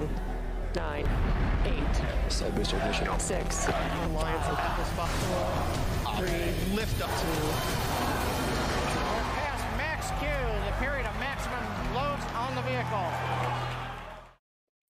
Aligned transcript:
10, 0.00 1.04
9, 1.64 1.98
8, 1.98 2.32
Side 2.32 2.54
booster 2.54 2.76
ignition. 2.78 3.06
6, 3.06 3.30
Alliance 4.16 4.48
of 4.50 4.58
Atlas 4.58 4.90
Buffalo. 4.96 5.40
Three, 6.16 6.74
lift 6.74 7.02
up. 7.02 7.10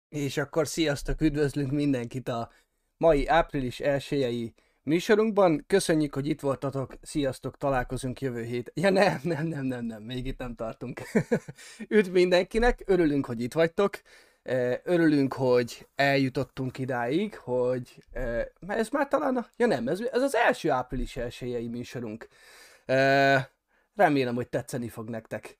És 0.08 0.36
akkor 0.36 0.66
sziasztok, 0.66 1.20
üdvözlünk 1.20 1.70
mindenkit 1.70 2.28
a 2.28 2.50
mai 2.96 3.26
április 3.26 3.80
1 3.80 4.52
műsorunkban. 4.82 5.64
Köszönjük, 5.66 6.14
hogy 6.14 6.26
itt 6.26 6.40
voltatok, 6.40 6.94
sziasztok, 7.02 7.56
találkozunk 7.56 8.20
jövő 8.20 8.42
hét. 8.42 8.72
Ja 8.74 8.90
nem, 8.90 9.20
nem, 9.22 9.46
nem, 9.46 9.64
nem, 9.64 9.84
nem, 9.84 10.02
még 10.02 10.26
itt 10.26 10.38
nem 10.38 10.54
tartunk. 10.54 11.00
Üdv 11.88 12.12
mindenkinek, 12.12 12.82
örülünk, 12.86 13.26
hogy 13.26 13.40
itt 13.40 13.52
vagytok. 13.52 14.00
Örülünk, 14.82 15.32
hogy 15.32 15.88
eljutottunk 15.94 16.78
idáig, 16.78 17.36
hogy 17.36 18.04
ez 18.66 18.88
már 18.88 19.08
talán. 19.08 19.46
Ja 19.56 19.66
nem, 19.66 19.88
ez, 19.88 20.00
ez 20.00 20.22
az 20.22 20.34
első 20.34 20.70
április 20.70 21.16
1 21.16 21.70
műsorunk. 21.70 22.28
Remélem, 23.94 24.34
hogy 24.34 24.48
tetszeni 24.48 24.88
fog 24.88 25.08
nektek. 25.08 25.58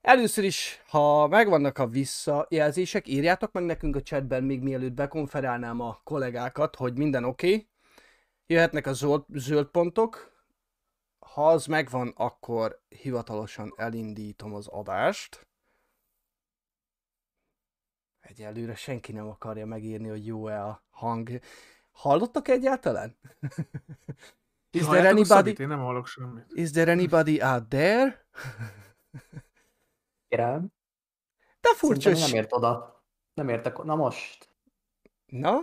Először 0.00 0.44
is, 0.44 0.82
ha 0.86 1.26
megvannak 1.26 1.78
a 1.78 1.86
visszajelzések, 1.86 3.08
írjátok 3.08 3.52
meg 3.52 3.64
nekünk 3.64 3.96
a 3.96 4.02
chatben, 4.02 4.44
még 4.44 4.60
mielőtt 4.60 4.92
bekonferálnám 4.92 5.80
a 5.80 6.00
kollégákat, 6.04 6.76
hogy 6.76 6.98
minden 6.98 7.24
oké. 7.24 7.52
Okay. 7.52 7.68
Jöhetnek 8.46 8.86
a 8.86 8.92
zöld, 8.92 9.22
zöld 9.34 9.66
pontok. 9.66 10.32
Ha 11.18 11.48
az 11.48 11.66
megvan, 11.66 12.12
akkor 12.16 12.80
hivatalosan 12.88 13.74
elindítom 13.76 14.54
az 14.54 14.66
adást. 14.66 15.46
Egyelőre 18.30 18.74
senki 18.74 19.12
nem 19.12 19.28
akarja 19.28 19.66
megírni, 19.66 20.08
hogy 20.08 20.26
jó-e 20.26 20.64
a 20.64 20.84
hang. 20.90 21.40
Hallottak 21.90 22.48
egyáltalán? 22.48 23.16
Is 24.70 24.84
there 24.84 25.08
anybody? 25.08 25.24
Szabit? 25.24 25.58
Én 25.58 25.68
nem 25.68 25.78
hallok 25.78 26.06
semmit. 26.06 26.44
Is 26.48 26.70
there 26.70 26.92
anybody 26.92 27.42
out 27.42 27.68
there? 27.68 28.26
Kérem. 30.28 30.72
De 31.60 31.68
Furcsa, 31.74 32.10
furcsa. 32.10 32.26
nem 32.26 32.36
ért 32.36 32.52
oda. 32.52 33.04
Nem 33.34 33.48
értek. 33.48 33.82
Na 33.82 33.94
most. 33.94 34.48
Na? 35.26 35.58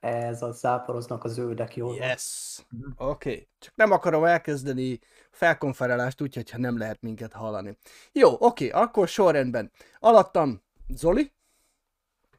Ez 0.00 0.42
a 0.42 0.52
záporoznak 0.52 1.24
a 1.24 1.28
zöldek 1.28 1.76
jól. 1.76 1.88
van. 1.88 2.08
Yes. 2.08 2.58
Oké. 2.96 3.30
Okay. 3.30 3.48
Csak 3.58 3.74
nem 3.74 3.90
akarom 3.90 4.24
elkezdeni 4.24 4.98
felkonferálást 5.30 6.20
úgy, 6.20 6.34
hogyha 6.34 6.58
nem 6.58 6.78
lehet 6.78 7.00
minket 7.00 7.32
hallani. 7.32 7.78
Jó, 8.12 8.32
oké, 8.32 8.68
okay, 8.68 8.82
akkor 8.82 9.08
sorrendben. 9.08 9.70
Alattam 9.98 10.62
Zoli, 10.88 11.32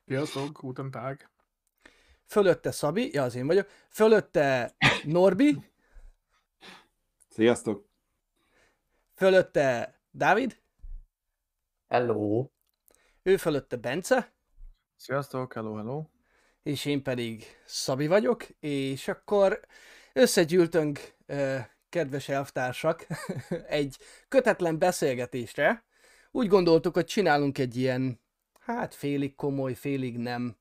Sziasztok, 0.08 0.62
guten 0.62 0.92
Tag. 0.92 1.30
fölötte 2.26 2.72
Szabi, 2.72 3.14
ja 3.14 3.24
az 3.24 3.36
én 3.36 3.48
vagyok, 3.48 3.70
fölötte 3.90 4.76
Norbi, 5.04 5.72
Sziasztok! 7.30 7.88
fölötte 9.16 10.00
Dávid, 10.12 10.62
Hello. 11.88 12.50
ő 13.24 13.38
fölötte 13.38 13.76
Bence, 13.76 14.34
Sziasztok, 14.96 15.54
hello, 15.54 15.76
hello. 15.76 16.06
és 16.64 16.86
én 16.86 17.04
pedig 17.04 17.46
Szabi 17.66 18.08
vagyok, 18.08 18.44
és 18.60 19.08
akkor 19.08 19.60
összegyűltünk, 20.14 21.16
kedves 21.90 22.30
elvtársak, 22.30 23.06
egy 23.68 23.98
kötetlen 24.28 24.80
beszélgetésre. 24.80 25.84
Úgy 26.32 26.48
gondoltuk, 26.48 26.94
hogy 26.94 27.06
csinálunk 27.06 27.58
egy 27.58 27.76
ilyen, 27.76 28.20
hát 28.66 28.94
félig 28.94 29.36
komoly, 29.36 29.74
félig 29.74 30.18
nem 30.18 30.56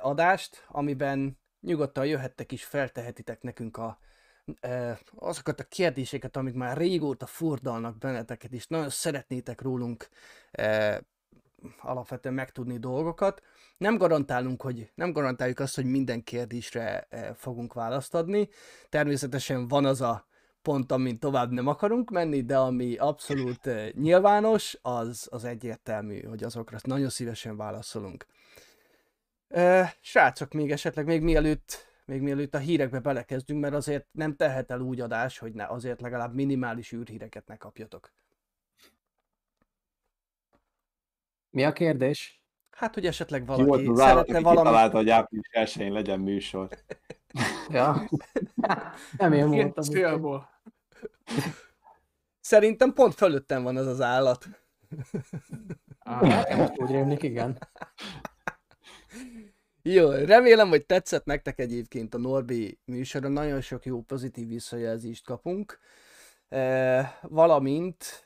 adást, 0.00 0.64
amiben 0.68 1.38
nyugodtan 1.60 2.06
jöhettek 2.06 2.52
is, 2.52 2.64
feltehetitek 2.64 3.42
nekünk 3.42 3.76
a, 3.76 3.98
azokat 5.14 5.60
a 5.60 5.64
kérdéseket, 5.64 6.36
amik 6.36 6.54
már 6.54 6.76
régóta 6.76 7.26
furdalnak 7.26 7.98
benneteket, 7.98 8.52
és 8.52 8.66
nagyon 8.66 8.88
szeretnétek 8.88 9.60
rólunk 9.60 10.08
alapvetően 11.80 12.34
megtudni 12.34 12.78
dolgokat. 12.78 13.42
Nem 13.76 13.96
garantálunk, 13.96 14.62
hogy 14.62 14.90
nem 14.94 15.12
garantáljuk 15.12 15.58
azt, 15.58 15.74
hogy 15.74 15.84
minden 15.84 16.22
kérdésre 16.24 17.08
fogunk 17.34 17.72
választ 17.72 18.14
adni. 18.14 18.48
Természetesen 18.88 19.68
van 19.68 19.84
az 19.84 20.00
a 20.00 20.26
pont, 20.68 20.92
amin 20.92 21.18
tovább 21.18 21.50
nem 21.50 21.66
akarunk 21.66 22.10
menni, 22.10 22.42
de 22.42 22.58
ami 22.58 22.96
abszolút 22.96 23.70
nyilvános, 23.92 24.78
az, 24.82 25.28
az 25.30 25.44
egyértelmű, 25.44 26.22
hogy 26.22 26.44
azokra 26.44 26.78
nagyon 26.82 27.08
szívesen 27.08 27.56
válaszolunk. 27.56 28.26
Eh, 29.48 29.92
Srácok, 30.00 30.52
még 30.52 30.70
esetleg 30.70 31.06
még 31.06 31.22
mielőtt 31.22 31.86
még 32.04 32.20
mielőtt 32.20 32.54
a 32.54 32.58
hírekbe 32.58 33.00
belekezdünk, 33.00 33.60
mert 33.60 33.74
azért 33.74 34.06
nem 34.12 34.36
tehet 34.36 34.70
el 34.70 34.80
úgy 34.80 35.00
adás, 35.00 35.38
hogy 35.38 35.52
ne, 35.52 35.66
azért 35.66 36.00
legalább 36.00 36.34
minimális 36.34 36.92
űrhíreket 36.92 37.46
ne 37.46 37.56
kapjatok. 37.56 38.12
Mi 41.50 41.64
a 41.64 41.72
kérdés? 41.72 42.42
Hát, 42.70 42.94
hogy 42.94 43.06
esetleg 43.06 43.46
valaki 43.46 43.70
állat, 43.86 43.96
szeretne 43.96 44.34
aki 44.34 44.42
valami... 44.42 44.58
kitalálta, 44.58 44.96
hogy 44.96 45.10
április 45.10 45.48
1 45.50 45.90
legyen 45.90 46.20
műsor? 46.20 46.68
Ja. 47.70 48.08
nem 49.18 49.32
én 49.32 49.48
voltam. 49.50 49.84
célból. 49.84 50.48
Szerintem 52.40 52.92
pont 52.92 53.14
fölöttem 53.14 53.62
van 53.62 53.76
az 53.76 53.86
az 53.86 54.00
állat. 54.00 54.48
Á, 55.98 56.56
Most 56.56 56.78
úgy 56.80 56.90
rémlik, 56.90 57.22
igen. 57.22 57.58
Jó, 59.82 60.10
remélem, 60.10 60.68
hogy 60.68 60.86
tetszett 60.86 61.24
nektek 61.24 61.58
egyébként 61.58 62.14
a 62.14 62.18
Norbi 62.18 62.78
műsora, 62.84 63.28
nagyon 63.28 63.60
sok 63.60 63.84
jó 63.84 64.02
pozitív 64.02 64.48
visszajelzést 64.48 65.24
kapunk. 65.24 65.78
Valamint 67.22 68.22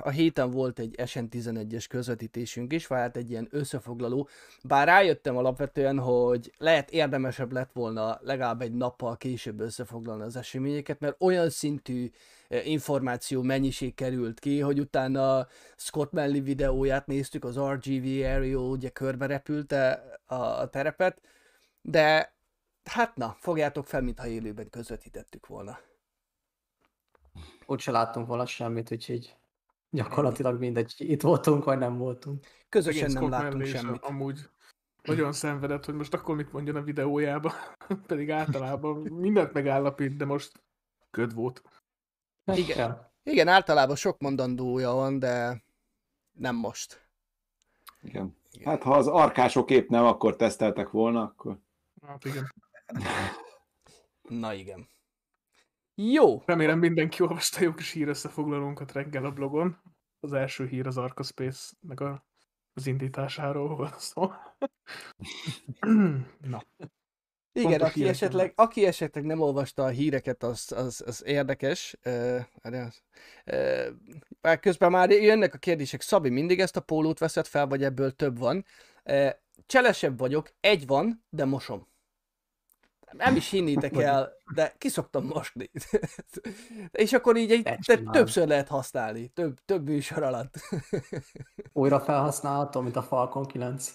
a 0.00 0.10
héten 0.10 0.50
volt 0.50 0.78
egy 0.78 0.94
SN11-es 0.98 1.84
közvetítésünk 1.88 2.72
is, 2.72 2.86
vált 2.86 3.16
egy 3.16 3.30
ilyen 3.30 3.48
összefoglaló, 3.50 4.28
bár 4.62 4.86
rájöttem 4.86 5.36
alapvetően, 5.36 5.98
hogy 5.98 6.52
lehet 6.58 6.90
érdemesebb 6.90 7.52
lett 7.52 7.72
volna 7.72 8.18
legalább 8.22 8.62
egy 8.62 8.72
nappal 8.72 9.16
később 9.16 9.60
összefoglalni 9.60 10.22
az 10.22 10.36
eseményeket, 10.36 11.00
mert 11.00 11.22
olyan 11.22 11.50
szintű 11.50 12.10
információ 12.48 13.42
mennyiség 13.42 13.94
került 13.94 14.40
ki, 14.40 14.60
hogy 14.60 14.80
utána 14.80 15.46
Scott 15.76 16.12
Manley 16.12 16.42
videóját 16.42 17.06
néztük, 17.06 17.44
az 17.44 17.58
RGV 17.58 18.04
Aerial 18.04 18.70
ugye 18.70 18.88
körbe 18.88 19.26
repülte 19.26 20.04
a 20.26 20.68
terepet, 20.68 21.20
de 21.82 22.34
hát 22.84 23.16
na, 23.16 23.36
fogjátok 23.38 23.86
fel, 23.86 24.00
mintha 24.00 24.26
élőben 24.26 24.70
közvetítettük 24.70 25.46
volna. 25.46 25.78
Úgyse 27.66 27.90
láttunk 27.90 28.26
volna 28.26 28.46
semmit, 28.46 28.92
úgyhogy 28.92 29.36
gyakorlatilag 29.90 30.58
mindegy, 30.58 30.94
itt 30.98 31.22
voltunk, 31.22 31.64
vagy 31.64 31.78
nem 31.78 31.98
voltunk. 31.98 32.46
Közösen 32.68 33.12
nem 33.12 33.28
láttunk 33.28 33.64
semmit. 33.64 34.02
Amúgy 34.02 34.48
nagyon 35.02 35.32
szenvedett, 35.32 35.84
hogy 35.84 35.94
most 35.94 36.14
akkor 36.14 36.36
mit 36.36 36.52
mondjon 36.52 36.76
a 36.76 36.82
videójába. 36.82 37.52
Pedig 38.06 38.30
általában 38.30 38.96
mindent 38.96 39.52
megállapít, 39.52 40.16
de 40.16 40.24
most 40.24 40.62
köd 41.10 41.34
volt. 41.34 41.62
Hát, 42.46 42.56
Igen. 42.56 43.12
Igen, 43.22 43.48
általában 43.48 43.96
sok 43.96 44.18
mondandója 44.18 44.92
van, 44.92 45.18
de 45.18 45.62
nem 46.32 46.56
most. 46.56 47.08
Igen. 48.02 48.36
Hát 48.64 48.82
ha 48.82 48.94
az 48.94 49.06
arkások 49.06 49.70
épp 49.70 49.88
nem, 49.88 50.04
akkor 50.04 50.36
teszteltek 50.36 50.90
volna, 50.90 51.22
akkor... 51.22 51.58
Hát 52.06 52.24
igen. 52.24 52.52
Na 54.28 54.54
igen. 54.54 54.88
Jó, 55.94 56.42
Remélem 56.46 56.78
mindenki 56.78 57.22
olvasta 57.22 57.62
jó 57.62 57.74
kis 57.74 57.92
hír 57.92 58.08
összefoglalónkat 58.08 58.92
reggel 58.92 59.24
a 59.24 59.30
blogon. 59.30 59.82
Az 60.20 60.32
első 60.32 60.66
hír 60.66 60.86
az 60.86 60.96
Arca 60.96 61.22
Space, 61.22 61.74
meg 61.80 62.00
a, 62.00 62.26
az 62.72 62.86
indításáról 62.86 63.76
volt 63.76 63.98
szó. 63.98 64.30
Na, 66.50 66.62
igen, 67.56 67.70
Pontos 67.70 67.88
aki 67.88 68.08
esetleg, 68.08 68.52
aki 68.54 68.86
esetleg 68.86 69.24
nem 69.24 69.40
olvasta 69.40 69.84
a 69.84 69.88
híreket, 69.88 70.42
az, 70.42 70.72
az, 70.72 71.02
az 71.06 71.24
érdekes. 71.24 71.96
Uh, 72.04 72.40
uh, 74.42 74.58
közben 74.60 74.90
már 74.90 75.10
jönnek 75.10 75.54
a 75.54 75.58
kérdések. 75.58 76.00
Szabi, 76.00 76.28
mindig 76.28 76.60
ezt 76.60 76.76
a 76.76 76.80
pólót 76.80 77.18
veszed 77.18 77.46
fel, 77.46 77.66
vagy 77.66 77.84
ebből 77.84 78.10
több 78.10 78.38
van? 78.38 78.64
Uh, 79.04 79.30
cselesebb 79.66 80.18
vagyok, 80.18 80.50
egy 80.60 80.86
van, 80.86 81.24
de 81.28 81.44
mosom. 81.44 81.88
Nem 83.16 83.36
is 83.36 83.50
hinnétek 83.50 83.96
el, 83.96 84.32
de 84.54 84.74
kiszoktam 84.78 85.24
mosni. 85.26 85.70
És 87.04 87.12
akkor 87.12 87.36
így 87.36 87.50
egy, 87.50 87.78
csináld. 87.80 88.10
többször 88.10 88.46
lehet 88.46 88.68
használni, 88.68 89.28
több, 89.28 89.58
több 89.64 89.88
műsor 89.88 90.22
alatt. 90.22 90.54
Újra 91.72 92.00
felhasználható, 92.00 92.80
mint 92.80 92.96
a 92.96 93.02
Falcon 93.02 93.46
9. 93.46 93.92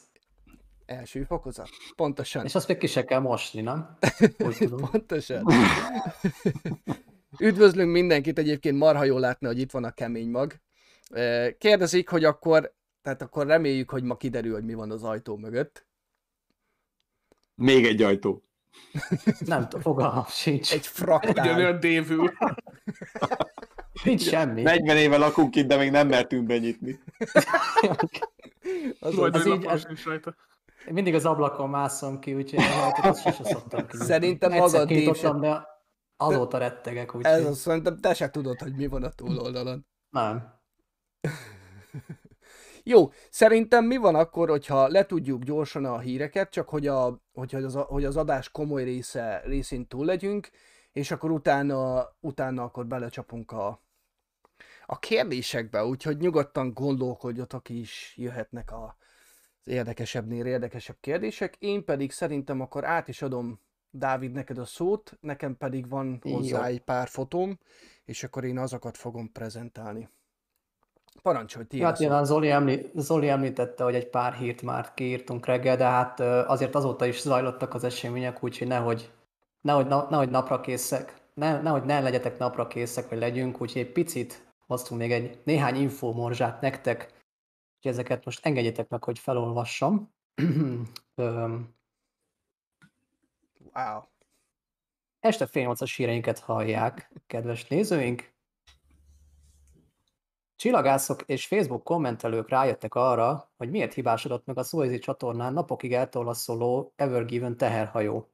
Első 0.86 1.24
fokozat. 1.24 1.70
Pontosan. 1.96 2.46
És 2.46 2.56
azt 2.56 2.68
még 2.68 2.78
ki 2.78 2.88
se 2.88 3.06
kell 3.06 3.20
mosni, 3.20 3.62
nem? 3.62 3.98
Pontosan. 4.92 5.46
Üdvözlünk 7.40 7.92
mindenkit, 7.92 8.38
egyébként 8.38 8.78
marha 8.78 9.04
jól 9.04 9.20
látni, 9.20 9.48
hogy 9.48 9.60
itt 9.60 9.72
van 9.72 9.84
a 9.84 9.92
kemény 9.92 10.30
mag. 10.30 10.54
Eh, 11.10 11.52
Kérdezik, 11.58 12.10
hogy 12.10 12.24
akkor, 12.24 12.74
Tehát 13.02 13.22
akkor 13.22 13.46
reméljük, 13.46 13.90
hogy 13.90 14.04
ma 14.04 14.18
kiderül, 14.18 14.54
hogy 14.54 14.66
mi 14.66 14.74
van 14.74 14.92
az 14.92 15.04
ajtó 15.04 15.38
mögött. 15.38 15.88
Még 17.56 17.86
egy 17.86 18.02
ajtó. 18.02 18.49
Nem 19.40 19.62
tudom, 19.64 19.82
fogalmam 19.82 20.26
sincs. 20.28 20.74
Egy 20.74 20.88
fraktál. 20.88 21.46
Ugyanolyan 21.46 21.80
dévül. 21.80 22.32
Nincs 24.04 24.22
semmi. 24.22 24.62
40 24.62 24.98
éve 24.98 25.18
lakunk 25.18 25.56
itt, 25.56 25.68
de 25.68 25.78
még 25.78 25.92
nem 25.92 26.08
mertünk 26.08 26.46
benyitni. 26.48 27.00
Az 29.00 29.14
Majd 29.16 29.36
ez 29.36 29.46
egy 29.46 29.54
így- 29.54 30.04
rajta. 30.06 30.36
Én 30.88 30.94
mindig 30.94 31.14
az 31.16 31.26
ablakon 31.26 31.70
mászom 31.70 32.20
ki, 32.20 32.34
úgyhogy 32.34 32.64
az 33.02 33.22
sose 33.22 33.44
szoktam 33.44 33.88
ki. 33.88 33.98
Szerintem 33.98 34.52
magad 34.52 34.88
kinyitottam, 34.88 35.40
de 35.40 35.68
azóta 36.18 36.58
rettegek, 36.58 37.16
úgyhogy 37.16 37.32
Ez 37.34 37.46
azt 37.46 37.60
szerintem 37.60 38.00
te 38.00 38.14
se 38.14 38.30
tudod, 38.30 38.60
hogy 38.60 38.76
mi 38.76 38.88
van 38.88 39.04
a 39.04 39.10
túloldalon. 39.10 39.86
nem. 40.10 40.58
Jó, 42.84 43.12
szerintem 43.30 43.86
mi 43.86 43.98
van 43.98 44.16
akkor, 44.16 44.50
hogyha 44.50 44.88
letudjuk 44.88 45.44
gyorsan 45.44 45.86
a 45.86 46.00
híreket, 46.00 46.50
csak 46.50 46.70
hogy, 46.70 46.88
a, 46.88 47.22
hogy, 47.34 47.56
az, 47.56 47.74
hogy 47.76 48.06
az 48.06 48.18
adás 48.18 48.52
komoly 48.52 48.84
része, 48.84 49.42
részén 49.46 49.88
túl 49.88 50.06
legyünk, 50.06 50.50
és 50.92 51.12
akkor 51.12 51.32
utána, 51.32 52.10
utána 52.20 52.64
akkor 52.64 52.88
belecsapunk 52.88 53.52
a, 53.52 53.82
a 54.86 55.00
kérdésekbe, 55.00 55.86
úgyhogy 55.86 56.18
nyugodtan 56.18 56.74
gondolkodjatok 56.74 57.70
is, 57.70 58.14
jöhetnek 58.18 58.72
a, 58.72 58.98
az 59.64 59.72
érdekesebbnél 59.72 60.46
érdekesebb 60.46 60.98
kérdések. 61.00 61.56
Én 61.60 61.86
pedig 61.86 62.12
szerintem 62.12 62.62
akkor 62.62 62.86
át 62.86 63.08
is 63.08 63.22
adom 63.22 63.60
Dávid 63.92 64.32
neked 64.32 64.58
a 64.58 64.66
szót, 64.66 65.18
nekem 65.22 65.58
pedig 65.58 65.90
van 65.90 66.20
hozzá 66.22 66.58
Jó. 66.58 66.64
egy 66.64 66.82
pár 66.82 67.08
fotóm, 67.08 67.60
és 68.06 68.24
akkor 68.24 68.44
én 68.44 68.58
azokat 68.58 68.98
fogom 68.98 69.32
prezentálni. 69.32 70.10
Parancsolj, 71.22 71.66
a 71.82 71.84
Hát 71.84 71.98
nyilván 71.98 72.26
Zoli, 72.26 72.50
emlí- 72.50 72.92
Zoli 72.96 73.30
említette, 73.30 73.84
hogy 73.84 73.96
egy 73.96 74.10
pár 74.10 74.34
hírt 74.34 74.62
már 74.62 74.94
kiírtunk 74.94 75.46
reggel, 75.46 75.78
de 75.78 75.86
hát 75.86 76.20
azért 76.20 76.76
azóta 76.76 77.06
is 77.06 77.22
zajlottak 77.22 77.74
az 77.74 77.84
események, 77.84 78.44
úgyhogy 78.44 78.68
nehogy, 78.68 79.12
nehogy, 79.62 79.86
nehogy 79.86 80.30
napra 80.30 80.60
készek, 80.60 81.14
ne, 81.34 81.62
nehogy 81.62 81.84
ne 81.84 82.00
legyetek 82.00 82.38
napra 82.38 82.68
készek, 82.68 83.10
vagy 83.10 83.18
legyünk, 83.20 83.62
úgyhogy 83.62 83.82
egy 83.82 83.92
picit 83.92 84.48
hoztunk 84.68 85.02
még 85.02 85.12
egy 85.12 85.42
néhány 85.44 85.76
infomorzsát 85.76 86.62
nektek, 86.62 87.00
úgyhogy 87.76 87.92
ezeket 87.92 88.26
most 88.26 88.46
engedjétek 88.46 88.90
meg, 88.90 89.04
hogy 89.04 89.20
felolvassam. 89.20 90.12
Wow. 93.74 94.02
Este 95.20 95.46
fél 95.46 95.64
nyolcas 95.64 95.96
híreinket 95.96 96.40
hallják, 96.40 97.12
kedves 97.28 97.68
nézőink. 97.68 98.32
Csillagászok 100.60 101.22
és 101.22 101.48
Facebook 101.48 101.84
kommentelők 101.84 102.50
rájöttek 102.50 102.96
arra, 102.96 103.52
hogy 103.58 103.70
miért 103.70 103.94
hibásodott 103.94 104.46
meg 104.46 104.58
a 104.58 104.64
Suezi 104.64 105.00
csatornán 105.00 105.54
napokig 105.54 105.94
eltolaszoló 105.94 106.94
Ever 106.96 107.26
Given 107.26 107.58
teherhajó. 107.58 108.30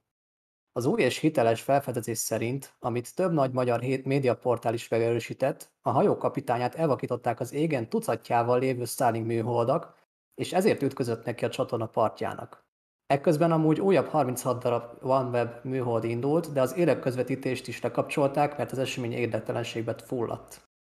Az 0.72 0.86
új 0.86 1.02
és 1.02 1.18
hiteles 1.18 1.62
felfedezés 1.62 2.18
szerint, 2.18 2.76
amit 2.80 3.16
több 3.16 3.34
nagy 3.34 3.52
magyar 3.52 3.80
médiaportál 4.04 4.74
is 4.74 4.88
megerősített, 4.88 5.72
a 5.82 5.90
hajó 5.90 6.18
kapitányát 6.18 6.76
elvakították 6.76 7.40
az 7.40 7.54
égen 7.54 7.90
tucatjával 7.90 8.60
lévő 8.60 8.86
Starlink 8.86 9.26
műholdak, 9.26 9.96
és 10.36 10.54
ezért 10.54 10.82
ütközött 10.82 11.26
neki 11.26 11.46
a 11.46 11.50
csatorna 11.50 11.88
partjának. 11.88 12.66
Ekközben 13.08 13.52
amúgy 13.52 13.80
újabb 13.80 14.08
36 14.08 14.62
darab 14.64 15.04
OneWeb 15.04 15.64
műhold 15.64 16.04
indult, 16.04 16.52
de 16.52 16.62
az 16.62 16.76
élőközvetítést 16.76 17.68
is 17.68 17.82
lekapcsolták, 17.82 18.58
mert 18.58 18.72
az 18.72 18.78
esemény 18.78 19.14
érdektelenségbe 19.14 19.96
fulladt. 19.98 20.74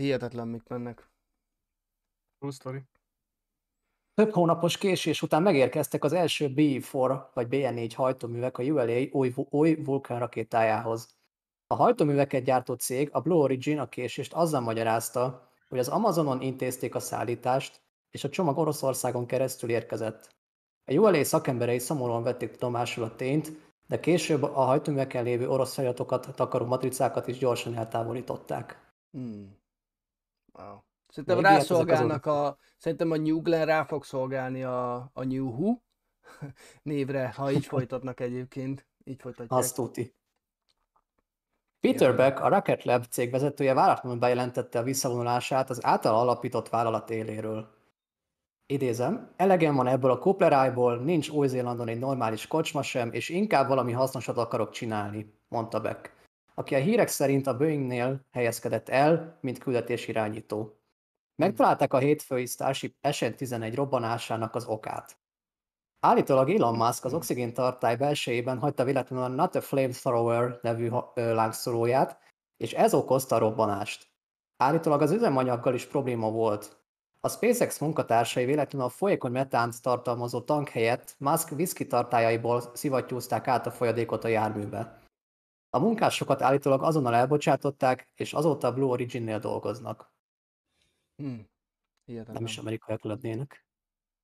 Hihetetlen, 0.00 0.48
mik 0.48 0.68
mennek. 0.68 1.10
True 2.38 2.52
story. 2.52 2.82
Több 4.14 4.32
hónapos 4.32 4.78
késés 4.78 5.22
után 5.22 5.42
megérkeztek 5.42 6.04
az 6.04 6.12
első 6.12 6.52
B4 6.54 7.22
vagy 7.34 7.46
BN4 7.50 7.92
hajtóművek 7.94 8.58
a 8.58 8.62
ULA 8.62 9.02
új, 9.10 9.34
új 9.50 9.74
Vulcan 9.74 10.18
rakétájához. 10.18 11.16
A 11.66 11.74
hajtóműveket 11.74 12.44
gyártó 12.44 12.74
cég, 12.74 13.08
a 13.12 13.20
Blue 13.20 13.38
Origin 13.38 13.78
a 13.78 13.88
késést 13.88 14.32
azzal 14.32 14.60
magyarázta, 14.60 15.50
hogy 15.68 15.78
az 15.78 15.88
Amazonon 15.88 16.40
intézték 16.40 16.94
a 16.94 17.00
szállítást, 17.00 17.82
és 18.10 18.24
a 18.24 18.28
csomag 18.28 18.58
Oroszországon 18.58 19.26
keresztül 19.26 19.70
érkezett. 19.70 20.34
A 20.84 20.92
ULA 20.92 21.24
szakemberei 21.24 21.78
szomorúan 21.78 22.22
vették 22.22 22.50
tudomásul 22.50 23.04
a 23.04 23.16
tényt, 23.16 23.52
de 23.86 24.00
később 24.00 24.42
a 24.42 24.62
hajtóműveken 24.62 25.24
lévő 25.24 25.48
orosz 25.48 25.74
fejatokat, 25.74 26.34
takaró 26.34 26.66
matricákat 26.66 27.28
is 27.28 27.38
gyorsan 27.38 27.76
eltávolították. 27.76 28.92
Hmm. 29.10 29.59
Wow. 30.64 30.78
Szerintem 31.08 31.36
Még 31.36 31.46
rászolgálnak 31.46 32.26
a... 32.26 32.58
Szerintem 32.76 33.10
a 33.10 33.16
New 33.16 33.40
Glenn 33.40 33.64
rá 33.64 33.84
fog 33.84 34.04
szolgálni 34.04 34.62
a, 34.64 34.94
a 34.94 35.24
New 35.24 35.46
Who 35.46 35.78
névre, 36.82 37.32
ha 37.36 37.50
így 37.50 37.66
folytatnak 37.74 38.20
egyébként. 38.20 38.86
Így 39.04 39.20
folytatják. 39.20 39.58
Azt 39.60 39.74
tuti. 39.74 40.14
Peter 41.80 42.16
Beck, 42.16 42.40
a 42.40 42.48
Rocket 42.48 42.84
Lab 42.84 43.04
cég 43.04 43.30
vezetője 43.30 43.74
váratlanul 43.74 44.18
bejelentette 44.18 44.78
a 44.78 44.82
visszavonulását 44.82 45.70
az 45.70 45.84
által 45.84 46.14
alapított 46.14 46.68
vállalat 46.68 47.10
éléről. 47.10 47.78
Idézem, 48.66 49.32
elegem 49.36 49.74
van 49.74 49.86
ebből 49.86 50.10
a 50.10 50.18
kuplerájból, 50.18 50.96
nincs 50.98 51.28
Új-Zélandon 51.28 51.88
egy 51.88 51.98
normális 51.98 52.46
kocsma 52.46 52.82
sem, 52.82 53.12
és 53.12 53.28
inkább 53.28 53.68
valami 53.68 53.92
hasznosat 53.92 54.36
akarok 54.36 54.70
csinálni, 54.70 55.34
mondta 55.48 55.80
Beck, 55.80 56.14
aki 56.54 56.74
a 56.74 56.78
hírek 56.78 57.08
szerint 57.08 57.46
a 57.46 57.56
Boeingnél 57.56 58.26
helyezkedett 58.30 58.88
el, 58.88 59.38
mint 59.40 59.58
küldetésirányító. 59.58 60.80
Megtalálták 61.34 61.92
a 61.92 61.98
hétfői 61.98 62.46
Starship 62.46 62.96
SN-11 63.10 63.72
robbanásának 63.74 64.54
az 64.54 64.64
okát. 64.64 65.18
Állítólag 66.00 66.50
Elon 66.50 66.76
Musk 66.76 67.04
az 67.04 67.14
oxigén 67.14 67.54
tartály 67.54 67.96
belsejében 67.96 68.58
hagyta 68.58 68.84
véletlenül 68.84 69.24
a 69.24 69.28
Not 69.28 69.54
a 69.54 69.60
Flamethrower 69.60 70.58
nevű 70.62 70.88
lángszóróját, 71.14 72.18
és 72.56 72.72
ez 72.72 72.94
okozta 72.94 73.34
a 73.36 73.38
robbanást. 73.38 74.08
Állítólag 74.56 75.02
az 75.02 75.10
üzemanyaggal 75.10 75.74
is 75.74 75.86
probléma 75.86 76.30
volt. 76.30 76.78
A 77.20 77.28
SpaceX 77.28 77.78
munkatársai 77.78 78.44
véletlenül 78.44 78.86
a 78.86 78.90
folyékony 78.90 79.32
metánt 79.32 79.82
tartalmazó 79.82 80.40
tank 80.40 80.68
helyett 80.68 81.14
Musk 81.18 81.50
whisky 81.50 81.86
tartályaiból 81.86 82.62
szivattyúzták 82.74 83.48
át 83.48 83.66
a 83.66 83.70
folyadékot 83.70 84.24
a 84.24 84.28
járműbe. 84.28 84.99
A 85.70 85.78
munkásokat 85.78 86.42
állítólag 86.42 86.82
azonnal 86.82 87.14
elbocsátották, 87.14 88.08
és 88.14 88.32
azóta 88.32 88.66
a 88.66 88.72
Blue 88.72 88.88
Origin-nél 88.88 89.38
dolgoznak. 89.38 90.12
Hmm. 91.16 91.48
Hihetetlen. 92.04 92.36
Nem 92.36 92.44
is 92.44 92.58
amerikaiak 92.58 93.04
lennének. 93.04 93.66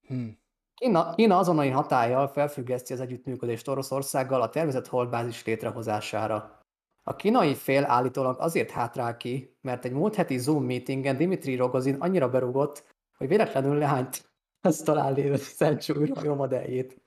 Hmm. 0.06 0.38
Kína, 0.74 1.14
Kína 1.14 1.38
azonnali 1.38 1.68
hatállyal 1.68 2.28
felfüggeszti 2.28 2.92
az 2.92 3.00
együttműködést 3.00 3.68
Oroszországgal 3.68 4.42
a 4.42 4.48
tervezett 4.48 4.86
holdbázis 4.86 5.44
létrehozására. 5.44 6.60
A 7.02 7.16
kínai 7.16 7.54
fél 7.54 7.84
állítólag 7.84 8.40
azért 8.40 8.70
hátrál 8.70 9.16
ki, 9.16 9.56
mert 9.60 9.84
egy 9.84 9.92
múlt 9.92 10.14
heti 10.14 10.38
Zoom 10.38 10.64
meetingen 10.64 11.16
Dimitri 11.16 11.56
Rogozin 11.56 11.94
annyira 11.94 12.28
berugott, 12.28 12.94
hogy 13.16 13.28
véletlenül 13.28 13.78
lehányt 13.78 14.30
ezt 14.60 14.84
talán 14.84 15.12
lévő 15.12 15.36
Century 15.36 16.12
modelljét. 16.28 17.02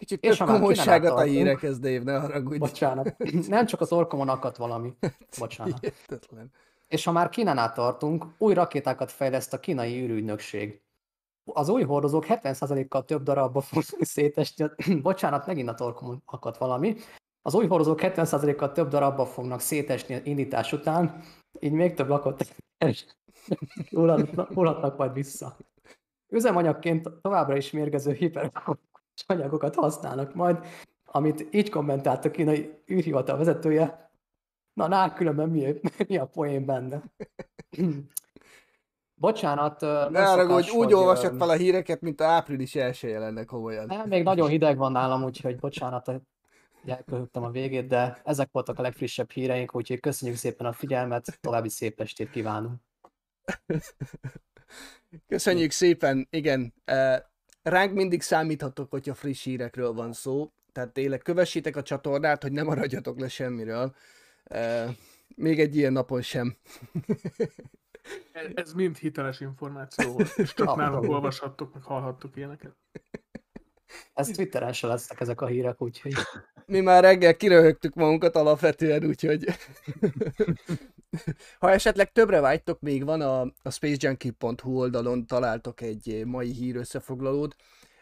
Kicsit 0.00 0.24
És 0.24 0.36
több 0.36 0.46
komolyságot 0.46 1.10
a 1.10 1.20
hírekhez, 1.20 1.78
Dave, 1.78 2.02
ne 2.02 2.18
haragudj. 2.18 2.58
Bocsánat. 2.58 3.16
Nem 3.48 3.66
csak 3.66 3.80
az 3.80 3.92
orkomon 3.92 4.28
akadt 4.28 4.56
valami. 4.56 4.94
Bocsánat. 5.38 5.78
Hihetetlen. 5.80 6.52
És 6.88 7.04
ha 7.04 7.12
már 7.12 7.28
Kínánál 7.28 7.72
tartunk, 7.72 8.26
új 8.38 8.54
rakétákat 8.54 9.10
fejleszt 9.10 9.52
a 9.52 9.60
kínai 9.60 10.02
űrügynökség. 10.02 10.82
Az 11.44 11.68
új 11.68 11.82
hordozók 11.82 12.24
70%-kal 12.28 13.04
több 13.04 13.22
darabba 13.22 13.60
fognak 13.60 14.04
szétesni. 14.04 14.66
Bocsánat, 15.02 15.46
megint 15.46 15.68
a 15.68 15.74
torkomon 15.74 16.22
akadt 16.24 16.58
valami. 16.58 16.96
Az 17.42 17.54
új 17.54 17.66
hordozók 17.66 17.98
70%-kal 18.02 18.72
több 18.72 18.88
darabba 18.88 19.26
fognak 19.26 19.60
szétesni 19.60 20.14
az 20.14 20.20
indítás 20.24 20.72
után, 20.72 21.22
így 21.58 21.72
még 21.72 21.94
több 21.94 22.08
lakott 22.08 22.54
hullhatnak 24.54 24.96
majd 24.96 25.12
vissza. 25.12 25.56
Üzemanyagként 26.28 27.10
továbbra 27.20 27.56
is 27.56 27.70
mérgező 27.70 28.12
hiperkos 28.12 28.76
anyagokat 29.26 29.74
használnak 29.74 30.34
majd, 30.34 30.58
amit 31.04 31.46
így 31.50 31.70
kommentált 31.70 32.24
a 32.24 32.30
kínai 32.30 32.82
űrhivatal 32.90 33.36
vezetője. 33.36 34.10
Na, 34.72 34.88
na, 34.88 35.12
különben 35.12 35.48
mi, 35.48 35.74
mi 36.08 36.16
a 36.16 36.26
poén 36.26 36.64
benne? 36.64 37.02
Bocsánat, 39.14 39.80
Ne 40.10 40.44
úgy 40.44 40.68
hogy, 40.68 40.92
olvassak 40.92 41.32
öm, 41.32 41.38
fel 41.38 41.48
a 41.48 41.54
híreket, 41.54 42.00
mint 42.00 42.20
a 42.20 42.24
április 42.24 42.74
első 42.74 43.18
lenne 43.18 43.44
komolyan. 43.44 43.86
nem, 43.86 44.08
még 44.08 44.22
nagyon 44.22 44.48
hideg 44.48 44.76
van 44.76 44.92
nálam, 44.92 45.24
úgyhogy 45.24 45.56
bocsánat, 45.56 46.12
elköhögtem 46.86 47.42
a 47.42 47.50
végét, 47.50 47.86
de 47.86 48.20
ezek 48.24 48.48
voltak 48.52 48.78
a 48.78 48.82
legfrissebb 48.82 49.30
híreink, 49.30 49.74
úgyhogy 49.74 50.00
köszönjük 50.00 50.36
szépen 50.36 50.66
a 50.66 50.72
figyelmet, 50.72 51.38
további 51.40 51.68
szép 51.68 52.00
estét 52.00 52.30
kívánunk. 52.30 52.80
Köszönjük 55.28 55.70
szépen, 55.70 56.26
igen. 56.30 56.74
Ránk 57.62 57.92
mindig 57.92 58.22
számíthatok, 58.22 58.90
hogyha 58.90 59.14
friss 59.14 59.44
hírekről 59.44 59.92
van 59.92 60.12
szó. 60.12 60.52
Tehát 60.72 60.92
tényleg 60.92 61.22
kövessétek 61.22 61.76
a 61.76 61.82
csatornát, 61.82 62.42
hogy 62.42 62.52
ne 62.52 62.62
maradjatok 62.62 63.20
le 63.20 63.28
semmiről. 63.28 63.94
Még 65.36 65.60
egy 65.60 65.76
ilyen 65.76 65.92
napon 65.92 66.22
sem. 66.22 66.56
Ez 68.54 68.72
mind 68.72 68.96
hiteles 68.96 69.40
információ 69.40 70.12
volt, 70.12 70.32
és 70.36 70.54
csak 70.54 70.76
nálunk 70.76 71.10
olvashattok, 71.10 71.74
meg 71.74 71.82
hallhattok 71.82 72.36
ilyeneket. 72.36 72.76
Ez 74.14 74.28
Twitteren 74.28 74.72
se 74.72 74.86
lesznek 74.86 75.20
ezek 75.20 75.40
a 75.40 75.46
hírek, 75.46 75.82
úgyhogy 75.82 76.14
Mi 76.70 76.80
már 76.80 77.02
reggel 77.02 77.36
kiröhögtük 77.36 77.94
magunkat 77.94 78.36
alapvetően, 78.36 79.04
úgyhogy... 79.04 79.44
ha 81.60 81.70
esetleg 81.70 82.12
többre 82.12 82.40
vágytok, 82.40 82.80
még 82.80 83.04
van 83.04 83.20
a, 83.20 83.40
a 83.40 83.70
spacejunkie.hu 83.70 84.78
oldalon 84.78 85.26
találtok 85.26 85.80
egy 85.80 86.22
mai 86.24 86.52
hír 86.52 86.76
összefoglalót, 86.76 87.56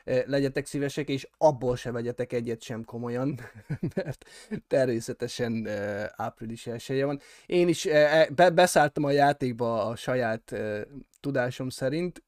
Eh, 0.09 0.23
legyetek 0.27 0.67
szívesek, 0.67 1.09
és 1.09 1.29
abból 1.39 1.77
se 1.77 1.91
vegyetek 1.91 2.33
egyet 2.33 2.63
sem 2.63 2.85
komolyan, 2.85 3.41
mert 3.95 4.25
természetesen 4.67 5.67
eh, 5.67 6.07
április 6.17 6.67
elsője 6.67 7.05
van. 7.05 7.21
Én 7.47 7.69
is 7.69 7.89
be, 8.35 8.51
beszálltam 8.51 9.05
a 9.05 9.11
játékba 9.11 9.87
a 9.87 9.97
saját 9.97 10.55
tudásom 11.21 11.69
szerint, 11.69 12.23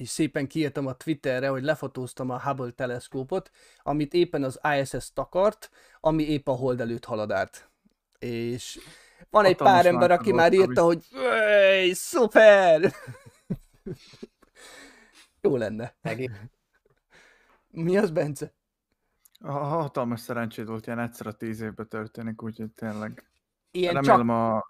és 0.00 0.08
szépen 0.08 0.46
kiírtam 0.46 0.86
a 0.86 0.92
Twitterre, 0.92 1.48
hogy 1.48 1.62
lefotóztam 1.62 2.30
a 2.30 2.40
Hubble 2.40 2.70
teleszkópot, 2.70 3.50
amit 3.82 4.14
éppen 4.14 4.42
az 4.42 4.60
ISS 4.80 5.12
takart, 5.12 5.70
ami 6.00 6.22
épp 6.22 6.48
a 6.48 6.52
hold 6.52 6.80
előtt 6.80 7.04
halad 7.04 7.30
át. 7.30 7.70
És 8.18 8.78
van 9.30 9.44
egy 9.44 9.56
pár 9.56 9.86
ember, 9.86 10.10
aki 10.10 10.32
már 10.32 10.52
írta, 10.52 10.82
hogy 10.82 11.04
"Öj, 11.12 11.92
szuper! 11.92 12.80
Jó 15.40 15.56
lenne. 15.56 15.94
egész. 16.02 16.30
Mi 17.70 17.96
az, 17.96 18.10
Bence? 18.10 18.54
Ha- 19.40 19.64
Hatalmas 19.64 20.20
szerencséd 20.20 20.66
volt, 20.66 20.86
ilyen 20.86 20.98
egyszer 20.98 21.26
a 21.26 21.32
tíz 21.32 21.60
évben 21.60 21.88
történik, 21.88 22.42
úgyhogy 22.42 22.70
tényleg. 22.70 23.30
Ilyen 23.70 23.94
Remélem 23.94 24.26
csak... 24.26 24.36
a... 24.36 24.66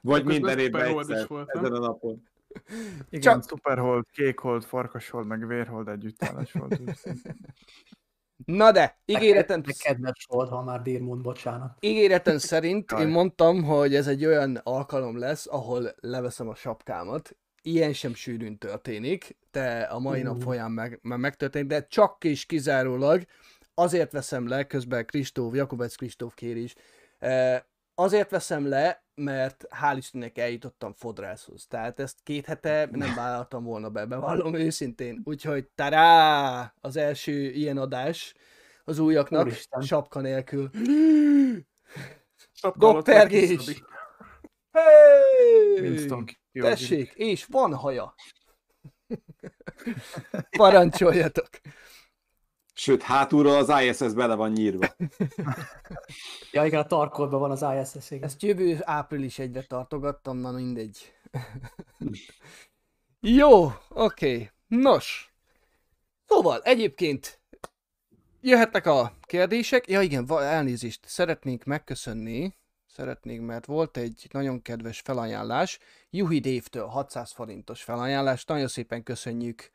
Vagy 0.00 0.24
minden 0.24 0.58
évben 0.58 0.98
egyszer, 0.98 1.26
ezen 1.46 1.72
a 1.72 1.78
napon. 1.78 2.29
Igen, 3.10 3.20
Csak-. 3.20 3.48
Superhold, 3.48 4.04
Kékhold, 4.12 4.64
Farkashold, 4.64 5.26
meg 5.26 5.46
Vérhold 5.46 5.88
együttállás 5.88 6.52
volt. 6.58 6.80
Na 8.44 8.72
de, 8.72 8.98
ígéretem, 9.04 9.62
Meg 9.66 9.74
kedves 9.78 10.26
volt, 10.28 10.48
ha 10.48 10.62
már 10.62 10.82
Dirmund, 10.82 11.22
bocsánat. 11.22 11.76
ígéretem 11.80 12.38
szerint 12.52 12.92
én 12.92 13.08
mondtam, 13.08 13.62
hogy 13.62 13.94
ez 13.94 14.06
egy 14.06 14.26
olyan 14.26 14.60
alkalom 14.62 15.18
lesz, 15.18 15.46
ahol 15.46 15.94
leveszem 16.00 16.48
a 16.48 16.54
sapkámat. 16.54 17.36
Ilyen 17.62 17.92
sem 17.92 18.14
sűrűn 18.14 18.58
történik, 18.58 19.36
de 19.50 19.80
a 19.80 19.98
mai 19.98 20.22
nap 20.22 20.36
Ú. 20.36 20.40
folyamán 20.40 20.70
meg, 20.70 20.98
már 21.02 21.18
megtörténik, 21.18 21.68
de 21.68 21.86
csak 21.86 22.24
és 22.24 22.46
kizárólag 22.46 23.22
azért 23.74 24.12
veszem 24.12 24.48
le, 24.48 24.64
közben 24.66 25.06
Kristóf, 25.06 25.54
Jakubec 25.54 25.94
Kristóf 25.94 26.34
kér 26.34 26.56
is, 26.56 26.74
eh, 27.18 27.60
azért 27.94 28.30
veszem 28.30 28.68
le, 28.68 29.04
mert 29.20 29.64
hál' 29.82 29.96
Istennek 29.96 30.38
eljutottam 30.38 30.92
fodrászhoz. 30.92 31.66
Tehát 31.66 32.00
ezt 32.00 32.16
két 32.22 32.46
hete 32.46 32.88
nem 32.92 33.14
vállaltam 33.14 33.64
volna 33.64 33.90
be, 33.90 34.04
bevallom 34.04 34.54
őszintén. 34.54 35.20
Úgyhogy 35.24 35.68
tará! 35.74 36.74
Az 36.80 36.96
első 36.96 37.50
ilyen 37.50 37.76
adás 37.76 38.34
az 38.84 38.98
újaknak, 38.98 39.46
Úristen. 39.46 39.82
sapka 39.82 40.20
nélkül. 40.20 40.70
Sapka. 42.52 43.02
Hey! 44.72 45.74
Kiyogi. 46.52 46.70
Tessék, 46.70 47.12
és 47.14 47.44
van 47.44 47.74
haja. 47.74 48.14
Parancsoljatok. 50.56 51.48
Sőt, 52.74 53.02
hátulról 53.02 53.56
az 53.56 53.72
ISS 53.82 54.12
bele 54.12 54.34
van 54.34 54.50
nyírva. 54.50 54.86
Ja 56.52 56.64
igen, 56.64 56.80
a 56.80 56.86
tarkolban 56.86 57.40
van 57.40 57.50
az 57.50 57.64
ISS, 57.94 58.10
igen. 58.10 58.22
Ezt 58.22 58.42
jövő 58.42 58.78
április 58.80 59.38
egyre 59.38 59.62
tartogattam, 59.62 60.36
na 60.36 60.50
mindegy. 60.50 61.12
Jó, 63.20 63.64
oké. 63.88 64.32
Okay. 64.32 64.50
Nos. 64.66 65.32
Szóval, 66.26 66.60
egyébként 66.62 67.40
jöhetnek 68.40 68.86
a 68.86 69.12
kérdések. 69.22 69.88
Ja 69.88 70.00
igen, 70.00 70.30
elnézést, 70.30 71.00
szeretnénk 71.06 71.64
megköszönni, 71.64 72.54
szeretnénk, 72.86 73.46
mert 73.46 73.66
volt 73.66 73.96
egy 73.96 74.28
nagyon 74.32 74.62
kedves 74.62 75.00
felajánlás, 75.00 75.78
Juhi 76.10 76.38
Dévtől 76.38 76.86
600 76.86 77.32
forintos 77.32 77.82
felajánlás, 77.82 78.44
nagyon 78.44 78.68
szépen 78.68 79.02
köszönjük 79.02 79.70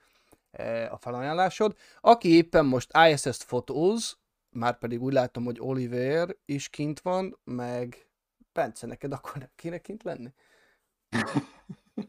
a 0.89 0.97
felajánlásod. 0.97 1.77
Aki 2.01 2.35
éppen 2.35 2.65
most 2.65 2.91
ISS-t 3.09 3.43
fotóz, 3.43 4.17
már 4.50 4.77
pedig 4.77 5.01
úgy 5.01 5.13
látom, 5.13 5.43
hogy 5.43 5.59
Oliver 5.59 6.35
is 6.45 6.69
kint 6.69 7.00
van, 7.00 7.39
meg 7.43 8.09
Bence, 8.53 8.88
neked 8.88 9.12
akkor 9.12 9.38
nem 9.38 9.50
kéne 9.55 9.77
kint 9.77 10.03
lenni? 10.03 10.33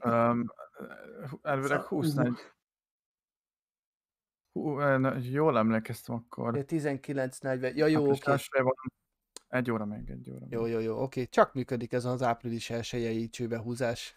Um, 0.04 0.52
elvileg 1.42 1.80
Szóval- 1.80 1.86
24. 1.86 2.38
Hú, 4.52 4.80
eh, 4.80 5.32
jól 5.32 5.58
emlékeztem 5.58 6.14
akkor. 6.14 6.64
19.40, 6.64 7.76
ja 7.76 7.86
jó, 7.86 8.10
oké. 8.10 8.38
van. 8.50 8.74
Egy 9.48 9.70
óra 9.70 9.84
még, 9.84 10.10
egy 10.10 10.30
óra. 10.30 10.46
Jó, 10.50 10.62
még. 10.62 10.72
jó, 10.72 10.78
jó, 10.78 11.02
oké. 11.02 11.24
Csak 11.24 11.54
működik 11.54 11.92
ez 11.92 12.04
az 12.04 12.22
április 12.22 12.70
elsőjei 12.70 13.28
csőbehúzás. 13.28 14.16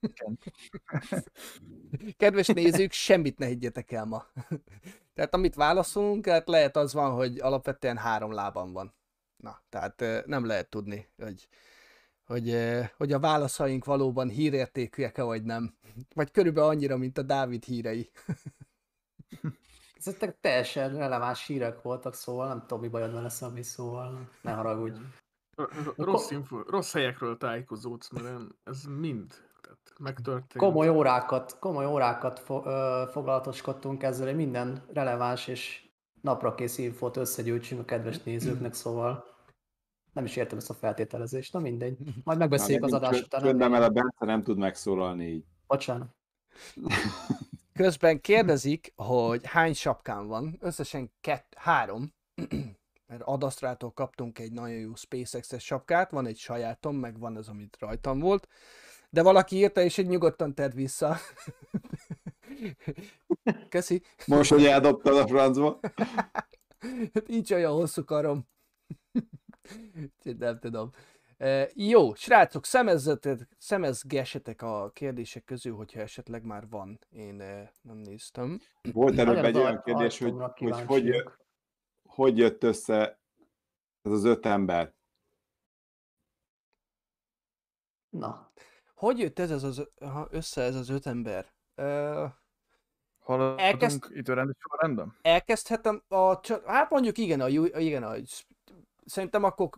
Kedves 2.16 2.46
nézők, 2.46 2.92
semmit 2.92 3.38
ne 3.38 3.46
higgyetek 3.46 3.92
el 3.92 4.04
ma. 4.04 4.26
tehát 5.14 5.34
amit 5.34 5.54
válaszolunk, 5.54 6.26
hát 6.26 6.48
lehet 6.48 6.76
az 6.76 6.92
van, 6.92 7.14
hogy 7.14 7.38
alapvetően 7.38 7.96
három 7.96 8.32
lábam 8.32 8.72
van. 8.72 8.94
Na, 9.36 9.62
tehát 9.68 10.00
eh, 10.00 10.22
nem 10.26 10.46
lehet 10.46 10.70
tudni, 10.70 11.08
hogy, 11.16 11.48
hogy, 12.24 12.56
hogy 12.96 13.12
a 13.12 13.18
válaszaink 13.18 13.84
valóban 13.84 14.28
hírértékűek-e 14.28 15.22
vagy 15.22 15.42
nem. 15.42 15.74
Vagy 16.14 16.30
körülbelül 16.30 16.70
annyira, 16.70 16.96
mint 16.96 17.18
a 17.18 17.22
Dávid 17.22 17.64
hírei. 17.64 18.10
Ezek 20.06 20.40
teljesen 20.40 20.96
releváns 20.96 21.46
hírek 21.46 21.82
voltak, 21.82 22.14
szóval 22.14 22.48
nem 22.48 22.60
tudom, 22.60 22.80
mi 22.80 22.88
bajod 22.88 23.12
vele, 23.12 23.28
Szabi, 23.28 23.62
szóval 23.62 24.28
ne 24.42 24.52
haragudj. 24.52 25.00
Rossz, 25.96 26.30
info, 26.30 26.62
rossz 26.62 26.92
helyekről 26.92 27.36
tájékozódsz, 27.36 28.10
mert 28.10 28.42
ez 28.64 28.84
mind 28.84 29.49
megtörtént. 30.00 30.56
Komoly 30.56 30.88
órákat, 30.88 31.58
komoly 31.58 31.86
órákat 31.86 32.38
fo- 32.38 32.66
ö, 32.66 33.02
foglalatoskodtunk 33.10 34.02
ezzel, 34.02 34.26
hogy 34.26 34.36
minden 34.36 34.84
releváns 34.92 35.46
és 35.46 35.88
napra 36.20 36.54
kész 36.54 36.78
infót 36.78 37.16
összegyűjtsünk 37.16 37.80
a 37.80 37.84
kedves 37.84 38.22
nézőknek, 38.22 38.74
szóval 38.74 39.24
nem 40.12 40.24
is 40.24 40.36
értem 40.36 40.58
ezt 40.58 40.70
a 40.70 40.74
feltételezést, 40.74 41.52
na 41.52 41.58
mindegy. 41.58 41.98
Majd 42.24 42.38
megbeszéljük 42.38 42.84
az 42.84 42.92
adás 42.92 43.20
után. 43.20 43.42
Csöndem 43.42 43.74
el 43.74 43.82
a 43.82 43.88
Bence 43.88 44.24
nem 44.24 44.42
tud 44.42 44.58
megszólalni 44.58 45.26
így. 45.26 45.44
Bocsánat. 45.66 46.08
Közben 47.72 48.20
kérdezik, 48.20 48.92
hogy 48.96 49.46
hány 49.46 49.74
sapkám 49.74 50.26
van. 50.26 50.56
Összesen 50.60 51.12
kett, 51.20 51.54
három. 51.56 52.14
Mert 53.06 53.22
Adasztrától 53.22 53.92
kaptunk 53.92 54.38
egy 54.38 54.52
nagyon 54.52 54.76
jó 54.76 54.94
SpaceX-es 54.94 55.64
sapkát, 55.64 56.10
van 56.10 56.26
egy 56.26 56.36
sajátom, 56.36 56.96
meg 56.96 57.18
van 57.18 57.36
az, 57.36 57.48
amit 57.48 57.76
rajtam 57.80 58.18
volt. 58.18 58.48
De 59.10 59.22
valaki 59.22 59.56
írta, 59.56 59.80
és 59.80 59.98
egy 59.98 60.06
nyugodtan 60.06 60.54
tedd 60.54 60.74
vissza. 60.74 61.16
Köszi. 63.68 64.02
Most, 64.26 64.50
hogy 64.50 64.64
eldobtad 64.64 65.16
a 65.16 65.26
francba. 65.26 65.78
Hát 67.12 67.26
Nincs 67.26 67.50
olyan 67.50 67.72
hosszú 67.72 68.04
karom. 68.04 68.48
Nem 70.22 70.58
tudom. 70.58 70.90
E, 71.36 71.70
jó, 71.74 72.14
srácok, 72.14 72.64
szemezgessetek 73.58 74.62
a 74.62 74.90
kérdések 74.90 75.44
közül, 75.44 75.74
hogyha 75.74 76.00
esetleg 76.00 76.44
már 76.44 76.68
van. 76.68 76.98
Én 77.10 77.40
e, 77.40 77.72
nem 77.82 77.96
néztem. 77.96 78.60
Volt 78.92 79.18
előbb 79.18 79.44
egy 79.44 79.56
olyan 79.56 79.82
kérdés, 79.84 80.18
hogy, 80.18 80.34
hogy 80.56 80.84
hogy, 80.86 81.22
hogy 82.08 82.38
jött 82.38 82.62
össze 82.62 83.20
ez 84.02 84.12
az 84.12 84.24
öt 84.24 84.46
ember. 84.46 84.94
Na, 88.08 88.52
Hogy 89.00 89.18
jött 89.18 89.38
ez 89.38 89.50
az, 89.50 89.64
az 89.64 89.86
össze 90.30 90.62
ez 90.62 90.74
az 90.74 90.88
öt 90.88 91.06
ember? 91.06 91.52
Ö, 91.74 92.26
Haladunk 93.18 93.60
Elkezd- 93.60 94.10
időrendi 94.10 94.52
sorrendben? 94.58 95.16
elkezdhetem 95.22 96.02
a, 96.08 96.40
hát 96.66 96.90
mondjuk 96.90 97.18
igen, 97.18 97.40
a, 97.40 97.48
igen, 97.48 98.02
a, 98.02 98.14
szerintem 99.04 99.44
akkor 99.44 99.68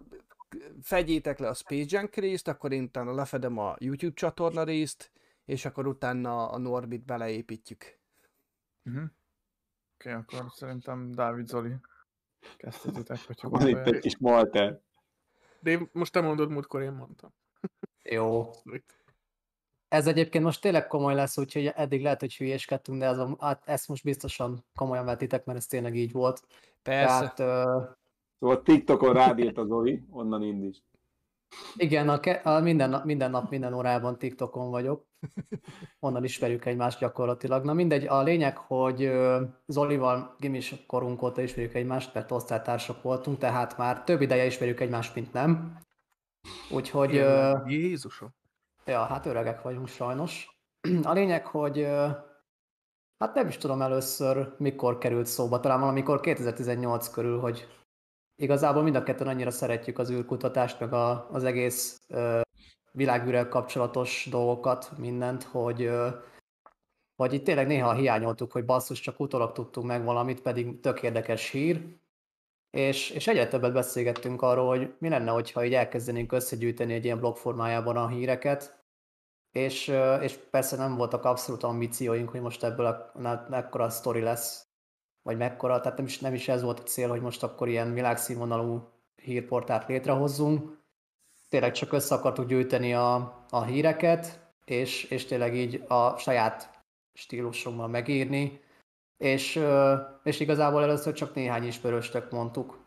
fedjétek 0.83 1.39
le 1.39 1.49
a 1.49 1.55
Space 1.55 1.97
Junk 1.97 2.15
részt, 2.15 2.49
akkor 2.49 2.73
én 2.73 2.83
utána 2.83 3.15
lefedem 3.15 3.59
a 3.59 3.77
YouTube 3.79 4.15
csatorna 4.15 4.63
részt, 4.63 5.13
és 5.45 5.65
akkor 5.65 5.87
utána 5.87 6.51
a 6.51 6.59
Norbit 6.59 7.05
beleépítjük. 7.05 7.99
Uh-huh. 8.85 9.03
Oké, 9.95 10.15
okay, 10.15 10.39
akkor 10.39 10.51
szerintem 10.53 11.11
Dávid 11.11 11.47
Zoli 11.47 11.75
kezdhetitek, 12.57 13.19
hogyha 13.27 13.49
Van 13.49 13.69
itt 13.69 13.77
egy 13.87 13.99
kis 13.99 14.19
Malter. 14.19 14.81
De 15.61 15.89
most 15.93 16.13
te 16.13 16.21
mondod, 16.21 16.51
múltkor 16.51 16.83
én 16.83 16.93
mondtam. 16.93 17.35
jó. 18.03 18.51
Ez 19.93 20.07
egyébként 20.07 20.45
most 20.45 20.61
tényleg 20.61 20.87
komoly 20.87 21.15
lesz, 21.15 21.39
úgyhogy 21.39 21.67
eddig 21.67 22.03
lehet, 22.03 22.21
hogy 22.21 22.37
hülyéskedtünk, 22.37 22.99
de 22.99 23.07
ez 23.07 23.19
a, 23.19 23.37
hát 23.41 23.63
ezt 23.65 23.89
most 23.89 24.05
biztosan 24.05 24.65
komolyan 24.75 25.05
vetitek, 25.05 25.45
mert 25.45 25.59
ez 25.59 25.67
tényleg 25.67 25.97
így 25.97 26.13
volt. 26.13 26.43
Persze. 26.83 27.33
Tehát 27.37 27.39
ö, 27.39 27.81
Szóval 28.39 28.63
TikTokon 28.63 29.13
rád 29.13 29.39
írt 29.39 29.59
az 29.59 29.71
Oli, 29.71 30.03
onnan 30.11 30.43
indíts. 30.43 30.79
Igen, 31.77 32.09
a, 32.09 32.21
ke- 32.21 32.47
a 32.47 32.61
minden, 32.61 32.91
nap, 32.91 33.05
minden 33.05 33.31
nap, 33.31 33.51
minden 33.51 33.75
órában 33.75 34.19
TikTokon 34.19 34.71
vagyok. 34.71 35.07
Onnan 36.01 36.25
ismerjük 36.25 36.65
egymást 36.65 36.99
gyakorlatilag. 36.99 37.65
Na 37.65 37.73
mindegy, 37.73 38.07
a 38.07 38.23
lényeg, 38.23 38.57
hogy 38.57 39.11
Zolival 39.67 40.37
gimis 40.39 40.75
korunk 40.87 41.23
óta 41.23 41.43
ismerjük 41.43 41.75
egymást, 41.75 42.15
mert 42.15 42.31
osztálytársak 42.31 43.03
voltunk, 43.03 43.39
tehát 43.39 43.77
már 43.77 44.05
több 44.05 44.21
ideje 44.21 44.47
ismerjük 44.47 44.81
egymást, 44.81 45.15
mint 45.15 45.33
nem. 45.33 45.79
Úgyhogy, 46.71 47.17
ö, 47.17 47.59
Jézusom. 47.67 48.35
Ja, 48.85 49.05
hát 49.05 49.27
öregek 49.27 49.63
vagyunk 49.63 49.89
sajnos. 49.89 50.61
A 51.03 51.13
lényeg, 51.13 51.47
hogy 51.47 51.85
hát 53.19 53.35
nem 53.35 53.49
is 53.49 53.57
tudom 53.57 53.83
először, 53.83 54.55
mikor 54.59 54.99
került 54.99 55.27
szóba, 55.27 55.61
talán 55.61 55.81
valamikor 55.81 56.21
2018 56.21 57.09
körül, 57.09 57.41
hogy 57.41 57.69
igazából 58.37 58.83
mind 58.83 58.95
a 58.95 59.03
ketten 59.03 59.27
annyira 59.29 59.51
szeretjük 59.51 59.99
az 59.99 60.11
űrkutatást, 60.11 60.81
meg 60.81 60.93
a, 60.93 61.29
az 61.31 61.45
egész 61.45 62.07
világűrrel 62.93 63.49
kapcsolatos 63.49 64.27
dolgokat, 64.31 64.99
mindent, 64.99 65.43
hogy, 65.43 65.83
ö, 65.83 66.09
itt 67.17 67.45
tényleg 67.45 67.67
néha 67.67 67.93
hiányoltuk, 67.93 68.53
hogy 68.53 68.65
basszus, 68.65 69.01
csak 69.01 69.21
utólag 69.21 69.53
tudtunk 69.53 69.87
meg 69.87 70.05
valamit, 70.05 70.43
pedig 70.43 70.81
tök 70.81 71.03
érdekes 71.03 71.51
hír. 71.51 72.01
És, 72.73 73.11
és 73.11 73.27
egyre 73.27 73.49
többet 73.49 73.73
beszélgettünk 73.73 74.43
arról, 74.43 74.67
hogy 74.67 74.95
mi 74.99 75.09
lenne, 75.09 75.31
hogyha 75.31 75.65
így 75.65 75.75
elkezdenénk 75.75 76.33
összegyűjteni 76.33 76.93
egy 76.95 77.05
ilyen 77.05 77.19
blog 77.19 77.37
formájában 77.37 77.97
a 77.97 78.09
híreket, 78.09 78.85
és, 79.51 79.89
és 80.21 80.37
persze 80.51 80.77
nem 80.77 80.97
voltak 80.97 81.25
abszolút 81.25 81.63
ambícióink, 81.63 82.29
hogy 82.29 82.41
most 82.41 82.65
ebből 82.65 82.87
a, 82.87 83.13
me- 83.19 83.49
mekkora 83.49 83.91
sztori 83.91 84.21
lesz, 84.21 84.67
vagy 85.23 85.37
mekkora, 85.37 85.81
tehát 85.81 85.97
nem 85.97 86.07
is, 86.07 86.19
nem 86.19 86.35
is 86.35 86.49
ez 86.49 86.63
volt 86.63 86.79
a 86.79 86.83
cél, 86.83 87.09
hogy 87.09 87.21
most 87.21 87.43
akkor 87.43 87.69
ilyen 87.69 87.95
világszínvonalú 87.95 88.89
hírportált 89.17 89.89
létrehozzunk. 89.89 90.81
Tényleg 91.49 91.73
csak 91.73 91.93
össze 91.93 92.15
akartuk 92.15 92.47
gyűjteni 92.47 92.95
a, 92.95 93.45
a 93.51 93.63
híreket, 93.63 94.41
és, 94.65 95.05
és 95.05 95.25
tényleg 95.25 95.55
így 95.55 95.85
a 95.89 96.17
saját 96.17 96.85
stílusommal 97.13 97.89
megírni, 97.89 98.61
és, 99.17 99.61
és 100.23 100.41
igazából 100.41 100.83
először 100.83 101.13
csak 101.13 101.35
néhány 101.35 101.67
ismerőstök 101.67 102.31
mondtuk, 102.31 102.81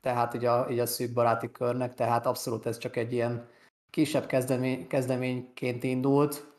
tehát 0.00 0.34
így 0.34 0.44
a, 0.44 0.66
így 0.70 0.78
a 0.78 0.86
szűk 0.86 1.12
baráti 1.12 1.50
körnek, 1.50 1.94
tehát 1.94 2.26
abszolút 2.26 2.66
ez 2.66 2.78
csak 2.78 2.96
egy 2.96 3.12
ilyen 3.12 3.48
kisebb 3.90 4.26
kezdemény, 4.26 4.86
kezdeményként 4.86 5.82
indult, 5.82 6.54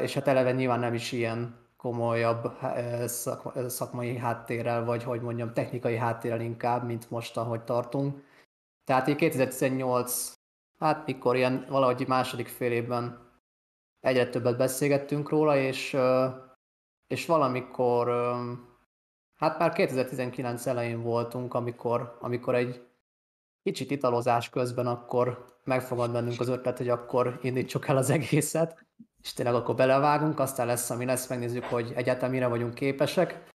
és 0.00 0.14
hát 0.14 0.28
eleve 0.28 0.52
nyilván 0.52 0.80
nem 0.80 0.94
is 0.94 1.12
ilyen 1.12 1.66
komolyabb 1.76 2.58
szakmai 3.66 4.16
háttérrel, 4.16 4.84
vagy 4.84 5.02
hogy 5.02 5.20
mondjam, 5.20 5.52
technikai 5.52 5.96
háttérrel 5.96 6.40
inkább, 6.40 6.84
mint 6.84 7.10
most, 7.10 7.36
ahogy 7.36 7.60
tartunk. 7.60 8.24
Tehát 8.84 9.08
így 9.08 9.16
2018, 9.16 10.32
hát 10.78 11.06
mikor 11.06 11.36
ilyen 11.36 11.66
valahogy 11.68 12.04
második 12.06 12.48
fél 12.48 12.72
évben 12.72 13.18
egyre 14.00 14.28
többet 14.28 14.56
beszélgettünk 14.56 15.28
róla, 15.28 15.56
és, 15.56 15.96
és 17.06 17.26
valamikor, 17.26 18.08
hát 19.36 19.58
már 19.58 19.72
2019 19.72 20.66
elején 20.66 21.02
voltunk, 21.02 21.54
amikor, 21.54 22.16
amikor 22.20 22.54
egy 22.54 22.86
kicsit 23.62 23.90
italozás 23.90 24.50
közben 24.50 24.86
akkor 24.86 25.56
megfogad 25.64 26.12
bennünk 26.12 26.40
az 26.40 26.48
ötlet, 26.48 26.78
hogy 26.78 26.88
akkor 26.88 27.38
indítsuk 27.42 27.88
el 27.88 27.96
az 27.96 28.10
egészet, 28.10 28.84
és 29.22 29.32
tényleg 29.32 29.54
akkor 29.54 29.74
belevágunk, 29.74 30.38
aztán 30.38 30.66
lesz, 30.66 30.90
ami 30.90 31.04
lesz, 31.04 31.28
megnézzük, 31.28 31.64
hogy 31.64 31.92
egyáltalán 31.94 32.30
mire 32.30 32.46
vagyunk 32.46 32.74
képesek. 32.74 33.54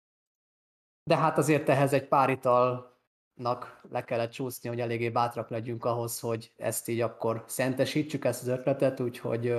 De 1.05 1.17
hát 1.17 1.39
azért 1.39 1.69
ehhez 1.69 1.93
egy 1.93 2.09
pár 2.09 2.31
italnak 2.31 3.81
le 3.91 4.05
kellett 4.05 4.31
csúszni, 4.31 4.69
hogy 4.69 4.81
eléggé 4.81 5.11
bátrak 5.11 5.49
legyünk 5.49 5.85
ahhoz, 5.85 6.21
hogy 6.21 6.53
ezt 6.57 6.89
így 6.89 7.01
akkor 7.01 7.45
szentesítsük, 7.47 8.25
ezt 8.25 8.43
az 8.43 8.49
ötletet, 8.49 9.01
úgyhogy 9.01 9.55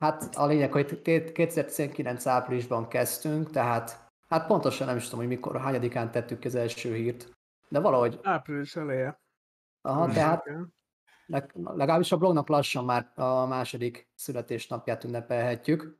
hát 0.00 0.34
a 0.36 0.46
lényeg, 0.46 0.72
hogy 0.72 1.02
2019 1.32 2.26
áprilisban 2.26 2.88
kezdtünk, 2.88 3.50
tehát 3.50 4.10
hát 4.28 4.46
pontosan 4.46 4.86
nem 4.86 4.96
is 4.96 5.04
tudom, 5.04 5.18
hogy 5.18 5.28
mikor, 5.28 5.60
hányadikán 5.60 6.10
tettük 6.10 6.44
az 6.44 6.54
első 6.54 6.94
hírt, 6.94 7.36
de 7.68 7.80
valahogy, 7.80 8.20
Április 8.22 8.76
eleje. 8.76 9.20
aha, 9.82 10.12
tehát 10.12 10.44
legalábbis 11.54 12.12
a 12.12 12.16
blognak 12.16 12.48
lassan 12.48 12.84
már 12.84 13.12
a 13.14 13.46
második 13.46 14.08
születésnapját 14.14 15.04
ünnepelhetjük, 15.04 15.98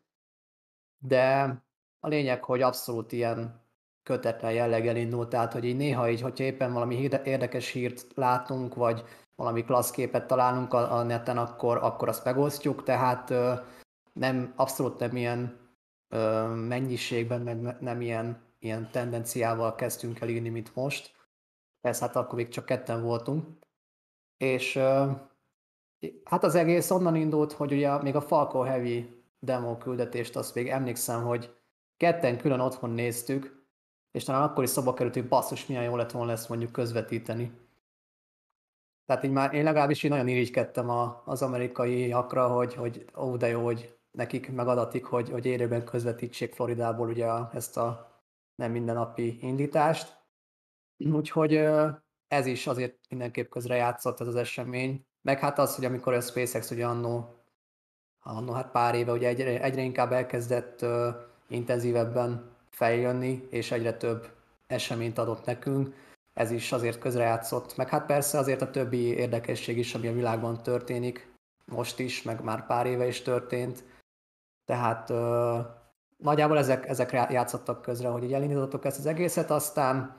de 0.99 1.43
a 2.01 2.09
lényeg, 2.09 2.45
hogy 2.45 2.63
abszolút 2.63 3.13
ilyen 3.13 3.61
kötetlen 4.03 4.53
jelleggel 4.53 4.97
indult, 4.97 5.29
tehát 5.29 5.53
hogy 5.53 5.65
így 5.65 5.77
néha 5.77 6.11
így, 6.11 6.21
hogyha 6.21 6.45
éppen 6.45 6.73
valami 6.73 7.09
érdekes 7.25 7.69
hírt 7.69 8.07
látunk, 8.15 8.75
vagy 8.75 9.05
valami 9.35 9.65
klassz 9.65 9.91
képet 9.91 10.27
találunk 10.27 10.73
a, 10.73 10.93
a 10.97 11.03
neten, 11.03 11.39
akkor, 11.39 11.77
akkor 11.77 12.09
azt 12.09 12.25
megosztjuk, 12.25 12.83
tehát 12.83 13.33
nem, 14.21 14.53
abszolút 14.57 14.99
nem 14.99 15.17
ilyen 15.17 15.59
ö, 16.09 16.47
mennyiségben, 16.55 17.41
meg 17.41 17.61
ne- 17.61 17.77
nem 17.81 18.01
ilyen, 18.01 18.43
ilyen 18.59 18.91
tendenciával 18.91 19.75
kezdtünk 19.75 20.21
el 20.21 20.29
írni, 20.29 20.49
mint 20.49 20.75
most. 20.75 21.15
Ez 21.81 22.01
hát 22.01 22.17
akkor 22.17 22.35
még 22.35 22.49
csak 22.49 22.65
ketten 22.65 23.03
voltunk. 23.03 23.47
És 24.37 24.77
ö, 24.77 25.11
hát 26.25 26.45
az 26.45 26.55
egész 26.55 26.91
onnan 26.91 27.17
indult, 27.17 27.53
hogy 27.53 27.73
ugye 27.73 28.03
még 28.03 28.17
a 28.17 28.21
Falco 28.21 28.61
Heavy 28.61 29.25
demo 29.39 29.79
küldetést, 29.79 30.37
azt 30.37 30.55
még 30.55 30.69
emlékszem, 30.69 31.23
hogy 31.23 31.57
ketten 31.97 32.39
külön 32.39 32.61
otthon 32.61 32.91
néztük, 32.91 33.65
és 34.11 34.25
talán 34.25 34.43
akkor 34.43 34.65
is 34.65 34.71
szoba 34.71 34.95
került, 34.95 35.15
hogy 35.15 35.29
basszus, 35.29 35.67
milyen 35.67 35.85
jó 35.85 35.97
lett 35.97 36.11
volna 36.11 36.33
ezt 36.33 36.49
mondjuk 36.49 36.73
közvetíteni. 36.73 37.53
Tehát 39.07 39.25
így 39.25 39.33
már 39.33 39.55
én 39.55 39.65
legalábbis 39.65 40.03
így 40.03 40.11
nagyon 40.11 40.29
irigykedtem 40.29 40.91
a, 40.91 41.23
az 41.25 41.43
amerikaiakra, 41.43 42.49
hogy, 42.49 42.75
hogy 42.75 43.05
ó, 43.17 43.37
de 43.37 43.49
jó, 43.49 43.65
hogy 43.65 44.00
nekik 44.11 44.53
megadatik, 44.53 45.05
hogy, 45.05 45.31
hogy 45.31 45.47
élőben 45.47 45.85
közvetítsék 45.85 46.55
Floridából 46.55 47.09
ugye 47.09 47.27
a, 47.27 47.51
ezt 47.55 47.77
a 47.77 48.11
nem 48.55 48.73
mindennapi 48.73 49.39
indítást. 49.41 50.19
Úgyhogy 50.97 51.55
ez 52.29 52.47
is 52.47 52.67
azért 52.67 52.99
mindenképp 53.09 53.51
közre 53.51 53.75
játszott 53.75 54.21
ez 54.21 54.27
az 54.27 54.37
esemény. 54.37 55.07
Meg 55.23 55.39
hát 55.39 55.59
az, 55.59 55.75
hogy 55.75 55.85
amikor 55.85 56.13
a 56.13 56.21
SpaceX 56.21 56.71
ugye 56.71 56.87
annó, 56.87 57.35
annó 58.23 58.53
hát 58.53 58.71
pár 58.71 58.95
éve 58.95 59.13
ugye 59.13 59.29
egyre, 59.29 59.63
egyre 59.63 59.83
inkább 59.83 60.13
elkezdett 60.13 60.83
uh, 60.83 61.15
intenzívebben 61.49 62.51
feljönni, 62.71 63.47
és 63.51 63.71
egyre 63.71 63.97
több 63.97 64.29
eseményt 64.67 65.19
adott 65.19 65.45
nekünk, 65.45 65.95
ez 66.35 66.51
is 66.51 66.73
azért 66.73 66.99
közrejátszott. 66.99 67.77
Meg 67.77 67.89
hát 67.89 68.07
persze 68.07 68.39
azért 68.39 68.63
a 68.63 68.71
többi 68.71 69.05
érdekesség 69.05 69.79
is, 69.79 69.95
ami 69.95 70.07
a 70.07 70.13
világban 70.13 70.63
történik, 70.63 71.33
most 71.65 71.99
is, 71.99 72.23
meg 72.23 72.43
már 72.43 72.67
pár 72.67 72.87
éve 72.87 73.07
is 73.07 73.23
történt. 73.23 73.85
Tehát 74.71 75.11
uh, 75.11 75.67
nagyjából 76.17 76.59
ezek, 76.59 76.89
ezek 76.89 77.13
játszottak 77.13 77.83
közre, 77.83 78.09
hogy 78.09 78.23
így 78.25 78.33
elindítottuk 78.33 78.85
ezt 78.85 78.99
az 78.99 79.07
egészet, 79.07 79.51
aztán 79.51 80.17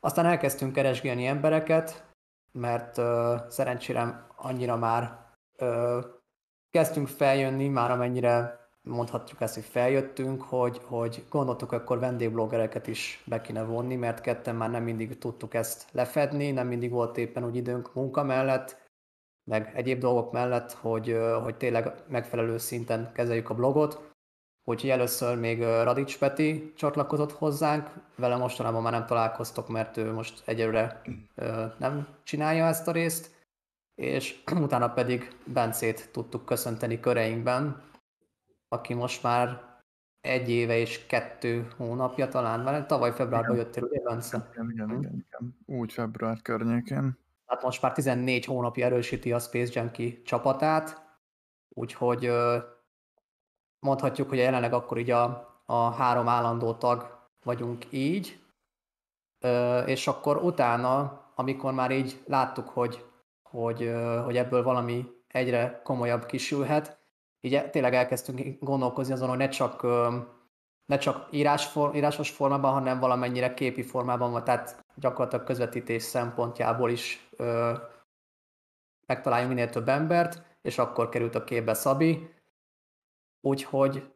aztán 0.00 0.26
elkezdtünk 0.26 0.72
keresgélni 0.72 1.26
embereket, 1.26 2.04
mert 2.52 2.98
uh, 2.98 3.04
szerencsére 3.48 4.26
annyira 4.36 4.76
már 4.76 5.18
uh, 5.58 6.04
kezdtünk 6.70 7.08
feljönni, 7.08 7.68
már 7.68 7.90
amennyire 7.90 8.66
mondhatjuk 8.82 9.40
ezt, 9.40 9.54
hogy 9.54 9.64
feljöttünk, 9.64 10.42
hogy, 10.42 10.80
hogy 10.84 11.24
gondoltuk 11.30 11.72
akkor 11.72 11.98
vendégbloggereket 11.98 12.86
is 12.86 13.22
be 13.26 13.40
kéne 13.40 13.62
vonni, 13.62 13.96
mert 13.96 14.20
ketten 14.20 14.56
már 14.56 14.70
nem 14.70 14.82
mindig 14.82 15.18
tudtuk 15.18 15.54
ezt 15.54 15.86
lefedni, 15.92 16.50
nem 16.50 16.66
mindig 16.66 16.90
volt 16.90 17.16
éppen 17.16 17.44
úgy 17.44 17.56
időnk 17.56 17.94
munka 17.94 18.22
mellett, 18.22 18.85
meg 19.50 19.72
egyéb 19.74 20.00
dolgok 20.00 20.32
mellett, 20.32 20.72
hogy, 20.72 21.18
hogy 21.42 21.56
tényleg 21.56 21.92
megfelelő 22.08 22.58
szinten 22.58 23.12
kezeljük 23.12 23.50
a 23.50 23.54
blogot. 23.54 24.14
Úgyhogy 24.64 24.90
először 24.90 25.38
még 25.38 25.62
Radics 25.62 26.18
Peti 26.18 26.72
csatlakozott 26.76 27.32
hozzánk, 27.32 27.90
vele 28.16 28.36
mostanában 28.36 28.82
már 28.82 28.92
nem 28.92 29.06
találkoztok, 29.06 29.68
mert 29.68 29.96
ő 29.96 30.12
most 30.12 30.42
egyelőre 30.44 31.02
nem 31.78 32.06
csinálja 32.22 32.66
ezt 32.66 32.88
a 32.88 32.92
részt, 32.92 33.30
és 33.94 34.42
utána 34.66 34.92
pedig 34.92 35.36
Bencét 35.44 36.08
tudtuk 36.12 36.44
köszönteni 36.44 37.00
köreinkben, 37.00 37.82
aki 38.68 38.94
most 38.94 39.22
már 39.22 39.62
egy 40.20 40.50
éve 40.50 40.76
és 40.76 41.06
kettő 41.06 41.68
hónapja 41.76 42.28
talán, 42.28 42.60
mert 42.60 42.86
tavaly 42.86 43.12
februárban 43.12 43.56
jöttél, 43.56 43.82
ugye 43.82 44.00
Bence? 44.00 44.48
Igen, 44.52 44.70
igen, 44.70 44.88
igen, 44.90 45.26
igen. 45.28 45.58
Úgy 45.66 45.92
február 45.92 46.42
környékén. 46.42 47.25
Hát 47.46 47.62
most 47.62 47.82
már 47.82 47.92
14 47.92 48.44
hónapja 48.44 48.84
erősíti 48.84 49.32
a 49.32 49.38
Space 49.38 49.80
Junkie 49.80 50.22
csapatát, 50.22 51.02
úgyhogy 51.68 52.30
mondhatjuk, 53.78 54.28
hogy 54.28 54.38
jelenleg 54.38 54.72
akkor 54.72 54.98
így 54.98 55.10
a, 55.10 55.54
a 55.66 55.90
három 55.90 56.28
állandó 56.28 56.74
tag 56.74 57.28
vagyunk 57.44 57.86
így, 57.90 58.40
és 59.86 60.06
akkor 60.06 60.36
utána, 60.36 61.24
amikor 61.34 61.72
már 61.72 61.90
így 61.90 62.22
láttuk, 62.26 62.68
hogy, 62.68 63.04
hogy, 63.42 63.92
hogy 64.24 64.36
ebből 64.36 64.62
valami 64.62 65.06
egyre 65.28 65.80
komolyabb 65.84 66.26
kisülhet, 66.26 66.98
így 67.40 67.54
e- 67.54 67.70
tényleg 67.70 67.94
elkezdtünk 67.94 68.58
gondolkozni 68.60 69.12
azon, 69.12 69.28
hogy 69.28 69.38
ne 69.38 69.48
csak, 69.48 69.86
ne 70.86 70.98
csak 70.98 71.28
írás, 71.30 71.76
írásos 71.94 72.30
formában, 72.30 72.72
hanem 72.72 72.98
valamennyire 72.98 73.54
képi 73.54 73.82
formában 73.82 74.32
van, 74.32 74.44
tehát 74.44 74.84
gyakorlatilag 74.94 75.44
közvetítés 75.44 76.02
szempontjából 76.02 76.90
is 76.90 77.28
ö, 77.36 77.72
megtaláljunk 79.06 79.54
minél 79.54 79.70
több 79.70 79.88
embert, 79.88 80.42
és 80.62 80.78
akkor 80.78 81.08
került 81.08 81.34
a 81.34 81.44
képbe 81.44 81.74
Szabi. 81.74 82.34
Úgyhogy 83.40 84.12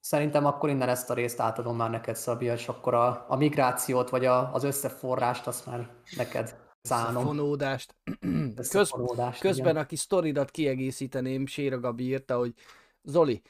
szerintem 0.00 0.46
akkor 0.46 0.68
innen 0.68 0.88
ezt 0.88 1.10
a 1.10 1.14
részt 1.14 1.40
átadom 1.40 1.76
már 1.76 1.90
neked, 1.90 2.16
Szabi, 2.16 2.44
és 2.44 2.68
akkor 2.68 2.94
a, 2.94 3.24
a 3.28 3.36
migrációt, 3.36 4.10
vagy 4.10 4.24
a, 4.24 4.52
az 4.54 4.64
összeforrást, 4.64 5.46
azt 5.46 5.66
már 5.66 5.90
neked 6.16 6.56
szánom. 6.82 7.16
Összefonódást. 7.16 7.96
Köz, 8.56 8.74
Összefonódást, 8.74 9.40
közben, 9.40 9.70
igen. 9.70 9.82
aki 9.82 9.96
sztoridat 9.96 10.50
kiegészíteném, 10.50 11.46
Séra 11.46 11.80
Gabi 11.80 12.04
írta, 12.04 12.36
hogy 12.36 12.54
Zoli, 13.02 13.42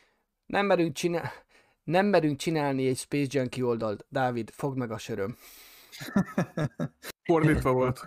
nem 0.46 0.66
merünk, 0.66 0.92
csinál, 0.92 1.30
nem 1.88 2.07
merünk 2.07 2.38
csinálni 2.38 2.87
egy 2.87 2.96
Space 2.96 3.38
Junkie 3.38 3.64
oldalt. 3.64 4.07
Dávid, 4.09 4.51
fogd 4.51 4.77
meg 4.77 4.90
a 4.90 4.98
söröm. 4.98 5.37
Fordítva 7.24 7.72
volt. 7.72 8.01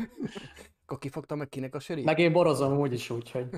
Akkor 0.82 0.98
kifogta 0.98 1.34
meg 1.34 1.48
kinek 1.48 1.74
a 1.74 1.78
sörét? 1.78 2.04
Meg 2.04 2.18
én 2.18 2.32
borozom 2.32 2.78
úgyis, 2.78 3.10
úgyhogy 3.10 3.48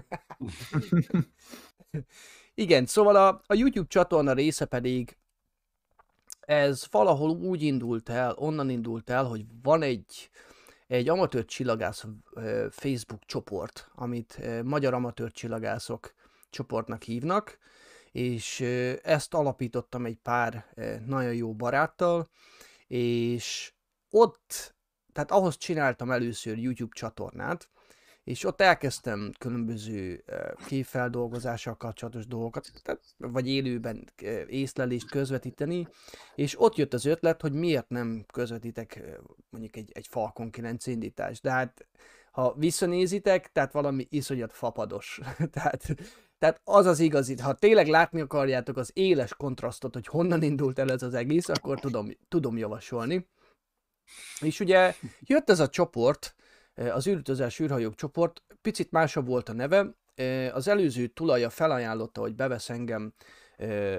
Igen, 2.55 2.87
szóval 2.87 3.17
a, 3.17 3.43
a 3.47 3.55
YouTube 3.55 3.87
csatorna 3.89 4.33
része 4.33 4.65
pedig 4.65 5.17
ez 6.41 6.87
valahol 6.91 7.31
úgy 7.31 7.63
indult 7.63 8.09
el, 8.09 8.35
onnan 8.37 8.71
indult 8.71 9.11
el, 9.11 9.25
hogy 9.25 9.45
van 9.63 9.83
egy, 9.83 10.31
egy 10.87 11.09
amatőr 11.09 11.45
csillagász 11.45 12.05
Facebook 12.71 13.25
csoport, 13.25 13.91
amit 13.95 14.41
magyar 14.65 14.95
amatőr 14.95 15.33
csillagászok 15.33 16.15
csoportnak 16.51 17.03
hívnak, 17.03 17.59
és 18.13 18.61
ezt 19.03 19.35
alapítottam 19.35 20.05
egy 20.05 20.19
pár 20.23 20.67
nagyon 21.07 21.35
jó 21.35 21.55
baráttal, 21.55 22.29
és 22.87 23.73
ott, 24.11 24.75
tehát 25.13 25.31
ahhoz 25.31 25.57
csináltam 25.57 26.11
először 26.11 26.59
YouTube 26.59 26.95
csatornát, 26.95 27.71
és 28.29 28.45
ott 28.45 28.61
elkezdtem 28.61 29.33
különböző 29.39 30.25
képfeldolgozással 30.67 31.77
kapcsolatos 31.77 32.27
dolgokat, 32.27 32.71
tehát, 32.83 33.01
vagy 33.17 33.49
élőben 33.49 34.13
észlelést 34.47 35.11
közvetíteni, 35.11 35.89
és 36.35 36.61
ott 36.61 36.77
jött 36.77 36.93
az 36.93 37.05
ötlet, 37.05 37.41
hogy 37.41 37.53
miért 37.53 37.89
nem 37.89 38.25
közvetítek 38.33 39.03
mondjuk 39.51 39.77
egy, 39.77 39.91
egy 39.95 40.07
Falcon 40.07 40.51
9 40.51 40.87
indítást. 40.87 41.43
De 41.43 41.51
hát, 41.51 41.87
ha 42.39 42.55
visszanézitek, 42.57 43.53
tehát 43.53 43.73
valami 43.73 44.07
iszonyat 44.11 44.53
fapados. 44.53 45.21
tehát, 45.55 45.95
tehát 46.39 46.61
az 46.65 46.87
az 46.87 46.99
igazi, 46.99 47.37
ha 47.37 47.53
tényleg 47.53 47.87
látni 47.87 48.21
akarjátok 48.21 48.77
az 48.77 48.91
éles 48.95 49.35
kontrasztot, 49.35 49.95
hogy 49.95 50.07
honnan 50.07 50.43
indult 50.43 50.79
el 50.79 50.91
ez 50.91 51.03
az 51.03 51.15
egész, 51.15 51.49
akkor 51.49 51.81
tudom, 51.81 52.11
tudom 52.29 52.57
javasolni. 52.57 53.29
És 54.41 54.61
ugye 54.61 54.95
jött 55.21 55.51
ez 55.51 55.61
a 55.61 55.69
csoport, 55.69 56.35
eh, 56.75 56.97
az 56.97 57.07
űrutazás 57.07 57.61
űrhajók 57.61 57.95
csoport, 57.95 58.43
picit 58.61 58.91
másabb 58.91 59.27
volt 59.27 59.49
a 59.49 59.53
neve, 59.53 59.95
eh, 60.15 60.57
az 60.57 60.69
előző 60.69 61.07
tulaja 61.07 61.51
felajánlotta, 61.51 62.21
hogy 62.21 62.35
bevesz 62.35 62.71
engem 62.71 63.13
eh, 63.57 63.99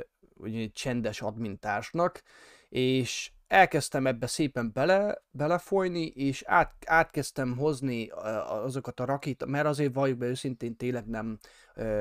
csendes 0.74 1.22
admintársnak, 1.22 2.22
és 2.70 3.32
elkezdtem 3.50 4.08
ebbe 4.08 4.28
szépen 4.28 4.72
bele, 4.74 5.24
belefolyni, 5.32 6.06
és 6.06 6.44
át, 6.46 6.74
átkezdtem 6.86 7.58
hozni 7.58 8.08
azokat 8.48 9.00
a 9.00 9.06
rakít, 9.06 9.46
mert 9.46 9.66
azért 9.66 9.94
valljuk 9.94 10.18
be 10.18 10.26
őszintén 10.26 10.76
tényleg 10.76 11.06
nem 11.06 11.40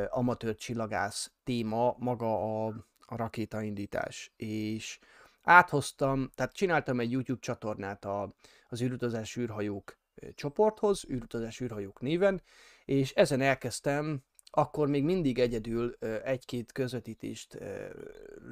amatőr 0.08 0.54
csillagász 0.54 1.32
téma 1.44 1.94
maga 1.98 2.64
a, 2.66 2.66
a 3.00 3.16
rakétaindítás. 3.16 4.32
És 4.36 4.98
áthoztam, 5.42 6.30
tehát 6.34 6.52
csináltam 6.52 7.00
egy 7.00 7.10
YouTube 7.10 7.40
csatornát 7.40 8.04
a, 8.04 8.34
az 8.68 8.82
űrutazás 8.82 9.36
űrhajók 9.36 9.98
csoporthoz, 10.34 11.04
űrutazás 11.10 11.60
űrhajók 11.60 12.00
néven, 12.00 12.42
és 12.84 13.12
ezen 13.12 13.40
elkezdtem 13.40 14.22
akkor 14.50 14.88
még 14.88 15.04
mindig 15.04 15.38
egyedül 15.38 15.96
egy-két 16.24 16.72
közvetítést 16.72 17.58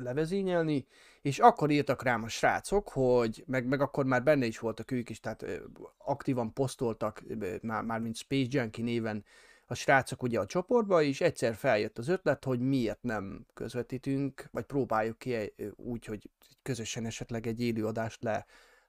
levezényelni, 0.03 0.87
és 1.27 1.39
akkor 1.39 1.71
írtak 1.71 2.03
rám 2.03 2.23
a 2.23 2.29
srácok, 2.29 2.89
hogy, 2.89 3.45
meg, 3.47 3.67
meg 3.67 3.81
akkor 3.81 4.05
már 4.05 4.23
benne 4.23 4.47
is 4.47 4.59
voltak 4.59 4.91
ők 4.91 5.11
is, 5.11 5.21
tehát 5.21 5.45
aktívan 5.99 6.53
posztoltak, 6.53 7.23
már, 7.63 7.83
már 7.83 8.01
mint 8.01 8.17
Space 8.17 8.49
Junkie 8.51 8.85
néven 8.85 9.25
a 9.67 9.75
srácok 9.75 10.23
ugye 10.23 10.41
a 10.41 10.47
csoportba, 10.47 11.03
és 11.03 11.21
egyszer 11.21 11.55
feljött 11.55 11.99
az 11.99 12.09
ötlet, 12.09 12.45
hogy 12.45 12.61
miért 12.61 13.03
nem 13.03 13.47
közvetítünk, 13.55 14.49
vagy 14.51 14.65
próbáljuk 14.65 15.19
ki 15.19 15.55
úgy, 15.77 16.05
hogy 16.05 16.31
közösen 16.63 17.07
esetleg 17.07 17.47
egy 17.47 17.61
élőadást 17.61 18.23
le, 18.23 18.47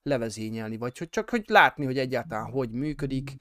levezényelni, 0.07 0.77
vagy 0.77 0.97
hogy 0.97 1.09
csak 1.09 1.29
hogy 1.29 1.43
látni, 1.47 1.85
hogy 1.85 1.97
egyáltalán 1.97 2.51
hogy 2.51 2.71
működik, 2.71 3.31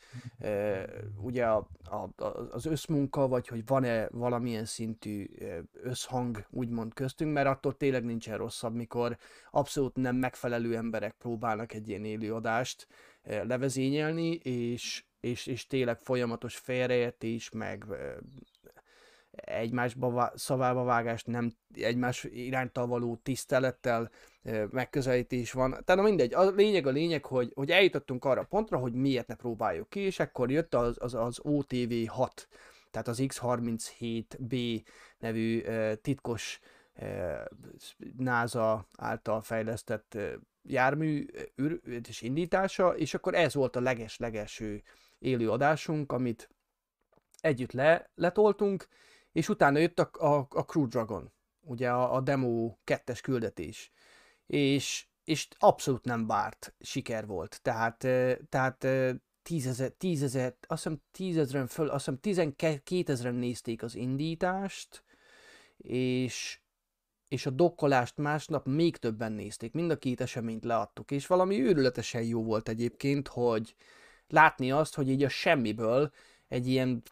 ugye 1.20 1.46
a, 1.46 1.68
a, 1.84 2.24
az 2.50 2.66
összmunka, 2.66 3.28
vagy 3.28 3.48
hogy 3.48 3.66
van-e 3.66 4.08
valamilyen 4.10 4.64
szintű 4.64 5.26
összhang 5.72 6.46
úgymond 6.50 6.94
köztünk, 6.94 7.32
mert 7.32 7.46
attól 7.46 7.76
tényleg 7.76 8.04
nincsen 8.04 8.36
rosszabb, 8.36 8.74
mikor 8.74 9.16
abszolút 9.50 9.96
nem 9.96 10.16
megfelelő 10.16 10.76
emberek 10.76 11.14
próbálnak 11.18 11.72
egy 11.72 11.88
ilyen 11.88 12.04
élőadást 12.04 12.86
levezényelni, 13.22 14.30
és, 14.34 15.04
és, 15.20 15.46
és 15.46 15.66
tényleg 15.66 15.98
folyamatos 15.98 16.56
félreértés, 16.56 17.50
meg 17.50 17.84
egymásba 19.36 20.10
vá- 20.10 20.38
szavába 20.38 20.84
vágás, 20.84 21.24
nem 21.24 21.52
egymás 21.74 22.24
iránytal 22.24 22.86
való 22.86 23.16
tisztelettel 23.16 24.10
megközelítés 24.70 25.52
van. 25.52 25.82
Tehát 25.84 26.04
mindegy, 26.04 26.34
a 26.34 26.50
lényeg 26.50 26.86
a 26.86 26.90
lényeg, 26.90 27.24
hogy, 27.24 27.52
hogy 27.54 27.70
eljutottunk 27.70 28.24
arra 28.24 28.40
a 28.40 28.44
pontra, 28.44 28.78
hogy 28.78 28.92
miért 28.92 29.26
ne 29.26 29.34
próbáljuk 29.34 29.88
ki, 29.88 30.00
és 30.00 30.18
akkor 30.20 30.50
jött 30.50 30.74
az, 30.74 30.96
az, 31.00 31.14
az 31.14 31.40
OTV6, 31.42 32.28
tehát 32.90 33.08
az 33.08 33.18
X37B 33.22 34.82
nevű 35.18 35.62
titkos 36.02 36.60
NASA 38.16 38.88
által 38.96 39.40
fejlesztett 39.40 40.18
jármű 40.62 41.26
és 42.08 42.22
indítása, 42.22 42.96
és 42.96 43.14
akkor 43.14 43.34
ez 43.34 43.54
volt 43.54 43.76
a 43.76 43.80
leges-legelső 43.80 44.82
élő 45.18 45.50
adásunk, 45.50 46.12
amit 46.12 46.50
együtt 47.40 47.72
le, 47.72 48.10
letoltunk, 48.14 48.88
és 49.32 49.48
utána 49.48 49.78
jött 49.78 49.98
a, 49.98 50.10
a, 50.12 50.46
a 50.50 50.64
Crew 50.64 50.86
Dragon, 50.86 51.32
ugye 51.60 51.90
a, 51.90 52.14
a 52.14 52.20
demo 52.20 52.76
kettes 52.84 53.20
küldetés, 53.20 53.92
és, 54.46 55.06
és 55.24 55.48
abszolút 55.58 56.04
nem 56.04 56.26
várt 56.26 56.74
siker 56.80 57.26
volt, 57.26 57.58
tehát, 57.62 57.96
tehát 58.48 58.86
tízezer, 59.42 59.90
tízezer, 59.90 60.56
azt 60.66 60.82
hiszem 60.82 61.02
tízezren 61.10 61.66
föl, 61.66 61.88
azt 61.88 62.04
hiszem 62.04 62.20
tizenkétezren 62.20 63.34
nézték 63.34 63.82
az 63.82 63.94
indítást, 63.94 65.04
és, 65.76 66.60
és 67.28 67.46
a 67.46 67.50
dokkolást 67.50 68.16
másnap 68.16 68.66
még 68.66 68.96
többen 68.96 69.32
nézték, 69.32 69.72
mind 69.72 69.90
a 69.90 69.98
két 69.98 70.20
eseményt 70.20 70.64
leadtuk, 70.64 71.10
és 71.10 71.26
valami 71.26 71.60
őrületesen 71.60 72.22
jó 72.22 72.42
volt 72.42 72.68
egyébként, 72.68 73.28
hogy 73.28 73.74
látni 74.28 74.70
azt, 74.72 74.94
hogy 74.94 75.08
így 75.08 75.22
a 75.22 75.28
semmiből 75.28 76.12
egy 76.48 76.66
ilyen 76.66 77.02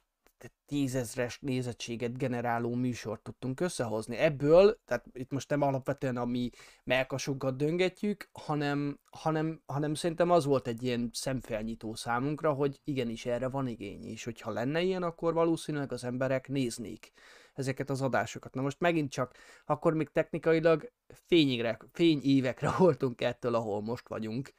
tízezres 0.66 1.38
nézettséget 1.40 2.18
generáló 2.18 2.74
műsort 2.74 3.22
tudtunk 3.22 3.60
összehozni. 3.60 4.16
Ebből, 4.16 4.78
tehát 4.84 5.04
itt 5.12 5.30
most 5.30 5.48
nem 5.48 5.62
alapvetően 5.62 6.16
a 6.16 6.24
mi 6.24 6.50
melkasunkat 6.84 7.56
döngetjük, 7.56 8.28
hanem, 8.32 9.00
hanem, 9.10 9.62
hanem 9.66 9.94
szerintem 9.94 10.30
az 10.30 10.44
volt 10.44 10.66
egy 10.66 10.82
ilyen 10.82 11.10
szemfelnyitó 11.12 11.94
számunkra, 11.94 12.52
hogy 12.52 12.80
igenis 12.84 13.26
erre 13.26 13.48
van 13.48 13.66
igény, 13.66 14.04
és 14.04 14.24
hogyha 14.24 14.50
lenne 14.50 14.82
ilyen, 14.82 15.02
akkor 15.02 15.34
valószínűleg 15.34 15.92
az 15.92 16.04
emberek 16.04 16.48
néznék 16.48 17.12
ezeket 17.54 17.90
az 17.90 18.02
adásokat. 18.02 18.54
Na 18.54 18.62
most 18.62 18.80
megint 18.80 19.10
csak, 19.10 19.36
akkor 19.64 19.94
még 19.94 20.08
technikailag 20.08 20.92
fényigre, 21.26 21.78
fényévekre 21.92 22.70
voltunk 22.78 23.20
ettől, 23.20 23.54
ahol 23.54 23.82
most 23.82 24.08
vagyunk, 24.08 24.52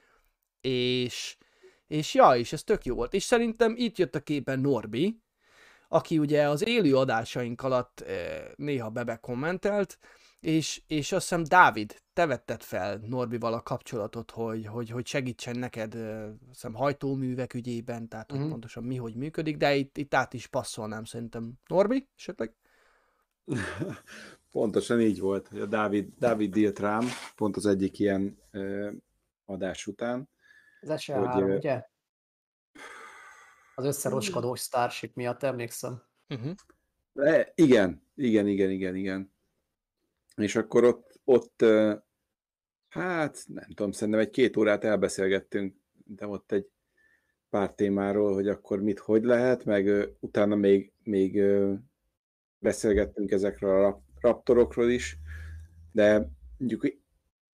és, 0.61 1.37
és 1.87 2.13
ja, 2.13 2.35
és 2.35 2.53
ez 2.53 2.63
tök 2.63 2.85
jó 2.85 2.95
volt. 2.95 3.13
És 3.13 3.23
szerintem 3.23 3.73
itt 3.77 3.97
jött 3.97 4.15
a 4.15 4.19
képen 4.19 4.59
Norbi, 4.59 5.23
aki 5.87 6.17
ugye 6.19 6.49
az 6.49 6.67
élő 6.67 6.95
adásaink 6.95 7.61
alatt 7.61 7.99
eh, 7.99 8.45
néha 8.55 8.89
bebe 8.89 9.15
kommentelt, 9.15 9.97
és, 10.39 10.81
és 10.87 11.11
azt 11.11 11.21
hiszem 11.29 11.43
Dávid, 11.43 12.01
te 12.13 12.25
vetted 12.25 12.61
fel 12.63 13.01
Norbival 13.07 13.53
a 13.53 13.61
kapcsolatot, 13.61 14.31
hogy, 14.31 14.65
hogy, 14.65 14.89
hogy 14.89 15.05
segítsen 15.07 15.59
neked 15.59 15.95
eh, 15.95 16.23
azt 16.23 16.33
hiszem 16.51 16.73
hajtóművek 16.73 17.53
ügyében, 17.53 18.07
tehát 18.07 18.31
hogy 18.31 18.39
Mhm. 18.39 18.49
pontosan 18.49 18.83
mi, 18.83 18.95
hogy 18.95 19.15
működik, 19.15 19.57
de 19.57 19.75
itt, 19.75 19.97
itt 19.97 20.13
át 20.13 20.33
is 20.33 20.47
passzolnám 20.47 21.03
szerintem. 21.03 21.53
Norbi, 21.67 22.07
esetleg? 22.17 22.53
Pontosan 24.51 25.01
így 25.01 25.19
volt, 25.19 25.47
hogy 25.47 25.59
a 25.59 25.65
Dávid, 25.65 26.07
Dávid 26.19 26.55
írt 26.55 26.79
rám, 26.79 27.05
pont 27.35 27.55
az 27.55 27.65
egyik 27.65 27.99
ilyen 27.99 28.37
ö, 28.51 28.91
adás 29.45 29.87
után. 29.87 30.29
az 30.81 30.89
SL3, 31.05 31.31
Hogy, 31.33 31.43
ugye? 31.55 31.83
Az 33.75 33.85
összeroskadós 33.85 34.61
Starship 34.61 35.15
miatt 35.15 35.43
emlékszem. 35.43 36.01
Uh-huh. 36.29 36.53
De, 37.13 37.51
igen, 37.55 38.01
igen, 38.15 38.47
igen, 38.47 38.69
igen, 38.69 38.95
igen. 38.95 39.33
És 40.35 40.55
akkor 40.55 40.83
ott, 40.83 41.19
ott 41.23 41.63
hát 42.89 43.43
nem 43.47 43.67
tudom, 43.67 43.91
szerintem 43.91 44.21
egy 44.21 44.29
két 44.29 44.57
órát 44.57 44.83
elbeszélgettünk, 44.83 45.75
de 46.05 46.27
ott 46.27 46.51
egy 46.51 46.69
pár 47.49 47.73
témáról, 47.73 48.33
hogy 48.33 48.47
akkor 48.47 48.81
mit, 48.81 48.99
hogy 48.99 49.23
lehet, 49.23 49.65
meg 49.65 50.09
utána 50.19 50.55
még, 50.55 50.91
még 51.03 51.41
beszélgettünk 52.59 53.31
ezekről 53.31 53.69
a 53.69 53.81
rap- 53.81 54.03
raptorokról 54.19 54.89
is, 54.89 55.17
de 55.91 56.29
mondjuk 56.57 56.87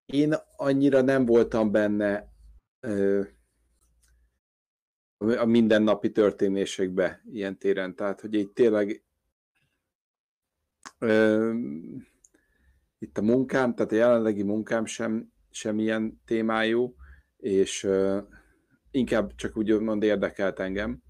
én 0.05 0.33
annyira 0.55 1.01
nem 1.01 1.25
voltam 1.25 1.71
benne 1.71 2.31
a 5.21 5.45
mindennapi 5.45 6.11
történésekbe 6.11 7.21
ilyen 7.31 7.57
téren, 7.57 7.95
tehát 7.95 8.21
hogy 8.21 8.33
így 8.33 8.49
tényleg 8.49 9.03
ö, 10.99 11.53
itt 12.99 13.17
a 13.17 13.21
munkám, 13.21 13.75
tehát 13.75 13.91
a 13.91 13.95
jelenlegi 13.95 14.43
munkám 14.43 14.85
sem, 14.85 15.31
sem 15.49 15.79
ilyen 15.79 16.21
témájú, 16.25 16.95
és 17.37 17.83
ö, 17.83 18.19
inkább 18.91 19.35
csak 19.35 19.57
úgy 19.57 19.79
mond 19.79 20.03
érdekelt 20.03 20.59
engem, 20.59 21.03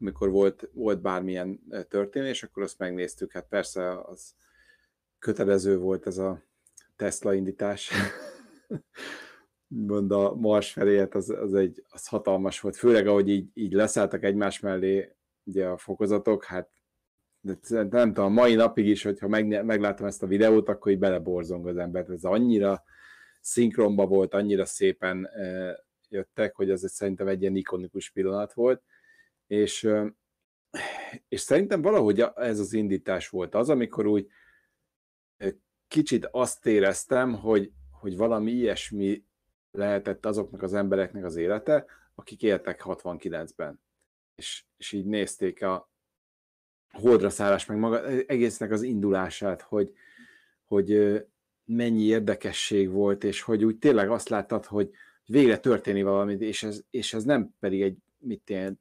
amikor 0.00 0.30
volt, 0.30 0.70
volt 0.72 1.00
bármilyen 1.00 1.60
történés, 1.88 2.42
akkor 2.42 2.62
azt 2.62 2.78
megnéztük, 2.78 3.32
hát 3.32 3.48
persze 3.48 4.00
az 4.00 4.34
kötelező 5.18 5.78
volt 5.78 6.06
ez 6.06 6.18
a 6.18 6.42
Tesla 6.96 7.34
indítás, 7.34 7.90
mond 9.68 10.12
a 10.12 10.34
Mars 10.34 10.72
felé, 10.72 10.98
hát 10.98 11.14
az, 11.14 11.30
az, 11.30 11.54
egy, 11.54 11.84
az 11.88 12.06
hatalmas 12.06 12.60
volt, 12.60 12.76
főleg 12.76 13.06
ahogy 13.06 13.28
így, 13.28 13.50
így 13.54 13.72
leszálltak 13.72 14.22
egymás 14.22 14.60
mellé 14.60 15.16
ugye 15.44 15.66
a 15.66 15.76
fokozatok, 15.76 16.44
hát 16.44 16.70
de 17.40 17.82
nem 17.90 18.12
tudom, 18.12 18.32
mai 18.32 18.54
napig 18.54 18.86
is, 18.86 19.02
hogyha 19.02 19.28
meg, 19.28 19.64
meglátom 19.64 20.06
ezt 20.06 20.22
a 20.22 20.26
videót, 20.26 20.68
akkor 20.68 20.92
így 20.92 20.98
beleborzong 20.98 21.66
az 21.66 21.76
ember. 21.76 22.10
Ez 22.10 22.24
annyira 22.24 22.82
szinkronba 23.40 24.06
volt, 24.06 24.34
annyira 24.34 24.64
szépen 24.64 25.28
uh, 25.34 25.70
jöttek, 26.08 26.54
hogy 26.54 26.70
ez 26.70 26.92
szerintem 26.92 27.28
egy 27.28 27.40
ilyen 27.40 27.56
ikonikus 27.56 28.10
pillanat 28.10 28.52
volt. 28.52 28.82
És, 29.46 29.90
és 31.28 31.40
szerintem 31.40 31.82
valahogy 31.82 32.20
ez 32.34 32.58
az 32.58 32.72
indítás 32.72 33.28
volt 33.28 33.54
az, 33.54 33.68
amikor 33.68 34.06
úgy 34.06 34.28
kicsit 35.88 36.28
azt 36.30 36.66
éreztem, 36.66 37.34
hogy, 37.34 37.72
hogy 37.90 38.16
valami 38.16 38.50
ilyesmi 38.50 39.24
lehetett 39.70 40.26
azoknak 40.26 40.62
az 40.62 40.74
embereknek 40.74 41.24
az 41.24 41.36
élete, 41.36 41.86
akik 42.14 42.42
éltek 42.42 42.82
69-ben. 42.84 43.80
És, 44.34 44.64
és 44.76 44.92
így 44.92 45.06
nézték 45.06 45.62
a 45.62 45.90
holdra 46.90 47.30
szállás, 47.30 47.66
meg 47.66 47.78
maga 47.78 48.06
egésznek 48.06 48.70
az 48.70 48.82
indulását, 48.82 49.62
hogy, 49.62 49.92
hogy 50.64 51.20
mennyi 51.64 52.02
érdekesség 52.02 52.90
volt, 52.90 53.24
és 53.24 53.42
hogy 53.42 53.64
úgy 53.64 53.78
tényleg 53.78 54.10
azt 54.10 54.28
láttad, 54.28 54.64
hogy 54.64 54.90
végre 55.26 55.58
történik 55.58 56.04
valami, 56.04 56.34
és 56.34 56.62
ez, 56.62 56.82
és 56.90 57.14
ez 57.14 57.24
nem 57.24 57.54
pedig 57.60 57.82
egy 57.82 57.96
mit 58.18 58.50
ilyen, 58.50 58.80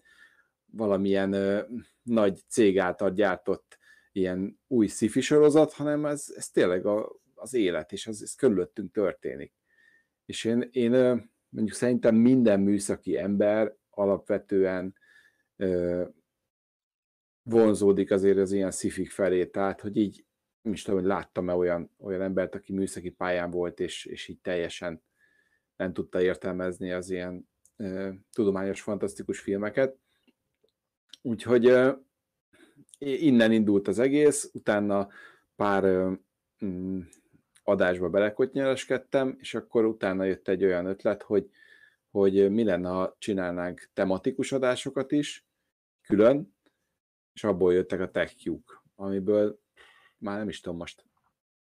valamilyen 0.71 1.33
ö, 1.33 1.61
nagy 2.03 2.39
cég 2.47 2.79
által 2.79 3.11
gyártott 3.11 3.77
ilyen 4.11 4.59
új 4.67 4.87
sci 4.87 5.21
sorozat, 5.21 5.73
hanem 5.73 6.05
ez, 6.05 6.33
ez 6.35 6.49
tényleg 6.49 6.85
a, 6.85 7.19
az 7.35 7.53
élet, 7.53 7.91
és 7.91 8.07
ez, 8.07 8.21
ez 8.21 8.35
körülöttünk 8.35 8.91
történik. 8.91 9.53
És 10.27 10.43
én, 10.43 10.69
én 10.71 10.91
mondjuk 11.49 11.75
szerintem 11.75 12.15
minden 12.15 12.59
műszaki 12.59 13.17
ember 13.17 13.75
alapvetően 13.89 14.95
vonzódik 17.43 18.11
azért 18.11 18.37
az 18.37 18.51
ilyen 18.51 18.71
szifik 18.71 19.09
felé, 19.09 19.45
tehát 19.45 19.81
hogy 19.81 19.97
így 19.97 20.25
nem 20.61 20.73
is 20.73 20.81
tudom, 20.81 20.99
hogy 20.99 21.09
láttam-e 21.09 21.53
olyan, 21.53 21.91
olyan 21.97 22.21
embert, 22.21 22.55
aki 22.55 22.73
műszaki 22.73 23.09
pályán 23.09 23.51
volt, 23.51 23.79
és, 23.79 24.05
és 24.05 24.27
így 24.27 24.39
teljesen 24.39 25.03
nem 25.75 25.93
tudta 25.93 26.21
értelmezni 26.21 26.91
az 26.91 27.09
ilyen 27.09 27.49
ö, 27.75 28.09
tudományos, 28.31 28.81
fantasztikus 28.81 29.39
filmeket. 29.39 29.97
Úgyhogy 31.21 31.65
ö, 31.65 31.91
innen 32.99 33.51
indult 33.51 33.87
az 33.87 33.99
egész, 33.99 34.49
utána 34.53 35.07
pár 35.55 35.83
ö, 35.83 36.11
mm, 36.65 36.99
adásba 37.67 38.09
belekotnyereskedtem, 38.09 39.35
és 39.39 39.53
akkor 39.53 39.85
utána 39.85 40.23
jött 40.23 40.47
egy 40.47 40.63
olyan 40.63 40.85
ötlet, 40.85 41.23
hogy, 41.23 41.49
hogy 42.11 42.51
mi 42.51 42.63
lenne, 42.63 42.89
ha 42.89 43.15
csinálnánk 43.17 43.89
tematikus 43.93 44.51
adásokat 44.51 45.11
is, 45.11 45.45
külön, 46.01 46.55
és 47.33 47.43
abból 47.43 47.73
jöttek 47.73 47.99
a 47.99 48.11
TechQ-k, 48.11 48.83
amiből 48.95 49.59
már 50.17 50.37
nem 50.37 50.49
is 50.49 50.59
tudom 50.59 50.77
most, 50.77 51.05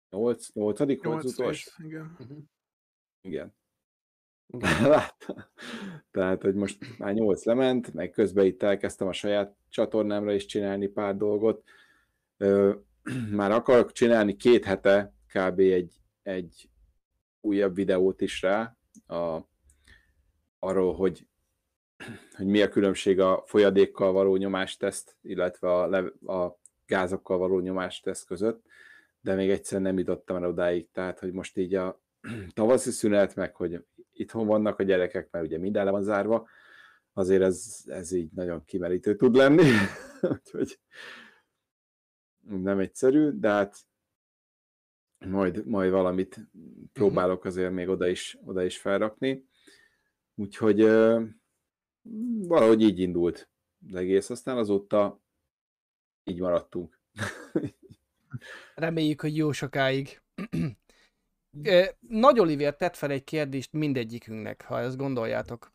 8, 0.09 0.53
8 0.53 0.79
volt 1.03 1.23
az 1.23 1.31
utolsó? 1.31 1.71
Igen. 1.83 2.15
Mhm. 2.19 2.37
Igen. 3.21 3.55
Láttam. 4.81 5.35
Tehát, 6.11 6.41
hogy 6.41 6.55
most 6.55 6.97
már 6.97 7.13
8 7.13 7.45
lement, 7.45 7.93
meg 7.93 8.09
közben 8.09 8.45
itt 8.45 8.63
elkezdtem 8.63 9.07
a 9.07 9.13
saját 9.13 9.55
csatornámra 9.69 10.33
is 10.33 10.45
csinálni 10.45 10.87
pár 10.87 11.17
dolgot. 11.17 11.63
Már 13.31 13.51
akarok 13.51 13.91
csinálni 13.91 14.35
két 14.35 14.65
hete 14.65 15.13
kb. 15.35 15.59
egy, 15.59 15.93
egy 16.23 16.69
újabb 17.41 17.75
videót 17.75 18.21
is 18.21 18.41
rá, 18.41 18.77
a, 19.07 19.39
arról, 20.59 20.95
hogy, 20.95 21.27
hogy 22.35 22.45
mi 22.45 22.61
a 22.61 22.69
különbség 22.69 23.19
a 23.19 23.43
folyadékkal 23.45 24.11
való 24.11 24.35
nyomásteszt, 24.35 25.17
illetve 25.21 25.73
a, 25.73 25.95
a 26.33 26.59
gázokkal 26.85 27.37
való 27.37 27.59
nyomásteszt 27.59 28.25
között, 28.25 28.65
de 29.21 29.35
még 29.35 29.49
egyszer 29.49 29.81
nem 29.81 29.97
jutottam 29.97 30.35
el 30.35 30.49
odáig, 30.49 30.91
tehát 30.91 31.19
hogy 31.19 31.31
most 31.31 31.57
így 31.57 31.75
a 31.75 32.01
tavaszi 32.53 32.91
szünet, 32.91 33.35
meg 33.35 33.55
hogy 33.55 33.85
itthon 34.11 34.47
vannak 34.47 34.79
a 34.79 34.83
gyerekek, 34.83 35.31
mert 35.31 35.45
ugye 35.45 35.57
minden 35.57 35.85
le 35.85 35.91
van 35.91 36.03
zárva, 36.03 36.47
azért 37.13 37.41
ez, 37.41 37.83
ez 37.85 38.11
így 38.11 38.31
nagyon 38.31 38.65
kimerítő 38.65 39.15
tud 39.15 39.35
lenni, 39.35 39.63
úgyhogy 40.33 40.79
nem 42.47 42.79
egyszerű, 42.79 43.29
de 43.29 43.49
hát 43.49 43.77
majd, 45.19 45.65
majd 45.65 45.91
valamit 45.91 46.39
próbálok 46.93 47.45
azért 47.45 47.71
még 47.71 47.87
oda 47.89 48.07
is, 48.07 48.37
oda 48.45 48.63
is 48.63 48.77
felrakni. 48.77 49.45
Úgyhogy 50.35 50.79
valahogy 52.47 52.81
így 52.81 52.99
indult 52.99 53.49
az 53.87 53.95
egész, 53.95 54.29
aztán 54.29 54.57
azóta 54.57 55.21
így 56.23 56.39
maradtunk. 56.39 56.99
Reméljük, 58.75 59.21
hogy 59.21 59.35
jó 59.37 59.51
sokáig. 59.51 60.21
Nagy 61.99 62.39
Oliver 62.39 62.75
tett 62.75 62.95
fel 62.95 63.11
egy 63.11 63.23
kérdést 63.23 63.73
mindegyikünknek, 63.73 64.61
ha 64.61 64.79
ezt 64.79 64.97
gondoljátok. 64.97 65.73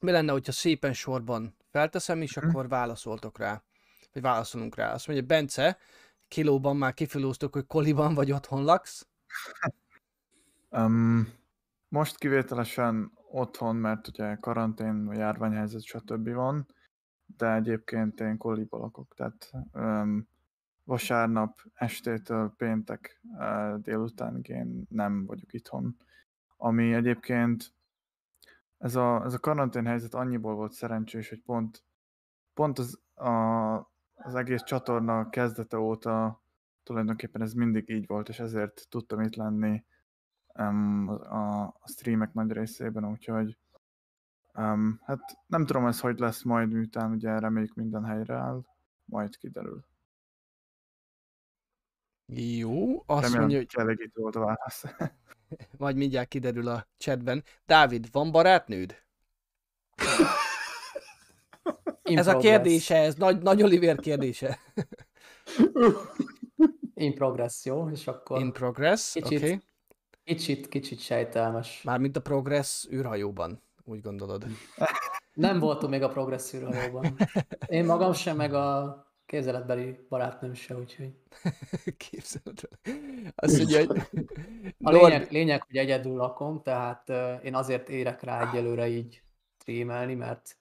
Mi 0.00 0.10
lenne, 0.10 0.32
hogyha 0.32 0.52
szépen 0.52 0.92
sorban 0.92 1.56
felteszem, 1.70 2.22
és 2.22 2.36
Mhm. 2.36 2.48
akkor 2.48 2.68
válaszoltok 2.68 3.38
rá. 3.38 3.64
Vagy 4.12 4.22
válaszolunk 4.22 4.74
rá. 4.76 4.92
Azt 4.92 5.06
mondja, 5.06 5.26
Bence, 5.26 5.78
kilóban 6.34 6.76
már 6.76 6.94
kifilóztok, 6.94 7.52
hogy 7.52 7.66
koliban 7.66 8.14
vagy 8.14 8.32
otthon 8.32 8.64
laksz. 8.64 9.06
Um, 10.70 11.28
most 11.88 12.18
kivételesen 12.18 13.12
otthon, 13.30 13.76
mert 13.76 14.08
ugye 14.08 14.34
karantén, 14.34 15.10
járványhelyzet, 15.12 15.82
stb. 15.82 16.28
van, 16.28 16.66
de 17.36 17.54
egyébként 17.54 18.20
én 18.20 18.36
koliba 18.36 18.78
lakok, 18.78 19.14
tehát 19.14 19.50
um, 19.72 20.28
vasárnap 20.84 21.58
estétől 21.74 22.54
péntek 22.56 23.20
uh, 23.22 23.74
délutánig 23.80 24.48
én 24.48 24.86
nem 24.88 25.26
vagyok 25.26 25.52
itthon. 25.52 25.96
Ami 26.56 26.94
egyébként 26.94 27.74
ez 28.78 28.94
a, 28.94 29.24
ez 29.24 29.34
a 29.34 29.38
karantén 29.38 29.86
helyzet 29.86 30.14
annyiból 30.14 30.54
volt 30.54 30.72
szerencsés, 30.72 31.28
hogy 31.28 31.42
pont, 31.42 31.84
pont 32.54 32.78
az, 32.78 33.00
a, 33.14 33.93
az 34.14 34.34
egész 34.34 34.62
csatorna 34.62 35.28
kezdete 35.28 35.78
óta 35.78 36.42
tulajdonképpen 36.82 37.42
ez 37.42 37.52
mindig 37.52 37.90
így 37.90 38.06
volt, 38.06 38.28
és 38.28 38.38
ezért 38.38 38.86
tudtam 38.88 39.20
itt 39.20 39.34
lenni 39.34 39.84
um, 40.54 41.08
a, 41.08 41.62
a 41.62 41.88
streamek 41.88 42.32
nagy 42.32 42.52
részében, 42.52 43.10
úgyhogy 43.10 43.58
um, 44.54 45.00
hát 45.04 45.38
nem 45.46 45.66
tudom 45.66 45.86
ez 45.86 46.00
hogy 46.00 46.18
lesz 46.18 46.42
majd, 46.42 46.70
miután 46.70 47.10
ugye 47.10 47.38
reméljük 47.38 47.74
minden 47.74 48.04
helyre 48.04 48.34
áll, 48.34 48.64
majd 49.04 49.36
kiderül. 49.36 49.84
Jó, 52.32 53.02
azt 53.06 53.22
Remélem, 53.22 53.40
mondja, 53.40 53.58
hogy 53.58 53.66
kielégítő 53.66 54.20
volt 54.20 54.36
a 54.36 54.40
válasz. 54.40 54.84
majd 55.78 55.96
mindjárt 55.96 56.28
kiderül 56.28 56.68
a 56.68 56.86
chatben. 56.96 57.42
Dávid, 57.66 58.12
van 58.12 58.30
barátnőd? 58.30 59.02
In 62.08 62.18
Ez 62.18 62.26
a 62.26 62.36
kérdése, 62.36 62.96
ez 62.96 63.14
nagy, 63.14 63.42
nagy 63.42 63.62
Oliver 63.62 63.96
kérdése. 63.96 64.58
In 66.94 67.14
progress, 67.14 67.64
jó? 67.64 67.88
És 67.88 68.06
akkor 68.06 68.40
In 68.40 68.52
progress. 68.52 69.12
Kicsit. 69.12 69.38
Okay. 69.38 69.60
kicsit, 70.24 70.68
kicsit 70.68 71.00
sejtelmes. 71.00 71.82
Mármint 71.82 72.16
a 72.16 72.20
progress 72.20 72.86
űrhajóban, 72.92 73.62
úgy 73.84 74.00
gondolod. 74.00 74.44
Nem 75.34 75.58
voltunk 75.58 75.92
még 75.92 76.02
a 76.02 76.08
progress 76.08 76.52
űrhajóban. 76.52 77.16
Én 77.66 77.84
magam 77.84 78.12
sem, 78.12 78.36
meg 78.36 78.54
a 78.54 78.98
képzeletbeli 79.26 80.06
barátnőm 80.08 80.54
se, 80.54 80.76
úgyhogy... 80.76 81.14
Képzeled 82.10 82.58
el. 82.82 82.92
Azt 83.34 83.56
mondja, 83.56 83.86
hogy... 83.86 84.00
A 84.82 84.90
lényeg, 84.90 85.30
lényeg, 85.30 85.62
hogy 85.62 85.76
egyedül 85.76 86.16
lakom, 86.16 86.62
tehát 86.62 87.08
én 87.42 87.54
azért 87.54 87.88
érek 87.88 88.22
rá 88.22 88.50
egyelőre 88.50 88.88
így 88.88 89.22
streamelni, 89.58 90.14
mert 90.14 90.56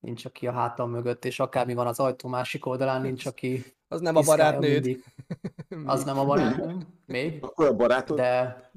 nincs, 0.00 0.24
aki 0.24 0.46
a 0.46 0.52
hátam 0.52 0.90
mögött, 0.90 1.24
és 1.24 1.40
akármi 1.40 1.74
van 1.74 1.86
az 1.86 2.00
ajtó 2.00 2.28
másik 2.28 2.66
oldalán, 2.66 3.02
nincs, 3.02 3.26
aki 3.26 3.64
Az 3.88 4.00
nem 4.00 4.16
a 4.16 4.20
barátnőd. 4.20 4.98
Az 5.84 6.04
nem 6.04 6.18
a 6.18 6.24
barátnőm, 6.24 7.00
még, 7.06 7.38
Akkor 7.44 7.66
a 7.66 7.74
barátod? 7.74 8.16
de 8.16 8.70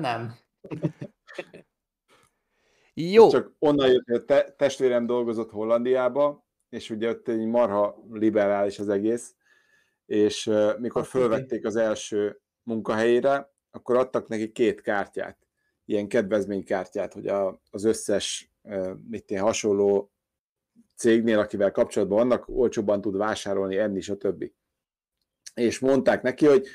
nem. 0.00 0.34
Jó, 2.94 3.28
Csak 3.28 3.54
onnan 3.58 3.88
jött, 3.88 4.04
hogy 4.04 4.14
a 4.14 4.24
te, 4.24 4.54
testvérem 4.56 5.06
dolgozott 5.06 5.50
Hollandiába, 5.50 6.46
és 6.68 6.90
ugye 6.90 7.08
ott 7.08 7.28
egy 7.28 7.46
marha 7.46 8.04
liberális 8.10 8.78
az 8.78 8.88
egész, 8.88 9.34
és 10.06 10.46
uh, 10.46 10.78
mikor 10.78 11.06
fölvették 11.06 11.66
az 11.66 11.76
első 11.76 12.40
munkahelyére, 12.62 13.52
akkor 13.70 13.96
adtak 13.96 14.28
neki 14.28 14.52
két 14.52 14.80
kártyát, 14.80 15.46
ilyen 15.84 16.08
kedvezménykártyát, 16.08 17.12
hogy 17.12 17.26
a, 17.26 17.60
az 17.70 17.84
összes 17.84 18.52
mit 19.08 19.30
én, 19.30 19.40
hasonló 19.40 20.12
cégnél, 20.96 21.38
akivel 21.38 21.70
kapcsolatban 21.70 22.18
vannak, 22.18 22.48
olcsóbban 22.48 23.00
tud 23.00 23.16
vásárolni, 23.16 23.76
enni, 23.76 24.00
stb. 24.00 24.44
És 25.54 25.78
mondták 25.78 26.22
neki, 26.22 26.46
hogy, 26.46 26.66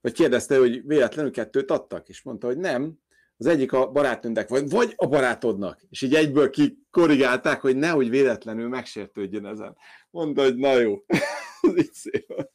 vagy 0.00 0.12
kérdezte, 0.12 0.58
hogy 0.58 0.86
véletlenül 0.86 1.30
kettőt 1.30 1.70
adtak, 1.70 2.08
és 2.08 2.22
mondta, 2.22 2.46
hogy 2.46 2.58
nem, 2.58 2.98
az 3.36 3.46
egyik 3.46 3.72
a 3.72 3.90
barátnőnek, 3.90 4.48
vagy, 4.48 4.70
vagy 4.70 4.92
a 4.96 5.06
barátodnak. 5.06 5.80
És 5.90 6.02
így 6.02 6.14
egyből 6.14 6.50
kikorrigálták, 6.50 7.60
hogy 7.60 7.76
nehogy 7.76 8.10
véletlenül 8.10 8.68
megsértődjön 8.68 9.46
ezen. 9.46 9.76
Mondta, 10.10 10.42
hogy 10.42 10.56
na 10.56 10.78
jó, 10.78 11.04
ez 11.62 11.76
így 11.76 11.92
szép. 11.92 12.48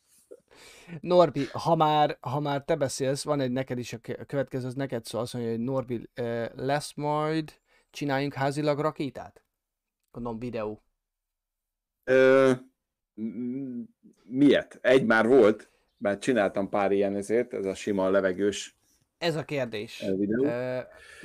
Norbi, 1.00 1.46
ha 1.52 1.76
már, 1.76 2.18
ha 2.22 2.40
már 2.40 2.64
te 2.64 2.76
beszélsz, 2.76 3.24
van 3.24 3.40
egy 3.40 3.52
neked 3.52 3.78
is, 3.78 3.94
a 3.94 4.26
következő 4.26 4.68
az 4.68 4.74
neked 4.74 5.06
szól, 5.06 5.22
azt 5.22 5.34
mondja, 5.34 5.52
hogy 5.52 5.62
Norbi, 5.62 6.10
lesz 6.56 6.94
majd, 6.96 7.54
csináljunk 7.96 8.34
házilag 8.34 8.80
rakétát? 8.80 9.44
Gondolom 10.12 10.40
videó. 10.40 10.84
Ö, 12.04 12.52
miért? 14.24 14.78
Egy 14.82 15.06
már 15.06 15.28
volt, 15.28 15.70
mert 15.98 16.22
csináltam 16.22 16.70
pár 16.70 16.92
ilyen 16.92 17.16
ezért, 17.16 17.54
ez 17.54 17.66
a 17.66 17.74
sima 17.74 18.10
levegős 18.10 18.78
Ez 19.18 19.36
a 19.36 19.44
kérdés. 19.44 20.06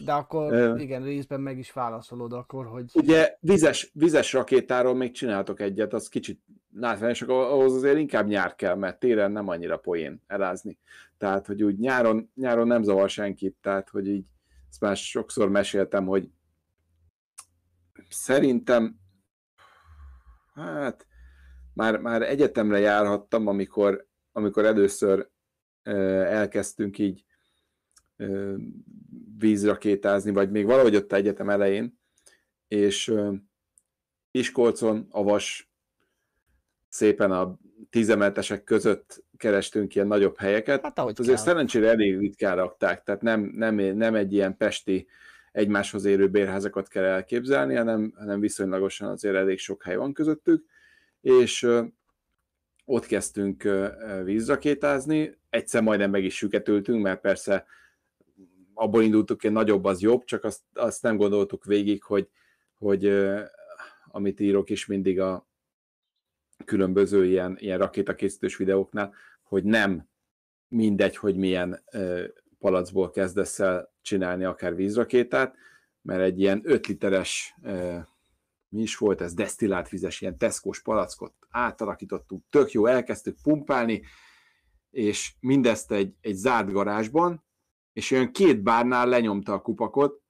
De 0.04 0.12
akkor 0.12 0.52
Ö. 0.52 0.76
igen, 0.78 1.02
részben 1.02 1.40
meg 1.40 1.58
is 1.58 1.72
válaszolod 1.72 2.32
akkor, 2.32 2.66
hogy 2.66 2.90
Ugye 2.94 3.36
vizes, 3.40 3.90
vizes 3.94 4.32
rakétáról 4.32 4.94
még 4.94 5.12
csináltok 5.12 5.60
egyet, 5.60 5.92
az 5.92 6.08
kicsit 6.08 6.40
látványos, 6.74 7.22
ahhoz 7.22 7.74
azért 7.74 7.98
inkább 7.98 8.26
nyár 8.26 8.54
kell, 8.54 8.74
mert 8.74 8.98
téren 8.98 9.32
nem 9.32 9.48
annyira 9.48 9.78
poén 9.78 10.22
elázni. 10.26 10.78
Tehát, 11.18 11.46
hogy 11.46 11.62
úgy 11.62 11.78
nyáron, 11.78 12.30
nyáron 12.34 12.66
nem 12.66 12.82
zavar 12.82 13.08
senkit, 13.08 13.56
tehát, 13.60 13.88
hogy 13.88 14.06
így 14.06 14.24
ezt 14.70 14.80
már 14.80 14.96
sokszor 14.96 15.48
meséltem, 15.48 16.06
hogy 16.06 16.28
szerintem 18.10 18.96
hát 20.54 21.06
már, 21.74 21.98
már 21.98 22.22
egyetemre 22.22 22.78
járhattam, 22.78 23.46
amikor, 23.46 24.06
amikor 24.32 24.64
először 24.64 25.30
elkezdtünk 25.82 26.98
így 26.98 27.24
vízrakétázni, 29.38 30.30
vagy 30.30 30.50
még 30.50 30.66
valahogy 30.66 30.96
ott 30.96 31.12
a 31.12 31.16
egyetem 31.16 31.50
elején, 31.50 32.00
és 32.68 33.14
Iskolcon, 34.30 35.06
Avas, 35.10 35.70
szépen 36.88 37.30
a 37.30 37.58
tízemetesek 37.90 38.64
között 38.64 39.24
kerestünk 39.36 39.94
ilyen 39.94 40.06
nagyobb 40.06 40.38
helyeket. 40.38 40.82
hát 40.82 40.98
ahogy 40.98 41.14
Azért 41.18 41.36
kell. 41.36 41.44
szerencsére 41.44 41.88
elég 41.88 42.18
ritkán 42.18 42.56
rakták, 42.56 43.02
tehát 43.02 43.22
nem, 43.22 43.40
nem, 43.40 43.74
nem 43.74 44.14
egy 44.14 44.32
ilyen 44.32 44.56
pesti 44.56 45.06
egymáshoz 45.52 46.04
érő 46.04 46.28
bérházakat 46.28 46.88
kell 46.88 47.04
elképzelni, 47.04 47.74
hanem, 47.74 48.12
hanem 48.16 48.40
viszonylagosan 48.40 49.08
azért 49.08 49.34
elég 49.34 49.58
sok 49.58 49.82
hely 49.82 49.96
van 49.96 50.12
közöttük, 50.12 50.64
és 51.20 51.68
ott 52.84 53.06
kezdtünk 53.06 53.68
vízrakétázni, 54.24 55.38
egyszer 55.50 55.82
majdnem 55.82 56.10
meg 56.10 56.24
is 56.24 56.36
süketültünk, 56.36 57.02
mert 57.02 57.20
persze 57.20 57.66
abból 58.74 59.02
indultuk, 59.02 59.42
hogy 59.42 59.52
nagyobb 59.52 59.84
az 59.84 60.00
jobb, 60.00 60.24
csak 60.24 60.44
azt, 60.44 60.60
azt 60.72 61.02
nem 61.02 61.16
gondoltuk 61.16 61.64
végig, 61.64 62.02
hogy, 62.02 62.28
hogy 62.78 63.28
amit 64.06 64.40
írok 64.40 64.70
is 64.70 64.86
mindig 64.86 65.20
a 65.20 65.48
különböző 66.64 67.24
ilyen, 67.24 67.56
ilyen 67.58 67.78
rakétakészítős 67.78 68.56
videóknál, 68.56 69.14
hogy 69.42 69.64
nem 69.64 70.08
mindegy, 70.68 71.16
hogy 71.16 71.36
milyen 71.36 71.84
palacból 72.58 73.10
kezdesz 73.10 73.58
el 73.58 73.89
csinálni 74.02 74.44
akár 74.44 74.74
vízrakétát, 74.74 75.56
mert 76.02 76.20
egy 76.20 76.40
ilyen 76.40 76.60
5 76.64 76.86
literes, 76.86 77.54
mi 78.68 78.80
is 78.80 78.96
volt 78.96 79.20
ez, 79.20 79.34
desztillált 79.34 79.88
vizes, 79.88 80.20
ilyen 80.20 80.38
teszkós 80.38 80.82
palackot 80.82 81.34
átalakítottunk, 81.48 82.44
tök 82.50 82.70
jó, 82.70 82.86
elkezdtük 82.86 83.36
pumpálni, 83.42 84.02
és 84.90 85.34
mindezt 85.40 85.92
egy, 85.92 86.14
egy 86.20 86.34
zárt 86.34 86.72
garázsban, 86.72 87.44
és 87.92 88.10
olyan 88.10 88.32
két 88.32 88.62
bárnál 88.62 89.06
lenyomta 89.06 89.52
a 89.52 89.60
kupakot, 89.60 90.22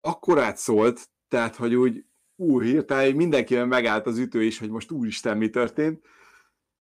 akkorát 0.00 0.56
szólt, 0.56 1.10
tehát, 1.28 1.56
hogy 1.56 1.74
úgy 1.74 2.04
ú, 2.36 2.60
hirtelen 2.60 3.14
mindenkivel 3.14 3.66
megállt 3.66 4.06
az 4.06 4.18
ütő 4.18 4.42
is, 4.42 4.58
hogy 4.58 4.70
most 4.70 4.90
úristen, 4.90 5.36
mi 5.36 5.50
történt. 5.50 6.06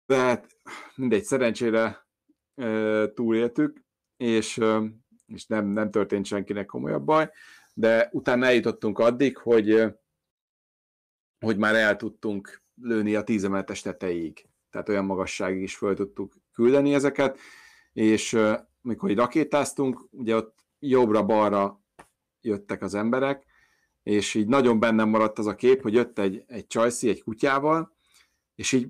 De 0.06 0.16
hát 0.16 0.48
mindegy, 0.96 1.24
szerencsére 1.24 2.08
e, 2.56 3.08
túléltük, 3.14 3.84
és, 4.18 4.58
e, 4.58 4.82
és 5.28 5.46
nem, 5.46 5.66
nem 5.66 5.92
történt 5.92 6.26
senkinek 6.26 6.66
komolyabb 6.66 7.04
baj, 7.04 7.30
de 7.74 8.10
utána 8.12 8.46
eljutottunk 8.46 9.00
addig, 9.00 9.38
hogy, 9.38 9.84
hogy 11.40 11.58
már 11.58 11.76
el 11.76 11.96
tudtunk 11.96 12.64
lőni 12.82 13.16
a 13.16 13.24
tízemeletes 13.24 13.82
tetejéig. 13.82 14.48
Tehát 14.70 14.90
olyan 14.90 15.06
magasságig 15.06 15.62
is 15.62 15.76
föl 15.76 15.96
tudtuk 15.96 16.34
küldeni 16.52 16.94
ezeket, 16.94 17.40
és 17.94 18.40
mikor 18.82 19.10
így 19.10 19.18
rakétáztunk, 19.18 20.08
ugye 20.12 20.36
ott 20.36 20.64
jobbra-balra 20.80 21.82
jöttek 22.42 22.82
az 22.82 22.94
emberek, 22.94 23.46
és 24.04 24.34
így 24.34 24.48
nagyon 24.48 24.80
bennem 24.80 25.10
maradt 25.10 25.40
az 25.40 25.48
a 25.48 25.56
kép, 25.56 25.82
hogy 25.82 25.94
jött 25.94 26.20
egy, 26.20 26.44
egy 26.48 26.68
csajszi 26.68 27.10
egy 27.10 27.24
kutyával, 27.24 27.96
és 28.56 28.72
így 28.72 28.90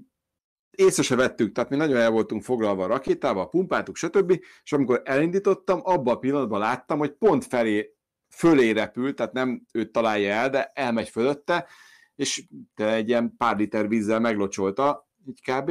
észre 0.76 1.04
se 1.04 1.16
vettük, 1.16 1.52
tehát 1.52 1.70
mi 1.70 1.76
nagyon 1.76 1.98
el 1.98 2.10
voltunk 2.10 2.44
foglalva 2.44 2.84
a 2.84 2.88
rakétával, 2.88 3.50
pumpáltuk, 3.50 3.96
stb. 3.96 4.42
És 4.64 4.72
amikor 4.72 5.02
elindítottam, 5.04 5.80
abban 5.84 6.16
a 6.16 6.20
pillanatban 6.20 6.60
láttam, 6.60 6.98
hogy 6.98 7.12
pont 7.12 7.46
felé, 7.46 7.96
fölé 8.30 8.70
repül, 8.70 9.14
tehát 9.14 9.34
nem 9.34 9.66
őt 9.72 9.92
találja 9.92 10.34
el, 10.34 10.50
de 10.50 10.72
elmegy 10.74 11.10
fölötte, 11.10 11.68
és 12.16 12.46
de 12.76 12.94
egy 12.94 13.08
ilyen 13.08 13.36
pár 13.38 13.58
liter 13.58 13.88
vízzel 13.88 14.20
meglocsolta, 14.20 15.10
így 15.28 15.42
kb. 15.42 15.70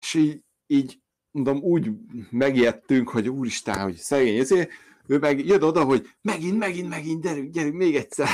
És 0.00 0.14
így, 0.14 0.40
így 0.66 0.98
mondom, 1.30 1.62
úgy 1.62 1.90
megijedtünk, 2.30 3.08
hogy 3.08 3.28
úristen, 3.28 3.78
hogy 3.78 3.94
szegény 3.94 4.38
ezért, 4.38 4.70
ő 5.06 5.18
meg 5.18 5.46
jön 5.46 5.62
oda, 5.62 5.84
hogy 5.84 6.08
megint, 6.20 6.58
megint, 6.58 6.88
megint, 6.88 7.22
gyerünk, 7.22 7.52
gyerünk, 7.52 7.74
még 7.74 7.96
egyszer. 7.96 8.28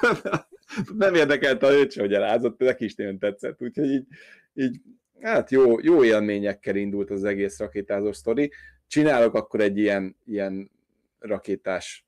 nem 0.98 1.14
érdekelte 1.14 1.66
a 1.66 1.72
öccse, 1.72 2.00
hogy 2.00 2.12
elázott, 2.12 2.58
neki 2.58 2.84
is 2.84 2.94
nagyon 2.94 3.18
tetszett, 3.18 3.62
úgyhogy 3.62 3.90
így, 3.90 4.06
így 4.54 4.80
hát 5.20 5.50
jó, 5.50 5.80
jó 5.80 6.04
élményekkel 6.04 6.76
indult 6.76 7.10
az 7.10 7.24
egész 7.24 7.58
rakétázó 7.58 8.12
sztori. 8.12 8.52
Csinálok 8.86 9.34
akkor 9.34 9.60
egy 9.60 9.78
ilyen, 9.78 10.16
ilyen 10.24 10.70
rakétás 11.18 12.06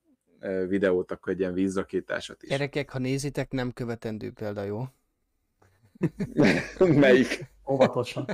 videót, 0.69 1.11
akkor 1.11 1.33
egy 1.33 1.39
ilyen 1.39 1.53
vízrakétásat 1.53 2.43
is. 2.43 2.49
Gyerekek, 2.49 2.91
ha 2.91 2.99
nézitek, 2.99 3.51
nem 3.51 3.73
követendő 3.73 4.31
példa, 4.31 4.63
jó? 4.63 4.85
Melyik? 7.01 7.51
Óvatosan. 7.71 8.27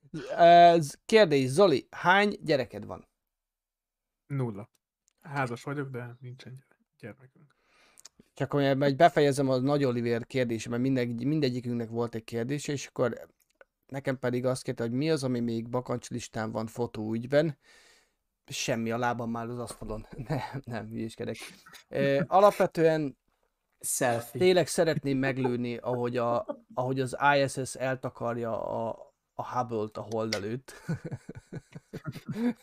Kérdés, 1.06 1.48
Zoli, 1.48 1.86
hány 1.90 2.36
gyereked 2.42 2.84
van? 2.84 3.08
Nulla. 4.26 4.70
Házas 5.20 5.62
vagyok, 5.62 5.90
de 5.90 6.16
nincsen 6.20 6.64
gyermekünk. 6.98 7.56
Csak 8.34 8.52
hogy 8.52 8.76
majd 8.76 8.96
befejezem 8.96 9.48
a 9.48 9.58
Nagy 9.58 9.84
Oliver 9.84 10.26
kérdése, 10.26 10.68
mert 10.68 10.82
mindegy, 10.82 11.24
mindegyikünknek 11.24 11.88
volt 11.88 12.14
egy 12.14 12.24
kérdése, 12.24 12.72
és 12.72 12.86
akkor 12.86 13.28
nekem 13.90 14.18
pedig 14.18 14.46
azt 14.46 14.62
kérte, 14.62 14.82
hogy 14.82 14.92
mi 14.92 15.10
az, 15.10 15.24
ami 15.24 15.40
még 15.40 15.68
bakancslistán 15.68 16.50
van 16.50 16.66
fotóügyben. 16.66 17.58
Semmi 18.46 18.90
a 18.90 18.98
lábam 18.98 19.30
már 19.30 19.48
az 19.48 19.58
asztalon. 19.58 20.06
Nem, 20.28 20.62
nem, 20.64 20.88
hülyéskedek. 20.88 21.36
Alapvetően 22.26 23.18
Selfie. 23.80 24.40
tényleg 24.40 24.66
szeretném 24.66 25.18
meglőni, 25.18 25.76
ahogy, 25.76 26.16
a, 26.16 26.46
ahogy 26.74 27.00
az 27.00 27.16
ISS 27.36 27.74
eltakarja 27.74 28.66
a, 28.66 28.98
a 29.34 29.58
Hubble-t 29.58 29.96
a 29.96 30.06
hold 30.10 30.34
előtt. 30.34 30.72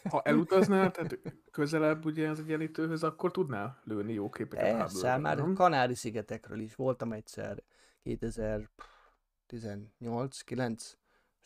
Ha 0.09 0.21
elutaznál, 0.21 0.91
tehát 0.91 1.19
közelebb 1.51 2.05
ugye 2.05 2.29
az 2.29 2.39
egyenlítőhöz, 2.39 3.03
akkor 3.03 3.31
tudnál 3.31 3.81
lőni 3.83 4.13
jó 4.13 4.29
képeket. 4.29 4.77
Persze, 4.77 4.95
Hubble-ről, 4.95 5.21
már 5.21 5.37
nem? 5.37 5.53
Kanári-szigetekről 5.53 6.59
is 6.59 6.75
voltam 6.75 7.13
egyszer, 7.13 7.63
2018 8.03 10.41
9 10.41 10.97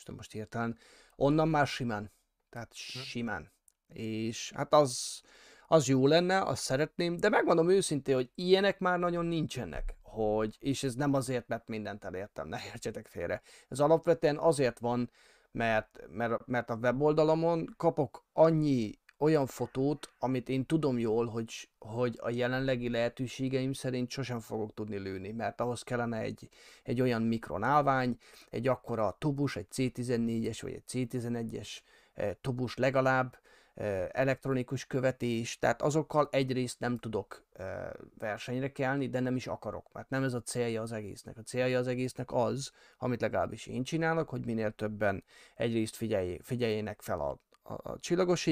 most 0.02 0.08
nem 0.08 0.16
most 0.16 0.32
hirtelen, 0.32 0.78
onnan 1.16 1.47
már 1.47 1.68
simán, 1.68 2.12
tehát 2.49 2.74
simán. 2.74 3.52
És 3.88 4.52
hát 4.56 4.74
az, 4.74 5.22
az 5.68 5.88
jó 5.88 6.08
lenne, 6.08 6.41
azt 6.41 6.64
szeretném, 6.64 7.18
de 7.18 7.30
megmondom 7.30 7.70
őszintén, 7.70 8.16
hogy 8.16 8.32
ilyenek 8.36 8.80
már 8.80 8.99
nagyon 8.99 9.26
nincsenek. 9.26 9.95
hogy, 10.02 10.58
és 10.60 10.84
ez 10.84 10.95
nem 10.95 11.14
azért, 11.14 11.47
mert 11.47 11.68
mindent 11.68 12.04
elértem, 12.04 12.47
ne 12.47 12.58
értsetek 12.66 13.08
félre. 13.08 13.41
Ez 13.68 13.80
alapvetően 13.80 14.38
azért 14.38 14.80
van, 14.80 15.12
mert, 15.52 15.99
mert, 16.10 16.45
mert 16.47 16.70
a 16.70 16.76
weboldalamon 16.76 17.74
kapok 17.78 18.26
annyi 18.34 18.99
olyan 19.22 19.45
fotót, 19.45 20.09
amit 20.19 20.49
én 20.49 20.65
tudom 20.65 20.99
jól, 20.99 21.26
hogy, 21.26 21.69
hogy 21.80 22.17
a 22.22 22.30
jelenlegi 22.30 22.89
lehetőségeim 22.89 23.74
szerint 23.74 24.09
sosem 24.09 24.39
fogok 24.39 24.74
tudni 24.74 24.97
lőni, 24.97 25.32
mert 25.32 25.61
ahhoz 25.61 25.84
kellene 25.84 26.17
egy, 26.17 26.49
egy 26.84 27.01
olyan 27.01 27.22
mikronálvány, 27.22 28.17
egy 28.49 28.67
akkora 28.67 29.15
tubus, 29.19 29.55
egy 29.55 29.67
C14-es 29.76 30.57
vagy 30.61 30.74
egy 30.74 30.84
C11-es 30.88 31.69
eh, 32.13 32.32
tubus 32.41 32.76
legalább, 32.76 33.38
eh, 33.74 34.07
elektronikus 34.11 34.86
követés, 34.86 35.59
tehát 35.59 35.82
azokkal 35.82 36.28
egyrészt 36.32 36.80
nem 36.80 36.97
tudok 36.97 37.43
eh, 37.53 37.89
versenyre 38.17 38.72
kelni, 38.72 39.09
de 39.09 39.19
nem 39.19 39.36
is 39.36 39.47
akarok, 39.47 39.89
mert 39.93 40.09
nem 40.09 40.24
ez 40.24 40.34
a 40.34 40.41
célja 40.41 40.82
az 40.82 40.91
egésznek. 40.91 41.38
A 41.38 41.41
célja 41.41 41.80
az 41.80 41.88
egésznek 41.88 42.32
az, 42.32 42.72
amit 42.97 43.22
legalábbis 43.22 43.67
én 43.67 43.84
csinálok, 43.84 44.30
hogy 44.30 44.45
minél 44.45 44.72
többen 44.72 45.24
egyrészt 45.55 45.95
figyelj, 45.95 46.39
figyeljének 46.43 47.01
fel 47.01 47.19
a, 47.19 47.39
a, 47.63 47.91
a 47.91 47.99
csillagos 47.99 48.45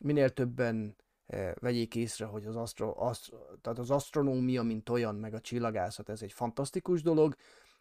minél 0.00 0.30
többen 0.30 0.96
eh, 1.26 1.52
vegyék 1.60 1.94
észre, 1.94 2.24
hogy 2.24 2.46
az, 2.46 2.56
asztro, 2.56 2.94
asztro, 2.96 3.38
tehát 3.60 3.78
az 3.78 3.90
asztronómia, 3.90 4.62
mint 4.62 4.88
olyan, 4.88 5.14
meg 5.14 5.34
a 5.34 5.40
csillagászat, 5.40 6.08
ez 6.08 6.22
egy 6.22 6.32
fantasztikus 6.32 7.02
dolog, 7.02 7.36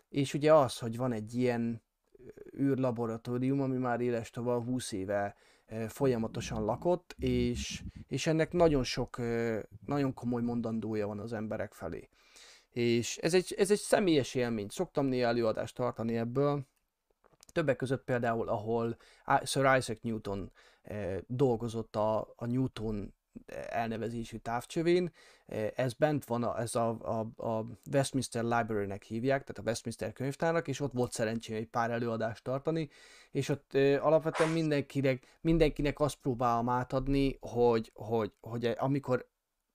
és 0.09 0.33
ugye 0.33 0.53
az, 0.53 0.79
hogy 0.79 0.97
van 0.97 1.11
egy 1.11 1.33
ilyen 1.33 1.81
eh, 2.51 2.59
űrlaboratórium, 2.59 3.61
ami 3.61 3.77
már 3.77 4.01
éles 4.01 4.29
tovább 4.29 4.65
20 4.65 4.91
éve 4.91 5.35
eh, 5.65 5.89
folyamatosan 5.89 6.65
lakott, 6.65 7.15
és, 7.17 7.83
és 8.07 8.27
ennek 8.27 8.51
nagyon 8.51 8.83
sok, 8.83 9.17
nagyon 9.85 10.13
komoly 10.13 10.41
mondandója 10.41 11.07
van 11.07 11.19
az 11.19 11.33
emberek 11.33 11.73
felé. 11.73 12.09
És 12.69 13.17
ez 13.17 13.33
egy, 13.33 13.55
ez 13.57 13.71
egy 13.71 13.79
személyes 13.79 14.35
élmény. 14.35 14.67
Szoktam 14.69 15.05
néha 15.05 15.27
előadást 15.27 15.75
tartani 15.75 16.17
ebből, 16.17 16.65
többek 17.57 17.75
között 17.75 18.03
például, 18.03 18.49
ahol 18.49 18.97
Sir 19.43 19.61
Isaac 19.77 20.01
Newton 20.01 20.51
dolgozott 21.27 21.95
a, 21.95 22.33
a 22.35 22.45
Newton 22.45 23.13
elnevezésű 23.69 24.37
távcsövén. 24.37 25.11
Ez 25.75 25.93
bent 25.93 26.25
van, 26.25 26.43
a, 26.43 26.59
ez 26.59 26.75
a, 26.75 26.89
a, 26.89 27.43
a 27.47 27.65
Westminster 27.91 28.43
Library-nek 28.43 29.03
hívják, 29.03 29.43
tehát 29.43 29.57
a 29.57 29.69
Westminster 29.69 30.13
könyvtárnak, 30.13 30.67
és 30.67 30.79
ott 30.79 30.91
volt 30.91 31.11
szerencsém 31.11 31.55
egy 31.55 31.67
pár 31.67 31.91
előadást 31.91 32.43
tartani, 32.43 32.89
és 33.31 33.49
ott 33.49 33.73
eh, 33.73 34.05
alapvetően 34.05 34.49
mindenkinek, 34.49 35.37
mindenkinek 35.41 35.99
azt 35.99 36.15
próbálom 36.15 36.69
átadni, 36.69 37.37
hogy, 37.39 37.91
hogy, 37.93 38.33
hogy 38.41 38.65
amikor 38.65 39.29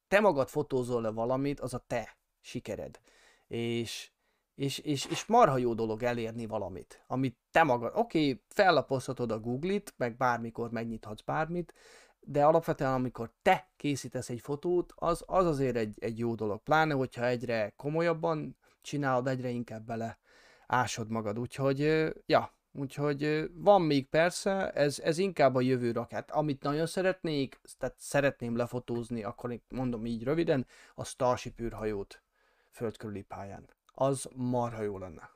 te 0.08 0.20
magad 0.20 0.48
fotózol 0.48 1.02
le 1.02 1.10
valamit, 1.10 1.60
az 1.60 1.74
a 1.74 1.84
te 1.86 2.16
sikered. 2.40 3.00
És, 3.46 4.11
és, 4.55 4.78
és, 4.78 5.05
és 5.05 5.26
marha 5.26 5.57
jó 5.57 5.74
dolog 5.74 6.03
elérni 6.03 6.46
valamit, 6.46 7.05
amit 7.07 7.36
te 7.50 7.62
magad, 7.62 7.92
oké, 7.94 8.28
okay, 8.30 8.42
fellapozhatod 8.48 9.30
a 9.30 9.40
Google-it, 9.40 9.94
meg 9.96 10.16
bármikor 10.16 10.70
megnyithatsz 10.70 11.22
bármit, 11.22 11.74
de 12.20 12.44
alapvetően 12.44 12.92
amikor 12.92 13.30
te 13.42 13.70
készítesz 13.76 14.28
egy 14.28 14.40
fotót, 14.40 14.92
az, 14.96 15.24
az 15.26 15.46
azért 15.46 15.76
egy, 15.76 15.96
egy 16.00 16.18
jó 16.18 16.34
dolog. 16.34 16.62
Pláne, 16.62 16.94
hogyha 16.94 17.26
egyre 17.26 17.72
komolyabban 17.76 18.57
csinálod, 18.80 19.26
egyre 19.26 19.48
inkább 19.48 19.84
bele 19.84 20.18
ásod 20.66 21.11
magad. 21.11 21.38
Úgyhogy, 21.38 22.11
ja, 22.26 22.55
úgyhogy 22.72 23.50
van 23.55 23.82
még 23.82 24.09
persze, 24.09 24.70
ez, 24.70 24.98
ez 24.98 25.18
inkább 25.18 25.55
a 25.55 25.61
jövő 25.61 25.92
rakát. 25.92 26.30
Amit 26.30 26.62
nagyon 26.62 26.86
szeretnék, 26.86 27.61
tehát 27.78 27.96
szeretném 27.98 28.57
lefotózni, 28.57 29.22
akkor 29.22 29.61
mondom 29.68 30.07
így 30.07 30.22
röviden, 30.22 30.66
a 30.94 31.05
Starship 31.05 31.61
űrhajót 31.61 32.22
földkörüli 32.70 33.22
pályán. 33.22 33.68
Az 33.93 34.28
marha 34.34 34.82
jó 34.82 34.99
lenne. 34.99 35.30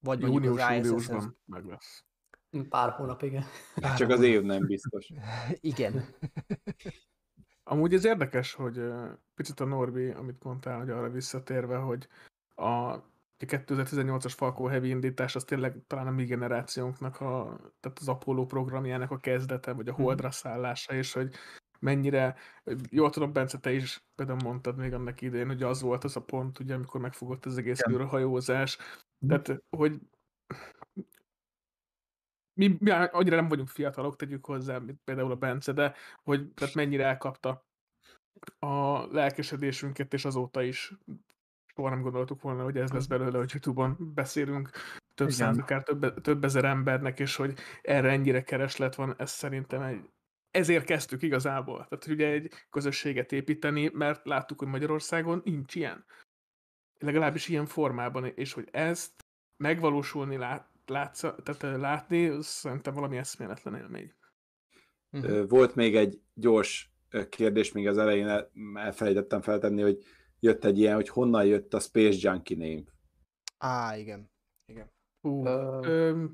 Vagy 0.00 0.20
mondjuk 0.20 0.44
Június, 0.44 0.62
az 0.62 0.86
júliusban 0.86 1.38
meg 1.44 1.64
lesz. 1.64 2.04
Pár 2.68 2.90
hónap, 2.90 3.22
igen. 3.22 3.44
Csak 3.96 4.10
az 4.10 4.20
év 4.20 4.42
nem 4.42 4.66
biztos. 4.66 5.08
Igen. 5.60 6.04
Amúgy 7.64 7.94
ez 7.94 8.04
érdekes, 8.04 8.52
hogy 8.52 8.80
picit 9.34 9.60
a 9.60 9.64
Norbi, 9.64 10.10
amit 10.10 10.42
mondtál, 10.42 10.78
hogy 10.78 10.90
arra 10.90 11.10
visszatérve, 11.10 11.76
hogy 11.76 12.08
a 12.54 12.98
2018-as 13.38 14.32
Falcon 14.36 14.70
Heavy 14.70 14.88
indítás 14.88 15.34
az 15.34 15.44
tényleg 15.44 15.76
talán 15.86 16.06
a 16.06 16.10
mi 16.10 16.24
generációnknak, 16.24 17.20
a, 17.20 17.58
tehát 17.80 17.98
az 17.98 18.08
Apollo 18.08 18.46
programjának 18.46 19.10
a 19.10 19.18
kezdete, 19.18 19.72
vagy 19.72 19.88
a 19.88 19.92
holdra 19.94 20.30
szállása, 20.30 20.94
és 20.94 21.12
hogy 21.12 21.34
mennyire, 21.82 22.36
jól 22.90 23.10
tudom, 23.10 23.32
Bence, 23.32 23.58
te 23.58 23.72
is 23.72 24.04
például 24.14 24.38
mondtad 24.44 24.76
még 24.76 24.92
annak 24.92 25.20
idején, 25.20 25.46
hogy 25.46 25.62
az 25.62 25.82
volt 25.82 26.04
az 26.04 26.16
a 26.16 26.22
pont, 26.22 26.58
ugye, 26.58 26.74
amikor 26.74 27.00
megfogott 27.00 27.44
az 27.44 27.58
egész 27.58 27.80
Igen. 27.80 28.00
űrhajózás, 28.00 28.78
tehát, 29.28 29.62
hogy 29.70 30.00
mi, 32.54 32.76
mi 32.78 32.90
annyira 32.90 33.36
nem 33.36 33.48
vagyunk 33.48 33.68
fiatalok, 33.68 34.16
tegyük 34.16 34.46
hozzá, 34.46 34.78
mint 34.78 35.00
például 35.04 35.30
a 35.30 35.36
Bence, 35.36 35.72
de 35.72 35.94
hogy 36.22 36.52
tehát 36.52 36.74
mennyire 36.74 37.04
elkapta 37.04 37.66
a 38.58 39.06
lelkesedésünket, 39.06 40.12
és 40.12 40.24
azóta 40.24 40.62
is 40.62 40.94
soha 41.74 41.88
nem 41.88 42.02
gondoltuk 42.02 42.42
volna, 42.42 42.62
hogy 42.62 42.76
ez 42.76 42.92
lesz 42.92 43.06
belőle, 43.06 43.38
hogy 43.38 43.50
Youtube-on 43.52 44.12
beszélünk 44.14 44.70
több 45.14 45.28
Igen. 45.28 45.38
száz, 45.38 45.58
akár 45.58 45.82
több, 45.82 46.20
több 46.20 46.44
ezer 46.44 46.64
embernek, 46.64 47.20
és 47.20 47.36
hogy 47.36 47.58
erre 47.82 48.10
ennyire 48.10 48.42
kereslet 48.42 48.94
van, 48.94 49.14
ez 49.18 49.30
szerintem 49.30 49.82
egy 49.82 50.10
ezért 50.52 50.84
kezdtük 50.84 51.22
igazából. 51.22 51.76
Tehát 51.76 52.04
hogy 52.04 52.12
ugye 52.12 52.26
egy 52.26 52.52
közösséget 52.70 53.32
építeni, 53.32 53.90
mert 53.92 54.26
láttuk, 54.26 54.58
hogy 54.58 54.68
Magyarországon 54.68 55.40
nincs 55.44 55.74
ilyen. 55.74 56.04
Legalábbis 56.98 57.48
ilyen 57.48 57.66
formában, 57.66 58.26
és 58.26 58.52
hogy 58.52 58.68
ezt 58.70 59.12
megvalósulni 59.56 60.36
lát, 60.36 60.68
látsz, 60.86 61.20
tehát 61.20 61.62
látni, 61.62 62.26
az 62.26 62.46
szerintem 62.46 62.94
valami 62.94 63.16
eszméletlen 63.16 63.74
élmény. 63.74 64.14
Ö, 65.10 65.46
Volt 65.46 65.74
még 65.74 65.96
egy 65.96 66.20
gyors 66.34 66.92
kérdés, 67.28 67.72
még 67.72 67.86
az 67.88 67.98
elején 67.98 68.28
el- 68.28 68.50
elfelejtettem 68.74 69.40
feltenni, 69.40 69.82
hogy 69.82 70.04
jött 70.40 70.64
egy 70.64 70.78
ilyen, 70.78 70.94
hogy 70.94 71.08
honnan 71.08 71.44
jött 71.46 71.74
a 71.74 71.80
Space 71.80 72.30
Junkie 72.30 72.56
név. 72.56 72.86
Á, 73.58 73.96
igen. 73.96 74.30
Igen. 74.64 74.92
Hú, 75.20 75.46
Ö, 75.46 75.80
ö, 75.86 76.24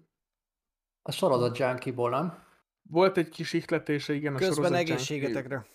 a 1.02 1.12
sorozat 1.12 1.58
junkie-ból, 1.58 2.10
nem? 2.10 2.46
Volt 2.88 3.16
egy 3.16 3.28
kis 3.28 3.52
ihletése, 3.52 4.12
igen, 4.14 4.34
a 4.34 4.38
Közben 4.38 4.54
sorozat 4.54 4.78
egészségetekre. 4.78 5.66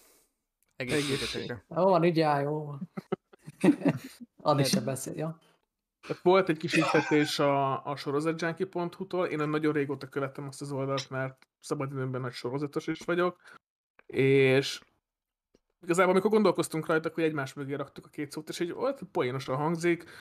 Egészségetekre. 0.75 1.65
Jó 1.69 1.83
van, 1.83 2.03
így 2.03 2.19
áll, 2.19 2.41
jó 2.41 2.65
van. 2.65 2.89
Addig 4.41 4.65
sem 4.65 4.83
beszél, 4.83 5.13
ja. 5.15 5.39
Tehát 6.07 6.23
volt 6.23 6.49
egy 6.49 6.57
kis 6.57 6.73
ihletés 6.73 7.39
a, 7.39 7.85
a 7.85 7.95
sorozatjunkie.hu-tól, 7.95 9.25
én 9.25 9.49
nagyon 9.49 9.73
régóta 9.73 10.07
követem 10.07 10.47
azt 10.47 10.61
az 10.61 10.71
oldalt, 10.71 11.09
mert 11.09 11.47
szabadidőmben 11.59 12.21
nagy 12.21 12.33
sorozatos 12.33 12.87
is 12.87 12.99
vagyok, 12.99 13.41
és 14.05 14.81
igazából 15.81 16.11
amikor 16.11 16.31
gondolkoztunk 16.31 16.85
rajta, 16.85 17.09
akkor 17.09 17.23
egymás 17.23 17.53
mögé 17.53 17.73
raktuk 17.73 18.05
a 18.05 18.09
két 18.09 18.31
szót, 18.31 18.49
és 18.49 18.59
így 18.59 18.73
volt, 18.73 19.01
poénosan 19.11 19.55
hangzik, 19.55 20.17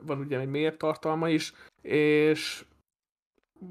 van 0.00 0.18
ugye 0.18 0.38
egy 0.38 0.48
mélyebb 0.48 0.76
tartalma 0.76 1.28
is, 1.28 1.52
és 1.82 2.64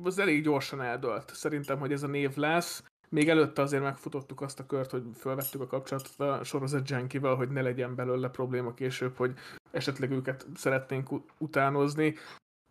az 0.04 0.20
elég 0.20 0.44
gyorsan 0.44 0.82
eldölt. 0.82 1.36
Szerintem, 1.36 1.80
hogy 1.80 1.92
ez 1.92 2.04
a 2.04 2.08
név 2.08 2.36
lesz. 2.36 2.84
Még 3.10 3.30
előtte 3.30 3.62
azért 3.62 3.84
megfutottuk 3.84 4.42
azt 4.42 4.60
a 4.60 4.66
kört, 4.66 4.92
hogy 4.92 5.04
felvettük 5.14 5.62
a 5.62 5.68
kapcsolatot 5.68 6.20
a 6.20 6.44
sorozat 6.44 6.90
Jankivel, 6.90 7.36
hogy 7.36 7.50
ne 7.50 7.62
legyen 7.62 7.96
belőle 7.96 8.30
probléma 8.30 8.74
később, 8.74 9.16
hogy 9.16 9.34
esetleg 9.72 10.12
őket 10.12 10.46
szeretnénk 10.56 11.10
utánozni. 11.38 12.16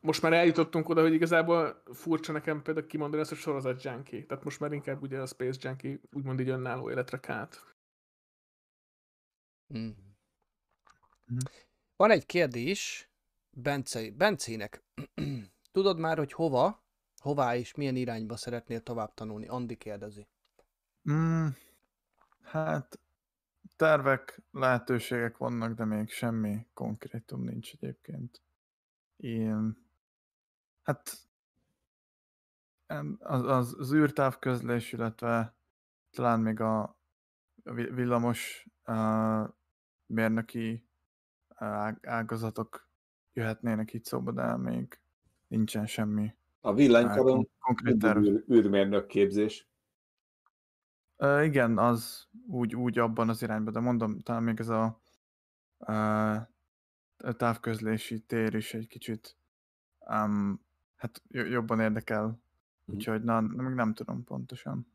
Most 0.00 0.22
már 0.22 0.32
eljutottunk 0.32 0.88
oda, 0.88 1.00
hogy 1.00 1.12
igazából 1.12 1.82
furcsa 1.92 2.32
nekem 2.32 2.62
például 2.62 2.86
kimondani 2.86 3.20
ezt, 3.20 3.30
hogy 3.30 3.38
sorozat 3.38 3.82
junkie. 3.82 4.24
Tehát 4.26 4.44
most 4.44 4.60
már 4.60 4.72
inkább 4.72 5.02
ugye 5.02 5.20
a 5.20 5.26
Space 5.26 5.68
Junkie 5.68 5.98
úgymond 6.12 6.40
így 6.40 6.48
önálló 6.48 6.90
életre 6.90 7.20
kált. 7.20 7.74
Mm. 9.78 9.90
Mhm. 11.26 11.38
Van 11.96 12.10
egy 12.10 12.26
kérdés 12.26 13.10
Bence, 13.50 14.10
Bencének. 14.10 14.82
Tudod 15.72 15.98
már, 15.98 16.18
hogy 16.18 16.32
hova, 16.32 16.81
hová 17.22 17.56
és 17.56 17.74
milyen 17.74 17.96
irányba 17.96 18.36
szeretnél 18.36 18.82
tovább 18.82 19.14
tanulni? 19.14 19.46
Andi 19.48 19.76
kérdezi. 19.76 20.28
Mm, 21.10 21.46
hát 22.42 23.00
tervek, 23.76 24.42
lehetőségek 24.50 25.36
vannak, 25.36 25.74
de 25.74 25.84
még 25.84 26.10
semmi 26.10 26.66
konkrétum 26.74 27.42
nincs 27.42 27.72
egyébként. 27.72 28.42
Én, 29.16 29.76
hát 30.82 31.12
az, 33.18 33.42
az, 33.42 33.74
az 33.78 33.92
űrtávközlés, 33.92 34.92
illetve 34.92 35.54
talán 36.10 36.40
még 36.40 36.60
a 36.60 37.00
a 37.64 37.72
vi- 37.72 37.90
villamos 37.94 38.68
uh, 38.86 39.48
mérnöki 40.06 40.88
ág- 41.54 42.06
ágazatok 42.06 42.90
jöhetnének 43.32 43.92
itt 43.92 44.04
szóba, 44.04 44.32
de 44.32 44.56
még 44.56 45.00
nincsen 45.46 45.86
semmi 45.86 46.34
A 46.64 46.70
uh, 46.70 46.76
villanykaron 46.76 47.34
kon- 47.34 47.50
konkrét 47.58 47.98
terv. 47.98 48.22
űr, 48.22 48.44
űrmérnök 48.50 49.06
képzés. 49.06 49.68
Uh, 51.16 51.44
igen, 51.44 51.78
az 51.78 52.28
úgy, 52.46 52.74
úgy 52.74 52.98
abban 52.98 53.28
az 53.28 53.42
irányban, 53.42 53.72
de 53.72 53.80
mondom, 53.80 54.18
talán 54.18 54.42
még 54.42 54.60
ez 54.60 54.68
a 54.68 55.00
uh, 55.78 56.36
távközlési 57.36 58.20
tér 58.20 58.54
is 58.54 58.74
egy 58.74 58.86
kicsit 58.86 59.36
um, 59.98 60.64
hát 60.96 61.22
jo- 61.28 61.48
jobban 61.48 61.80
érdekel. 61.80 62.40
Úgyhogy 62.84 63.22
na, 63.22 63.40
még 63.40 63.74
nem 63.74 63.94
tudom 63.94 64.24
pontosan. 64.24 64.86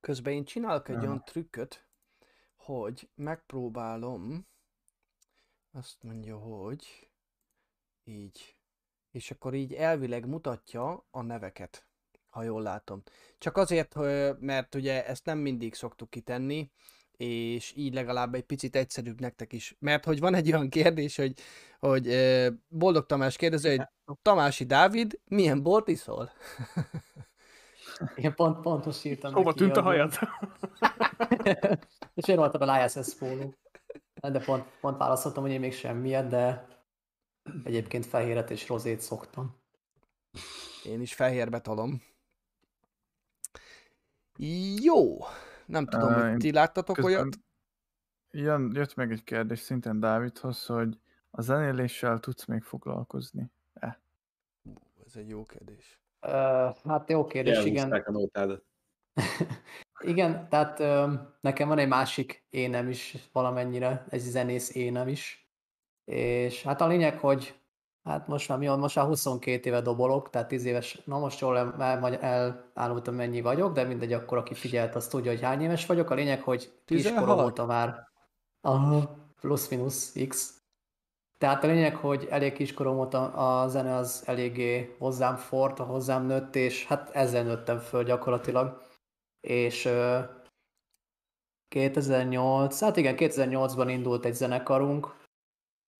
Közben 0.00 0.32
én 0.32 0.44
csinálok 0.44 0.88
egy 0.88 0.94
Ja. 0.94 1.02
olyan 1.02 1.24
trükköt, 1.24 1.86
hogy 2.56 3.08
megpróbálom, 3.14 4.46
azt 5.72 6.02
mondja, 6.02 6.38
hogy 6.38 7.10
így, 8.04 8.56
és 9.10 9.30
akkor 9.30 9.54
így 9.54 9.72
elvileg 9.72 10.26
mutatja 10.26 11.06
a 11.10 11.22
neveket, 11.22 11.86
ha 12.30 12.42
jól 12.42 12.62
látom. 12.62 13.02
Csak 13.38 13.56
azért, 13.56 13.92
hogy- 13.92 14.36
mert 14.38 14.74
ugye 14.74 15.06
ezt 15.06 15.24
nem 15.24 15.38
mindig 15.38 15.74
szoktuk 15.74 16.10
kitenni, 16.10 16.70
és 17.16 17.72
így 17.76 17.94
legalább 17.94 18.34
egy 18.34 18.42
picit 18.44 18.76
egyszerűbb 18.76 19.20
nektek 19.20 19.52
is. 19.52 19.76
Mert 19.78 20.04
hogy 20.04 20.20
van 20.20 20.34
egy 20.34 20.52
olyan 20.52 20.68
kérdés, 20.68 21.16
hogy, 21.16 21.32
hogy 21.78 22.16
Boldog 22.68 23.06
Tamás 23.06 23.36
kérdezi, 23.36 23.68
hogy 23.68 23.86
Tamási 24.22 24.64
Dávid, 24.64 25.20
milyen 25.24 25.62
bort 25.62 25.88
iszol? 25.88 26.30
Én 28.16 28.34
pont, 28.34 28.60
pontos 28.60 29.04
írtam 29.04 29.32
Hova 29.32 29.54
tűnt 29.54 29.76
a 29.76 29.82
hajad? 29.82 30.12
És 32.14 32.28
én 32.28 32.36
voltam 32.36 32.68
a 32.68 32.84
ISS 32.84 33.14
póló. 33.18 33.54
De 34.14 34.40
pont, 34.44 34.64
pont 34.80 34.98
választottam, 34.98 35.42
hogy 35.42 35.52
én 35.52 35.60
még 35.60 35.72
semmiet, 35.72 36.26
de 36.26 36.66
egyébként 37.64 38.06
fehéret 38.06 38.50
és 38.50 38.68
rozét 38.68 39.00
szoktam. 39.00 39.56
Én 40.84 41.00
is 41.00 41.14
fehérbe 41.14 41.60
tolom. 41.60 42.02
Jó. 44.82 45.18
Nem 45.66 45.86
tudom, 45.86 46.12
hogy 46.12 46.36
ti 46.36 46.52
láttatok 46.52 46.96
Közben 46.96 47.14
olyat? 47.14 47.38
Jön, 48.30 48.70
jött 48.74 48.94
meg 48.94 49.12
egy 49.12 49.24
kérdés 49.24 49.58
szintén 49.58 50.00
Dávidhoz, 50.00 50.66
hogy 50.66 50.98
a 51.30 51.42
zenéléssel 51.42 52.18
tudsz 52.18 52.44
még 52.44 52.62
foglalkozni? 52.62 53.50
Ez 55.06 55.16
egy 55.16 55.28
jó 55.28 55.44
kérdés. 55.44 56.00
Uh, 56.20 56.76
hát 56.84 57.08
jó 57.08 57.26
kérdés, 57.26 57.64
igen. 57.64 57.76
Elhúzták 57.76 58.08
a 58.08 58.12
nótádat. 58.12 58.64
Igen, 60.00 60.48
tehát 60.48 60.80
ö, 60.80 61.12
nekem 61.40 61.68
van 61.68 61.78
egy 61.78 61.88
másik 61.88 62.44
énem 62.50 62.88
is 62.88 63.16
valamennyire, 63.32 64.04
egy 64.08 64.20
zenész 64.20 64.74
énem 64.74 65.08
is. 65.08 65.41
És 66.04 66.62
hát 66.62 66.80
a 66.80 66.86
lényeg, 66.86 67.18
hogy 67.18 67.60
hát 68.02 68.26
most 68.26 68.48
már 68.48 68.58
mi 68.58 68.66
van, 68.66 68.78
most 68.78 68.96
már 68.96 69.06
22 69.06 69.68
éve 69.68 69.80
dobolok, 69.80 70.30
tehát 70.30 70.48
10 70.48 70.64
éves, 70.64 71.02
na 71.04 71.18
most 71.18 71.40
jól 71.40 71.58
el, 71.58 71.82
el, 72.20 72.70
elárultam 72.74 73.14
mennyi 73.14 73.40
vagyok, 73.40 73.72
de 73.72 73.84
mindegy, 73.84 74.12
akkor 74.12 74.38
aki 74.38 74.54
figyelt, 74.54 74.94
az 74.94 75.06
tudja, 75.06 75.30
hogy 75.30 75.42
hány 75.42 75.62
éves 75.62 75.86
vagyok. 75.86 76.10
A 76.10 76.14
lényeg, 76.14 76.42
hogy 76.42 76.72
16? 76.84 77.16
kiskorom 77.16 77.44
óta 77.44 77.66
már 77.66 78.10
Aha, 78.60 79.16
plusz-minusz 79.40 80.16
x. 80.28 80.60
Tehát 81.38 81.64
a 81.64 81.66
lényeg, 81.66 81.96
hogy 81.96 82.26
elég 82.30 82.52
kiskorom 82.52 82.98
óta 82.98 83.32
a 83.32 83.68
zene 83.68 83.94
az 83.94 84.22
eléggé 84.26 84.96
hozzám 84.98 85.36
fort, 85.36 85.78
hozzám 85.78 86.26
nőtt, 86.26 86.54
és 86.54 86.86
hát 86.86 87.10
ezzel 87.10 87.42
nőttem 87.42 87.78
föl 87.78 88.04
gyakorlatilag. 88.04 88.82
És 89.40 89.84
ö, 89.84 90.18
2008, 91.68 92.80
hát 92.80 92.96
igen, 92.96 93.14
2008-ban 93.18 93.86
indult 93.88 94.24
egy 94.24 94.34
zenekarunk, 94.34 95.14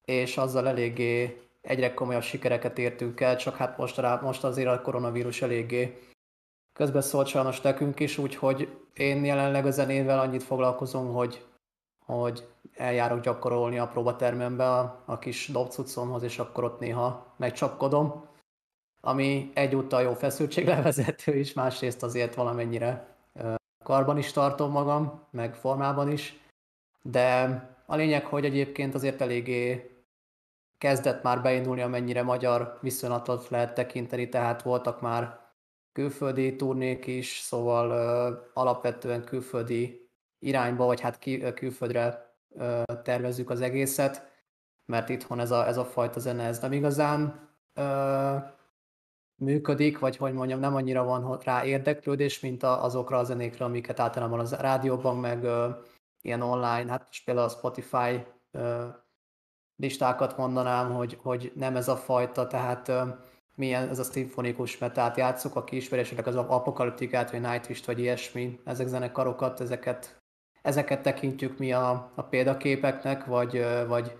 és 0.05 0.37
azzal 0.37 0.69
eléggé 0.69 1.43
egyre 1.61 1.95
komolyabb 1.95 2.23
sikereket 2.23 2.79
értünk 2.79 3.21
el, 3.21 3.37
csak 3.37 3.57
hát 3.57 3.79
most, 3.79 3.97
rá, 3.97 4.21
most 4.23 4.45
azért 4.45 4.69
a 4.69 4.81
koronavírus 4.81 5.43
eléggé 5.43 5.99
közbeszólt 6.73 7.27
sajnos 7.27 7.61
nekünk 7.61 8.01
is, 8.01 8.19
úgyhogy 8.19 8.69
én 8.95 9.25
jelenleg 9.25 9.67
a 9.67 9.71
zenével 9.71 10.19
annyit 10.19 10.43
foglalkozom, 10.43 11.13
hogy, 11.13 11.47
hogy 12.05 12.47
eljárok 12.75 13.21
gyakorolni 13.21 13.79
a 13.79 13.89
próbatermembe 13.89 14.71
a, 14.71 15.03
a 15.05 15.19
kis 15.19 15.49
dobcucomhoz, 15.49 16.23
és 16.23 16.39
akkor 16.39 16.65
ott 16.65 16.81
néha 16.81 17.35
megcsapkodom, 17.37 18.29
ami 19.01 19.51
egyúttal 19.55 20.03
jó 20.03 20.15
feszültséglevezető 20.15 21.35
is, 21.45 21.53
másrészt 21.53 22.03
azért 22.03 22.35
valamennyire 22.35 23.17
karban 23.85 24.19
is 24.19 24.33
tartom 24.33 24.71
magam, 24.71 25.27
meg 25.31 25.55
formában 25.55 26.11
is, 26.11 26.41
de 27.03 27.61
a 27.87 27.97
lényeg, 27.97 28.25
hogy 28.25 28.45
egyébként 28.45 28.95
azért 28.95 29.21
eléggé 29.21 29.92
kezdett 30.83 31.23
már 31.23 31.43
beindulni, 31.43 31.81
amennyire 31.81 32.23
magyar 32.23 32.79
viszonylatot 32.81 33.49
lehet 33.49 33.75
tekinteni, 33.75 34.29
tehát 34.29 34.63
voltak 34.63 35.01
már 35.01 35.41
külföldi 35.93 36.57
turnék 36.57 37.07
is, 37.07 37.39
szóval 37.39 37.91
ö, 37.91 38.35
alapvetően 38.55 39.25
külföldi 39.25 40.11
irányba, 40.39 40.85
vagy 40.85 41.01
hát 41.01 41.19
ki, 41.19 41.53
külföldre 41.53 42.35
ö, 42.55 42.83
tervezzük 43.03 43.51
az 43.51 43.61
egészet, 43.61 44.31
mert 44.87 45.09
itthon 45.09 45.41
ez 45.41 45.51
a, 45.51 45.67
ez 45.67 45.77
a 45.77 45.85
fajta 45.85 46.21
zene 46.21 46.45
ez 46.45 46.61
nem 46.61 46.73
igazán 46.73 47.49
ö, 47.75 48.37
működik, 49.37 49.99
vagy 49.99 50.17
hogy 50.17 50.33
mondjam, 50.33 50.61
nem 50.61 50.75
annyira 50.75 51.05
van 51.05 51.39
rá 51.45 51.65
érdeklődés, 51.65 52.41
mint 52.41 52.63
a, 52.63 52.85
azokra 52.85 53.19
a 53.19 53.25
zenékre, 53.25 53.65
amiket 53.65 54.01
általában 54.01 54.41
az 54.41 54.53
rádióban, 54.53 55.17
meg 55.17 55.45
ö, 55.45 55.69
ilyen 56.21 56.43
online, 56.43 56.91
hát 56.91 57.09
például 57.25 57.47
a 57.47 57.51
Spotify 57.51 58.27
ö, 58.51 58.87
listákat 59.77 60.37
mondanám, 60.37 60.93
hogy, 60.93 61.19
hogy 61.23 61.53
nem 61.55 61.77
ez 61.77 61.89
a 61.89 61.97
fajta, 61.97 62.47
tehát 62.47 62.93
milyen 63.55 63.89
ez 63.89 63.99
a 63.99 64.05
szimfonikus 64.05 64.79
metát 64.79 65.17
játszok, 65.17 65.57
aki 65.57 65.77
ismeri 65.77 66.03
esetleg 66.03 66.27
az 66.27 66.37
apokaliptikát, 66.37 67.31
vagy 67.31 67.41
Nightwish, 67.41 67.87
vagy 67.87 67.99
ilyesmi, 67.99 68.61
ezek 68.65 68.87
zenekarokat, 68.87 69.61
ezeket, 69.61 70.23
ezeket 70.63 71.03
tekintjük 71.03 71.59
mi 71.59 71.73
a, 71.73 72.13
a 72.15 72.23
példaképeknek, 72.23 73.25
vagy, 73.25 73.65
vagy 73.87 74.17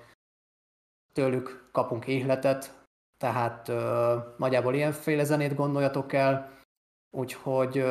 tőlük 1.13 1.69
kapunk 1.73 2.07
ihletet, 2.07 2.81
tehát 3.19 3.69
ö, 3.69 4.17
nagyjából 4.37 4.75
ilyenféle 4.75 5.25
zenét 5.25 5.55
gondoljatok 5.55 6.13
el, 6.13 6.59
úgyhogy 7.11 7.85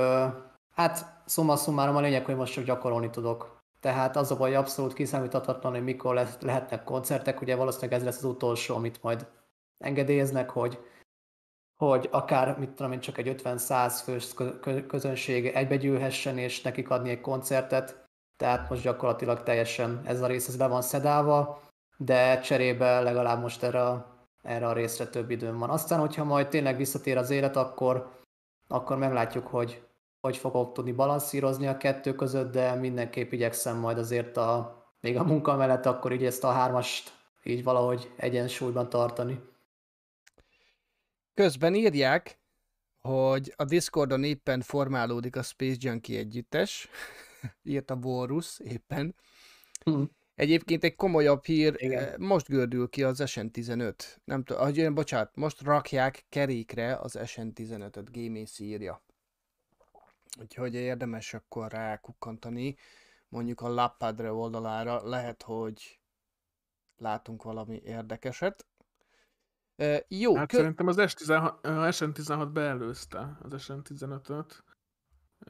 hát 0.76 1.22
szumma 1.26 1.56
szumárom 1.56 1.96
a 1.96 2.02
lényeg, 2.02 2.26
hogy 2.26 2.36
most 2.36 2.54
csak 2.54 2.64
gyakorolni 2.64 3.10
tudok. 3.10 3.61
Tehát 3.82 4.16
az 4.16 4.32
a 4.32 4.38
baj, 4.38 4.56
abszolút 4.56 4.94
kiszámíthatatlan, 4.94 5.72
hogy 5.72 5.84
mikor 5.84 6.14
le- 6.14 6.38
lehetnek 6.40 6.84
koncertek, 6.84 7.42
ugye 7.42 7.56
valószínűleg 7.56 7.94
ez 7.94 8.04
lesz 8.04 8.18
az 8.18 8.24
utolsó, 8.24 8.76
amit 8.76 9.02
majd 9.02 9.28
engedélyeznek, 9.78 10.50
hogy, 10.50 10.80
hogy 11.78 12.10
akár, 12.12 12.58
mit 12.60 12.70
tudom 12.70 12.92
én, 12.92 13.00
csak 13.00 13.18
egy 13.18 13.42
50-100 13.44 14.00
fős 14.04 14.34
kö- 14.34 14.60
kö- 14.60 14.86
közönség 14.88 15.46
egybegyűlhessen, 15.46 16.38
és 16.38 16.62
nekik 16.62 16.90
adni 16.90 17.10
egy 17.10 17.22
koncertet. 17.22 18.06
Tehát 18.38 18.70
most 18.70 18.82
gyakorlatilag 18.82 19.44
teljesen 19.44 20.02
ez 20.06 20.22
a 20.22 20.28
rész 20.28 20.48
ez 20.48 20.56
be 20.56 20.68
van 20.68 20.82
szedálva, 20.82 21.62
de 21.98 22.40
cserébe 22.40 23.02
legalább 23.02 23.42
most 23.42 23.64
erre 23.64 23.84
a, 23.84 24.26
erre 24.42 24.68
a 24.68 24.74
részre 24.74 25.08
több 25.08 25.30
időm 25.30 25.58
van. 25.58 25.70
Aztán, 25.70 26.00
hogyha 26.00 26.24
majd 26.24 26.48
tényleg 26.48 26.78
visszatér 26.78 27.18
az 27.18 27.30
élet, 27.30 27.56
akkor, 27.56 28.12
akkor 28.68 28.98
meglátjuk, 28.98 29.48
hogy 29.48 29.84
hogy 30.22 30.38
fogok 30.38 30.74
tudni 30.74 30.92
balanszírozni 30.92 31.68
a 31.68 31.78
kettő 31.78 32.16
között, 32.16 32.52
de 32.52 32.76
mindenképp 32.76 33.32
igyekszem 33.32 33.78
majd 33.78 33.98
azért 33.98 34.38
a, 34.38 34.82
még 35.02 35.18
a 35.18 35.24
munka 35.24 35.56
mellett 35.56 35.86
akkor 35.86 36.12
így 36.12 36.26
ezt 36.26 36.44
a 36.44 36.52
hármast 36.52 37.14
így 37.44 37.64
valahogy 37.64 38.12
egyensúlyban 38.16 38.90
tartani. 38.90 39.40
Közben 41.34 41.76
írják, 41.76 42.40
hogy 43.00 43.54
a 43.56 43.64
Discordon 43.64 44.24
éppen 44.24 44.62
formálódik 44.62 45.36
a 45.36 45.42
Space 45.42 45.78
Junkie 45.80 46.20
együttes, 46.20 46.90
írta 47.64 47.96
Borus 47.96 48.60
éppen. 48.60 49.16
Hm. 49.84 50.04
Egyébként 50.36 50.84
egy 50.84 50.96
komolyabb 50.96 51.46
hír, 51.46 51.76
Igen. 51.78 52.04
eh, 52.04 52.18
most 52.18 52.48
gördül 52.48 52.90
ki 52.90 53.04
az 53.04 53.22
SN15. 53.26 53.94
Nem 54.24 54.44
tudom, 54.44 54.70
jön, 54.74 54.94
bocsánat, 54.94 55.36
most 55.36 55.62
rakják 55.62 56.26
kerékre 56.30 56.96
az 56.96 57.18
SN15-öt, 57.22 58.12
Gémész 58.12 58.60
írja. 58.60 59.02
Úgyhogy 60.40 60.74
érdemes 60.74 61.34
akkor 61.34 61.72
rákukkantani, 61.72 62.76
mondjuk 63.30 63.62
a 63.62 63.70
Lappadre 63.70 64.32
oldalára, 64.32 65.08
lehet, 65.08 65.42
hogy 65.44 66.00
látunk 66.98 67.44
valami 67.44 67.82
érdekeset. 67.84 68.66
Eh, 69.76 70.00
Jó, 70.08 70.36
Hát 70.36 70.48
kö- 70.48 70.60
szerintem 70.60 70.88
az 70.88 70.96
S16, 71.00 71.62
a 71.62 71.92
SN16 71.92 72.50
beelőzte 72.54 73.38
az 73.42 73.54
SN15-öt, 73.58 74.64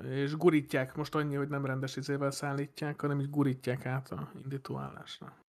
és 0.04 0.36
gurítják, 0.36 0.96
most 0.96 1.16
annyi, 1.16 1.36
hogy 1.36 1.50
nem 1.50 1.66
rendes 1.66 1.96
izével 1.96 2.32
szállítják, 2.32 3.02
hanem 3.02 3.20
így 3.20 3.30
gurítják 3.30 3.86
át 3.86 4.12
a 4.12 4.32
indítóállásra. 4.36 5.46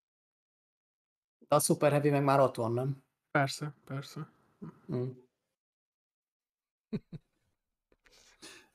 De 1.48 1.54
a 1.54 1.60
Super 1.60 1.90
Heavy 1.90 2.10
meg 2.10 2.24
már 2.24 2.40
ott 2.40 2.56
van, 2.56 2.72
nem? 2.72 3.02
Persze, 3.30 3.74
persze. 3.84 4.30
Hm. 4.86 5.08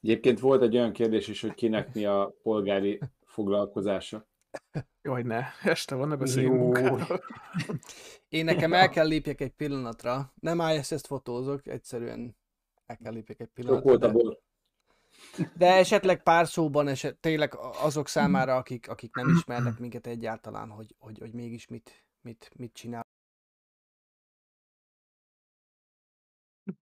Egyébként 0.01 0.39
volt 0.39 0.61
egy 0.61 0.75
olyan 0.75 0.93
kérdés 0.93 1.27
is, 1.27 1.41
hogy 1.41 1.53
kinek 1.53 1.93
mi 1.93 2.05
a 2.05 2.35
polgári 2.43 2.99
foglalkozása. 3.23 4.27
Jaj, 5.01 5.23
ne, 5.23 5.43
este 5.63 5.95
van, 5.95 6.07
ne 6.07 6.15
beszéljünk 6.15 6.55
munkáról. 6.55 7.23
Én 8.29 8.45
nekem 8.45 8.73
el 8.73 8.89
kell 8.89 9.07
lépjek 9.07 9.41
egy 9.41 9.51
pillanatra. 9.51 10.33
Nem 10.39 10.59
ISS-t 10.59 11.07
fotózok, 11.07 11.67
egyszerűen 11.67 12.37
el 12.85 12.97
kell 12.97 13.13
lépjek 13.13 13.39
egy 13.39 13.45
Sok 13.45 13.53
pillanatra. 13.53 14.11
volt 14.11 14.31
de-. 14.31 15.49
De 15.57 15.73
esetleg 15.73 16.23
pár 16.23 16.47
szóban 16.47 16.87
eset, 16.87 17.17
tényleg 17.17 17.55
azok 17.57 18.07
számára, 18.07 18.55
akik, 18.55 18.89
akik 18.89 19.15
nem 19.15 19.29
ismernek 19.29 19.79
minket 19.79 20.07
egyáltalán, 20.07 20.69
hogy, 20.69 20.95
hogy, 20.99 21.19
hogy 21.19 21.33
mégis 21.33 21.67
mit, 21.67 22.05
mit, 22.21 22.51
mit 22.55 22.73
csinál. 22.73 23.05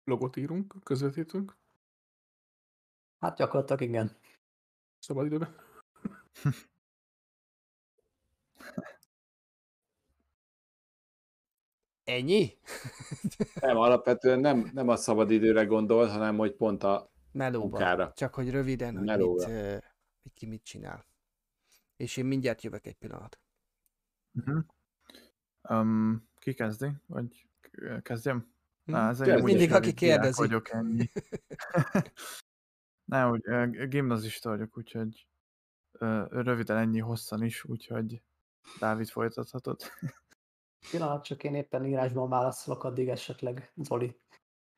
Logot 0.04 0.36
írunk, 0.36 0.76
közvetítünk, 0.84 1.58
Hát 3.24 3.38
gyakorlatilag 3.38 3.82
igen. 3.82 4.18
szabad 5.00 5.26
időben. 5.26 5.56
Ennyi? 12.04 12.58
Nem, 13.54 13.78
alapvetően 13.78 14.40
nem, 14.40 14.70
nem 14.74 14.88
a 14.88 14.96
szabadidőre 14.96 15.66
gondol, 15.66 16.08
hanem 16.08 16.38
hogy 16.38 16.56
pont 16.56 16.84
a 16.84 17.12
Melóban. 17.32 17.70
munkára. 17.70 18.14
Csak 18.16 18.34
hogy 18.34 18.50
röviden, 18.50 18.98
hogy 18.98 19.18
mit, 19.18 19.44
hogy 20.22 20.34
ki 20.34 20.46
mit 20.46 20.64
csinál. 20.64 21.06
És 21.96 22.18
én 22.18 22.26
mindjárt 22.26 22.62
jövök 22.62 22.86
egy 22.86 22.96
pillanat. 22.96 23.40
Uh-huh. 24.34 24.64
Um, 25.70 26.30
ki 26.40 26.54
kezdi? 26.54 26.90
Vagy 27.06 27.48
kezdjem? 28.02 28.54
Hm? 28.86 28.96
Á, 28.96 29.10
ez 29.10 29.20
Mindig, 29.20 29.44
aki 29.44 29.58
rövid 29.58 29.82
diák 29.82 29.96
kérdezi. 29.96 30.42
vagyok 30.42 30.70
ennyi. 30.70 31.12
Nem, 33.06 33.30
úgy 33.32 33.42
ö, 33.44 33.88
gimnazista 33.88 34.50
vagyok, 34.50 34.78
úgyhogy 34.78 35.28
röviden 36.30 36.78
ennyi, 36.78 37.00
hosszan 37.00 37.44
is, 37.44 37.64
úgyhogy 37.64 38.22
Dávid 38.80 39.08
folytathatod. 39.08 39.82
Pillanat, 40.92 41.24
csak 41.24 41.44
én 41.44 41.56
éppen 41.56 41.86
írásban 41.86 42.30
válaszolok, 42.30 42.84
addig 42.84 43.08
esetleg 43.10 43.72
Zoli. 43.76 44.20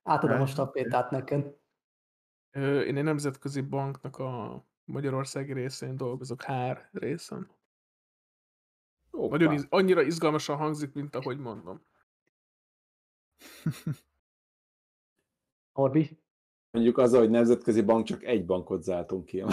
Átadom 0.03 0.35
a 0.35 0.39
Right, 0.39 0.51
stafétát 0.51 1.11
neked. 1.11 1.57
Én 2.51 2.97
egy 2.97 3.03
nemzetközi 3.03 3.61
banknak 3.61 4.17
a 4.17 4.63
Magyarországi 4.85 5.53
részén 5.53 5.97
dolgozok, 5.97 6.41
HR 6.43 6.89
részen. 6.91 7.51
Hoppá. 9.11 9.37
Nagyon 9.37 9.53
iz- 9.53 9.67
annyira 9.69 10.01
izgalmasan 10.01 10.57
hangzik, 10.57 10.93
mint 10.93 11.15
ahogy 11.15 11.37
mondom. 11.37 11.85
Orbi? 15.73 16.19
Mondjuk 16.75 16.97
az, 16.97 17.13
hogy 17.13 17.29
nemzetközi 17.29 17.81
bank, 17.81 18.05
csak 18.05 18.23
egy 18.23 18.45
bankot 18.45 18.83
zártunk 18.83 19.25
ki. 19.25 19.43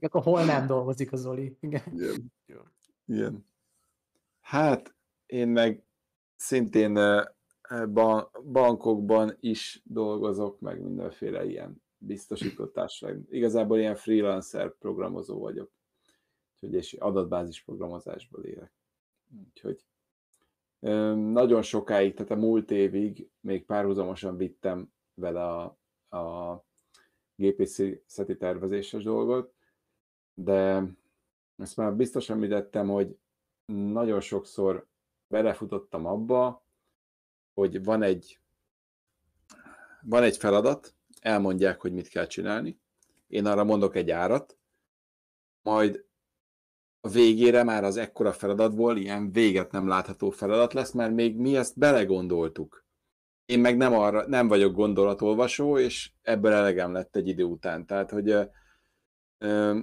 Akkor 0.00 0.22
hol 0.22 0.44
nem 0.44 0.66
dolgozik 0.66 1.12
a 1.12 1.16
Zoli? 1.16 1.56
Igen. 1.60 1.82
Igen. 1.92 2.32
Igen. 3.06 3.46
Hát, 4.40 4.94
én 5.26 5.48
meg 5.48 5.84
szintén 6.36 6.98
ban- 7.92 8.30
bankokban 8.52 9.36
is 9.40 9.82
dolgozok, 9.84 10.60
meg 10.60 10.80
mindenféle 10.80 11.44
ilyen 11.44 11.82
biztosítotásra. 11.98 13.10
Igazából 13.30 13.78
ilyen 13.78 13.96
freelancer 13.96 14.74
programozó 14.78 15.38
vagyok. 15.38 15.70
Úgyhogy 16.54 16.74
és 16.74 16.92
adatbázis 16.92 17.62
programozásból 17.62 18.44
élek. 18.44 18.72
Úgyhogy 19.48 19.86
nagyon 21.14 21.62
sokáig, 21.62 22.14
tehát 22.14 22.30
a 22.32 22.36
múlt 22.36 22.70
évig 22.70 23.28
még 23.40 23.64
párhuzamosan 23.64 24.36
vittem 24.36 24.92
vele 25.14 25.44
a, 25.44 25.64
a 26.16 26.64
gépészeti 27.36 28.36
tervezéses 28.36 29.02
dolgot, 29.02 29.54
de 30.34 30.84
ezt 31.56 31.76
már 31.76 31.94
biztos 31.94 32.30
említettem, 32.30 32.88
hogy 32.88 33.18
nagyon 33.72 34.20
sokszor 34.20 34.86
belefutottam 35.28 36.06
abba, 36.06 36.62
hogy 37.54 37.84
van 37.84 38.02
egy, 38.02 38.40
van 40.02 40.22
egy 40.22 40.36
feladat, 40.36 40.94
elmondják, 41.20 41.80
hogy 41.80 41.92
mit 41.92 42.08
kell 42.08 42.26
csinálni, 42.26 42.80
én 43.26 43.46
arra 43.46 43.64
mondok 43.64 43.94
egy 43.94 44.10
árat, 44.10 44.58
majd 45.62 46.07
a 47.00 47.08
végére 47.08 47.62
már 47.62 47.84
az 47.84 47.96
ekkora 47.96 48.32
feladatból 48.32 48.96
ilyen 48.96 49.32
véget 49.32 49.72
nem 49.72 49.88
látható 49.88 50.30
feladat 50.30 50.72
lesz, 50.72 50.92
mert 50.92 51.14
még 51.14 51.36
mi 51.36 51.56
ezt 51.56 51.78
belegondoltuk. 51.78 52.86
Én 53.46 53.60
meg 53.60 53.76
nem, 53.76 53.92
arra, 53.92 54.26
nem 54.26 54.48
vagyok 54.48 54.74
gondolatolvasó, 54.74 55.78
és 55.78 56.10
ebből 56.22 56.52
elegem 56.52 56.92
lett 56.92 57.16
egy 57.16 57.28
idő 57.28 57.42
után. 57.42 57.86
Tehát, 57.86 58.10
hogy 58.10 58.30
ö, 58.30 58.42
ö, 59.38 59.78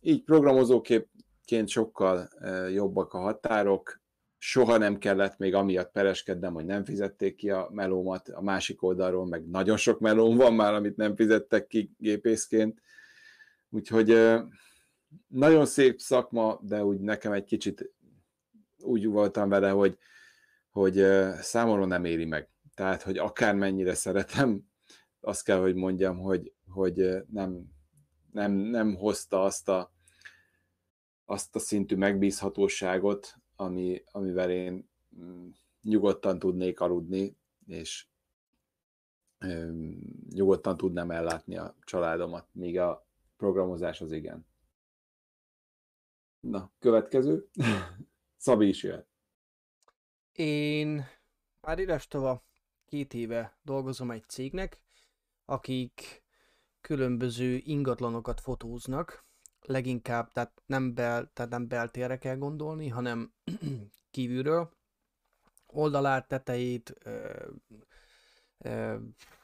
így 0.00 0.24
programozóként 0.24 1.68
sokkal 1.68 2.28
jobbak 2.72 3.12
a 3.12 3.18
határok, 3.18 4.00
soha 4.38 4.76
nem 4.76 4.98
kellett 4.98 5.38
még 5.38 5.54
amiatt 5.54 5.92
pereskednem, 5.92 6.52
hogy 6.52 6.64
nem 6.64 6.84
fizették 6.84 7.34
ki 7.34 7.50
a 7.50 7.68
melómat, 7.72 8.28
a 8.28 8.42
másik 8.42 8.82
oldalról 8.82 9.26
meg 9.26 9.48
nagyon 9.48 9.76
sok 9.76 10.00
melóm 10.00 10.36
van 10.36 10.54
már, 10.54 10.74
amit 10.74 10.96
nem 10.96 11.16
fizettek 11.16 11.66
ki 11.66 11.90
gépészként. 11.98 12.82
Úgyhogy 13.70 14.08
nagyon 15.26 15.66
szép 15.66 16.00
szakma, 16.00 16.58
de 16.62 16.84
úgy 16.84 17.00
nekem 17.00 17.32
egy 17.32 17.44
kicsit 17.44 17.92
úgy 18.78 19.06
voltam 19.06 19.48
vele, 19.48 19.70
hogy, 19.70 19.98
hogy 20.70 21.04
számomra 21.40 21.84
nem 21.84 22.04
éri 22.04 22.24
meg. 22.24 22.50
Tehát, 22.74 23.02
hogy 23.02 23.18
akármennyire 23.18 23.94
szeretem, 23.94 24.66
azt 25.20 25.44
kell, 25.44 25.60
hogy 25.60 25.74
mondjam, 25.74 26.18
hogy, 26.18 26.52
hogy 26.68 27.24
nem, 27.30 27.64
nem, 28.32 28.52
nem 28.52 28.94
hozta 28.94 29.42
azt 29.42 29.68
a, 29.68 29.92
azt 31.24 31.56
a 31.56 31.58
szintű 31.58 31.96
megbízhatóságot, 31.96 33.34
ami, 33.56 34.02
amivel 34.10 34.50
én 34.50 34.88
mm, 35.20 35.48
nyugodtan 35.82 36.38
tudnék 36.38 36.80
aludni, 36.80 37.36
és 37.66 38.06
nyugodtan 40.30 40.76
tudnám 40.76 41.10
ellátni 41.10 41.56
a 41.56 41.76
családomat, 41.84 42.48
míg 42.52 42.78
a 42.78 43.06
programozás 43.36 44.00
az 44.00 44.12
igen. 44.12 44.46
Na, 46.48 46.72
következő. 46.78 47.48
Szabi 48.36 48.68
is 48.68 48.82
jöhet. 48.82 49.06
Én 50.32 51.06
már 51.60 51.78
idestova 51.78 52.44
két 52.84 53.14
éve 53.14 53.58
dolgozom 53.62 54.10
egy 54.10 54.28
cégnek, 54.28 54.80
akik 55.44 56.22
különböző 56.80 57.60
ingatlanokat 57.64 58.40
fotóznak, 58.40 59.24
leginkább, 59.60 60.32
tehát 60.32 60.62
nem, 60.66 60.94
bel, 60.94 61.30
tehát 61.32 61.50
nem 61.50 61.68
beltérre 61.68 62.18
kell 62.18 62.36
gondolni, 62.36 62.88
hanem 62.88 63.32
kívülről, 64.10 64.70
oldalát, 65.66 66.28
tetejét, 66.28 66.94
ö, 67.04 67.46
ö, 68.58 68.96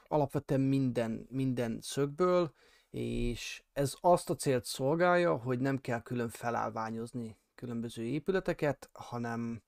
alapvetően 0.08 0.60
minden, 0.60 1.26
minden 1.30 1.78
szögből, 1.80 2.54
és 2.94 3.62
ez 3.72 3.96
azt 4.00 4.30
a 4.30 4.36
célt 4.36 4.64
szolgálja, 4.64 5.36
hogy 5.36 5.58
nem 5.58 5.80
kell 5.80 6.02
külön 6.02 6.28
felállványozni 6.28 7.36
különböző 7.54 8.02
épületeket, 8.02 8.88
hanem, 8.92 9.62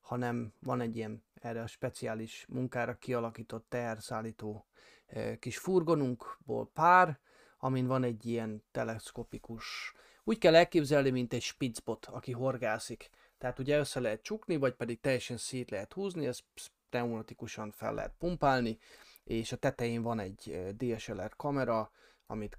hanem 0.00 0.52
van 0.60 0.80
egy 0.80 0.96
ilyen 0.96 1.24
erre 1.34 1.62
a 1.62 1.66
speciális 1.66 2.46
munkára 2.48 2.94
kialakított 2.94 3.66
teherszállító 3.68 4.66
eh, 5.06 5.36
kis 5.36 5.58
furgonunkból 5.58 6.70
pár, 6.72 7.18
amin 7.58 7.86
van 7.86 8.04
egy 8.04 8.26
ilyen 8.26 8.62
teleszkopikus, 8.70 9.94
úgy 10.24 10.38
kell 10.38 10.54
elképzelni, 10.54 11.10
mint 11.10 11.32
egy 11.32 11.42
spitzbot, 11.42 12.06
aki 12.06 12.32
horgászik. 12.32 13.10
Tehát 13.38 13.58
ugye 13.58 13.78
össze 13.78 14.00
lehet 14.00 14.22
csukni, 14.22 14.56
vagy 14.56 14.74
pedig 14.74 15.00
teljesen 15.00 15.36
szét 15.36 15.70
lehet 15.70 15.92
húzni, 15.92 16.26
ezt 16.26 16.44
pneumatikusan 16.90 17.70
fel 17.70 17.94
lehet 17.94 18.14
pumpálni, 18.18 18.78
és 19.24 19.52
a 19.52 19.56
tetején 19.56 20.02
van 20.02 20.18
egy 20.18 20.74
DSLR 20.76 21.36
kamera, 21.36 21.90
amit 22.26 22.58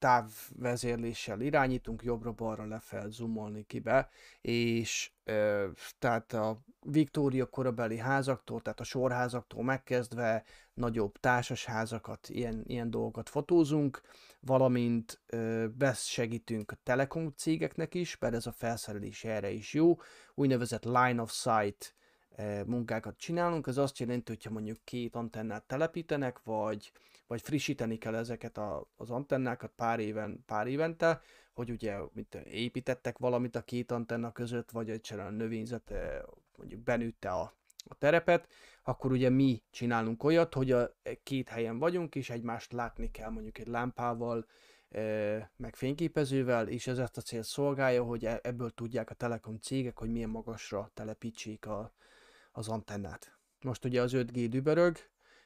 távvezérléssel 0.00 1.40
irányítunk, 1.40 2.02
jobbra-balra 2.02 2.66
lefel 2.66 3.10
zoomolni 3.10 3.64
ki 3.66 3.78
be, 3.78 4.08
és 4.40 5.12
ö, 5.24 5.68
tehát 5.98 6.32
a 6.32 6.60
Viktória 6.80 7.46
korabeli 7.46 7.96
házaktól, 7.98 8.60
tehát 8.60 8.80
a 8.80 8.84
sorházaktól 8.84 9.64
megkezdve 9.64 10.44
nagyobb 10.74 11.16
társasházakat, 11.18 12.28
ilyen, 12.28 12.62
ilyen 12.66 12.90
dolgokat 12.90 13.28
fotózunk, 13.28 14.00
valamint 14.40 15.20
ö, 15.26 15.66
segítünk 15.94 16.70
a 16.70 16.78
telekom 16.82 17.32
cégeknek 17.36 17.94
is, 17.94 18.18
mert 18.18 18.34
ez 18.34 18.46
a 18.46 18.52
felszerelés 18.52 19.24
erre 19.24 19.50
is 19.50 19.74
jó, 19.74 19.96
úgynevezett 20.34 20.84
line 20.84 21.22
of 21.22 21.32
sight 21.32 21.94
ö, 22.36 22.64
munkákat 22.64 23.16
csinálunk, 23.16 23.66
ez 23.66 23.76
azt 23.76 23.98
jelenti, 23.98 24.32
hogyha 24.32 24.50
mondjuk 24.50 24.78
két 24.84 25.14
antennát 25.14 25.64
telepítenek, 25.64 26.42
vagy 26.42 26.92
vagy 27.30 27.42
frissíteni 27.42 27.98
kell 27.98 28.14
ezeket 28.14 28.58
a, 28.58 28.88
az 28.96 29.10
antennákat 29.10 29.72
pár, 29.76 30.00
éven, 30.00 30.42
pár 30.46 30.66
évente, 30.66 31.20
hogy 31.52 31.70
ugye 31.70 31.98
mint 32.12 32.34
építettek 32.34 33.18
valamit 33.18 33.56
a 33.56 33.62
két 33.62 33.90
antenna 33.90 34.32
között, 34.32 34.70
vagy 34.70 34.90
egyszerűen 34.90 35.34
növényzet 35.34 35.90
eh, 35.90 36.20
mondjuk 36.56 36.80
benőtte 36.80 37.30
a, 37.30 37.54
a 37.84 37.94
terepet, 37.94 38.48
akkor 38.82 39.12
ugye 39.12 39.28
mi 39.28 39.62
csinálunk 39.70 40.24
olyat, 40.24 40.54
hogy 40.54 40.72
a 40.72 40.96
két 41.22 41.48
helyen 41.48 41.78
vagyunk, 41.78 42.14
és 42.14 42.30
egymást 42.30 42.72
látni 42.72 43.10
kell 43.10 43.30
mondjuk 43.30 43.58
egy 43.58 43.68
lámpával, 43.68 44.46
eh, 44.88 45.46
meg 45.56 45.76
fényképezővel, 45.76 46.68
és 46.68 46.86
ez 46.86 46.98
ezt 46.98 47.16
a 47.16 47.20
célt 47.20 47.44
szolgálja, 47.44 48.02
hogy 48.02 48.24
e- 48.24 48.40
ebből 48.42 48.70
tudják 48.70 49.10
a 49.10 49.14
telekom 49.14 49.56
cégek, 49.56 49.98
hogy 49.98 50.10
milyen 50.10 50.30
magasra 50.30 50.90
telepítsék 50.94 51.66
a, 51.66 51.92
az 52.52 52.68
antennát. 52.68 53.38
Most 53.60 53.84
ugye 53.84 54.02
az 54.02 54.12
5G 54.14 54.46
dübörög, 54.48 54.96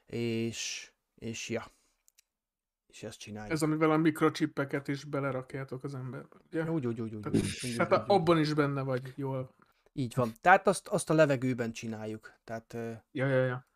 és, 0.07 0.93
és 1.25 1.49
ja, 1.49 1.73
és 2.87 3.03
ezt 3.03 3.19
csináljuk. 3.19 3.53
Ez 3.53 3.63
amivel 3.63 3.91
a 3.91 3.97
mikrochippeket 3.97 4.89
is 4.89 5.05
belerakjátok 5.05 5.85
az 5.85 5.95
emberbe, 5.95 6.37
ugye? 6.47 6.71
Úgy, 6.71 6.87
úgy, 6.87 7.01
úgy, 7.01 7.15
úgy. 7.15 7.21
Tehát, 7.21 7.37
úgy, 7.37 7.59
úgy, 7.63 7.77
tehát 7.77 7.93
úgy, 7.93 8.11
abban 8.11 8.39
is 8.39 8.55
benne 8.55 8.83
vagy 8.83 9.13
jól. 9.17 9.55
Így 9.93 10.15
van. 10.15 10.33
Tehát 10.41 10.67
azt, 10.67 10.89
azt 10.89 11.11
a 11.11 11.15
levegőben 11.15 11.73
csináljuk. 11.73 12.33
Tehát, 12.45 12.73
Ja, 13.11 13.27
ja, 13.27 13.45
ja. 13.45 13.69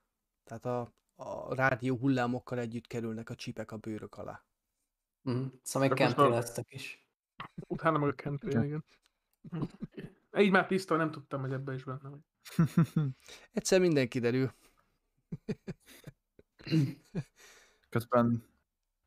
tehát 0.45 0.65
a, 0.65 0.95
a 1.15 1.55
rádió 1.55 1.97
hullámokkal 1.97 2.59
együtt 2.59 2.87
kerülnek 2.87 3.31
a 3.31 3.35
csipek 3.35 3.73
a 3.73 3.77
bőrök 3.77 4.17
alá. 4.17 4.45
Mhm. 5.23 5.47
Szóval 5.63 5.89
még 5.89 6.17
lesztek 6.17 6.73
is. 6.73 7.07
Utána 7.67 7.99
meg 7.99 8.09
a 8.09 8.15
kentrén, 8.15 8.63
igen. 8.63 8.85
Így 10.45 10.51
már 10.51 10.67
tiszta, 10.67 10.97
nem 10.97 11.11
tudtam, 11.11 11.41
hogy 11.41 11.53
ebbe 11.53 11.75
is 11.75 11.85
benne 11.85 12.09
vagy. 12.09 12.21
Egyszer 13.53 13.81
minden 13.81 14.09
kiderül. 14.09 14.53
Közben 17.89 18.45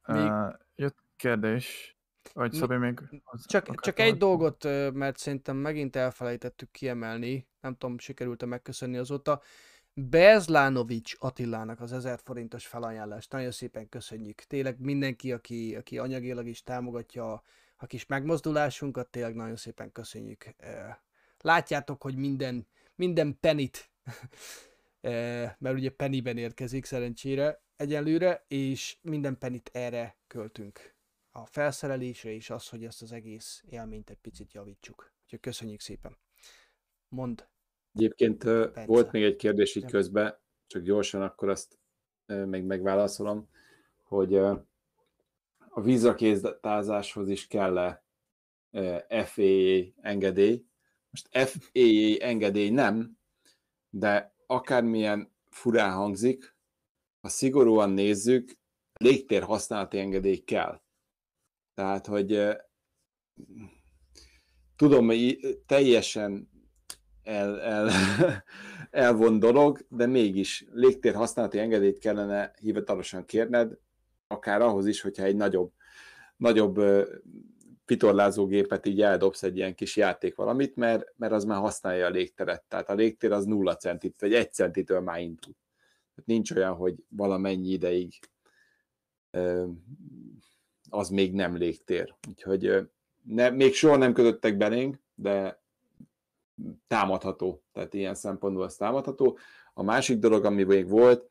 Még- 0.07 0.18
uh, 0.18 0.53
jött 0.76 0.97
kérdés, 1.16 1.97
vagy 2.34 2.53
Szabi 2.53 2.76
még... 2.76 2.99
az- 3.24 3.45
Csak, 3.47 3.80
csak 3.80 3.99
egy 3.99 4.18
dolgot, 4.18 4.64
mert 4.93 5.18
szerintem 5.18 5.57
megint 5.57 5.95
elfelejtettük 5.95 6.72
kiemelni, 6.72 7.47
nem 7.59 7.76
tudom, 7.76 7.99
sikerült-e 7.99 8.45
megköszönni 8.45 8.97
azóta. 8.97 9.41
Bezlánovics 9.93 11.16
Attilának 11.20 11.80
az 11.80 11.91
1000 11.91 12.20
forintos 12.24 12.68
felajánlást 12.68 13.32
nagyon 13.32 13.51
szépen 13.51 13.89
köszönjük. 13.89 14.41
Tényleg 14.41 14.80
mindenki, 14.80 15.32
aki, 15.32 15.76
aki 15.76 15.97
anyagilag 15.97 16.47
is 16.47 16.64
támogatja 16.64 17.34
a, 17.34 17.43
a 17.76 17.86
kis 17.86 18.05
megmozdulásunkat, 18.05 19.09
tényleg 19.09 19.36
nagyon 19.36 19.55
szépen 19.55 19.91
köszönjük. 19.91 20.45
Látjátok, 21.38 22.01
hogy 22.01 22.16
minden, 22.16 22.68
minden 22.95 23.38
penit, 23.39 23.91
mert 25.57 25.75
ugye 25.75 25.89
pennyben 25.89 26.37
érkezik 26.37 26.85
szerencsére 26.85 27.63
egyelőre, 27.75 28.45
és 28.47 28.97
minden 29.01 29.37
penit 29.37 29.69
erre 29.73 30.17
költünk 30.27 30.95
a 31.31 31.45
felszerelésre 31.45 32.29
és 32.29 32.49
az, 32.49 32.69
hogy 32.69 32.83
ezt 32.83 33.01
az 33.01 33.11
egész 33.11 33.63
élményt 33.69 34.09
egy 34.09 34.19
picit 34.19 34.53
javítsuk. 34.53 35.13
Úgyhogy 35.23 35.39
köszönjük 35.39 35.79
szépen. 35.79 36.17
Mond. 37.07 37.47
Egyébként 37.93 38.43
ö, 38.43 38.71
Perce. 38.71 38.85
volt 38.85 39.11
még 39.11 39.23
egy 39.23 39.35
kérdés 39.35 39.75
így 39.75 39.85
közben, 39.85 40.39
csak 40.67 40.83
gyorsan 40.83 41.21
akkor 41.21 41.49
azt 41.49 41.79
még 42.25 42.63
megválaszolom, 42.63 43.49
hogy 44.03 44.35
a 44.35 45.81
vízrakéztázáshoz 45.81 47.29
is 47.29 47.47
kell-e 47.47 48.03
FAA 49.25 49.81
engedély. 50.01 50.65
Most 51.09 51.27
FAA 51.31 52.17
engedély 52.19 52.69
nem, 52.69 53.17
de 53.89 54.35
akármilyen 54.51 55.31
furán 55.49 55.93
hangzik, 55.93 56.55
ha 57.21 57.29
szigorúan 57.29 57.89
nézzük, 57.89 58.59
légtér 58.93 59.43
használati 59.43 59.99
engedély 59.99 60.37
kell. 60.37 60.81
Tehát, 61.73 62.05
hogy 62.07 62.47
tudom, 64.75 65.05
hogy 65.05 65.39
teljesen 65.65 66.49
el, 67.23 67.61
el, 67.61 67.89
elvon 68.89 69.39
dolog, 69.39 69.85
de 69.89 70.05
mégis 70.05 70.65
légtér 70.71 71.15
használati 71.15 71.59
engedélyt 71.59 71.99
kellene 71.99 72.53
hivatalosan 72.59 73.25
kérned, 73.25 73.77
akár 74.27 74.61
ahhoz 74.61 74.87
is, 74.87 75.01
hogyha 75.01 75.23
egy 75.23 75.35
nagyobb, 75.35 75.71
nagyobb 76.37 76.79
ö, 77.91 77.97
pitorlázógépet 77.97 78.85
így 78.85 79.01
eldobsz 79.01 79.43
egy 79.43 79.57
ilyen 79.57 79.75
kis 79.75 79.95
játék 79.95 80.35
valamit, 80.35 80.75
mert, 80.75 81.13
mert 81.17 81.33
az 81.33 81.43
már 81.43 81.59
használja 81.59 82.05
a 82.05 82.09
légteret. 82.09 82.63
Tehát 82.67 82.89
a 82.89 82.93
légtér 82.93 83.31
az 83.31 83.45
nulla 83.45 83.75
centit, 83.75 84.19
vagy 84.19 84.33
egy 84.33 84.53
centitől 84.53 84.99
már 84.99 85.19
indul. 85.19 85.55
Tehát 86.15 86.25
nincs 86.25 86.51
olyan, 86.51 86.73
hogy 86.73 86.95
valamennyi 87.09 87.69
ideig 87.69 88.13
az 90.89 91.09
még 91.09 91.33
nem 91.33 91.55
légtér. 91.55 92.15
Úgyhogy 92.29 92.89
ne, 93.23 93.49
még 93.49 93.73
soha 93.73 93.95
nem 93.95 94.13
kötöttek 94.13 94.57
belénk, 94.57 94.97
de 95.15 95.61
támadható, 96.87 97.63
tehát 97.71 97.93
ilyen 97.93 98.15
szempontból 98.15 98.63
az 98.63 98.75
támadható. 98.75 99.37
A 99.73 99.83
másik 99.83 100.19
dolog, 100.19 100.45
ami 100.45 100.63
még 100.63 100.87
volt, 100.87 101.29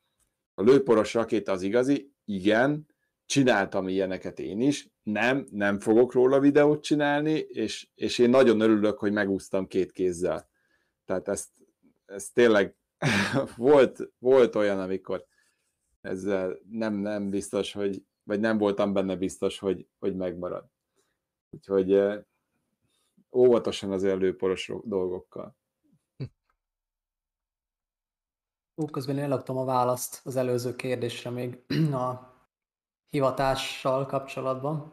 a 0.54 0.62
lőporos 0.62 1.14
rakéta 1.14 1.52
az 1.52 1.62
igazi, 1.62 2.12
igen, 2.24 2.86
csináltam 3.30 3.88
ilyeneket 3.88 4.38
én 4.38 4.60
is, 4.60 4.88
nem, 5.02 5.46
nem 5.50 5.80
fogok 5.80 6.12
róla 6.12 6.40
videót 6.40 6.82
csinálni, 6.82 7.32
és, 7.32 7.88
és 7.94 8.18
én 8.18 8.30
nagyon 8.30 8.60
örülök, 8.60 8.98
hogy 8.98 9.12
megúsztam 9.12 9.66
két 9.66 9.92
kézzel. 9.92 10.50
Tehát 11.04 11.28
ezt, 11.28 11.48
ez 12.04 12.30
tényleg 12.30 12.76
volt, 13.56 14.12
volt 14.18 14.54
olyan, 14.54 14.80
amikor 14.80 15.26
ezzel 16.00 16.58
nem, 16.70 16.94
nem 16.94 17.30
biztos, 17.30 17.72
hogy, 17.72 18.04
vagy 18.22 18.40
nem 18.40 18.58
voltam 18.58 18.92
benne 18.92 19.16
biztos, 19.16 19.58
hogy, 19.58 19.88
hogy 19.98 20.16
megmarad. 20.16 20.66
Úgyhogy 21.50 22.00
óvatosan 23.36 23.92
az 23.92 24.04
előporos 24.04 24.72
dolgokkal. 24.84 25.56
Ú, 28.74 28.84
közben 28.84 29.16
én 29.16 29.22
ellaktam 29.22 29.56
a 29.56 29.64
választ 29.64 30.20
az 30.24 30.36
előző 30.36 30.76
kérdésre 30.76 31.30
még 31.30 31.64
a 31.92 32.29
hivatással 33.10 34.06
kapcsolatban, 34.06 34.92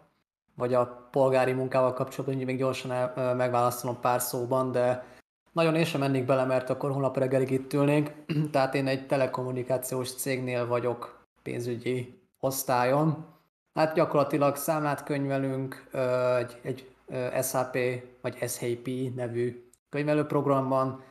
vagy 0.56 0.74
a 0.74 1.08
polgári 1.12 1.52
munkával 1.52 1.94
kapcsolatban, 1.94 2.46
még 2.46 2.58
gyorsan 2.58 2.92
el, 2.92 3.98
pár 4.02 4.22
szóban, 4.22 4.72
de 4.72 5.06
nagyon 5.52 5.76
én 5.76 5.86
sem 5.86 6.00
mennék 6.00 6.26
bele, 6.26 6.46
mert 6.46 6.70
akkor 6.70 6.92
holnap 6.92 7.18
reggelig 7.18 7.52
itt 7.52 7.74
ülnénk. 7.74 8.12
Tehát 8.52 8.76
én 8.76 8.88
egy 8.88 9.08
telekommunikációs 9.08 10.14
cégnél 10.16 10.68
vagyok 10.68 11.26
pénzügyi 11.44 12.22
osztályon. 12.40 13.26
Hát 13.74 13.94
gyakorlatilag 13.94 14.56
számlát 14.56 15.04
könyvelünk 15.04 15.90
egy, 16.38 16.60
egy 16.62 16.96
SAP 17.42 17.78
vagy 18.22 18.50
SAP 18.50 18.90
nevű 19.16 19.70
könyvelőprogramban, 19.90 21.04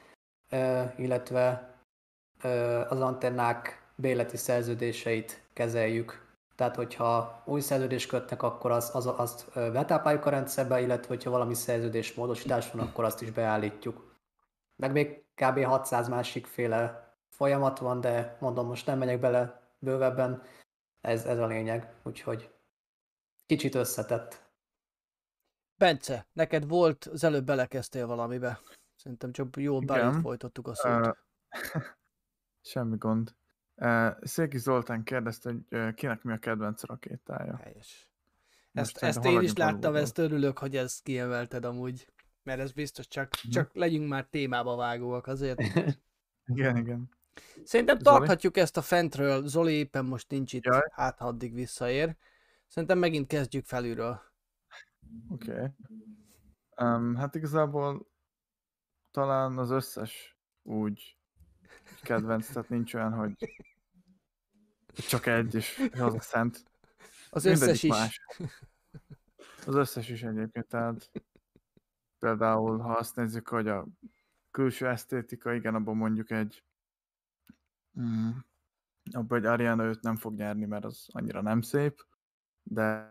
illetve 0.96 1.74
az 2.88 3.00
antennák 3.00 3.82
béleti 3.94 4.36
szerződéseit 4.36 5.42
kezeljük. 5.52 6.25
Tehát, 6.56 6.76
hogyha 6.76 7.42
új 7.44 7.60
szerződést 7.60 8.08
kötnek, 8.08 8.42
akkor 8.42 8.70
az, 8.70 8.90
az, 8.92 9.06
azt 9.06 9.50
betápláljuk 9.54 10.26
a 10.26 10.30
rendszerbe, 10.30 10.80
illetve 10.80 11.08
hogyha 11.08 11.30
valami 11.30 11.54
szerződés 11.54 12.14
módosítás 12.14 12.70
van, 12.70 12.86
akkor 12.86 13.04
azt 13.04 13.22
is 13.22 13.30
beállítjuk. 13.30 14.14
Meg 14.76 14.92
még 14.92 15.24
kb. 15.34 15.64
600 15.64 16.08
másik 16.08 16.46
féle 16.46 17.14
folyamat 17.28 17.78
van, 17.78 18.00
de 18.00 18.36
mondom, 18.40 18.66
most 18.66 18.86
nem 18.86 18.98
megyek 18.98 19.20
bele 19.20 19.60
bővebben, 19.78 20.42
ez, 21.00 21.24
ez 21.24 21.38
a 21.38 21.46
lényeg, 21.46 21.94
úgyhogy 22.02 22.50
kicsit 23.46 23.74
összetett. 23.74 24.44
Bence, 25.78 26.26
neked 26.32 26.68
volt, 26.68 27.04
az 27.04 27.24
előbb 27.24 27.44
belekezdtél 27.44 28.06
valamibe. 28.06 28.60
Szerintem 28.94 29.32
csak 29.32 29.56
jól 29.56 29.80
belét 29.80 30.20
folytattuk 30.20 30.68
a 30.68 30.74
szót. 30.74 31.06
Ö, 31.06 31.10
Semmi 32.70 32.96
gond. 32.96 33.34
Széki 34.20 34.58
Zoltán 34.58 35.02
kérdezte, 35.02 35.50
hogy 35.68 35.94
kinek 35.94 36.22
mi 36.22 36.32
a 36.32 36.36
kedvenc 36.38 36.82
rakétája. 36.84 37.56
Helyes. 37.56 38.08
Most 38.72 38.88
Ezt, 38.88 38.96
szerintem 38.96 39.24
ezt 39.32 39.34
én 39.34 39.40
is 39.48 39.56
láttam, 39.56 39.78
alulról. 39.80 39.98
ezt 40.02 40.18
örülök, 40.18 40.58
hogy 40.58 40.76
ezt 40.76 41.02
kiemelted 41.02 41.64
amúgy. 41.64 42.08
Mert 42.42 42.60
ez 42.60 42.72
biztos 42.72 43.08
csak, 43.08 43.30
Mhm. 43.42 43.52
csak 43.52 43.74
legyünk 43.74 44.08
már 44.08 44.26
témába 44.30 44.76
vágóak 44.76 45.26
azért. 45.26 45.58
Igen, 46.46 46.76
igen. 46.76 47.10
Szerintem 47.64 47.98
Zoli? 47.98 48.16
tarthatjuk 48.18 48.56
ezt 48.56 48.76
a 48.76 48.82
fentről. 48.82 49.46
Zoli 49.46 49.72
éppen 49.72 50.04
most 50.04 50.30
nincs 50.30 50.52
itt, 50.52 50.64
Jaj. 50.64 50.80
hát 50.92 51.18
ha 51.18 51.26
addig 51.26 51.54
visszaér. 51.54 52.16
Szerintem 52.66 52.98
megint 52.98 53.26
kezdjük 53.26 53.64
felülről. 53.64 54.20
Oké. 55.28 55.50
Okay. 55.52 55.68
Um, 56.80 57.14
hát 57.16 57.34
igazából 57.34 58.06
talán 59.10 59.58
az 59.58 59.70
összes 59.70 60.36
úgy 60.62 61.16
kedvenc, 62.06 62.48
tehát 62.48 62.68
nincs 62.68 62.94
olyan, 62.94 63.12
hogy 63.12 63.34
csak 65.08 65.26
egy, 65.26 65.54
és 65.54 65.90
az 65.92 66.14
a 66.14 66.20
szent. 66.20 66.64
Az 67.30 67.44
Mindegyik 67.44 67.68
összes 67.68 67.82
is. 67.82 67.90
Más. 67.90 68.20
Az 69.66 69.74
összes 69.74 70.08
is 70.08 70.22
egyébként, 70.22 70.66
tehát 70.66 71.10
például, 72.18 72.78
ha 72.78 72.92
azt 72.92 73.16
nézzük, 73.16 73.48
hogy 73.48 73.68
a 73.68 73.86
külső 74.50 74.88
esztétika, 74.88 75.52
igen, 75.52 75.74
abban 75.74 75.96
mondjuk 75.96 76.30
egy 76.30 76.64
mm, 78.00 78.30
abban 79.10 79.38
egy 79.38 79.44
Ariana 79.44 79.84
5 79.84 80.02
nem 80.02 80.16
fog 80.16 80.34
nyerni, 80.34 80.64
mert 80.64 80.84
az 80.84 81.06
annyira 81.12 81.42
nem 81.42 81.60
szép, 81.60 82.06
de 82.62 83.10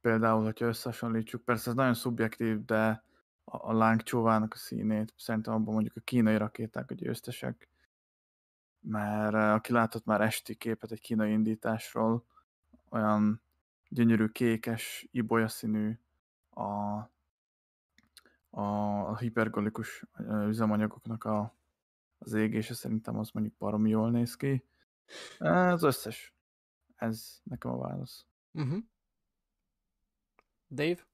például, 0.00 0.44
hogyha 0.44 0.66
összehasonlítsuk, 0.66 1.44
persze 1.44 1.70
ez 1.70 1.76
nagyon 1.76 1.94
szubjektív, 1.94 2.64
de 2.64 3.04
a, 3.48 3.68
a 3.68 3.72
lángcsóvának 3.72 4.52
a 4.52 4.56
színét, 4.56 5.14
szerintem 5.16 5.54
abban 5.54 5.72
mondjuk 5.74 5.96
a 5.96 6.00
kínai 6.00 6.36
rakéták 6.36 6.90
a 6.90 6.94
győztesek, 6.94 7.68
mert 8.80 9.34
eh, 9.34 9.54
aki 9.54 9.72
látott 9.72 10.04
már 10.04 10.20
esti 10.20 10.54
képet 10.54 10.92
egy 10.92 11.00
kínai 11.00 11.30
indításról, 11.30 12.24
olyan 12.90 13.42
gyönyörű 13.88 14.26
kékes, 14.26 15.08
ibolya 15.10 15.48
a, 16.50 16.62
a, 18.50 18.60
a 19.10 19.16
hipergolikus 19.16 20.04
ö, 20.16 20.46
üzemanyagoknak 20.48 21.24
a, 21.24 21.56
az 22.18 22.32
égése 22.32 22.74
szerintem 22.74 23.18
az 23.18 23.30
mondjuk 23.30 23.56
baromi 23.56 23.90
jól 23.90 24.10
néz 24.10 24.36
ki. 24.36 24.64
Az 25.38 25.82
összes. 25.82 26.34
Ez 26.96 27.40
nekem 27.42 27.70
a 27.70 27.78
válasz. 27.78 28.26
Uh-huh. 28.52 28.78
Dave? 30.70 31.06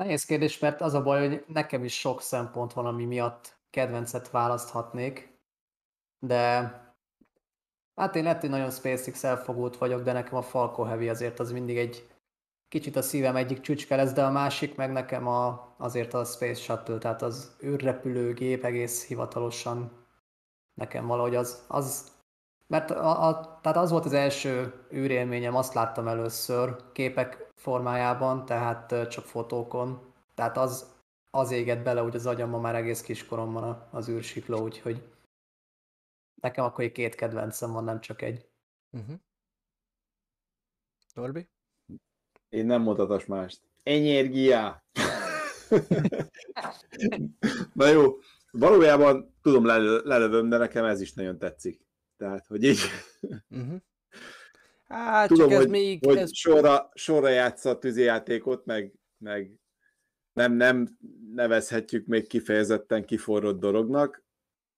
Nehéz 0.00 0.24
kérdés, 0.24 0.58
mert 0.58 0.80
az 0.80 0.94
a 0.94 1.02
baj, 1.02 1.28
hogy 1.28 1.44
nekem 1.46 1.84
is 1.84 1.98
sok 1.98 2.22
szempont 2.22 2.72
van, 2.72 2.86
ami 2.86 3.04
miatt 3.04 3.58
kedvencet 3.70 4.30
választhatnék, 4.30 5.38
de 6.18 6.42
hát 7.94 8.16
én 8.16 8.22
lehet, 8.22 8.40
hogy 8.40 8.50
nagyon 8.50 8.70
SpaceX 8.70 9.24
elfogult 9.24 9.76
vagyok, 9.76 10.02
de 10.02 10.12
nekem 10.12 10.34
a 10.34 10.42
Falco 10.42 10.82
Heavy 10.82 11.08
azért 11.08 11.38
az 11.38 11.52
mindig 11.52 11.78
egy 11.78 12.08
kicsit 12.68 12.96
a 12.96 13.02
szívem 13.02 13.36
egyik 13.36 13.60
csücske 13.60 13.96
lesz, 13.96 14.12
de 14.12 14.24
a 14.24 14.30
másik 14.30 14.76
meg 14.76 14.92
nekem 14.92 15.26
a, 15.26 15.74
azért 15.78 16.14
a 16.14 16.24
Space 16.24 16.60
Shuttle, 16.60 16.98
tehát 16.98 17.22
az 17.22 17.56
űrrepülőgép 17.64 18.64
egész 18.64 19.06
hivatalosan 19.06 20.06
nekem 20.74 21.06
valahogy 21.06 21.34
az, 21.34 21.64
az 21.68 22.12
mert 22.66 22.90
a, 22.90 23.26
a, 23.28 23.58
tehát 23.62 23.78
az 23.78 23.90
volt 23.90 24.04
az 24.04 24.12
első 24.12 24.84
űrélményem, 24.92 25.56
azt 25.56 25.74
láttam 25.74 26.08
először 26.08 26.92
képek 26.92 27.49
formájában, 27.60 28.44
tehát 28.44 29.08
csak 29.08 29.24
fotókon. 29.24 30.12
Tehát 30.34 30.56
az, 30.56 30.94
az 31.30 31.50
égett 31.50 31.82
bele 31.82 32.02
úgy 32.02 32.14
az 32.14 32.26
agyamba 32.26 32.60
már 32.60 32.74
egész 32.74 33.00
kiskoromban 33.00 33.62
a- 33.62 33.88
az 33.90 34.08
űrsikló, 34.08 34.62
úgyhogy 34.62 35.02
nekem 36.42 36.64
akkor 36.64 36.84
egy 36.84 36.92
két 36.92 37.14
kedvencem 37.14 37.72
van, 37.72 37.84
nem 37.84 38.00
csak 38.00 38.22
egy. 38.22 38.48
Uh-huh. 38.90 39.16
Norbi? 41.14 41.48
Én 42.48 42.66
nem 42.66 42.82
mondhatos 42.82 43.26
mást. 43.26 43.60
Energia! 43.82 44.82
Na 47.72 47.86
jó, 47.86 48.18
valójában 48.50 49.34
tudom 49.42 49.64
lelö- 49.64 50.04
lelövöm, 50.04 50.48
de 50.48 50.56
nekem 50.56 50.84
ez 50.84 51.00
is 51.00 51.12
nagyon 51.12 51.38
tetszik. 51.38 51.86
Tehát, 52.16 52.46
hogy 52.46 52.64
így 52.64 52.78
Uh-huh. 53.48 53.80
Hát, 54.90 55.28
tudom, 55.28 55.48
csak 55.48 55.52
ez 55.52 55.62
hogy, 55.62 55.70
még... 55.70 56.04
hogy 56.04 56.16
ez... 56.16 56.36
sorra, 56.36 56.90
sorra 56.94 57.28
játsza 57.28 57.70
a 57.70 57.78
tűzijátékot, 57.78 58.64
meg, 58.64 58.92
meg 59.18 59.52
nem, 60.32 60.52
nem 60.52 60.98
nevezhetjük 61.34 62.06
még 62.06 62.26
kifejezetten 62.26 63.04
kiforrott 63.04 63.60
dolognak, 63.60 64.24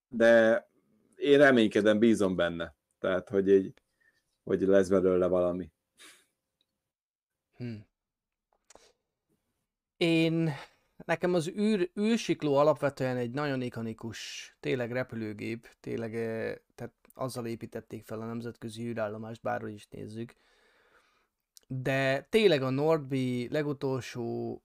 de 0.09 0.67
én 1.17 1.39
reménykedem, 1.39 1.99
bízom 1.99 2.37
benne. 2.37 2.77
Tehát, 2.99 3.29
hogy, 3.29 3.51
egy, 3.51 3.75
hogy 4.43 4.61
lesz 4.61 4.89
belőle 4.89 5.27
valami. 5.27 5.71
Hm. 7.57 7.75
Én, 9.97 10.53
nekem 11.05 11.35
az 11.35 11.49
űr, 11.49 11.91
űrsikló 12.01 12.57
alapvetően 12.57 13.17
egy 13.17 13.31
nagyon 13.31 13.63
ikonikus, 13.63 14.53
tényleg 14.61 14.93
repülőgép, 14.93 15.69
tényleg, 15.81 16.17
eh, 16.17 16.55
azzal 17.15 17.47
építették 17.47 18.05
fel 18.05 18.21
a 18.21 18.25
nemzetközi 18.25 18.83
űrállomást, 18.83 19.43
bárhogy 19.43 19.73
is 19.73 19.89
nézzük. 19.89 20.35
De 21.67 22.23
tényleg 22.23 22.63
a 22.63 22.71
Nordby 22.71 23.49
legutolsó, 23.51 24.63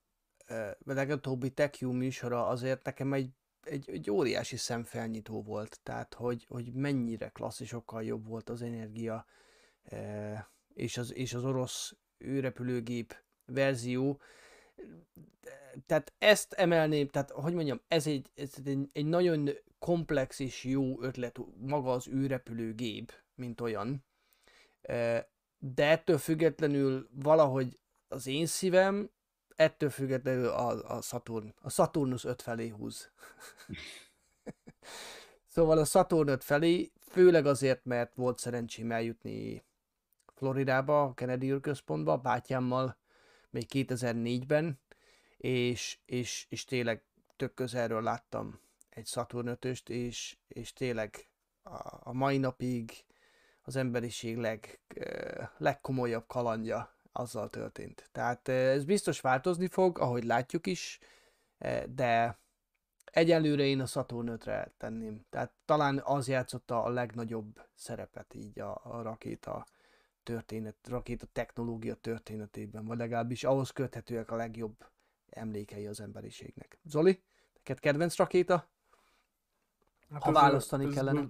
vagy 0.78 0.96
legutóbbi 0.96 1.50
TechU 1.50 1.92
műsora 1.92 2.48
azért 2.48 2.84
nekem 2.84 3.14
egy, 3.14 3.30
egy, 3.64 3.90
egy 3.90 4.12
óriási 4.12 4.58
szemfelnyitó 4.58 5.42
volt, 5.42 5.80
tehát 5.84 6.14
hogy, 6.14 6.46
hogy 6.50 6.74
mennyire 6.74 7.30
klasszisokkal 7.30 8.04
jobb 8.04 8.28
volt 8.28 8.50
az 8.50 8.62
energia, 8.62 9.26
és 10.74 10.98
az, 10.98 11.14
és 11.14 11.34
az 11.34 11.44
orosz 11.44 11.96
űrrepülőgép 12.26 13.16
verzió. 13.46 14.22
Tehát 15.86 16.14
ezt 16.18 16.54
emelném, 16.54 17.08
tehát 17.08 17.32
hogy 17.32 17.54
mondjam, 17.54 17.82
ez 17.88 18.08
egy, 18.08 18.32
ez 18.36 18.54
egy, 18.66 18.90
egy 18.94 19.06
nagyon 19.06 19.50
komplex 19.80 20.40
és 20.40 20.64
jó 20.64 21.02
ötlet 21.02 21.40
maga 21.58 21.92
az 21.92 22.08
űrrepülőgép, 22.08 23.14
mint 23.36 23.62
olyan. 23.62 24.06
De 25.58 25.86
ettől 25.90 26.18
függetlenül 26.18 27.10
valahogy 27.12 27.80
az 28.08 28.28
én 28.28 28.46
szívem, 28.46 29.10
ettől 29.56 29.90
függetlenül 29.90 30.48
a, 30.48 30.96
a 30.96 31.02
Saturn, 31.02 31.54
a 31.62 31.70
Saturnus 31.70 32.24
5 32.24 32.42
felé 32.42 32.68
húz. 32.68 33.12
szóval 35.54 35.78
a 35.78 35.86
Saturn 35.86 36.30
5 36.30 36.44
felé, 36.44 36.92
főleg 37.00 37.46
azért, 37.46 37.86
mert 37.86 38.16
volt 38.16 38.40
szerencsém 38.40 38.92
eljutni 38.92 39.66
Floridába, 40.26 41.14
Kennedy 41.16 41.52
űrközpontba, 41.52 42.18
bátyámmal 42.18 42.98
még 43.50 43.66
2004-ben, 43.70 44.80
és, 45.38 45.98
és, 46.06 46.46
és 46.50 46.66
tényleg 46.66 47.04
tök 47.36 47.54
közelről 47.54 48.02
láttam 48.02 48.60
egy 48.90 49.08
Saturn 49.08 49.48
5 49.48 49.90
és, 49.90 50.38
és 50.48 50.74
tényleg 50.74 51.30
a, 51.64 52.00
a 52.00 52.14
mai 52.14 52.38
napig 52.38 53.06
az 53.62 53.76
emberiség 53.76 54.38
leg, 54.38 54.80
legkomolyabb 55.58 56.28
kalandja 56.28 56.96
azzal 57.12 57.50
történt. 57.50 58.10
Tehát 58.12 58.48
eh, 58.48 58.72
ez 58.72 58.84
biztos 58.84 59.22
változni 59.22 59.68
fog, 59.68 60.00
ahogy 60.00 60.24
látjuk 60.24 60.68
is, 60.68 61.00
de 61.88 62.40
egyelőre 63.06 63.64
én 63.64 63.80
a 63.80 63.86
Saturn 63.86 64.30
5-re 64.32 64.74
tenném. 64.78 65.26
Tehát 65.30 65.52
talán 65.66 66.02
az 66.04 66.28
játszotta 66.28 66.84
a 66.84 66.90
legnagyobb 66.90 67.62
szerepet 67.76 68.34
így 68.34 68.60
a, 68.60 68.82
a 68.84 69.02
rakéta 69.02 69.66
történet, 70.32 70.76
rakéta 70.88 71.26
technológia 71.32 71.96
történetében, 71.96 72.86
vagy 72.86 72.98
legalábbis 72.98 73.44
ahhoz 73.44 73.72
köthetőek 73.72 74.32
a 74.32 74.36
legjobb 74.36 74.86
emlékei 75.30 75.88
az 75.88 76.00
emberiségnek. 76.00 76.80
Zoli, 76.84 77.24
neked 77.56 77.80
kedvenc 77.80 78.16
rakéta? 78.18 78.70
Hát 80.12 80.24
Ha 80.24 80.30
ez 80.30 80.36
a- 80.36 80.40
választani 80.40 80.86
ez 80.86 80.94
kellene. 80.94 81.20
a 81.20 81.28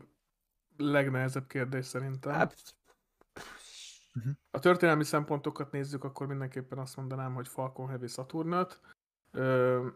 legnehezebb 0.78 1.48
kérdés 1.48 1.86
szerintem. 1.86 2.34
Hát, 2.34 2.76
A 4.52 4.60
történelmi 4.60 5.04
szempontokat 5.04 5.72
nézzük, 5.72 6.04
akkor 6.04 6.28
mindenképpen 6.28 6.78
azt 6.78 6.96
mondanám, 6.96 7.34
hogy 7.34 7.48
Falcon 7.48 7.88
Heavy 7.88 8.08
Saturn 8.08 8.52
5. 8.52 8.82
Ö, 9.32 9.88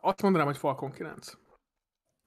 azt 0.00 0.22
mondanám, 0.22 0.46
hogy 0.46 0.56
Falcon 0.58 0.90
9. 0.90 1.38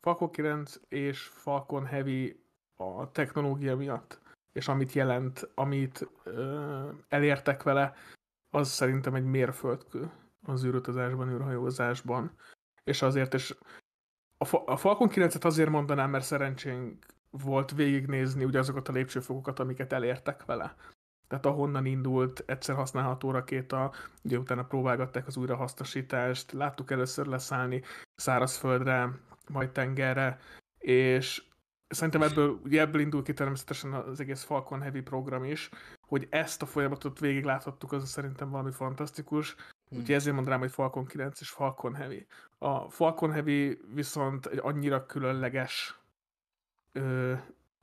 Falcon 0.02 0.30
9 0.32 0.80
és 0.88 1.22
Falcon 1.22 1.86
Heavy 1.86 2.44
a 2.76 3.12
technológia 3.12 3.76
miatt, 3.76 4.22
és 4.58 4.68
amit 4.68 4.94
jelent, 4.94 5.50
amit 5.56 6.10
ö, 6.24 6.90
elértek 7.08 7.64
vele, 7.64 7.94
az 8.50 8.70
szerintem 8.70 9.16
egy 9.16 9.24
mérföldkő 9.24 10.12
az 10.46 10.66
űrutazásban, 10.66 11.30
űrhajózásban. 11.30 12.32
És 12.84 13.02
azért, 13.02 13.34
és 13.34 13.56
a, 14.38 14.46
Fa- 14.46 14.68
a 14.68 14.78
Falcon 14.78 15.10
9-et 15.12 15.46
azért 15.46 15.70
mondanám, 15.70 16.10
mert 16.10 16.24
szerencsénk 16.24 17.06
volt 17.30 17.72
végignézni 17.72 18.44
ugye 18.44 18.60
azokat 18.60 18.88
a 18.88 18.92
lépcsőfokokat, 18.92 19.60
amiket 19.60 19.94
elértek 19.94 20.46
vele. 20.46 20.76
Tehát 21.28 21.46
ahonnan 21.46 21.86
indult 21.86 22.44
egyszer 22.46 22.76
használható 22.76 23.32
rakéta, 23.32 23.94
ugye 24.24 24.38
utána 24.38 24.66
próbálgatták 24.66 25.28
az 25.28 25.38
újrahasznosítást, 25.38 26.52
láttuk 26.52 26.92
először 26.92 27.26
leszállni 27.26 27.84
szárazföldre, 28.16 29.20
majd 29.50 29.72
tengerre, 29.72 30.40
és 30.78 31.47
szerintem 31.88 32.22
ebből, 32.22 32.60
ugye 32.64 32.82
ebből 32.82 33.02
indul 33.02 33.24
ki 33.24 33.34
természetesen 33.34 33.94
az 33.94 34.20
egész 34.20 34.44
Falcon 34.44 34.82
Heavy 34.82 35.02
program 35.02 35.44
is, 35.44 35.70
hogy 36.02 36.28
ezt 36.30 36.62
a 36.62 36.66
folyamatot 36.66 37.20
végig 37.20 37.44
láthattuk, 37.44 37.92
az 37.92 38.10
szerintem 38.10 38.50
valami 38.50 38.72
fantasztikus. 38.72 39.56
Hmm. 39.90 40.00
Úgyhogy 40.00 40.16
ezért 40.16 40.36
mondanám, 40.36 40.60
hogy 40.60 40.72
Falcon 40.72 41.06
9 41.06 41.42
és 41.42 41.50
Falcon 41.50 41.96
Heavy. 41.96 42.26
A 42.58 42.90
Falcon 42.90 43.32
Heavy 43.32 43.82
viszont 43.94 44.46
egy 44.46 44.60
annyira 44.62 45.06
különleges 45.06 46.00
ö, 46.92 47.34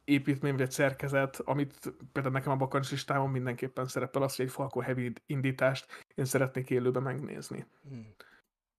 építmény, 0.04 0.56
vagy 0.56 0.70
szerkezet, 0.70 1.40
amit 1.44 1.94
például 2.12 2.34
nekem 2.34 2.52
a 2.52 2.56
bakancs 2.56 2.90
listámon 2.90 3.30
mindenképpen 3.30 3.86
szerepel 3.86 4.22
az, 4.22 4.36
hogy 4.36 4.44
egy 4.44 4.50
Falcon 4.50 4.82
Heavy 4.82 5.12
indítást 5.26 6.04
én 6.14 6.24
szeretnék 6.24 6.70
élőben 6.70 7.02
megnézni. 7.02 7.66
hmm. 7.88 8.14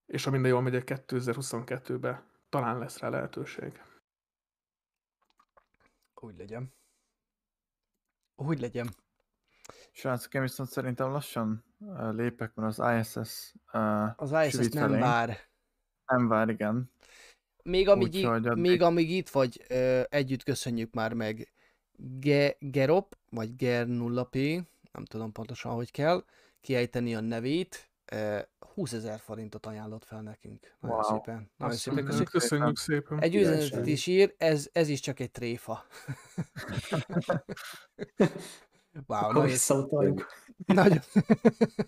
És 0.06 0.24
ha 0.24 0.32
minden 0.32 0.52
jól 0.52 0.62
megy, 0.62 0.76
egy 0.76 0.84
2022-ben 0.86 2.24
talán 2.50 2.80
lesz 2.80 3.00
rá 3.00 3.10
lehetőség. 3.10 3.82
Úgy 6.26 6.38
legyen. 6.38 6.74
Úgy 8.36 8.60
legyen. 8.60 8.90
Srácok, 9.92 10.34
én 10.34 10.42
viszont 10.42 10.70
szerintem 10.70 11.12
lassan 11.12 11.64
ö, 11.80 12.12
lépek, 12.12 12.54
mert 12.56 12.78
az 12.80 13.00
ISS 13.00 13.54
uh, 13.74 14.22
Az 14.22 14.32
ISS 14.48 14.70
nem 14.70 14.92
vár. 14.92 15.40
Nem 16.06 16.28
vár, 16.28 16.50
igen. 16.50 16.92
Még 17.64 17.88
amíg, 17.88 18.14
í- 18.14 18.26
addig- 18.26 18.54
még 18.56 18.82
amíg 18.82 19.10
itt 19.10 19.30
vagy, 19.30 19.66
ö, 19.70 20.02
együtt 20.10 20.44
köszönjük 20.44 20.94
már 20.94 21.14
meg 21.14 21.54
Ge- 21.98 22.58
Gerop, 22.60 23.18
vagy 23.30 23.56
Ger 23.56 23.86
0P, 23.88 24.64
nem 24.92 25.06
tudom 25.06 25.32
pontosan, 25.32 25.74
hogy 25.74 25.92
kell, 25.92 26.24
kiejteni 26.62 27.16
a 27.16 27.20
nevét, 27.20 27.90
20 28.74 28.94
ezer 28.94 29.20
forintot 29.20 29.66
ajánlott 29.66 30.04
fel 30.06 30.22
nekünk. 30.22 30.76
Nagyon 30.80 30.98
Wow. 30.98 31.14
szépen. 31.16 31.52
Nagyon 31.58 31.76
szépen 31.76 32.04
köszönjük. 32.06 32.30
Köszönjük 32.30 32.78
szépen. 32.78 33.20
Egy 33.22 33.36
üzenetet 33.36 33.86
is 33.88 34.08
ír, 34.08 34.36
ez, 34.38 34.70
ez 34.72 34.88
is 34.88 35.00
csak 35.00 35.20
egy 35.20 35.32
tréfa. 35.32 35.86
wow, 39.08 39.20
Akkor 39.20 39.34
nagyon, 39.34 39.46
visszautaljuk. 39.50 40.26
Nagyon. 40.66 41.00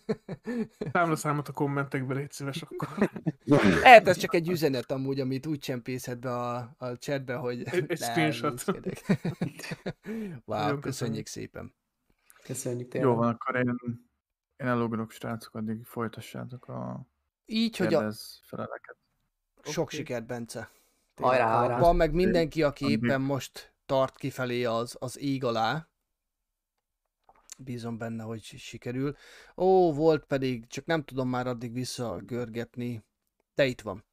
Számlaszámot 0.94 1.48
a 1.48 1.52
kommentekbe, 1.52 2.14
légy 2.14 2.32
szíves 2.32 2.62
akkor. 2.62 3.10
Lehet, 3.84 4.08
ez 4.08 4.18
csak 4.18 4.34
egy 4.34 4.50
üzenet 4.50 4.92
amúgy, 4.92 5.20
amit 5.20 5.46
úgy 5.46 5.60
csempészhet 5.60 6.20
be 6.20 6.32
a, 6.36 6.76
a 6.78 6.98
chatbe, 6.98 7.36
hogy... 7.36 7.64
Egy- 7.64 7.86
egy 7.92 7.98
screenshot. 7.98 8.64
wow, 10.46 10.80
köszönjük. 10.80 11.28
szépen. 11.28 11.76
Köszönjük 12.44 12.88
tényleg. 12.88 13.10
Jó 13.10 13.16
van, 13.18 13.30
akkor 13.30 13.56
én, 13.56 13.76
én 14.58 14.68
elugrok, 14.68 15.12
srácok, 15.12 15.56
addig 15.56 15.86
folytassátok 15.86 16.68
a 16.68 17.06
Így, 17.46 17.78
hogy 17.78 17.94
a 17.94 18.12
feleleket. 18.44 18.96
sok 19.64 19.84
Oké. 19.84 19.96
sikert, 19.96 20.26
Bence. 20.26 20.70
Hajrá, 21.16 21.58
hajrá. 21.58 21.80
Van 21.80 21.96
meg 21.96 22.14
mindenki, 22.14 22.64
aki 22.64 22.84
Addig. 22.84 23.04
éppen 23.04 23.22
most 23.22 23.74
tart 23.86 24.18
kifelé 24.18 24.64
az, 24.64 24.96
az 25.00 25.20
ég 25.20 25.44
alá. 25.44 25.88
Bízom 27.58 27.98
benne, 27.98 28.24
hogy 28.24 28.42
sikerül. 28.42 29.16
Ó, 29.56 29.94
volt 29.94 30.26
pedig, 30.26 30.68
csak 30.68 30.86
nem 30.86 31.04
tudom 31.04 31.30
már 31.30 31.48
addig 31.48 31.74
visszagörgetni. 31.74 33.04
De 33.56 33.66
itt 33.66 33.82
van. 33.82 34.06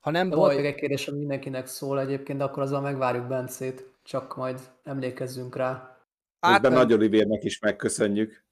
Ha 0.00 0.10
nem 0.10 0.28
De 0.28 0.36
volt 0.36 0.54
baj, 0.54 0.66
egy 0.66 0.74
kérdés, 0.74 1.08
ami 1.08 1.18
mindenkinek 1.18 1.66
szól 1.66 2.00
egyébként, 2.00 2.38
de 2.38 2.44
akkor 2.44 2.62
azzal 2.62 2.80
megvárjuk 2.80 3.26
Bencét, 3.26 3.90
csak 4.02 4.36
majd 4.36 4.60
emlékezzünk 4.82 5.56
rá. 5.56 5.98
Átment... 6.40 6.74
Nagy 6.74 6.92
Olivérnek 6.92 7.44
is 7.44 7.58
megköszönjük. 7.58 8.43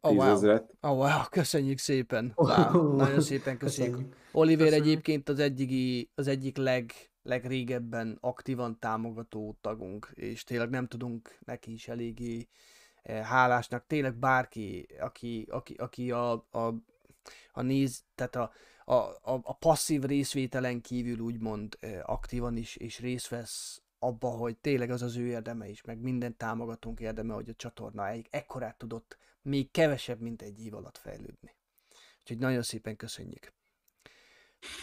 Oh, 0.00 0.12
wow. 0.12 0.34
Tízezret. 0.34 0.74
Oh, 0.80 0.96
wow, 0.96 1.22
köszönjük 1.30 1.78
szépen. 1.78 2.32
Wow, 2.34 2.96
nagyon 2.96 3.20
szépen 3.20 3.58
köszönjük. 3.58 3.94
Köszönjük. 3.94 4.16
Oliver 4.32 4.66
Köszönjük. 4.66 4.86
egyébként 4.86 5.28
az, 5.28 5.38
egyik, 5.38 6.10
az 6.14 6.26
egyik 6.26 6.56
leg, 6.56 6.92
legrégebben 7.22 8.18
aktívan 8.20 8.78
támogató 8.78 9.56
tagunk, 9.60 10.10
és 10.14 10.44
tényleg 10.44 10.70
nem 10.70 10.86
tudunk 10.86 11.38
neki 11.44 11.72
is 11.72 11.88
eléggé 11.88 12.48
eh, 13.02 13.24
hálásnak. 13.24 13.86
Tényleg 13.86 14.14
bárki, 14.14 14.86
aki, 15.00 15.46
aki, 15.50 15.74
aki 15.74 16.10
a, 16.10 16.32
a, 16.32 16.74
a 17.52 17.62
néz, 17.62 18.04
tehát 18.14 18.36
a, 18.36 18.52
a, 18.84 18.94
a, 18.94 19.40
a 19.42 19.54
passzív 19.54 20.02
részvételen 20.02 20.80
kívül 20.80 21.18
úgymond 21.18 21.76
eh, 21.80 22.00
aktívan 22.02 22.56
is, 22.56 22.76
és 22.76 22.98
részt 23.00 23.28
vesz 23.28 23.82
abba, 23.98 24.28
hogy 24.28 24.56
tényleg 24.56 24.90
az 24.90 25.02
az 25.02 25.16
ő 25.16 25.26
érdeme 25.26 25.68
is, 25.68 25.82
meg 25.82 26.00
minden 26.00 26.36
támogatónk 26.36 27.00
érdeme, 27.00 27.34
hogy 27.34 27.48
a 27.48 27.54
csatorna 27.56 28.08
egy 28.08 28.26
ekkorát 28.30 28.78
tudott 28.78 29.18
még 29.42 29.70
kevesebb, 29.70 30.20
mint 30.20 30.42
egy 30.42 30.64
év 30.64 30.74
alatt 30.74 30.98
fejlődni. 30.98 31.56
Úgyhogy 32.20 32.38
nagyon 32.38 32.62
szépen 32.62 32.96
köszönjük. 32.96 33.52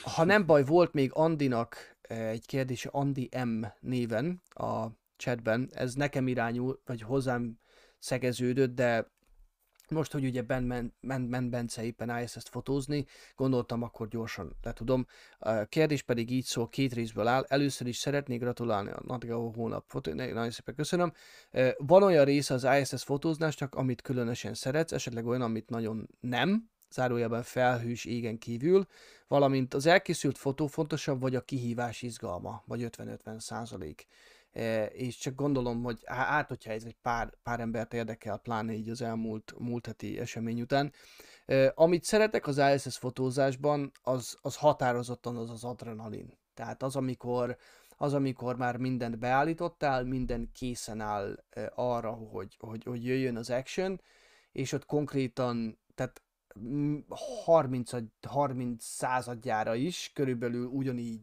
Ha 0.04 0.24
nem 0.24 0.46
baj, 0.46 0.64
volt 0.64 0.94
még 0.94 1.12
Andinak 1.14 1.98
eh, 2.02 2.30
egy 2.30 2.46
kérdése 2.46 2.90
Andi 2.90 3.30
M 3.46 3.66
néven 3.80 4.42
a 4.50 4.88
chatben, 5.16 5.70
ez 5.74 5.94
nekem 5.94 6.28
irányul, 6.28 6.82
vagy 6.86 7.02
hozzám 7.02 7.60
szegeződött, 8.00 8.76
de 8.76 9.12
most, 9.92 10.12
hogy 10.12 10.26
ugye 10.26 10.42
Ben, 10.42 10.68
ben, 10.68 10.94
ben, 11.02 11.30
ben 11.30 11.50
Bence 11.50 11.84
éppen 11.84 12.22
ISS-t 12.22 12.50
fotózni, 12.50 13.06
gondoltam, 13.36 13.84
akkor 13.84 14.08
gyorsan 14.08 14.56
letudom. 14.64 15.08
A 15.40 15.64
kérdés 15.64 16.02
pedig 16.02 16.32
így 16.32 16.44
szól, 16.44 16.70
két 16.70 16.94
részből 16.94 17.28
áll. 17.28 17.46
Először 17.48 17.88
is 17.88 17.98
szeretnék 17.98 18.40
gratulálni 18.40 18.90
a 18.90 19.02
Nadgao 19.06 19.52
hónap 19.52 19.84
fotó... 19.88 20.14
Nagyon 20.14 20.52
szépen 20.52 20.76
köszönöm. 20.76 21.14
Van 21.78 22.04
olyan 22.04 22.26
része 22.26 22.54
az 22.54 22.68
ISS 22.80 23.04
fotózásnak, 23.04 23.76
amit 23.76 24.02
különösen 24.02 24.54
szeretsz, 24.54 24.92
esetleg 24.92 25.26
olyan, 25.26 25.42
amit 25.42 25.70
nagyon 25.70 26.10
nem, 26.20 26.70
zárójelben 26.92 27.44
felhős 27.44 28.06
égen 28.06 28.38
kívül, 28.38 28.88
valamint 29.28 29.74
az 29.74 29.86
elkészült 29.86 30.38
fotó 30.38 30.68
fontosabb, 30.68 31.22
vagy 31.22 31.36
a 31.36 31.42
kihívás 31.42 32.02
izgalma, 32.02 32.64
vagy 32.66 32.88
50-50 32.98 33.40
százalék. 33.40 34.08
És 34.92 35.18
csak 35.18 35.36
gondolom, 35.36 35.84
hogy 35.84 36.00
á- 36.06 36.28
át, 36.30 36.48
hogyha 36.48 36.72
ez 36.72 36.84
egy 36.84 36.98
pár, 37.02 37.34
pár 37.44 37.60
embert 37.60 37.94
érdekel, 37.94 38.38
pláne 38.38 38.74
így 38.74 38.90
az 38.90 39.02
elmúlt 39.02 39.54
múlt 39.58 39.86
heti 39.86 40.20
esemény 40.20 40.62
után. 40.62 40.94
Amit 41.76 42.04
szeretek 42.04 42.48
az 42.48 42.62
ISS 42.76 42.98
fotózásban, 42.98 43.92
az, 44.02 44.38
az 44.42 44.56
határozottan 44.56 45.38
az 45.38 45.50
az 45.50 45.64
adrenalin. 45.64 46.38
Tehát 46.54 46.84
az, 46.84 46.96
amikor 46.96 47.58
az, 47.98 48.14
amikor 48.14 48.58
már 48.58 48.78
mindent 48.78 49.20
beállítottál, 49.20 50.04
minden 50.04 50.52
készen 50.54 51.02
áll 51.02 51.44
arra, 51.76 52.12
hogy, 52.12 52.56
hogy, 52.60 52.84
hogy 52.84 53.06
jöjjön 53.06 53.38
az 53.38 53.50
action, 53.50 54.02
és 54.52 54.72
ott 54.72 54.86
konkrétan, 54.86 55.80
tehát 55.96 56.22
mm, 56.60 56.98
30, 57.46 57.92
30 58.28 58.84
századjára 58.84 59.76
is 59.76 60.12
körülbelül 60.14 60.66
ugyanígy 60.66 61.20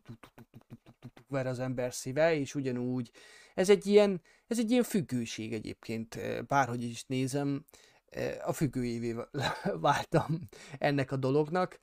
megver 1.28 1.52
az 1.52 1.58
ember 1.58 1.94
szíve, 1.94 2.34
és 2.34 2.54
ugyanúgy 2.54 3.10
ez 3.54 3.68
egy 3.68 3.86
ilyen, 3.86 4.22
ez 4.46 4.58
egy 4.58 4.70
ilyen 4.70 4.82
függőség 4.82 5.52
egyébként, 5.52 6.18
bárhogy 6.46 6.82
is 6.82 7.04
nézem, 7.06 7.64
a 8.44 8.52
függőjévé 8.52 9.14
váltam 9.80 10.38
ennek 10.78 11.12
a 11.12 11.16
dolognak. 11.16 11.78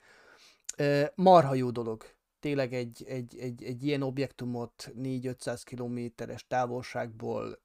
Marha 1.14 1.54
jó 1.54 1.70
dolog. 1.70 2.04
Tényleg 2.40 2.74
egy, 2.74 3.04
egy, 3.08 3.38
egy, 3.38 3.64
egy 3.64 3.84
ilyen 3.84 4.02
objektumot 4.02 4.92
4-500 4.96 5.60
kilométeres 5.64 6.46
távolságból 6.46 7.62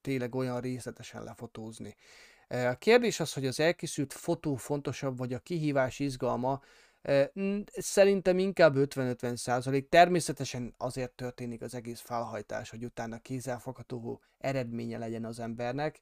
tényleg 0.00 0.34
olyan 0.34 0.60
részletesen 0.60 1.22
lefotózni. 1.22 1.94
A 2.48 2.74
kérdés 2.78 3.20
az, 3.20 3.32
hogy 3.32 3.46
az 3.46 3.60
elkészült 3.60 4.12
fotó 4.12 4.54
fontosabb, 4.56 5.18
vagy 5.18 5.32
a 5.32 5.38
kihívás 5.38 5.98
izgalma, 5.98 6.62
Szerintem 7.66 8.38
inkább 8.38 8.74
50-50 8.76 9.36
százalék. 9.36 9.88
Természetesen 9.88 10.74
azért 10.78 11.12
történik 11.12 11.62
az 11.62 11.74
egész 11.74 12.00
felhajtás, 12.00 12.70
hogy 12.70 12.84
utána 12.84 13.18
kézzelfogható 13.18 14.20
eredménye 14.38 14.98
legyen 14.98 15.24
az 15.24 15.38
embernek, 15.38 16.00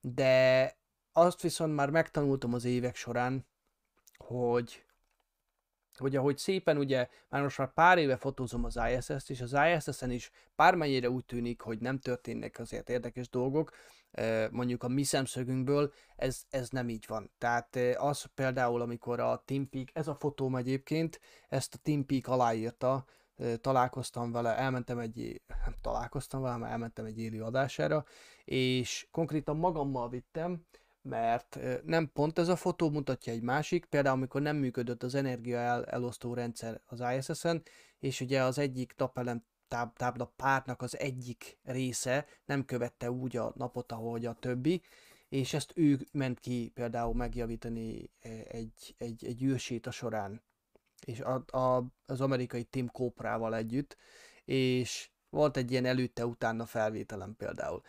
de 0.00 0.76
azt 1.12 1.42
viszont 1.42 1.74
már 1.74 1.90
megtanultam 1.90 2.54
az 2.54 2.64
évek 2.64 2.96
során, 2.96 3.46
hogy 4.16 4.84
hogy 5.98 6.16
ahogy 6.16 6.38
szépen 6.38 6.76
ugye, 6.76 7.08
már 7.28 7.42
most 7.42 7.58
már 7.58 7.72
pár 7.72 7.98
éve 7.98 8.16
fotózom 8.16 8.64
az 8.64 8.80
ISS-t, 8.96 9.30
és 9.30 9.40
az 9.40 9.56
ISS-en 9.74 10.10
is 10.10 10.30
bármennyire 10.56 11.10
úgy 11.10 11.24
tűnik, 11.24 11.60
hogy 11.60 11.78
nem 11.78 11.98
történnek 11.98 12.58
azért 12.58 12.90
érdekes 12.90 13.28
dolgok, 13.28 13.70
mondjuk 14.50 14.82
a 14.82 14.88
mi 14.88 15.02
szemszögünkből, 15.02 15.92
ez, 16.16 16.42
ez 16.50 16.68
nem 16.68 16.88
így 16.88 17.04
van. 17.08 17.30
Tehát 17.38 17.76
eh, 17.76 18.04
az 18.04 18.24
például, 18.34 18.80
amikor 18.80 19.20
a 19.20 19.42
Team 19.44 19.68
Peak, 19.68 19.88
ez 19.92 20.08
a 20.08 20.14
fotóm 20.14 20.56
egyébként, 20.56 21.20
ezt 21.48 21.74
a 21.74 21.78
Team 21.78 22.06
Peak 22.06 22.26
aláírta, 22.26 23.04
találkoztam 23.60 24.32
vele, 24.32 24.56
elmentem 24.56 24.98
egy, 24.98 25.42
nem 25.64 25.74
találkoztam 25.80 26.42
vele, 26.42 26.56
mert 26.56 26.72
elmentem 26.72 27.04
egy 27.04 27.18
élő 27.18 27.42
adására, 27.42 28.04
és 28.44 29.08
konkrétan 29.10 29.56
magammal 29.56 30.08
vittem, 30.08 30.66
mert 31.04 31.58
nem 31.84 32.10
pont 32.12 32.38
ez 32.38 32.48
a 32.48 32.56
fotó 32.56 32.90
mutatja 32.90 33.32
egy 33.32 33.42
másik, 33.42 33.84
például 33.84 34.16
amikor 34.16 34.42
nem 34.42 34.56
működött 34.56 35.02
az 35.02 35.14
energia 35.14 35.58
el, 35.58 35.84
elosztó 35.84 36.34
rendszer 36.34 36.80
az 36.86 37.02
ISS-en, 37.16 37.62
és 37.98 38.20
ugye 38.20 38.42
az 38.42 38.58
egyik 38.58 38.94
napelem 38.96 39.44
táb, 39.68 39.96
tábla 39.96 40.32
pártnak 40.36 40.82
az 40.82 40.98
egyik 40.98 41.58
része 41.62 42.26
nem 42.44 42.64
követte 42.64 43.10
úgy 43.10 43.36
a 43.36 43.52
napot, 43.56 43.92
ahogy 43.92 44.26
a 44.26 44.32
többi, 44.32 44.82
és 45.28 45.54
ezt 45.54 45.72
ő 45.74 46.06
ment 46.12 46.40
ki 46.40 46.70
például 46.74 47.14
megjavítani 47.14 48.10
ö, 48.22 48.28
egy, 48.48 48.94
egy, 48.98 49.24
egy 49.24 49.42
űrsét 49.42 49.92
során, 49.92 50.42
és 51.06 51.20
a, 51.20 51.44
a, 51.58 51.86
az 52.06 52.20
amerikai 52.20 52.64
Tim 52.64 52.88
Coprával 52.88 53.56
együtt, 53.56 53.96
és 54.44 55.10
volt 55.30 55.56
egy 55.56 55.70
ilyen 55.70 55.84
előtte-utána 55.84 56.66
felvételem 56.66 57.36
például 57.36 57.82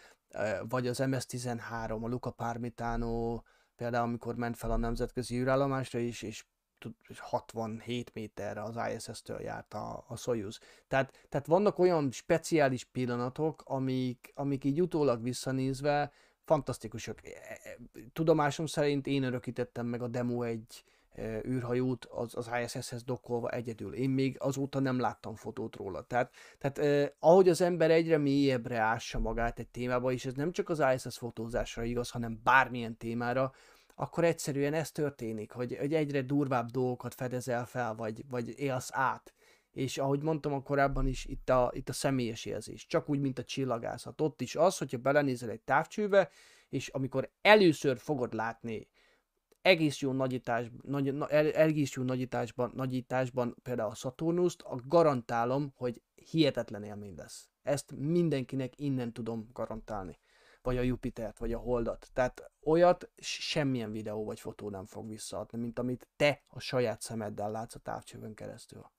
vagy 0.68 0.88
az 0.88 1.00
MS-13, 1.02 2.02
a 2.02 2.08
Luca 2.08 2.32
Parmitano, 2.32 3.42
például 3.76 4.04
amikor 4.04 4.36
ment 4.36 4.58
fel 4.58 4.72
a 4.72 4.78
nemzetközi 4.78 5.40
űrállomásra 5.40 6.00
is, 6.00 6.22
és 6.22 6.46
tud- 6.78 6.96
és 7.08 7.20
67 7.20 8.14
méterre 8.14 8.64
az 8.64 8.80
ISS-től 8.96 9.42
járt 9.42 9.74
a, 9.74 10.06
a 10.08 10.16
Soyuz. 10.16 10.60
Tehát, 10.88 11.26
tehát 11.30 11.48
vannak 11.48 11.80
olyan 11.80 12.12
speciális 12.12 12.84
pillanatok, 12.84 13.62
amik, 13.66 14.32
amik 14.36 14.64
így 14.64 14.82
utólag 14.82 15.24
visszanézve 15.24 16.12
fantasztikusak. 16.44 17.26
E- 17.26 17.60
e- 17.64 17.78
Tudomásom 18.14 18.66
szerint 18.66 19.08
én 19.08 19.24
örökítettem 19.24 19.86
meg 19.86 20.02
a 20.02 20.08
Demo 20.08 20.44
egy 20.44 20.84
űrhajót 21.48 22.06
az, 22.06 22.36
az 22.36 22.50
ISS-hez 22.64 23.04
dokkolva 23.04 23.50
egyedül. 23.50 23.94
Én 23.94 24.10
még 24.10 24.36
azóta 24.40 24.80
nem 24.80 25.00
láttam 25.00 25.36
fotót 25.36 25.76
róla. 25.76 26.02
Tehát, 26.02 26.34
tehát 26.58 26.78
eh, 26.78 27.10
ahogy 27.20 27.50
az 27.50 27.62
ember 27.62 27.92
egyre 27.92 28.18
mélyebbre 28.18 28.80
ássa 28.80 29.20
magát 29.20 29.60
egy 29.60 29.68
témába, 29.68 30.12
és 30.12 30.26
ez 30.26 30.34
nem 30.34 30.52
csak 30.52 30.70
az 30.70 30.84
ISS 30.94 31.18
fotózásra 31.18 31.84
igaz, 31.84 32.10
hanem 32.10 32.40
bármilyen 32.44 32.98
témára, 32.98 33.52
akkor 33.96 34.24
egyszerűen 34.24 34.74
ez 34.74 34.92
történik, 34.92 35.52
hogy, 35.52 35.78
hogy 35.78 35.94
egyre 35.94 36.22
durvább 36.22 36.70
dolgokat 36.70 37.14
fedezel 37.14 37.66
fel, 37.66 37.96
vagy, 37.96 38.24
vagy 38.30 38.60
élsz 38.60 38.90
át. 38.92 39.34
És 39.72 39.98
ahogy 39.98 40.22
mondtam 40.22 40.54
a 40.54 40.62
korábban 40.62 41.08
is, 41.08 41.26
itt 41.26 41.50
a, 41.50 41.72
itt 41.74 41.90
a 41.90 41.94
személyes 41.94 42.46
érzés, 42.46 42.86
csak 42.86 43.10
úgy, 43.10 43.20
mint 43.20 43.40
a 43.40 43.44
csillagászat. 43.44 44.22
Ott 44.22 44.42
is 44.42 44.56
az, 44.56 44.78
hogyha 44.78 44.98
belenézel 44.98 45.50
egy 45.50 45.62
távcsőbe, 45.62 46.30
és 46.70 46.88
amikor 46.88 47.32
először 47.42 47.98
fogod 47.98 48.34
látni 48.34 48.88
egész 49.66 50.00
jó 50.00 50.12
nagyítás, 50.12 50.72
nagy, 50.82 51.14
na, 51.14 51.28
egész 51.30 51.94
jó 51.94 52.04
nagyításban, 52.04 52.72
nagyításban 52.76 53.56
például 53.64 53.90
a 53.90 53.96
Saturnust, 53.96 54.62
a 54.62 54.80
garantálom, 54.88 55.74
hogy 55.76 56.02
hihetetlen 56.16 56.84
élmény 56.84 57.16
lesz. 57.16 57.50
Ezt 57.62 57.92
mindenkinek 57.98 58.80
innen 58.80 59.14
tudom 59.14 59.50
garantálni. 59.54 60.20
vagy 60.62 60.78
a 60.78 60.82
Jupitert, 60.82 61.40
vagy 61.40 61.54
a 61.54 61.58
Holdat. 61.58 62.10
Tehát 62.14 62.52
olyat 62.62 63.10
semmilyen 63.18 63.92
videó 63.92 64.26
vagy 64.26 64.40
fotó 64.40 64.70
nem 64.70 64.86
fog 64.86 65.08
visszaadni, 65.10 65.60
mint 65.60 65.80
amit 65.80 66.08
te 66.16 66.44
a 66.48 66.60
saját 66.60 67.02
szemeddel 67.02 67.52
látsz 67.52 67.76
a 67.76 67.80
távcsövön 67.80 68.34
keresztül. 68.34 68.92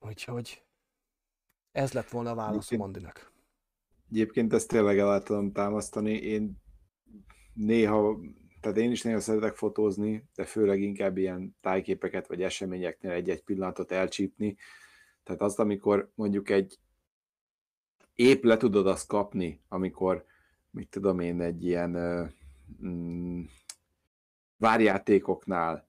Úgyhogy 0.00 0.64
ez 1.72 1.92
lett 1.92 2.08
volna 2.08 2.30
a 2.30 2.34
válasz 2.34 2.54
Egyébként- 2.54 2.80
Mondinak. 2.80 3.32
Egyébként 4.10 4.52
ezt 4.52 4.68
tényleg 4.68 4.98
el 4.98 5.22
tudom 5.22 5.52
támasztani. 5.52 6.12
Én 6.12 6.62
néha, 7.52 8.18
tehát 8.64 8.78
én 8.78 8.90
is 8.90 9.02
néha 9.02 9.20
szeretek 9.20 9.56
fotózni, 9.56 10.28
de 10.34 10.44
főleg 10.44 10.80
inkább 10.80 11.16
ilyen 11.16 11.56
tájképeket 11.60 12.26
vagy 12.26 12.42
eseményeknél 12.42 13.10
egy-egy 13.10 13.42
pillanatot 13.42 13.92
elcsípni. 13.92 14.56
Tehát 15.22 15.40
azt, 15.40 15.58
amikor 15.58 16.10
mondjuk 16.14 16.50
egy 16.50 16.78
épp 18.14 18.44
le 18.44 18.56
tudod 18.56 18.86
azt 18.86 19.06
kapni, 19.06 19.60
amikor, 19.68 20.24
mit 20.70 20.88
tudom 20.88 21.20
én, 21.20 21.40
egy 21.40 21.64
ilyen 21.64 21.90
mm, 22.84 23.42
várjátékoknál 24.56 25.88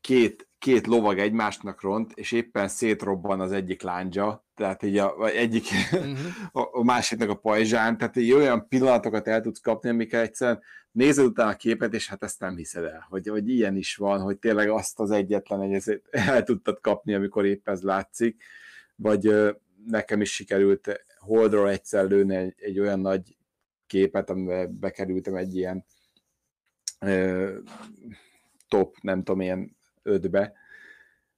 két, 0.00 0.48
két 0.58 0.86
lovag 0.86 1.18
egymásnak 1.18 1.80
ront, 1.80 2.12
és 2.12 2.32
éppen 2.32 2.68
szétrobban 2.68 3.40
az 3.40 3.52
egyik 3.52 3.82
láncsa, 3.82 4.45
tehát 4.56 4.82
így 4.82 4.98
a, 4.98 5.14
vagy 5.16 5.34
egyik, 5.34 5.64
Uh-huh. 5.92 6.16
a, 6.62 6.78
a 6.78 6.82
másiknak 6.82 7.28
a 7.28 7.34
pajzsán, 7.34 7.98
tehát 7.98 8.16
így 8.16 8.32
olyan 8.32 8.68
pillanatokat 8.68 9.28
el 9.28 9.40
tudsz 9.40 9.60
kapni, 9.60 9.88
amikkel 9.88 10.20
egyszerűen 10.20 10.62
nézed 10.92 11.24
utána 11.24 11.50
a 11.50 11.56
képet, 11.56 11.94
és 11.94 12.08
hát 12.08 12.22
ezt 12.22 12.40
nem 12.40 12.56
hiszed 12.56 12.84
el, 12.84 13.06
hogy, 13.08 13.28
hogy 13.28 13.48
ilyen 13.48 13.76
is 13.76 13.96
van, 13.96 14.20
hogy 14.20 14.38
tényleg 14.38 14.68
azt 14.68 15.00
az 15.00 15.10
egyetlen 15.10 15.60
egyet 15.60 16.02
el 16.10 16.42
tudtad 16.42 16.80
kapni, 16.80 17.14
amikor 17.14 17.44
épp 17.44 17.68
ez 17.68 17.82
látszik, 17.82 18.42
vagy 18.96 19.34
nekem 19.86 20.20
is 20.20 20.34
sikerült 20.34 21.04
Holdról 21.18 21.70
egyszer 21.70 22.04
lőni 22.04 22.34
egy, 22.34 22.54
egy 22.56 22.80
olyan 22.80 23.00
nagy 23.00 23.36
képet, 23.86 24.30
amiben 24.30 24.78
bekerültem 24.78 25.34
egy 25.34 25.56
ilyen 25.56 25.84
ö, 27.00 27.58
top, 28.68 28.96
nem 29.00 29.22
tudom, 29.22 29.40
ilyen 29.40 29.76
ötbe, 30.02 30.52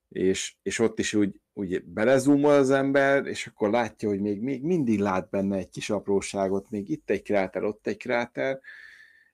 és, 0.09 0.55
és 0.63 0.79
ott 0.79 0.99
is 0.99 1.15
úgy, 1.15 1.41
úgy 1.59 1.85
belezúmol 1.85 2.53
az 2.53 2.71
ember, 2.71 3.27
és 3.27 3.47
akkor 3.47 3.71
látja, 3.71 4.09
hogy 4.09 4.21
még, 4.21 4.41
még 4.41 4.63
mindig 4.63 4.99
lát 4.99 5.31
benne 5.31 5.57
egy 5.57 5.69
kis 5.69 5.91
apróságot, 5.91 6.71
még 6.71 6.89
itt 6.89 7.11
egy 7.11 7.23
kráter, 7.23 7.65
ott 7.65 7.87
egy 7.87 7.97
kráter, 7.97 8.61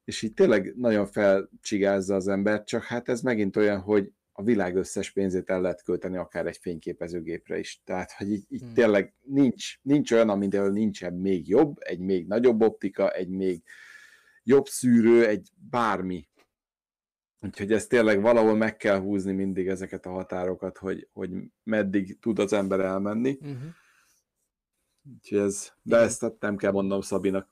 és 0.04 0.22
így 0.22 0.34
tényleg 0.34 0.74
nagyon 0.76 1.06
felcsigázza 1.06 2.14
az 2.14 2.28
ember, 2.28 2.64
csak 2.64 2.82
hát 2.82 3.08
ez 3.08 3.20
megint 3.20 3.56
olyan, 3.56 3.80
hogy 3.80 4.12
a 4.32 4.42
világ 4.42 4.76
összes 4.76 5.10
pénzét 5.10 5.50
el 5.50 5.60
lehet 5.60 5.82
költeni 5.82 6.16
akár 6.16 6.46
egy 6.46 6.56
fényképezőgépre 6.56 7.58
is. 7.58 7.80
Tehát, 7.84 8.12
hogy 8.12 8.30
így, 8.30 8.44
így 8.48 8.60
Hmm. 8.60 8.74
tényleg 8.74 9.14
nincs, 9.22 9.78
nincs 9.82 10.12
olyan, 10.12 10.28
amintől 10.28 10.72
nincsen 10.72 11.14
még 11.14 11.48
jobb, 11.48 11.76
egy 11.80 11.98
még 11.98 12.26
nagyobb 12.26 12.62
optika, 12.62 13.10
egy 13.10 13.28
még 13.28 13.62
jobb 14.42 14.66
szűrő, 14.66 15.26
egy 15.26 15.48
bármi. 15.70 16.28
Úgyhogy 17.44 17.72
ezt 17.72 17.88
tényleg 17.88 18.20
valahol 18.20 18.54
meg 18.56 18.76
kell 18.76 18.98
húzni 18.98 19.32
mindig 19.32 19.68
ezeket 19.68 20.06
a 20.06 20.10
határokat, 20.10 20.78
hogy, 20.78 21.08
hogy 21.12 21.30
meddig 21.62 22.18
tud 22.18 22.38
az 22.38 22.52
ember 22.52 22.80
elmenni. 22.80 23.38
Uh-huh. 23.40 23.74
Úgyhogy 25.14 25.38
ez, 25.38 25.72
de 25.82 25.96
Igen. 25.96 26.08
ezt 26.08 26.20
hát 26.20 26.40
nem 26.40 26.56
kell 26.56 26.72
mondanom 26.72 27.00
Szabinak. 27.00 27.48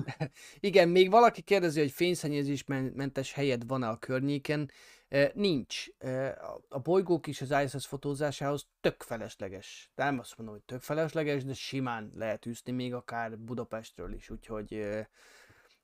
Igen, 0.60 0.88
még 0.88 1.10
valaki 1.10 1.42
kérdezi, 1.42 1.80
hogy 1.80 1.90
fényszennyezésmentes 1.90 3.32
helyed 3.32 3.66
van-e 3.66 3.88
a 3.88 3.98
környéken. 3.98 4.70
Nincs. 5.34 5.86
A- 6.68 6.78
bolygók 6.78 7.26
is 7.26 7.40
az 7.40 7.54
ISS 7.64 7.86
fotózásához 7.86 8.66
tök 8.80 9.02
felesleges. 9.02 9.90
De 9.94 10.04
nem 10.04 10.18
azt 10.18 10.36
mondom, 10.36 10.54
hogy 10.54 10.64
tök 10.64 10.80
felesleges, 10.80 11.44
de 11.44 11.54
simán 11.54 12.12
lehet 12.14 12.46
űzni 12.46 12.72
még 12.72 12.94
akár 12.94 13.38
Budapestről 13.38 14.12
is, 14.12 14.30
úgyhogy 14.30 14.86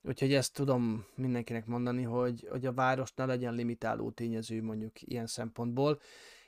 Úgyhogy 0.03 0.35
ezt 0.35 0.55
tudom 0.55 1.07
mindenkinek 1.15 1.67
mondani, 1.67 2.03
hogy, 2.03 2.47
hogy 2.51 2.67
a 2.67 2.73
város 2.73 3.15
ne 3.15 3.25
legyen 3.25 3.55
limitáló 3.55 4.11
tényező 4.11 4.63
mondjuk 4.63 5.03
ilyen 5.03 5.27
szempontból. 5.27 6.01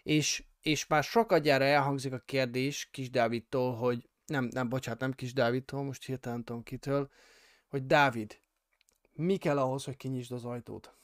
És, 0.03 0.45
és 0.61 0.87
már 0.87 1.03
sokadjára 1.03 1.65
elhangzik 1.65 2.13
a 2.13 2.23
kérdés 2.25 2.89
Kis 2.91 3.11
Dávidtól, 3.11 3.75
hogy 3.75 4.09
nem, 4.27 4.49
nem, 4.53 4.69
bocsánat, 4.69 5.01
nem 5.01 5.13
Kis 5.13 5.33
Dávidtól, 5.33 5.83
most 5.83 6.05
hirtelen 6.05 6.45
tudom 6.45 6.63
kitől, 6.63 7.11
hogy 7.69 7.87
Dávid, 7.87 8.39
mi 9.13 9.37
kell 9.37 9.59
ahhoz, 9.59 9.85
hogy 9.85 9.97
kinyisd 9.97 10.33
az 10.33 10.45
ajtót? 10.45 10.95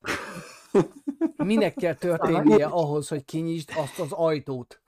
Minek 1.36 1.74
kell 1.74 1.94
történnie 1.94 2.66
ahhoz, 2.66 3.08
hogy 3.08 3.24
kinyisd 3.24 3.70
azt 3.76 3.98
az 3.98 4.12
ajtót? 4.12 4.80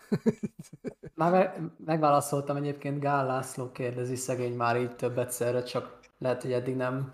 Már 1.14 1.30
me- 1.30 1.60
megválaszoltam 1.84 2.56
egyébként, 2.56 3.00
Gál 3.00 3.26
László 3.26 3.72
kérdezi 3.72 4.16
szegény 4.16 4.54
már 4.54 4.76
így 4.76 4.96
több 4.96 5.18
egyszerre, 5.18 5.62
csak 5.62 6.03
lehet, 6.24 6.42
hogy 6.42 6.52
eddig 6.52 6.76
nem 6.76 7.12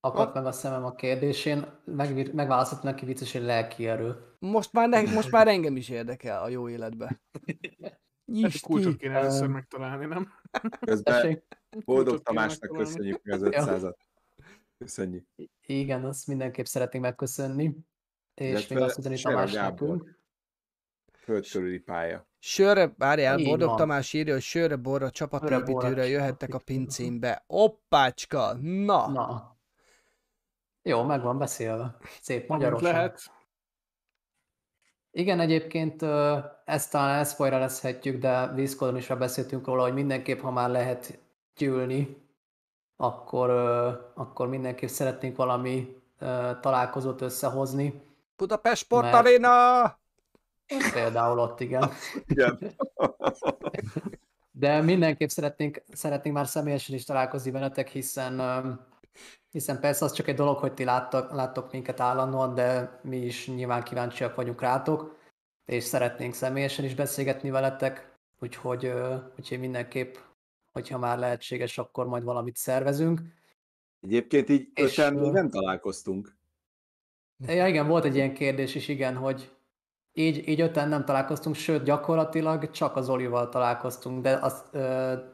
akadt 0.00 0.34
meg 0.34 0.46
a 0.46 0.52
szemem 0.52 0.84
a 0.84 0.94
kérdésén. 0.94 1.80
Meg, 1.84 2.34
megválaszoltam 2.34 2.90
neki 2.90 3.04
vicces, 3.04 3.32
hogy 3.32 3.42
lelki 3.42 3.86
erő. 3.86 4.36
Most 4.38 4.72
már, 4.72 4.88
ne, 4.88 5.02
most 5.02 5.30
már 5.30 5.48
engem 5.48 5.76
is 5.76 5.88
érdekel 5.88 6.42
a 6.42 6.48
jó 6.48 6.68
életbe. 6.68 7.22
Ezt 8.42 8.60
kulcsot 8.60 8.96
kéne 8.96 9.14
először 9.14 9.48
megtalálni, 9.48 10.06
nem? 10.06 10.32
Közben? 10.80 11.42
Boldog 11.84 12.22
Tamásnak 12.22 12.76
köszönjük 12.76 13.22
meg 13.22 13.34
az 13.34 13.48
500-at. 13.50 13.96
Köszönjük. 14.78 15.26
Igen, 15.66 16.04
azt 16.04 16.26
mindenképp 16.26 16.64
szeretnénk 16.64 17.04
megköszönni. 17.04 17.76
És 18.34 18.48
Illetve 18.48 18.74
még 18.74 18.84
azt 18.84 18.98
üzeni 18.98 19.16
Sera 19.16 19.34
Tamás 19.34 19.52
Gábor. 19.52 19.88
nekünk. 19.88 20.18
Föld 21.12 21.48
körüli 21.48 21.78
pálya. 21.78 22.27
Sörre, 22.38 22.94
várjál, 22.98 23.36
Boldog 23.36 23.68
van. 23.68 23.76
Tamás 23.76 24.12
írja, 24.12 24.32
hogy 24.32 24.42
sörre, 24.42 24.76
borra, 24.76 25.10
csapatépítőre 25.10 26.06
jöhettek 26.06 26.54
a 26.54 26.58
pincémbe. 26.58 27.44
Oppácska! 27.46 28.52
Na! 28.60 29.08
Na. 29.08 29.56
Jó, 30.82 31.02
meg 31.02 31.22
van 31.22 31.38
beszélve. 31.38 31.96
Szép 32.20 32.48
magyarosan. 32.48 32.92
lehet. 32.92 33.32
Igen, 35.10 35.40
egyébként 35.40 36.02
ezt 36.64 36.90
talán 36.90 37.16
elszpoilerezhetjük, 37.16 38.20
de 38.20 38.52
vízkodon 38.52 38.96
is 38.96 39.06
már 39.06 39.18
beszéltünk 39.18 39.66
róla, 39.66 39.82
hogy 39.82 39.94
mindenképp, 39.94 40.40
ha 40.40 40.50
már 40.50 40.70
lehet 40.70 41.18
gyűlni, 41.56 42.26
akkor, 42.96 43.50
akkor 44.14 44.48
mindenképp 44.48 44.88
szeretnénk 44.88 45.36
valami 45.36 45.96
találkozót 46.60 47.20
összehozni. 47.20 48.02
Budapest 48.36 48.90
Mert- 48.90 49.06
Sportaréna! 49.06 49.98
Például 50.92 51.38
ott, 51.38 51.60
igen. 51.60 51.90
Igen. 52.26 52.58
De 54.50 54.80
mindenképp 54.80 55.28
szeretnénk, 55.28 55.82
szeretnénk 55.92 56.36
már 56.36 56.46
személyesen 56.46 56.94
is 56.94 57.04
találkozni 57.04 57.50
veletek, 57.50 57.88
hiszen, 57.88 58.40
hiszen 59.50 59.80
persze 59.80 60.04
az 60.04 60.12
csak 60.12 60.28
egy 60.28 60.34
dolog, 60.34 60.56
hogy 60.56 60.74
ti 60.74 60.84
láttok, 60.84 61.32
láttok 61.32 61.72
minket 61.72 62.00
állandóan, 62.00 62.54
de 62.54 63.00
mi 63.02 63.16
is 63.16 63.48
nyilván 63.48 63.82
kíváncsiak 63.82 64.34
vagyunk 64.34 64.60
rátok, 64.60 65.16
és 65.64 65.84
szeretnénk 65.84 66.34
személyesen 66.34 66.84
is 66.84 66.94
beszélgetni 66.94 67.50
veletek, 67.50 68.16
úgyhogy, 68.40 68.92
úgyhogy 69.38 69.58
mindenképp, 69.58 70.14
hogyha 70.72 70.98
már 70.98 71.18
lehetséges, 71.18 71.78
akkor 71.78 72.06
majd 72.06 72.22
valamit 72.22 72.56
szervezünk. 72.56 73.20
Egyébként 74.00 74.48
így 74.48 74.68
És, 74.74 74.98
öten 74.98 75.14
még 75.14 75.30
nem 75.30 75.50
találkoztunk. 75.50 76.36
Ja, 77.46 77.66
igen, 77.66 77.86
volt 77.86 78.04
egy 78.04 78.14
ilyen 78.14 78.34
kérdés 78.34 78.74
is, 78.74 78.88
igen, 78.88 79.16
hogy 79.16 79.56
így, 80.18 80.48
így 80.48 80.60
öten 80.60 80.88
nem 80.88 81.04
találkoztunk, 81.04 81.56
sőt, 81.56 81.82
gyakorlatilag 81.82 82.70
csak 82.70 82.96
az 82.96 83.08
Olival 83.08 83.48
találkoztunk, 83.48 84.22
de, 84.22 84.38
az, 84.42 84.62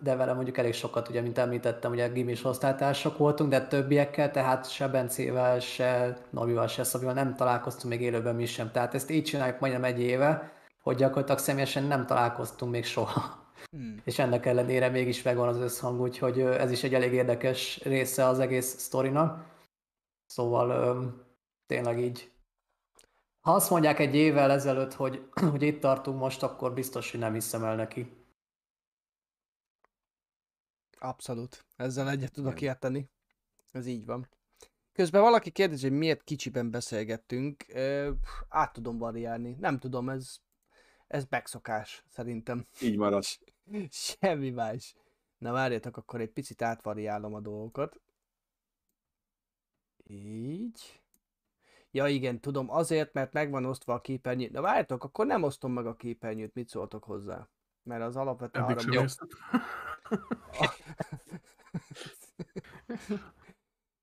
de 0.01 0.17
vele 0.17 0.33
mondjuk 0.33 0.59
elég 0.59 0.75
sokat, 0.75 1.09
ugye, 1.09 1.21
mint 1.21 1.39
említettem, 1.39 1.91
ugye 1.91 2.09
gimis 2.09 2.45
osztálytársak 2.45 3.19
voltunk, 3.19 3.51
de 3.51 3.67
többiekkel, 3.67 4.31
tehát 4.31 4.71
se 4.71 4.89
Bencével, 4.89 5.61
se 5.61 6.17
Novival, 6.31 6.67
se 6.67 6.85
Szabival 6.85 7.15
nem 7.15 7.35
találkoztunk 7.35 7.95
még 7.95 8.03
élőben 8.03 8.35
mi 8.35 8.47
sem. 8.47 8.71
Tehát 8.71 8.95
ezt 8.95 9.11
így 9.11 9.25
csináljuk 9.25 9.61
majdnem 9.61 9.85
egy 9.85 10.01
éve, 10.01 10.53
hogy 10.83 10.97
gyakorlatilag 10.97 11.41
személyesen 11.41 11.85
nem 11.85 12.07
találkoztunk 12.07 12.73
még 12.73 12.85
soha. 12.85 13.43
Hmm. 13.71 14.01
És 14.05 14.19
ennek 14.19 14.47
ellenére 14.47 14.89
mégis 14.89 15.23
megvan 15.23 15.49
az 15.49 15.59
összhang, 15.59 16.01
úgyhogy 16.01 16.41
ez 16.41 16.71
is 16.71 16.83
egy 16.83 16.95
elég 16.95 17.13
érdekes 17.13 17.81
része 17.83 18.27
az 18.27 18.39
egész 18.39 18.67
sztorinak. 18.79 19.45
Szóval 20.27 21.25
tényleg 21.67 22.01
így. 22.01 22.33
Ha 23.45 23.53
azt 23.53 23.71
mondják 23.71 23.99
egy 23.99 24.15
évvel 24.15 24.51
ezelőtt, 24.51 24.93
hogy, 24.93 25.29
hogy 25.51 25.63
itt 25.63 25.81
tartunk 25.81 26.19
most, 26.19 26.43
akkor 26.43 26.75
biztos, 26.75 27.11
hogy 27.11 27.21
nem 27.21 27.33
hiszem 27.33 27.65
el 27.65 27.77
neki. 27.77 28.13
Abszolút. 30.99 31.65
Ezzel 31.77 32.11
egyet 32.11 32.33
tudok 32.33 32.57
Igen. 32.61 32.69
érteni. 32.69 33.11
Ez 33.73 33.87
így 33.87 34.07
van. 34.07 34.29
Közben 34.93 35.21
valaki 35.21 35.51
kérdezi, 35.51 35.89
hogy 35.89 35.99
miért 35.99 36.23
kicsiben 36.23 36.71
beszélgettünk. 36.71 37.65
Ö, 37.69 38.11
Át 38.49 38.73
tudom 38.73 38.99
variálni. 38.99 39.57
Nem 39.59 39.79
tudom, 39.79 40.09
ez, 40.09 40.37
ez 41.07 41.25
megszokás 41.29 42.05
szerintem. 42.09 42.67
Így 42.81 42.97
marad. 42.97 43.25
Semmi 43.91 44.51
más. 44.51 44.95
Na 45.39 45.53
várjatok, 45.53 45.97
akkor 45.97 46.21
egy 46.21 46.33
picit 46.33 46.63
átvariálom 46.63 47.35
a 47.35 47.41
dolgokat. 47.41 48.01
Így. 50.05 51.04
Ja 51.95 52.07
igen, 52.07 52.41
tudom, 52.41 52.71
azért, 52.71 53.13
mert 53.13 53.33
meg 53.33 53.51
van 53.51 53.65
osztva 53.65 53.95
a 53.95 54.01
képernyő. 54.01 54.49
Na 54.53 54.61
várjatok, 54.61 55.05
akkor 55.05 55.27
nem 55.27 55.43
osztom 55.43 55.73
meg 55.73 55.87
a 55.87 55.97
képernyőt, 55.97 56.55
mit 56.55 56.69
szóltok 56.69 57.05
hozzá? 57.05 57.49
Mert 57.83 58.03
az 58.03 58.17
alapvetően 58.17 58.71
Eddig 58.71 58.89
arra... 58.89 59.05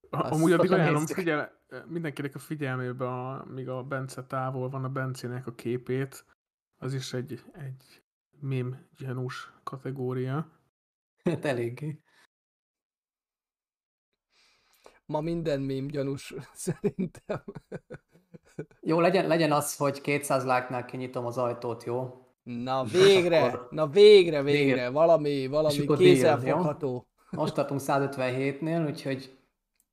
Azt 0.09 0.31
Amúgy 0.31 0.51
addig 0.51 0.71
ajánlom 0.71 1.05
figyel, 1.05 1.61
míg 1.87 2.31
a 2.33 2.39
figyelmébe, 2.39 3.07
a, 3.07 3.45
míg 3.45 3.69
a 3.69 3.83
Bence 3.83 4.23
távol 4.23 4.69
van 4.69 4.83
a 4.83 4.89
Bencének 4.89 5.47
a 5.47 5.55
képét, 5.55 6.25
az 6.77 6.93
is 6.93 7.13
egy, 7.13 7.43
egy 7.51 8.03
mém 8.39 8.87
gyanús 8.97 9.53
kategória. 9.63 10.51
Hát 11.23 11.45
eléggé. 11.45 12.01
Ma 15.11 15.21
minden 15.21 15.61
mém 15.61 15.87
gyanús, 15.87 16.33
szerintem. 16.53 17.43
Jó, 18.81 18.99
legyen, 18.99 19.27
legyen 19.27 19.51
az, 19.51 19.75
hogy 19.75 20.01
200 20.01 20.45
láknál 20.45 20.85
kinyitom 20.85 21.25
az 21.25 21.37
ajtót, 21.37 21.83
jó? 21.83 22.25
Na 22.43 22.83
végre, 22.83 23.43
akkor- 23.43 23.67
na 23.71 23.87
végre, 23.87 24.41
végre, 24.41 24.63
Végre. 24.63 24.89
valami, 24.89 25.47
valami 25.47 25.85
kézzelfogható. 25.97 27.05
Most 27.29 27.53
tartunk 27.53 27.81
157-nél, 27.83 28.85
úgyhogy 28.87 29.37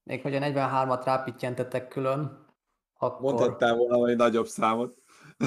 még 0.02 0.22
hogy 0.22 0.34
a 0.34 0.38
43-at 0.40 1.02
rápittyentetek 1.04 1.88
külön, 1.88 2.46
akkor... 2.98 3.20
Mondhattál 3.32 3.76
volna 3.76 3.94
valami 3.96 4.14
nagyobb 4.14 4.46
számot. 4.46 4.96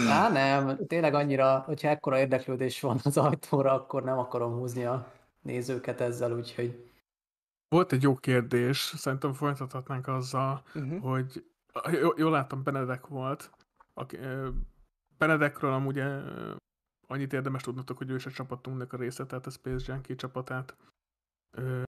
Á, 0.09 0.29
nem, 0.39 0.77
tényleg 0.87 1.13
annyira, 1.13 1.63
hogyha 1.65 1.87
ekkora 1.87 2.19
érdeklődés 2.19 2.81
van 2.81 2.99
az 3.03 3.17
ajtóra, 3.17 3.71
akkor 3.73 4.03
nem 4.03 4.17
akarom 4.17 4.57
húzni 4.57 4.85
a 4.85 5.07
nézőket 5.41 6.01
ezzel, 6.01 6.31
úgyhogy 6.31 6.90
Volt 7.75 7.91
egy 7.91 8.01
jó 8.01 8.15
kérdés, 8.15 8.77
szerintem 8.77 9.33
folytathatnánk 9.33 10.07
azzal, 10.07 10.63
Uh-huh. 10.75 11.01
hogy 11.01 11.45
jól, 11.91 12.13
jól 12.17 12.31
láttam, 12.31 12.63
Benedek 12.63 13.07
volt. 13.07 13.51
Aki, 13.93 14.17
Benedekről 15.17 15.73
amúgy 15.73 15.99
annyit 17.07 17.33
érdemes 17.33 17.61
tudnotok, 17.61 17.97
hogy 17.97 18.09
ő 18.09 18.15
is 18.15 18.25
a 18.25 18.31
csapatunknak 18.31 18.93
a 18.93 18.97
része, 18.97 19.25
tehát 19.25 19.45
a 19.45 19.49
Space 19.49 19.91
Junkie 19.93 20.15
csapatát 20.15 20.75
ö, 21.57 21.81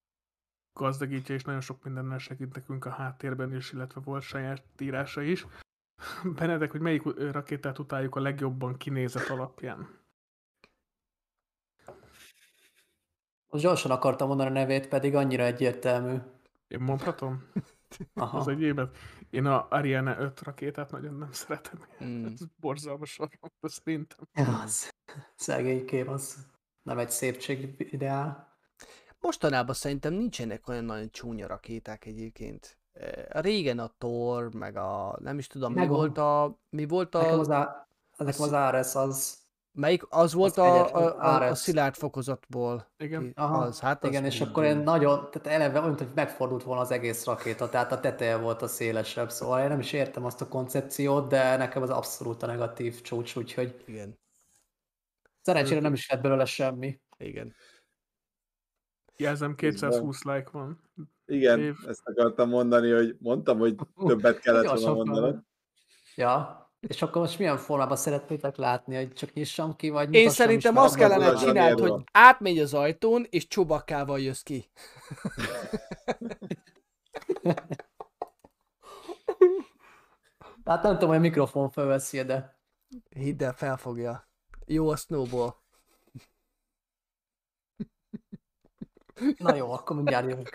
gazdagítja, 0.79 1.35
és 1.35 1.43
nagyon 1.43 1.61
sok 1.61 1.83
mindennel 1.83 2.17
segít 2.17 2.53
nekünk 2.55 2.85
a 2.85 2.89
háttérben 2.89 3.55
is, 3.55 3.71
illetve 3.71 4.01
volt 4.01 4.23
saját 4.23 4.63
írása 4.79 5.21
is. 5.21 5.45
Benedek, 6.37 6.71
hogy 6.71 6.81
melyik 6.81 7.03
rakétát 7.31 7.79
utáljuk 7.79 8.15
a 8.15 8.19
legjobban 8.21 8.77
kinézet 8.77 9.29
alapján? 9.29 10.01
Most 13.53 13.65
gyorsan 13.65 13.91
akartam 13.91 14.27
mondani 14.27 14.49
a 14.49 14.53
nevét, 14.53 14.87
pedig 14.87 15.15
annyira 15.15 15.43
egyértelmű. 15.43 16.17
Én 16.67 16.79
mondhatom? 16.79 17.43
Aha. 18.13 18.37
Az 18.37 18.47
egyébet. 18.47 18.97
Én 19.29 19.45
a 19.45 19.67
Ariane 19.69 20.17
5 20.19 20.41
rakétát 20.41 20.91
nagyon 20.91 21.13
nem 21.13 21.31
szeretem. 21.31 21.79
Mm. 22.03 22.25
Ez 22.25 22.39
borzalmas 22.55 23.19
de 23.61 23.67
szerintem. 23.67 24.17
Az 24.63 24.93
szegénykém, 25.35 26.09
az 26.09 26.37
nem 26.83 26.97
egy 26.97 27.09
szépség 27.09 27.75
ideál. 27.91 28.57
Mostanában 29.19 29.75
szerintem 29.75 30.13
nincsenek 30.13 30.67
olyan 30.67 30.85
nagyon 30.85 31.09
csúnya 31.11 31.47
rakéták 31.47 32.05
egyébként. 32.05 32.77
Eh, 32.93 33.41
Régen 33.41 33.79
a 33.79 33.93
Thor, 33.97 34.53
meg 34.53 34.75
a, 34.75 35.17
nem 35.19 35.37
is 35.37 35.47
tudom, 35.47 35.73
mi 35.73 35.79
Megvan. 35.79 35.97
volt 35.97 36.17
a, 36.17 36.59
mi 36.69 36.85
volt 36.85 37.13
Nekem 37.13 37.33
a, 37.33 37.39
az, 37.39 37.49
á, 37.49 37.87
nekem 38.17 38.41
az 38.41 38.51
Ares 38.51 38.95
az, 38.95 39.42
melyik, 39.73 40.03
az 40.09 40.33
volt 40.33 40.57
az 40.57 40.65
a, 40.65 40.95
a, 40.95 41.19
a, 41.19 41.47
a 41.47 41.55
szilárd 41.55 41.95
fokozatból. 41.95 42.91
Igen. 42.97 43.31
Aha, 43.35 43.57
Az, 43.57 43.79
hát 43.79 44.03
az 44.03 44.09
igen, 44.09 44.25
és 44.25 44.41
akkor 44.41 44.63
én 44.63 44.77
nagyon, 44.77 45.29
tehát 45.31 45.47
eleve 45.47 45.79
olyan, 45.79 45.97
hogy 45.97 46.07
megfordult 46.15 46.63
volna 46.63 46.81
az 46.81 46.91
egész 46.91 47.25
rakéta, 47.25 47.69
tehát 47.69 47.91
a 47.91 47.99
teteje 47.99 48.37
volt 48.37 48.61
a 48.61 48.67
szélesebb, 48.67 49.29
szóval 49.31 49.61
én 49.61 49.67
nem 49.67 49.79
is 49.79 49.93
értem 49.93 50.25
azt 50.25 50.41
a 50.41 50.47
koncepciót, 50.47 51.27
de 51.29 51.57
nekem 51.57 51.81
az 51.81 51.89
abszolút 51.89 52.43
a 52.43 52.45
negatív 52.45 53.01
csúcs, 53.01 53.35
úgyhogy 53.35 53.83
Igen, 53.85 54.19
szerencsére 55.41 55.79
nem 55.79 55.93
is 55.93 56.09
lett 56.09 56.21
belőle 56.21 56.45
semmi. 56.45 56.99
igen. 57.17 57.53
Jelzem, 59.17 59.55
220 59.55 60.23
like 60.23 60.49
van. 60.51 60.81
Igen, 61.25 61.59
Év. 61.59 61.75
ezt 61.87 62.01
akartam 62.03 62.49
mondani, 62.49 62.91
hogy 62.91 63.15
mondtam, 63.19 63.57
hogy 63.57 63.75
többet 64.07 64.39
kellett 64.39 64.79
volna 64.79 65.21
van. 65.21 65.47
Ja, 66.15 66.62
és 66.87 67.01
akkor 67.01 67.21
most 67.21 67.37
milyen 67.37 67.57
formában 67.57 67.97
szeretnétek 67.97 68.55
látni, 68.55 68.95
hogy 68.95 69.13
csak 69.13 69.33
nyissam 69.33 69.75
ki, 69.75 69.89
vagy 69.89 70.13
Én 70.13 70.29
szerintem 70.29 70.77
azt 70.77 70.95
kellene 70.95 71.33
csináld, 71.33 71.55
Zsanérról. 71.55 71.89
hogy 71.89 72.03
átmegy 72.11 72.59
az 72.59 72.73
ajtón, 72.73 73.27
és 73.29 73.47
csubakkával 73.47 74.19
jössz 74.19 74.41
ki. 74.41 74.65
Hát 80.65 80.83
nem 80.83 80.93
tudom, 80.93 81.09
hogy 81.09 81.17
a 81.17 81.21
mikrofon 81.21 81.69
felveszi, 81.69 82.23
de 82.23 82.59
Hidd 83.09 83.43
el, 83.43 83.53
felfogja. 83.53 84.27
Jó 84.65 84.89
a 84.89 84.95
snowball. 84.95 85.55
na 89.37 89.55
jó, 89.55 89.71
akkor 89.71 89.95
mindjárt 89.95 90.29
jövök. 90.29 90.49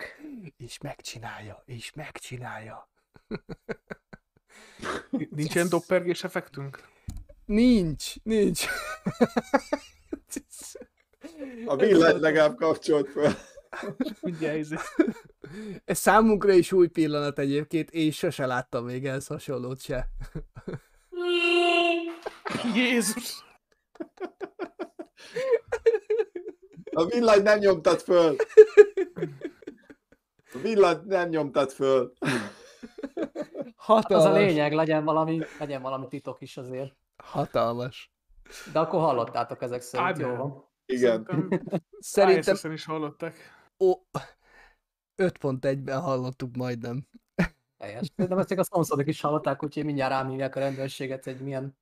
És 0.57 0.77
megcsinálja, 0.77 1.63
és 1.65 1.93
megcsinálja. 1.93 2.89
Nincs 5.09 5.55
ilyen 5.55 5.69
doppergés 5.69 6.23
effektünk? 6.23 6.83
Nincs, 7.45 8.13
nincs. 8.23 8.65
A 11.65 11.75
villany 11.75 12.19
legalább 12.19 12.55
kapcsolt 12.55 13.09
fel. 13.09 13.37
Mindjárt 14.21 14.57
izé. 14.57 14.75
Ez 15.85 15.99
számunkra 15.99 16.51
is 16.51 16.71
új 16.71 16.87
pillanat 16.87 17.39
egyébként, 17.39 17.89
és 17.89 18.17
sose 18.17 18.45
láttam 18.45 18.85
még 18.85 19.05
ehhez 19.05 19.27
hasonlót 19.27 19.81
se. 19.81 20.09
Jézus! 22.75 23.43
A 26.91 27.05
villany 27.05 27.41
nem 27.41 27.57
nyomtad 27.57 28.01
föl. 28.01 28.35
A 30.53 30.57
villany 30.61 31.01
nem 31.05 31.29
nyomtad 31.29 31.71
föl. 31.71 32.13
Hatalmas. 33.93 34.25
Az 34.25 34.31
a 34.31 34.37
lényeg, 34.37 34.73
legyen 34.73 35.03
valami, 35.03 35.41
legyen 35.59 35.81
valami 35.81 36.07
titok 36.07 36.41
is 36.41 36.57
azért. 36.57 36.95
Hatalmas. 37.23 38.11
De 38.73 38.79
akkor 38.79 38.99
hallottátok 38.99 39.61
ezek 39.61 39.81
szerint, 39.81 40.09
Á, 40.09 40.21
jó 40.21 40.27
nem. 40.27 40.37
van. 40.37 40.67
Igen. 40.85 41.25
Szerintem 41.99 42.55
Szerintem 42.55 42.71
is 42.71 42.85
hallották. 42.85 43.35
ó, 43.79 43.91
5.1-ben 45.17 46.01
hallottuk 46.01 46.55
majdnem. 46.55 47.07
Helyes. 47.77 48.11
De 48.15 48.35
ezt 48.35 48.51
a 48.51 48.63
szomszédok 48.63 49.07
is 49.07 49.21
hallották, 49.21 49.63
úgyhogy 49.63 49.85
mindjárt 49.85 50.11
rámívják 50.11 50.55
a 50.55 50.59
rendőrséget, 50.59 51.23
hogy 51.23 51.39
milyen 51.39 51.77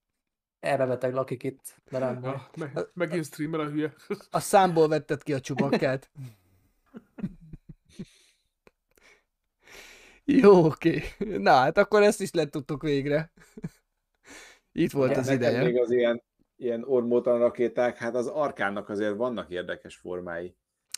elbebeteg 0.59 1.13
lakik 1.13 1.43
itt 1.43 1.75
teremben. 1.89 2.31
Ja, 2.31 2.49
meg, 2.57 2.88
megint 2.93 3.25
streamer 3.25 3.59
a 3.59 3.69
hülye. 3.69 3.93
A 4.31 4.39
számból 4.39 4.88
vetted 4.88 5.23
ki 5.23 5.34
a 5.34 5.39
csubakkát. 5.39 6.09
Jó, 10.31 10.65
oké. 10.65 11.03
Na 11.19 11.51
hát 11.51 11.77
akkor 11.77 12.03
ezt 12.03 12.21
is 12.21 12.31
letudtuk 12.31 12.81
végre. 12.81 13.31
Itt 14.71 14.91
volt 14.91 15.09
Igen, 15.09 15.21
az 15.21 15.29
ideje. 15.29 15.63
még 15.63 15.79
az 15.79 15.91
ilyen, 15.91 16.23
ilyen 16.55 16.83
ormótalan 16.83 17.39
rakéták, 17.39 17.97
hát 17.97 18.15
az 18.15 18.27
arkánnak 18.27 18.89
azért 18.89 19.15
vannak 19.15 19.49
érdekes 19.49 19.95
formái. 19.95 20.55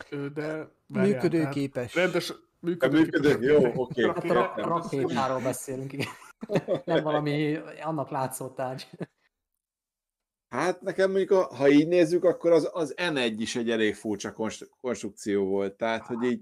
De 0.10 0.18
várjál, 0.34 0.72
tehát 0.88 1.08
Működőképes. 1.08 1.96
Rendes, 1.96 2.34
működőképes. 2.60 3.22
működő, 3.22 3.46
jó, 3.54 3.72
oké. 3.76 4.06
Hát 4.06 4.24
a 4.24 4.34
ra- 4.34 4.58
rakétáról 4.58 5.42
beszélünk, 5.42 5.94
igen. 5.94 6.08
Nem 6.86 7.04
valami 7.04 7.56
annak 7.84 8.10
látszó 8.10 8.48
tárgy. 8.48 8.88
Hát 10.50 10.82
nekem 10.82 11.12
mondjuk, 11.12 11.32
ha 11.32 11.70
így 11.70 11.88
nézzük, 11.88 12.24
akkor 12.24 12.52
az, 12.52 12.70
az 12.74 12.94
N1 12.98 13.34
is 13.38 13.56
egy 13.56 13.70
elég 13.70 13.96
furcsa 13.96 14.34
konstru- 14.34 14.72
konstrukció 14.82 15.46
volt. 15.46 15.74
Tehát, 15.74 16.06
hogy 16.06 16.24
így 16.24 16.42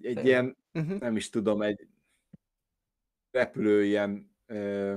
Tényleg. 0.00 0.24
ilyen, 0.24 0.56
Uh-huh. 0.72 0.98
nem 0.98 1.16
is 1.16 1.30
tudom, 1.30 1.62
egy 1.62 1.88
repülő 3.30 3.84
ilyen, 3.84 4.30
ö, 4.46 4.96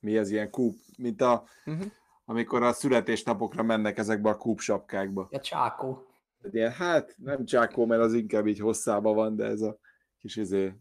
mi 0.00 0.18
az 0.18 0.30
ilyen 0.30 0.50
kúp, 0.50 0.76
mint 0.98 1.20
a, 1.20 1.44
Uh-huh. 1.66 1.86
amikor 2.24 2.62
a 2.62 2.72
születésnapokra 2.72 3.62
mennek 3.62 3.98
ezekbe 3.98 4.28
a 4.30 4.36
kúpsapkákba. 4.36 5.28
Ja, 5.30 5.40
csákó. 5.40 6.06
Egy 6.42 6.54
ilyen, 6.54 6.72
hát 6.72 7.14
nem 7.18 7.44
csákó, 7.44 7.86
mert 7.86 8.02
az 8.02 8.14
inkább 8.14 8.46
így 8.46 8.58
hosszába 8.58 9.12
van, 9.12 9.36
de 9.36 9.44
ez 9.44 9.60
a 9.60 9.78
kis 10.18 10.36
izé, 10.36 10.74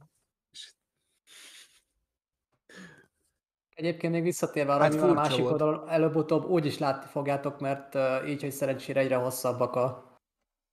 Egyébként 3.73 4.13
még 4.13 4.23
visszatérve 4.23 4.73
arra, 4.73 4.83
Hát 4.83 4.93
a 4.93 5.13
másik 5.13 5.39
volt. 5.39 5.51
oldalon, 5.51 5.89
előbb-utóbb 5.89 6.45
úgy 6.45 6.65
is 6.65 6.77
látni 6.77 7.09
fogjátok, 7.09 7.59
mert 7.59 7.95
így, 8.27 8.41
hogy 8.41 8.51
szerencsére 8.51 8.99
egyre 8.99 9.15
hosszabbak 9.15 9.75
a, 9.75 10.17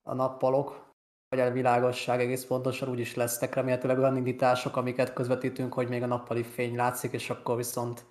a 0.02 0.14
nappalok, 0.14 0.87
a 1.28 1.50
világosság 1.50 2.20
egész 2.20 2.44
pontosan 2.44 2.88
úgy 2.88 2.98
is 2.98 3.14
lesznek 3.14 3.54
remélhetőleg 3.54 3.98
olyan 3.98 4.16
indítások, 4.16 4.76
amiket 4.76 5.12
közvetítünk, 5.12 5.72
hogy 5.72 5.88
még 5.88 6.02
a 6.02 6.06
nappali 6.06 6.42
fény 6.42 6.76
látszik, 6.76 7.12
és 7.12 7.30
akkor 7.30 7.56
viszont 7.56 8.04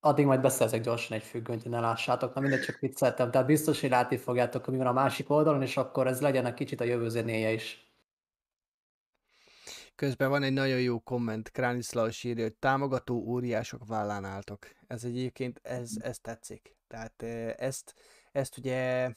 addig 0.00 0.26
majd 0.26 0.40
beszerzek 0.40 0.80
gyorsan 0.80 1.16
egy 1.16 1.22
függönyt, 1.22 1.62
hogy 1.62 1.70
ne 1.70 1.80
lássátok. 1.80 2.34
Na 2.34 2.40
mindegy, 2.40 2.60
csak 2.60 2.78
vicceltem. 2.78 3.30
Tehát 3.30 3.46
biztos, 3.46 3.80
hogy 3.80 3.90
látni 3.90 4.16
fogjátok, 4.16 4.64
hogy 4.64 4.72
mi 4.74 4.78
van 4.78 4.88
a 4.88 4.92
másik 4.92 5.30
oldalon, 5.30 5.62
és 5.62 5.76
akkor 5.76 6.06
ez 6.06 6.20
legyen 6.20 6.46
egy 6.46 6.54
kicsit 6.54 6.80
a 6.80 6.84
jövő 6.84 7.08
zenéje 7.08 7.52
is. 7.52 7.92
Közben 9.94 10.30
van 10.30 10.42
egy 10.42 10.52
nagyon 10.52 10.80
jó 10.80 10.98
komment, 10.98 11.50
Krániszlaus 11.50 12.24
írja, 12.24 12.42
hogy 12.42 12.54
támogató 12.54 13.14
óriások 13.14 13.86
vállán 13.86 14.24
álltok. 14.24 14.66
Ez 14.86 15.04
egyébként, 15.04 15.60
ez, 15.62 15.90
ez 16.00 16.18
tetszik. 16.18 16.76
Tehát 16.86 17.22
eh, 17.22 17.54
ezt, 17.56 17.94
ezt 18.32 18.58
ugye 18.58 19.10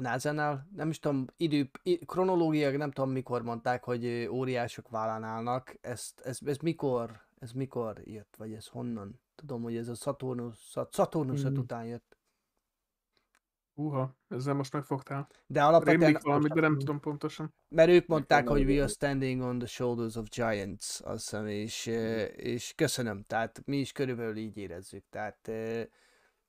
a 0.00 0.10
NASA-nál, 0.10 0.68
nem 0.76 0.88
is 0.90 0.98
tudom, 0.98 1.26
idő, 1.36 1.70
i- 1.82 2.04
kronológiailag 2.06 2.76
nem 2.76 2.90
tudom 2.90 3.10
mikor 3.10 3.42
mondták, 3.42 3.84
hogy 3.84 4.26
óriások 4.30 4.88
vállán 4.88 5.22
állnak, 5.24 5.76
ezt, 5.80 6.20
ez, 6.20 6.38
ez 6.44 6.56
mikor, 6.56 7.20
ez 7.38 7.52
mikor 7.52 8.00
jött, 8.04 8.34
vagy 8.36 8.52
ez 8.52 8.66
honnan? 8.66 9.20
Tudom, 9.34 9.62
hogy 9.62 9.76
ez 9.76 9.88
a 9.88 9.94
Saturnus, 9.94 10.58
Sat- 10.58 10.94
Saturnus 10.94 11.44
5 11.44 11.52
Mm. 11.52 11.56
után 11.58 11.84
jött. 11.84 12.18
Húha, 13.74 14.16
ezzel 14.28 14.54
most 14.54 14.72
megfogtál. 14.72 15.28
De 15.46 15.62
alapvetően, 15.62 15.98
Rémlik 16.00 16.22
valamit, 16.22 16.52
de 16.52 16.60
nem 16.60 16.78
tudom 16.78 17.00
pontosan. 17.00 17.54
mert 17.68 17.90
ők 17.90 18.06
mondták, 18.06 18.48
hogy 18.48 18.64
we 18.64 18.78
are 18.78 18.88
standing 18.88 19.42
on 19.42 19.58
the 19.58 19.66
shoulders 19.66 20.16
of 20.16 20.28
giants, 20.28 21.00
azt 21.00 21.22
hiszem, 21.30 21.46
és, 21.46 21.86
ö, 21.86 22.22
és 22.22 22.72
köszönöm, 22.76 23.22
tehát 23.22 23.62
mi 23.66 23.76
is 23.76 23.92
körülbelül 23.92 24.36
így 24.36 24.56
érezzük, 24.56 25.04
tehát 25.10 25.50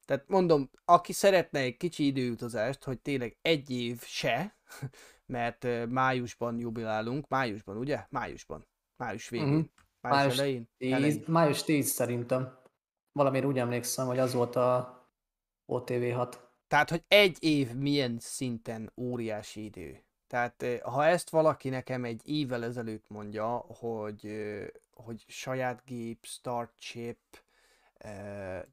tehát 0.06 0.28
mondom, 0.28 0.70
aki 0.86 1.14
szeretne 1.14 1.60
egy 1.60 1.78
kicsi 1.78 2.06
időutazást, 2.06 2.84
hogy 2.84 3.00
tényleg 3.00 3.38
egy 3.42 3.70
év 3.70 4.02
se, 4.04 4.58
mert 5.26 5.68
májusban 5.90 6.60
jubilálunk, 6.60 7.28
májusban, 7.28 7.78
ugye? 7.78 8.06
Májusban. 8.10 8.68
Május 8.96 9.30
végén. 9.30 9.48
Mhm. 9.48 9.62
Május, 10.02 10.18
Május 10.20 10.38
elején? 10.38 10.70
10, 10.78 10.92
elején. 10.92 11.24
május 11.28 11.64
10 11.64 11.88
szerintem. 11.88 12.60
Valamire 13.12 13.48
úgy 13.48 13.58
emlékszem, 13.58 14.08
hogy 14.08 14.20
az 14.20 14.34
volt 14.34 14.56
a 14.56 15.00
OTV6. 15.68 16.36
Tehát, 16.68 16.90
hogy 16.90 17.04
egy 17.08 17.38
év 17.40 17.74
milyen 17.74 18.18
szinten 18.20 18.92
óriási 18.96 19.64
idő. 19.64 20.04
Tehát, 20.28 20.66
ha 20.84 21.06
ezt 21.06 21.30
valaki 21.30 21.70
nekem 21.70 22.04
egy 22.04 22.22
évvel 22.24 22.64
ezelőtt 22.64 23.06
mondja, 23.08 23.48
hogy, 23.58 24.50
hogy 24.92 25.24
saját 25.28 25.82
gép, 25.86 26.26
start 26.26 26.72
chip, 26.80 27.18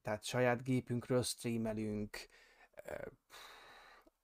tehát 0.03 0.25
saját 0.25 0.63
gépünkről 0.63 1.23
streamelünk, 1.23 2.29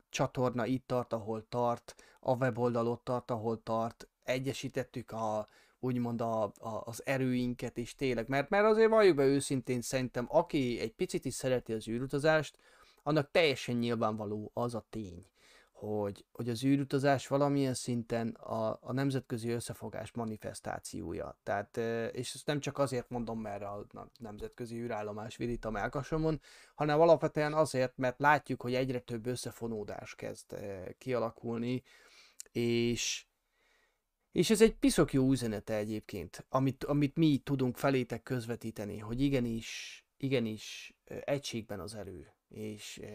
csatorna 0.08 0.66
itt 0.66 0.86
tart, 0.86 1.12
ahol 1.12 1.48
tart, 1.48 1.94
a 2.20 2.36
weboldal 2.36 2.86
ott 2.86 3.04
tart, 3.04 3.30
ahol 3.30 3.62
tart, 3.62 4.08
egyesítettük 4.22 5.10
a, 5.10 5.48
úgymond 5.78 6.20
a, 6.20 6.42
a, 6.42 6.52
az 6.84 7.06
erőinket 7.06 7.76
is 7.76 7.94
tényleg, 7.94 8.28
mert, 8.28 8.48
mert 8.48 8.64
azért 8.64 8.90
valljuk 8.90 9.16
be 9.16 9.24
őszintén 9.24 9.80
szerintem, 9.80 10.26
aki 10.28 10.80
egy 10.80 10.92
picit 10.92 11.24
is 11.24 11.34
szereti 11.34 11.72
az 11.72 11.88
űrutazást, 11.88 12.58
annak 13.02 13.30
teljesen 13.30 13.76
nyilvánvaló 13.76 14.50
az 14.54 14.74
a 14.74 14.86
tény, 14.90 15.26
hogy, 15.74 16.24
hogy 16.32 16.48
az 16.48 16.64
űrutazás 16.64 17.26
valamilyen 17.26 17.74
szinten 17.74 18.28
a, 18.28 18.78
a 18.80 18.92
nemzetközi 18.92 19.50
összefogás 19.50 20.12
manifestációja. 20.12 21.38
Tehát, 21.42 21.76
és 22.12 22.34
ezt 22.34 22.46
nem 22.46 22.60
csak 22.60 22.78
azért 22.78 23.08
mondom, 23.08 23.40
mert 23.40 23.62
a 23.62 23.86
nemzetközi 24.18 24.76
űrállomás 24.76 25.36
virít 25.36 25.64
a 25.64 25.70
melkasomon, 25.70 26.40
hanem 26.74 27.00
alapvetően 27.00 27.52
azért, 27.54 27.96
mert 27.96 28.20
látjuk, 28.20 28.62
hogy 28.62 28.74
egyre 28.74 29.00
több 29.00 29.26
összefonódás 29.26 30.14
kezd 30.14 30.56
kialakulni, 30.98 31.82
és, 32.52 33.26
és 34.32 34.50
ez 34.50 34.60
egy 34.60 34.74
piszok 34.74 35.12
jó 35.12 35.30
üzenete 35.30 35.74
egyébként, 35.74 36.46
amit, 36.48 36.84
amit 36.84 37.16
mi 37.16 37.38
tudunk 37.38 37.76
felétek 37.76 38.22
közvetíteni, 38.22 38.98
hogy 38.98 39.20
igenis, 39.20 40.00
igenis 40.16 40.94
egységben 41.24 41.80
az 41.80 41.94
erő, 41.94 42.33
és 42.54 42.98
ö, 43.02 43.06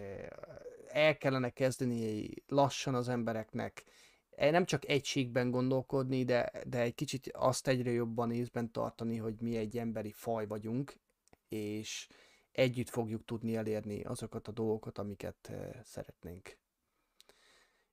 el 0.88 1.18
kellene 1.18 1.49
kezdeni 1.49 2.30
lassan 2.48 2.95
az 2.95 3.10
embereknek 3.10 3.84
eh, 4.30 4.52
nem 4.52 4.66
csak 4.66 4.88
egységben 4.88 5.52
gondolkodni, 5.52 6.24
de, 6.24 6.52
de 6.68 6.82
egy 6.82 6.95
kicsit 6.95 7.30
azt 7.34 7.68
egyre 7.68 7.91
jobban 7.91 8.32
észben 8.32 8.72
tartani, 8.72 9.18
hogy 9.18 9.41
mi 9.41 9.57
egy 9.57 9.78
emberi 9.78 10.11
faj 10.11 10.48
vagyunk, 10.48 10.99
és 11.48 12.07
együtt 12.52 12.90
fogjuk 12.90 13.26
tudni 13.26 13.56
elérni 13.56 14.02
azokat 14.02 14.48
a 14.48 14.52
dolgokat, 14.52 14.98
amiket 14.98 15.49
eh, 15.49 15.70
szeretnénk. 15.84 16.57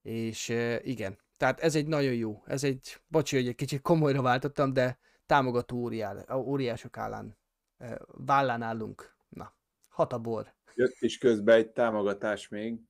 És 0.02 0.48
eh, 0.48 0.86
igen, 0.86 1.18
tehát 1.36 1.60
ez 1.60 1.74
egy 1.74 1.86
nagyon 1.86 2.14
jó, 2.14 2.43
ez 2.47 2.64
egy, 2.64 3.01
bocsi, 3.09 3.36
hogy 3.36 3.48
egy 3.48 3.55
kicsit 3.55 3.82
komolyra 3.82 4.23
váltottam, 4.23 4.73
de 4.73 4.98
támogató 5.27 5.77
óriál, 5.77 6.36
óriások 6.36 6.97
állán, 6.97 7.36
eh, 7.77 7.94
vállán 8.06 8.62
állunk. 8.62 9.16
Na, 9.28 9.55
hat 9.89 10.12
a 10.12 10.18
bor. 10.18 10.55
Jött 10.76 10.96
is 11.00 11.18
közben 11.18 11.56
egy 11.56 11.70
támogatás 11.70 12.48
még. 12.48 12.80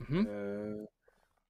Uh-huh. 0.00 0.26
Ö, 0.26 0.82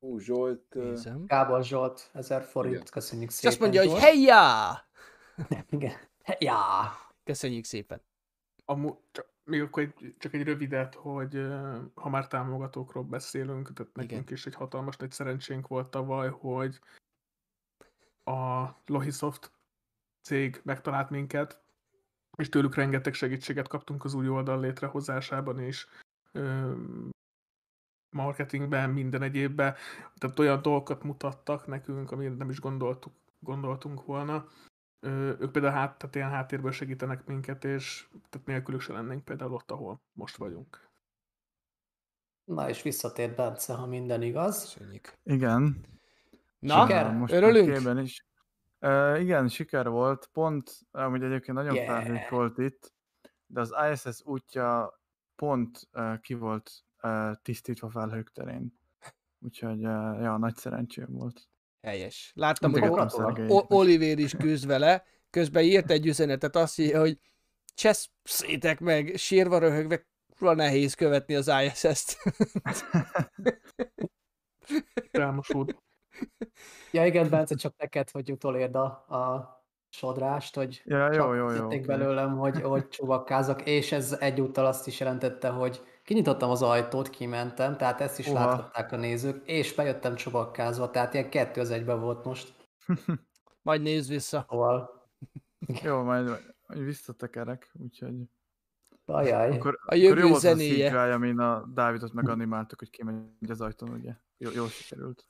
Hú, 0.01 0.19
Zsolt, 0.19 0.75
Nézem. 0.75 1.25
Gábor 1.27 1.65
Zsolt, 1.65 2.11
1000 2.13 2.43
forint, 2.43 2.75
Igen. 2.75 2.87
köszönjük 2.91 3.29
És 3.29 3.35
szépen. 3.35 3.51
azt 3.51 3.61
mondja, 3.61 3.91
hogy 3.91 4.01
hejjá! 4.01 4.71
Igen. 5.71 5.93
Ja. 6.39 6.63
Köszönjük 7.25 7.65
szépen. 7.65 8.01
Amú, 8.65 9.01
csak, 9.11 9.27
még 9.45 9.63
akkor 9.63 9.83
egy, 9.83 10.15
csak 10.19 10.35
egy 10.35 10.43
rövidet, 10.43 10.95
hogy 10.95 11.47
ha 11.95 12.09
már 12.09 12.27
támogatókról 12.29 13.05
beszélünk, 13.05 13.73
tehát 13.73 13.93
Igen. 13.93 14.07
nekünk 14.07 14.31
is 14.31 14.47
egy 14.47 14.55
hatalmas 14.55 14.97
nagy 14.97 15.11
szerencsénk 15.11 15.67
volt 15.69 15.91
tavaly, 15.91 16.29
hogy 16.29 16.81
a 18.25 18.69
Lohisoft 18.87 19.53
cég 20.23 20.61
megtalált 20.65 21.11
minket, 21.11 21.61
és 22.39 22.49
tőlük 22.49 22.75
rengeteg 22.75 23.15
segítséget 23.15 23.69
kaptunk 23.69 24.05
az 24.05 24.15
új 24.15 24.29
oldal 24.29 24.61
létrehozásában 24.61 25.61
is, 25.61 25.87
ö, 26.33 26.73
marketingben, 28.11 28.91
minden 28.91 29.23
egyébben. 29.23 29.75
Tehát 30.17 30.39
olyan 30.39 30.63
dolgokat 30.63 31.03
mutattak 31.03 31.67
nekünk, 31.67 32.11
amire 32.11 32.35
nem 32.35 32.51
is 32.51 32.61
gondoltuk, 32.61 33.13
gondoltunk 33.39 34.05
volna. 34.05 34.47
Ők 35.01 35.51
például 35.51 35.75
hát, 35.75 35.99
tehát 35.99 36.15
ilyen 36.15 36.31
háttérből 36.31 36.73
segítenek 36.73 37.25
minket, 37.25 37.65
és 37.65 38.09
tehát 38.31 38.47
nélkülük 38.47 38.81
se 38.81 38.93
lennénk 38.93 39.25
például 39.25 39.53
ott, 39.53 39.71
ahol 39.71 40.01
most 40.13 40.37
vagyunk. 40.37 40.89
Na 42.45 42.69
és 42.69 42.83
visszatért 42.83 43.37
Bence, 43.37 43.75
ha 43.75 43.87
minden 43.87 44.23
igaz. 44.23 44.63
Köszönjük. 44.63 45.13
Igen. 45.23 45.85
Na, 46.59 46.81
Siker? 46.81 47.13
most 47.13 47.33
örülünk? 47.33 48.03
is. 48.03 48.28
Uh, 48.81 49.21
igen, 49.21 49.49
siker 49.49 49.89
volt. 49.89 50.29
Pont, 50.33 50.79
amúgy 50.91 51.23
egyébként 51.23 51.57
nagyon 51.57 51.75
Yeah. 51.75 51.87
felhős 51.87 52.29
volt 52.29 52.59
itt, 52.59 52.93
de 53.47 53.61
az 53.61 53.75
ISS 53.93 54.21
útja 54.25 55.01
pont 55.37 55.89
uh, 55.93 56.21
ki 56.21 56.35
volt 56.35 56.71
uh, 57.03 57.31
tisztítva 57.43 57.89
felhők 57.91 58.33
terén. 58.33 58.79
Úgyhogy 59.41 59.87
uh, 59.87 60.21
ja, 60.21 60.37
nagy 60.37 60.57
szerencsém 60.57 61.07
volt. 61.09 61.49
Helyes. 61.83 62.33
Láttam, 62.35 62.73
hogy 62.73 62.89
o- 63.49 63.73
Oliver 63.73 64.19
is 64.19 64.37
küzd 64.37 64.67
vele, 64.67 65.05
közben 65.31 65.63
írt 65.63 65.91
egy 65.91 66.07
üzenetet, 66.07 66.57
azt 66.57 66.79
írja, 66.79 67.01
hogy 67.01 67.19
cseszétek 67.75 68.81
meg, 68.81 69.17
sírva 69.17 69.59
röhögve, 69.59 70.07
kurva 70.37 70.55
nehéz 70.55 70.95
követni 70.95 71.35
az 71.35 71.51
ISS-t. 71.65 72.19
Elmosód. 75.11 75.77
Ja 76.93 77.07
igen, 77.07 77.29
Bence, 77.31 77.55
csak 77.55 77.75
neked, 77.77 78.11
hogy 78.11 78.33
utolérd 78.33 78.75
a, 78.75 78.85
a 78.85 79.57
sodrást, 79.89 80.55
hogy 80.55 80.83
Ja, 80.85 81.13
jó, 81.13 81.35
jó, 81.35 81.51
jó. 81.51 81.65
oké. 81.65 81.79
belőlem, 81.79 82.37
hogy, 82.37 82.61
hogy 82.63 82.89
csuvakkázok, 82.99 83.67
és 83.67 83.93
ez 83.93 84.17
egyúttal 84.21 84.67
azt 84.67 84.87
is 84.87 85.01
jelentette, 85.01 85.49
hogy 85.49 85.81
kinyitottam 86.05 86.51
az 86.51 86.63
ajtót, 86.63 87.11
kimentem, 87.11 87.77
tehát 87.77 88.01
ezt 88.01 88.19
is 88.19 88.29
Uha. 88.29 88.45
láthatták 88.45 88.93
a 88.93 88.97
nézők, 88.97 89.47
és 89.47 89.75
bejöttem 89.75 90.15
csuvakkázva, 90.15 90.91
tehát 90.91 91.15
ilyen 91.15 91.31
kettő 91.31 91.61
az 91.61 91.71
egyben 91.71 92.01
volt 92.01 92.25
most. 92.25 92.55
Majd 93.63 93.83
nézd 93.83 94.11
vissza. 94.11 94.47
Szóval, 94.49 94.99
Jó, 95.83 96.03
majd, 96.03 96.27
majd 96.67 96.85
visszatekerek, 96.85 97.71
úgyhogy... 97.83 98.15
ajaj. 99.15 99.51
Akkor, 99.51 99.79
A 99.81 99.85
akkor 99.85 99.97
jó 99.97 100.09
jövő 100.09 100.23
volt 100.23 100.35
a 100.35 100.39
zenéje. 100.39 100.89
CGI, 100.89 100.97
amin 100.97 101.39
a 101.39 101.67
Dávidot 101.75 102.13
meganimáltuk, 102.13 102.79
hogy 102.79 102.91
kimegy 102.91 103.23
az 103.49 103.61
ajtón, 103.61 103.91
ugye? 103.91 104.13
Jó, 104.37 104.51
jól 104.55 104.69
sikerült. 104.69 105.27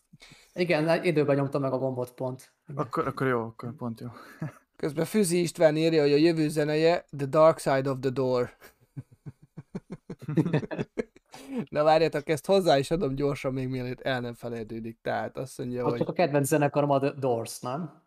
Igen, 0.52 1.04
időben 1.04 1.36
nyomtam 1.36 1.60
meg 1.60 1.72
a 1.72 1.78
gombot 1.78 2.12
pont. 2.12 2.52
Akkor, 2.74 3.06
akkor 3.06 3.26
jó, 3.26 3.40
akkor 3.40 3.74
pont 3.74 4.00
jó. 4.00 4.08
Közben 4.76 5.04
Füzi 5.04 5.40
István 5.40 5.76
írja, 5.76 6.02
hogy 6.02 6.12
a 6.12 6.16
jövő 6.16 6.48
zeneje 6.48 7.06
The 7.16 7.26
Dark 7.26 7.58
Side 7.58 7.90
of 7.90 7.96
the 8.00 8.10
Door. 8.10 8.50
Na 11.70 11.82
várjatok, 11.82 12.28
ezt 12.28 12.46
hozzá 12.46 12.78
is 12.78 12.90
adom 12.90 13.14
gyorsan, 13.14 13.52
még 13.52 13.68
mielőtt 13.68 14.00
el 14.00 14.20
nem 14.20 14.34
felejtődik. 14.34 14.98
Tehát 15.02 15.36
azt 15.36 15.58
mondja, 15.58 15.84
Ott 15.84 15.90
hogy... 15.90 15.98
csak 15.98 16.08
a 16.08 16.12
kedvenc 16.12 16.46
zenekarom 16.46 16.90
a 16.90 16.98
The 16.98 17.10
Doors, 17.10 17.60
nem? 17.60 18.06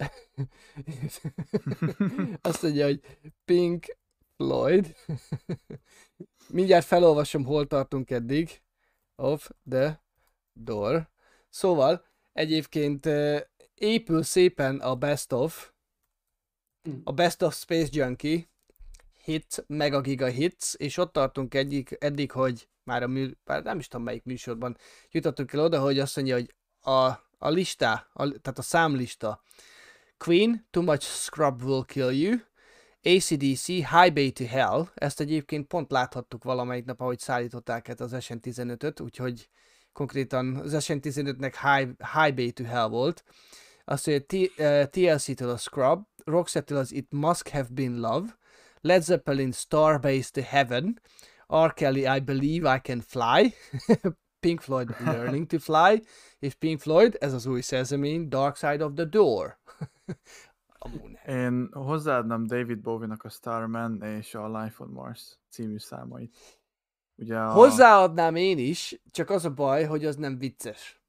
Azt 2.40 2.62
mondja, 2.62 2.84
hogy 2.84 3.00
Pink 3.44 3.96
Floyd. 4.40 4.96
Mindjárt 6.48 6.86
felolvasom, 6.86 7.44
hol 7.44 7.66
tartunk 7.66 8.10
eddig. 8.10 8.62
Of 9.16 9.50
the 9.70 10.02
door. 10.52 11.10
Szóval, 11.48 12.04
egyébként 12.32 13.08
épül 13.74 14.22
szépen 14.22 14.78
a 14.80 14.94
Best 14.94 15.32
of, 15.32 15.72
a 17.04 17.12
Best 17.12 17.42
of 17.42 17.54
Space 17.54 17.88
Junkie, 17.90 18.48
hit, 19.24 19.64
mega 19.66 20.00
giga 20.00 20.26
hits, 20.26 20.74
és 20.74 20.96
ott 20.96 21.12
tartunk 21.12 21.54
eddig, 21.54 21.96
eddig 21.98 22.30
hogy 22.30 22.68
már 22.84 23.02
a 23.02 23.06
mű, 23.06 23.30
már 23.44 23.62
nem 23.62 23.78
is 23.78 23.88
tudom 23.88 24.04
melyik 24.04 24.24
műsorban 24.24 24.76
jutottunk 25.10 25.52
el 25.52 25.60
oda, 25.60 25.80
hogy 25.80 25.98
azt 25.98 26.16
mondja, 26.16 26.34
hogy 26.34 26.54
a, 26.80 27.06
a 27.38 27.48
lista, 27.48 27.92
a, 28.12 28.28
tehát 28.28 28.58
a 28.58 28.62
számlista 28.62 29.42
Queen, 30.16 30.66
Too 30.70 30.82
Much 30.82 31.04
Scrub 31.04 31.62
Will 31.62 31.84
Kill 31.84 32.12
You, 32.12 32.38
ACDC 33.02 33.66
Highway 33.66 34.30
to 34.30 34.44
Hell, 34.44 34.86
ezt 34.94 35.20
egyébként 35.20 35.66
pont 35.66 35.90
láthattuk 35.90 36.44
valamelyik 36.44 36.84
nap, 36.84 37.00
ahogy 37.00 37.18
szállították 37.18 37.88
ezt 37.88 38.00
az 38.00 38.14
SN15-öt, 38.14 39.02
úgyhogy 39.02 39.48
konkrétan 39.92 40.56
az 40.56 40.76
SN15-nek 40.78 41.54
High, 41.62 41.90
Highway 42.12 42.50
to 42.50 42.64
Hell 42.64 42.88
volt. 42.88 43.24
Azt 43.84 44.06
mondja, 44.06 44.86
TLC-től 44.86 45.50
a 45.50 45.56
Scrub, 45.56 46.02
Roxette-től 46.24 46.78
az 46.78 46.92
It 46.92 47.06
Must 47.10 47.48
Have 47.48 47.68
Been 47.70 48.00
Love, 48.00 48.38
Led 48.80 49.02
Zeppelin 49.02 49.52
Starbase 49.52 50.30
to 50.32 50.42
Heaven, 50.42 51.00
R. 51.66 51.74
Kelly 51.74 52.16
I 52.16 52.20
Believe 52.20 52.74
I 52.74 52.80
Can 52.82 53.00
Fly, 53.00 53.54
Pink 54.40 54.60
Floyd 54.60 54.94
Learning 55.04 55.46
to 55.46 55.58
Fly, 55.58 56.02
és 56.38 56.54
Pink 56.54 56.80
Floyd, 56.80 57.16
ez 57.20 57.32
az 57.32 57.46
új 57.46 57.60
szerzemény, 57.60 58.28
Dark 58.28 58.56
Side 58.56 58.84
of 58.84 58.92
the 58.94 59.04
Door. 59.04 59.58
Amúgy. 60.82 61.18
Én 61.26 61.68
hozzáadnám 61.72 62.46
David 62.46 62.80
Bowie-nak 62.80 63.24
a 63.24 63.28
Starman 63.28 64.02
és 64.02 64.34
a 64.34 64.60
Life 64.60 64.82
on 64.82 64.88
Mars 64.88 65.38
című 65.48 65.78
számait. 65.78 66.36
Ugye 67.16 67.38
a... 67.38 67.52
Hozzáadnám 67.52 68.34
én 68.34 68.58
is, 68.58 69.00
csak 69.10 69.30
az 69.30 69.44
a 69.44 69.50
baj, 69.50 69.84
hogy 69.84 70.04
az 70.04 70.16
nem 70.16 70.38
vicces. 70.38 71.02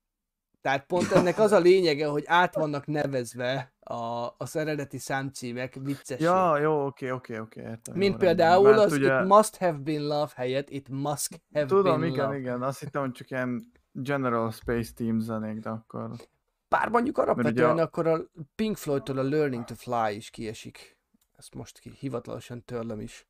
Tehát 0.62 0.86
pont 0.86 1.12
ennek 1.12 1.40
az 1.40 1.52
a 1.52 1.60
lényege, 1.60 2.08
hogy 2.08 2.24
át 2.28 2.56
vannak 2.56 2.86
nevezve 2.86 3.74
a, 3.80 4.30
az 4.38 4.56
eredeti 4.56 4.98
számcímek 4.98 5.78
viccesé. 5.82 6.24
Ja, 6.24 6.58
jó, 6.58 6.86
oké, 6.86 7.10
oké, 7.12 7.38
oké, 7.38 7.62
értem. 7.62 7.96
Mint 7.96 8.12
jó, 8.12 8.18
például 8.18 8.64
rendben. 8.64 8.86
az 8.86 8.98
It 8.98 9.28
Must 9.28 9.56
Have 9.58 9.78
Been 9.78 10.08
Love 10.08 10.32
helyett 10.36 10.70
It 10.70 10.90
Must 10.90 11.42
Have 11.54 11.66
Tudom, 11.66 12.00
Been 12.00 12.12
igen, 12.12 12.26
Love. 12.26 12.38
igen, 12.38 12.62
azt 12.62 12.80
hittem, 12.80 13.02
hogy 13.02 13.12
csak 13.12 13.30
ilyen 13.30 13.72
General 13.92 14.52
Space 14.52 14.92
Team 14.96 15.20
zenék, 15.20 15.60
de 15.60 15.70
akkor... 15.70 16.12
Bár 16.72 16.90
mondjuk 16.90 17.18
alapvetően 17.18 17.78
a- 17.78 17.82
akkor 17.82 18.08
a 18.08 18.20
Pink 18.56 18.78
Floyd-tól 18.78 19.18
a 19.18 19.24
Learning 19.24 19.64
to 19.64 19.76
Fly 19.76 20.16
is 20.16 20.30
kiesik. 20.30 20.98
Ezt 21.38 21.54
most 21.54 21.80
ki, 21.80 21.90
hivatalosan 22.00 22.66
törlöm 22.66 23.00
is. 23.00 23.28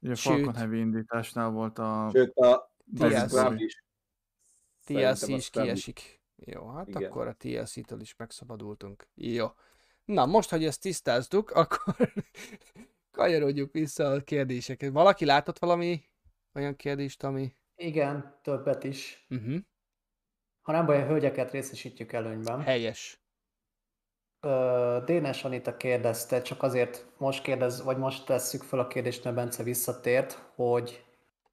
Ugye 0.00 0.12
a 0.12 0.14
Sőt. 0.14 0.32
Falcon 0.34 0.54
Heavy 0.54 0.78
indításnál 0.78 1.50
volt 1.50 1.78
a... 1.78 2.10
Sőt, 2.12 2.36
a 2.36 2.74
TLC. 2.96 3.60
is. 3.60 3.84
TLC 4.84 5.28
is 5.28 5.50
kiesik. 5.50 6.20
Jó, 6.36 6.68
hát 6.68 6.88
Igen. 6.88 7.04
akkor 7.04 7.26
a 7.26 7.32
TLC-től 7.34 8.00
is 8.00 8.16
megszabadultunk. 8.16 9.06
Jó. 9.14 9.46
Na, 10.04 10.26
most, 10.26 10.50
hogy 10.50 10.64
ezt 10.64 10.80
tisztáztuk, 10.80 11.50
akkor 11.60 12.12
kanyarodjuk 13.10 13.72
vissza 13.72 14.04
a 14.06 14.20
kérdéseket. 14.20 14.92
Valaki 14.92 15.24
látott 15.24 15.58
valami 15.58 16.04
olyan 16.54 16.76
kérdést, 16.76 17.22
ami... 17.24 17.54
Igen, 17.76 18.38
többet 18.42 18.84
is. 18.84 19.26
Uh-huh. 19.30 19.56
Ha 20.62 20.72
nem 20.72 20.86
baj, 20.86 21.02
a 21.02 21.06
hölgyeket 21.06 21.50
részesítjük 21.50 22.12
előnyben. 22.12 22.60
Helyes. 22.62 23.20
Ö, 24.40 25.02
Dénes 25.04 25.44
Anita 25.44 25.76
kérdezte, 25.76 26.42
csak 26.42 26.62
azért 26.62 27.06
most 27.18 27.42
kérdez, 27.42 27.82
vagy 27.82 27.96
most 27.96 28.26
tesszük 28.26 28.62
fel 28.62 28.78
a 28.78 28.86
kérdést, 28.86 29.24
mert 29.24 29.36
Bence 29.36 29.62
visszatért, 29.62 30.32
hogy 30.54 31.04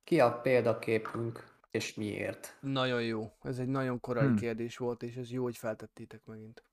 ki 0.04 0.20
a 0.20 0.40
példaképünk, 0.40 1.58
és 1.72 1.94
miért? 1.94 2.58
Nagyon 2.62 3.04
jó. 3.04 3.32
Ez 3.42 3.60
egy 3.60 3.68
nagyon 3.68 4.00
korai 4.00 4.28
Hm. 4.28 4.36
kérdés 4.36 4.78
volt, 4.78 5.04
és 5.04 5.16
ez 5.16 5.32
jó, 5.32 5.44
hogy 5.44 5.58
feltettétek 5.58 6.26
megint. 6.26 6.64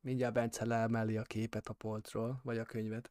Mindjárt 0.00 0.34
Bence 0.34 0.64
leemeli 0.64 1.16
a 1.16 1.22
képet 1.22 1.68
a 1.68 1.72
polcról, 1.72 2.40
vagy 2.42 2.58
a 2.58 2.64
könyvet. 2.64 3.10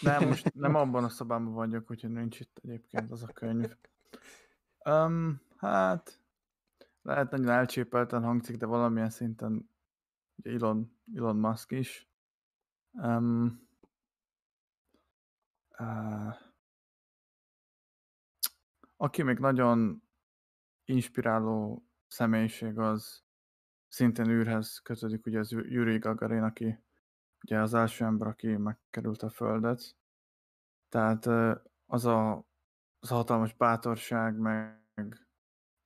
Nem, 0.00 0.26
most 0.26 0.54
nem 0.54 0.74
abban 0.74 1.04
a 1.04 1.08
szobában 1.08 1.52
vagyok, 1.52 1.90
úgyhogy 1.90 2.10
nincs 2.10 2.40
itt 2.40 2.60
egyébként 2.62 3.10
az 3.10 3.22
a 3.22 3.26
könyv. 3.32 3.76
Um, 4.84 5.40
hát, 5.56 6.20
lehet 7.08 7.30
nagyon 7.30 7.48
elcsépelten 7.48 8.22
hangzik, 8.22 8.56
de 8.56 8.66
valamilyen 8.66 9.10
szinten 9.10 9.70
ugye 10.36 10.50
Elon, 10.50 10.98
Elon 11.14 11.36
Musk 11.36 11.70
is. 11.70 12.10
Um, 12.90 13.68
uh, 15.78 16.34
aki 18.96 19.22
még 19.22 19.38
nagyon 19.38 20.02
inspiráló 20.84 21.86
személyiség, 22.06 22.78
az 22.78 23.24
szintén 23.88 24.28
űrhez 24.28 24.78
kötődik, 24.78 25.26
ugye 25.26 25.38
az 25.38 25.50
Yuri 25.50 25.98
Gagarin, 25.98 26.42
aki 26.42 26.78
ugye 27.42 27.60
az 27.60 27.74
első 27.74 28.04
ember, 28.04 28.28
aki 28.28 28.56
megkerült 28.56 29.22
a 29.22 29.30
Földet. 29.30 29.96
Tehát 30.88 31.26
az 31.86 32.04
a, 32.04 32.46
az 32.98 33.10
a 33.10 33.14
hatalmas 33.14 33.54
bátorság, 33.54 34.36
meg 34.36 35.27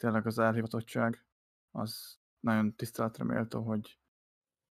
tényleg 0.03 0.27
az 0.27 0.39
elhivatottság, 0.39 1.25
az 1.71 2.19
nagyon 2.41 2.75
tiszteletre 2.77 3.25
méltó, 3.25 3.63
hogy, 3.63 3.99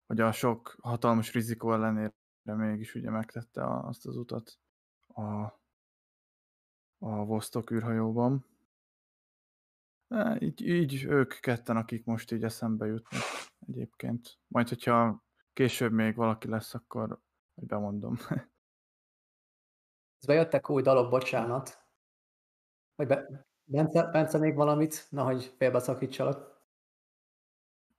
hogy 0.06 0.20
a 0.20 0.32
sok 0.32 0.76
hatalmas 0.82 1.32
rizikó 1.32 1.72
ellenére 1.72 2.14
mégis 2.42 2.94
ugye 2.94 3.10
megtette 3.10 3.64
azt 3.66 4.06
az 4.06 4.16
utat 4.16 4.58
a, 5.06 5.22
a 6.98 7.24
Vostok 7.24 7.70
űrhajóban. 7.70 8.46
E, 10.08 10.36
Így, 10.40 10.66
így 10.66 11.04
ők 11.04 11.40
ketten, 11.40 11.76
akik 11.76 12.04
most 12.04 12.32
így 12.32 12.44
eszembe 12.44 12.86
jutnak 12.86 13.22
egyébként. 13.66 14.38
Majd, 14.46 14.68
hogyha 14.68 15.24
később 15.52 15.92
még 15.92 16.14
valaki 16.14 16.48
lesz, 16.48 16.74
akkor 16.74 17.08
majd 17.54 17.68
bemondom. 17.68 18.16
Bejöttek 20.26 20.70
új 20.70 20.82
dalok, 20.82 21.10
bocsánat. 21.10 21.86
Vagy 22.94 23.06
be, 23.06 23.47
Bence, 23.70 24.02
Bence 24.02 24.38
még 24.38 24.54
valamit? 24.54 25.06
Na, 25.10 25.24
hogy 25.24 25.54
félbeszakítsalak. 25.56 26.56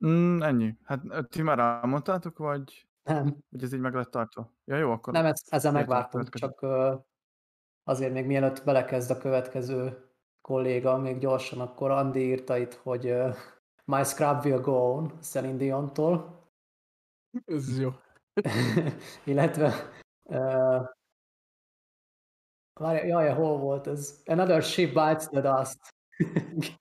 Mm, 0.06 0.42
ennyi. 0.42 0.78
Hát 0.84 1.02
ti 1.30 1.42
már 1.42 1.60
elmondtátok, 1.60 2.38
vagy, 2.38 2.88
Nem, 3.04 3.38
vagy 3.50 3.64
ez 3.64 3.74
így 3.74 3.80
meg 3.80 3.94
lett 3.94 4.12
tartva? 4.12 4.54
Ja, 4.66 4.78
jó, 4.78 4.92
akkor... 4.92 5.14
nem 5.14 5.26
ez, 5.26 5.42
ezzel 5.50 5.72
megvártunk, 5.72 6.36
csak 6.36 6.66
azért 7.84 8.14
még 8.14 8.26
mielőtt 8.26 8.64
belekezd 8.64 9.12
a 9.12 9.18
következő 9.18 10.10
kolléga, 10.42 10.98
még 10.98 11.18
gyorsan, 11.18 11.60
akkor 11.60 11.92
Andi 11.92 12.20
írta 12.20 12.58
itt, 12.58 12.74
hogy 12.74 13.16
My 13.86 14.04
Scrub 14.04 14.46
Will 14.46 14.62
Go 14.62 14.72
On, 14.72 15.20
Celine 15.22 15.58
Dion-tól. 15.58 16.48
Ez 17.46 17.80
jó. 17.80 17.90
illetve 19.26 19.74
uh, 20.24 20.88
várja, 22.80 23.06
jaj, 23.06 23.34
hol 23.34 23.58
volt 23.58 23.88
ez? 23.88 24.22
Another 24.26 24.64
ship 24.64 24.94
bites 24.94 25.28
the 25.28 25.42
dust. 25.42 25.80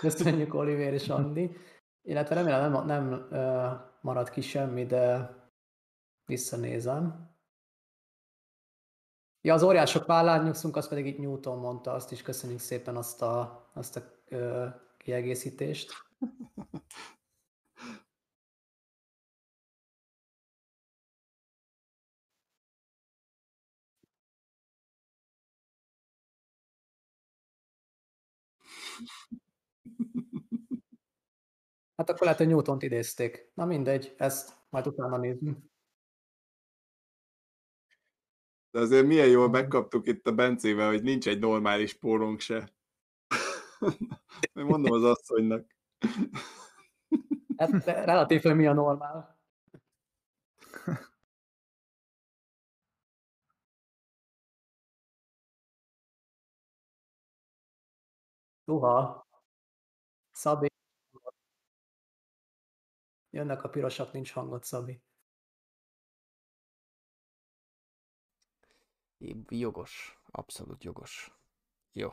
Köszönjük 0.00 0.54
Oliver 0.54 0.92
és 0.92 1.08
Andi. 1.08 1.56
Illetve 2.02 2.34
remélem 2.34 2.72
nem, 2.72 2.86
nem 2.86 3.26
uh, 3.30 3.72
marad 4.00 4.30
ki 4.30 4.40
semmi, 4.40 4.86
de 4.86 5.34
visszanézem. 6.24 7.32
Ja, 9.40 9.54
az 9.54 9.62
óriások 9.62 10.06
vállán 10.06 10.44
nyugszunk, 10.44 10.76
azt 10.76 10.88
pedig 10.88 11.06
itt 11.06 11.18
Newton 11.18 11.58
mondta, 11.58 11.92
azt 11.92 12.12
is 12.12 12.22
köszönjük 12.22 12.60
szépen 12.60 12.96
azt 12.96 13.22
a, 13.22 13.64
azt 13.72 13.96
a 13.96 14.02
uh, 14.30 14.66
kiegészítést. 14.98 15.92
Hát 31.96 32.10
akkor 32.10 32.22
lehet, 32.22 32.38
hogy 32.38 32.48
Newtont 32.48 32.82
idézték. 32.82 33.50
Na 33.54 33.64
mindegy, 33.64 34.14
ezt 34.16 34.56
majd 34.68 34.86
utána 34.86 35.16
nézzünk. 35.16 35.58
De 38.70 38.80
azért 38.80 39.06
milyen 39.06 39.28
jól 39.28 39.48
megkaptuk 39.48 40.06
itt 40.06 40.26
a 40.26 40.34
Bencével, 40.34 40.88
hogy 40.90 41.02
nincs 41.02 41.28
egy 41.28 41.38
normális 41.38 41.94
pórunk 41.94 42.40
se. 42.40 42.74
Mondom 44.52 44.92
az 44.92 45.04
asszonynak. 45.04 45.76
Hát 47.56 47.84
relatív, 47.84 48.42
hogy 48.42 48.56
mi 48.56 48.66
a 48.66 48.72
normál. 48.72 49.38
Uha. 58.64 59.26
Szabi. 60.32 60.66
Jönnek 63.30 63.62
a 63.62 63.68
pirosak, 63.68 64.12
nincs 64.12 64.32
hangot, 64.32 64.64
Szabi. 64.64 65.02
Jogos. 69.48 70.18
Abszolút 70.30 70.84
jogos. 70.84 71.34
Jó. 71.92 72.12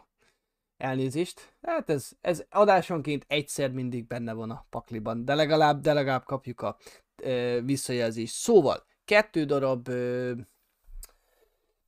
Elnézést. 0.78 1.56
Hát 1.62 1.90
ez, 1.90 2.12
ez 2.22 2.46
adásonként 2.50 3.26
egyszer 3.28 3.72
mindig 3.72 4.08
benne 4.08 4.34
van 4.34 4.52
a 4.52 4.66
pakliban, 4.70 5.26
de 5.26 5.36
legalább, 5.36 5.82
de 5.82 5.94
legalább 5.94 6.24
kapjuk 6.24 6.62
a 6.62 6.78
ö, 7.16 7.62
visszajelzést. 7.64 8.34
Szóval, 8.34 8.86
kettő 9.06 9.46
darab 9.46 9.88
ö, 9.88 10.34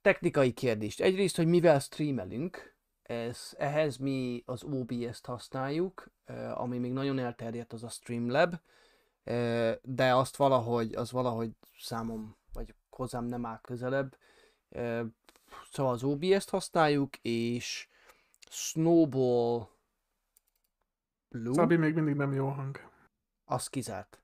technikai 0.02 0.53
kérdést. 0.53 1.02
Egyrészt, 1.02 1.35
hogy 1.35 1.48
mivel 1.48 1.80
streamelünk, 1.80 2.73
ez, 3.04 3.54
ehhez 3.58 3.98
mi 3.98 4.44
az 4.46 4.64
OBS-t 4.64 5.26
használjuk, 5.26 6.12
ami 6.54 6.78
még 6.78 6.92
nagyon 6.92 7.20
elterjedt, 7.20 7.74
az 7.74 7.84
a 7.84 7.90
Streamlab, 7.90 8.56
de 9.82 10.16
azt 10.16 10.36
valahogy, 10.36 10.96
az 10.96 11.12
valahogy 11.12 11.52
számom, 11.80 12.38
vagy 12.54 12.76
hozzám 12.90 13.26
nem 13.26 13.46
áll 13.46 13.60
közelebb. 13.62 14.18
Szóval 15.72 15.94
az 15.94 16.04
OBS-t 16.04 16.50
használjuk, 16.50 17.16
és 17.18 17.88
Snowball 18.50 19.68
Blue, 21.34 21.54
Szabi 21.54 21.76
még 21.76 21.94
mindig 21.94 22.16
nem 22.16 22.34
jó 22.34 22.48
hang. 22.48 22.80
az 23.46 23.68
kizárt. 23.68 24.22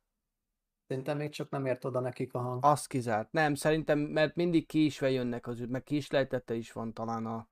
Szerintem 0.87 1.17
még 1.17 1.29
csak 1.29 1.49
nem 1.49 1.65
ért 1.65 1.85
oda 1.85 1.99
nekik 1.99 2.33
a 2.33 2.39
hang. 2.39 2.65
Az 2.65 2.85
kizárt. 2.85 3.31
Nem, 3.31 3.55
szerintem, 3.55 3.99
mert 3.99 4.35
mindig 4.35 4.67
késve 4.67 5.09
jönnek 5.09 5.47
az 5.47 5.59
meg 5.59 5.83
kislejtette 5.83 6.53
is 6.53 6.71
van 6.71 6.93
talán 6.93 7.25
a, 7.25 7.47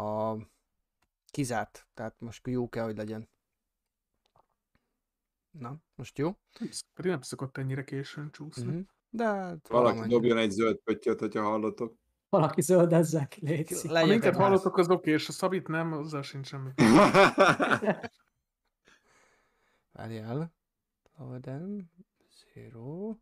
a 0.00 0.36
kizárt. 1.34 1.86
Tehát 1.94 2.20
most 2.20 2.46
jó 2.46 2.68
kell, 2.68 2.84
hogy 2.84 2.96
legyen. 2.96 3.28
Na, 5.50 5.76
most 5.94 6.18
jó? 6.18 6.38
Pedig 6.94 7.10
nem 7.10 7.20
szokott 7.20 7.56
ennyire 7.56 7.84
későn 7.84 8.30
csúszni. 8.30 8.66
Uh-huh. 8.66 8.82
De 9.10 9.24
hát 9.24 9.68
Valaki 9.68 9.68
valamennyire. 9.68 10.08
dobjon 10.08 10.38
egy 10.38 10.50
zöld 10.50 10.76
pöttyöt, 10.76 11.18
hogyha 11.20 11.42
hallotok. 11.42 11.96
Valaki. 12.28 12.72
Ha 13.82 13.92
Legyetek 13.92 14.04
minket 14.08 14.32
már. 14.32 14.42
hallottok, 14.42 14.76
az 14.76 14.88
oké, 14.88 15.10
és 15.10 15.28
a 15.28 15.32
Szabit 15.32 15.68
nem, 15.68 15.92
azzal 15.92 16.22
sincs 16.22 16.46
semmi. 16.46 16.70
Várjál. 19.92 20.54
Loadem. 21.16 21.90
Zero. 22.54 23.16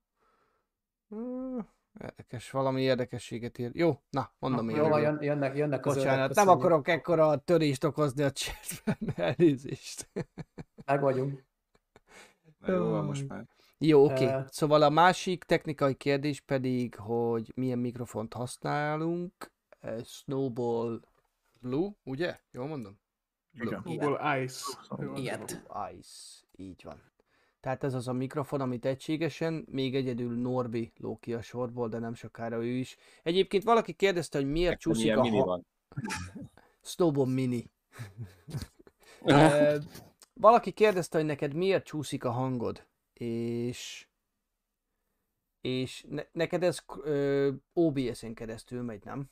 Uh, 1.09 1.64
érdekes, 2.01 2.51
valami 2.51 2.82
érdekességet 2.82 3.59
ír. 3.59 3.70
Jó, 3.74 4.02
na, 4.10 4.32
mondom 4.39 4.66
Na, 4.66 4.73
még. 4.73 4.77
Jó, 4.77 4.97
jön, 4.98 5.23
jönnek, 5.23 5.56
jönnek 5.56 5.86
az 5.86 5.94
Bocsánat, 5.94 6.19
zöldek, 6.19 6.44
nem 6.44 6.48
akarok 6.48 6.89
ekkora 6.89 7.36
törést 7.36 7.85
okozni 7.85 8.23
a 8.23 8.31
chatben, 8.31 9.14
elnézést. 9.27 10.09
Meg 10.85 11.01
vagyunk. 11.01 11.44
Na 12.59 12.73
jó, 12.73 12.90
van 12.90 13.05
most 13.05 13.28
már. 13.28 13.47
Jó, 13.78 14.05
oké. 14.05 14.27
Ö. 14.27 14.40
Szóval 14.48 14.82
a 14.82 14.90
másik 14.90 15.44
technikai 15.44 15.94
kérdés 15.94 16.40
pedig, 16.40 16.94
hogy 16.94 17.52
milyen 17.55 17.78
mikrofont 17.78 18.32
használunk. 18.32 19.52
Snowball 20.05 21.01
Blue, 21.60 21.90
ugye? 22.02 22.40
Jól 22.51 22.66
mondom? 22.66 23.01
Igen. 23.52 23.82
Google 23.85 24.43
Ice. 24.43 24.64
Ilyet. 25.14 25.62
Ice, 25.98 26.47
így 26.52 26.82
van. 26.85 27.11
Tehát 27.62 27.84
ez 27.84 27.94
az 27.94 28.09
a 28.09 28.12
mikrofon, 28.12 28.60
amit 28.60 28.84
egységesen, 28.84 29.66
még 29.70 29.94
egyedül 29.94 30.40
Norbi 30.40 30.93
ló 30.97 31.16
ki 31.16 31.34
a 31.34 31.43
sorból, 31.43 31.89
de 31.89 31.98
nem 31.98 32.14
sokára 32.14 32.64
ő 32.64 32.68
is. 32.68 32.97
Egyébként 33.22 33.62
valaki 33.62 33.93
kérdezte, 33.93 34.39
hogy 34.39 34.51
miért 34.51 34.80
csúszik 34.80 35.02
Milyen 35.02 35.18
a 35.18 35.22
mini 35.22 35.39
ha... 35.39 35.44
van. 35.44 35.66
Snowball 36.93 37.26
Mini. 37.26 37.70
Valaki 40.34 40.72
kérdezte, 40.72 41.18
hogy 41.18 41.26
neked 41.26 41.55
miért 41.55 41.84
csúszik 41.84 42.24
a 42.24 42.30
hangod, 42.30 42.86
és 43.12 44.06
és 45.60 46.05
ne, 46.09 46.22
neked 46.32 46.62
ez 46.62 46.84
ö, 47.02 47.51
OBS-en 47.72 48.34
keresztül 48.34 48.82
megy, 48.82 49.05
nem? 49.05 49.30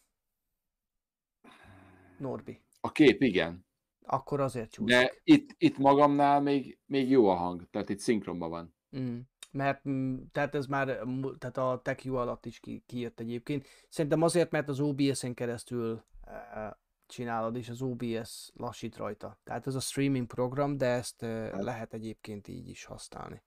Norbi. 2.18 2.60
A 2.80 2.92
kép, 2.92 3.22
igen. 3.22 3.66
Akkor 4.12 4.40
azért 4.40 4.70
csúszik. 4.70 4.96
De 4.96 5.12
itt, 5.24 5.54
itt 5.58 5.78
magamnál 5.78 6.40
még, 6.40 6.78
még 6.86 7.10
jó 7.10 7.28
a 7.28 7.34
hang, 7.34 7.70
tehát 7.70 7.88
itt 7.88 7.98
szinkronban 7.98 8.50
van. 8.50 8.74
Mm. 8.98 9.18
Mert 9.50 9.88
mm, 9.88 10.16
tehát 10.32 10.54
ez 10.54 10.66
már 10.66 11.04
mu- 11.04 11.38
tehát 11.38 11.56
a 11.56 11.80
TechU 11.82 12.14
alatt 12.14 12.46
is 12.46 12.60
ki, 12.60 12.82
kijött 12.86 13.20
egyébként. 13.20 13.66
Szerintem 13.88 14.22
azért, 14.22 14.50
mert 14.50 14.68
az 14.68 14.80
OBS-en 14.80 15.34
keresztül 15.34 16.04
e, 16.26 16.78
csinálod, 17.06 17.56
és 17.56 17.68
az 17.68 17.82
OBS 17.82 18.50
lassít 18.54 18.96
rajta. 18.96 19.40
Tehát 19.42 19.66
ez 19.66 19.74
a 19.74 19.80
streaming 19.80 20.26
program, 20.26 20.76
de 20.76 20.86
ezt 20.86 21.22
e, 21.22 21.62
lehet 21.62 21.94
egyébként 21.94 22.48
így 22.48 22.68
is 22.68 22.84
használni. 22.84 23.42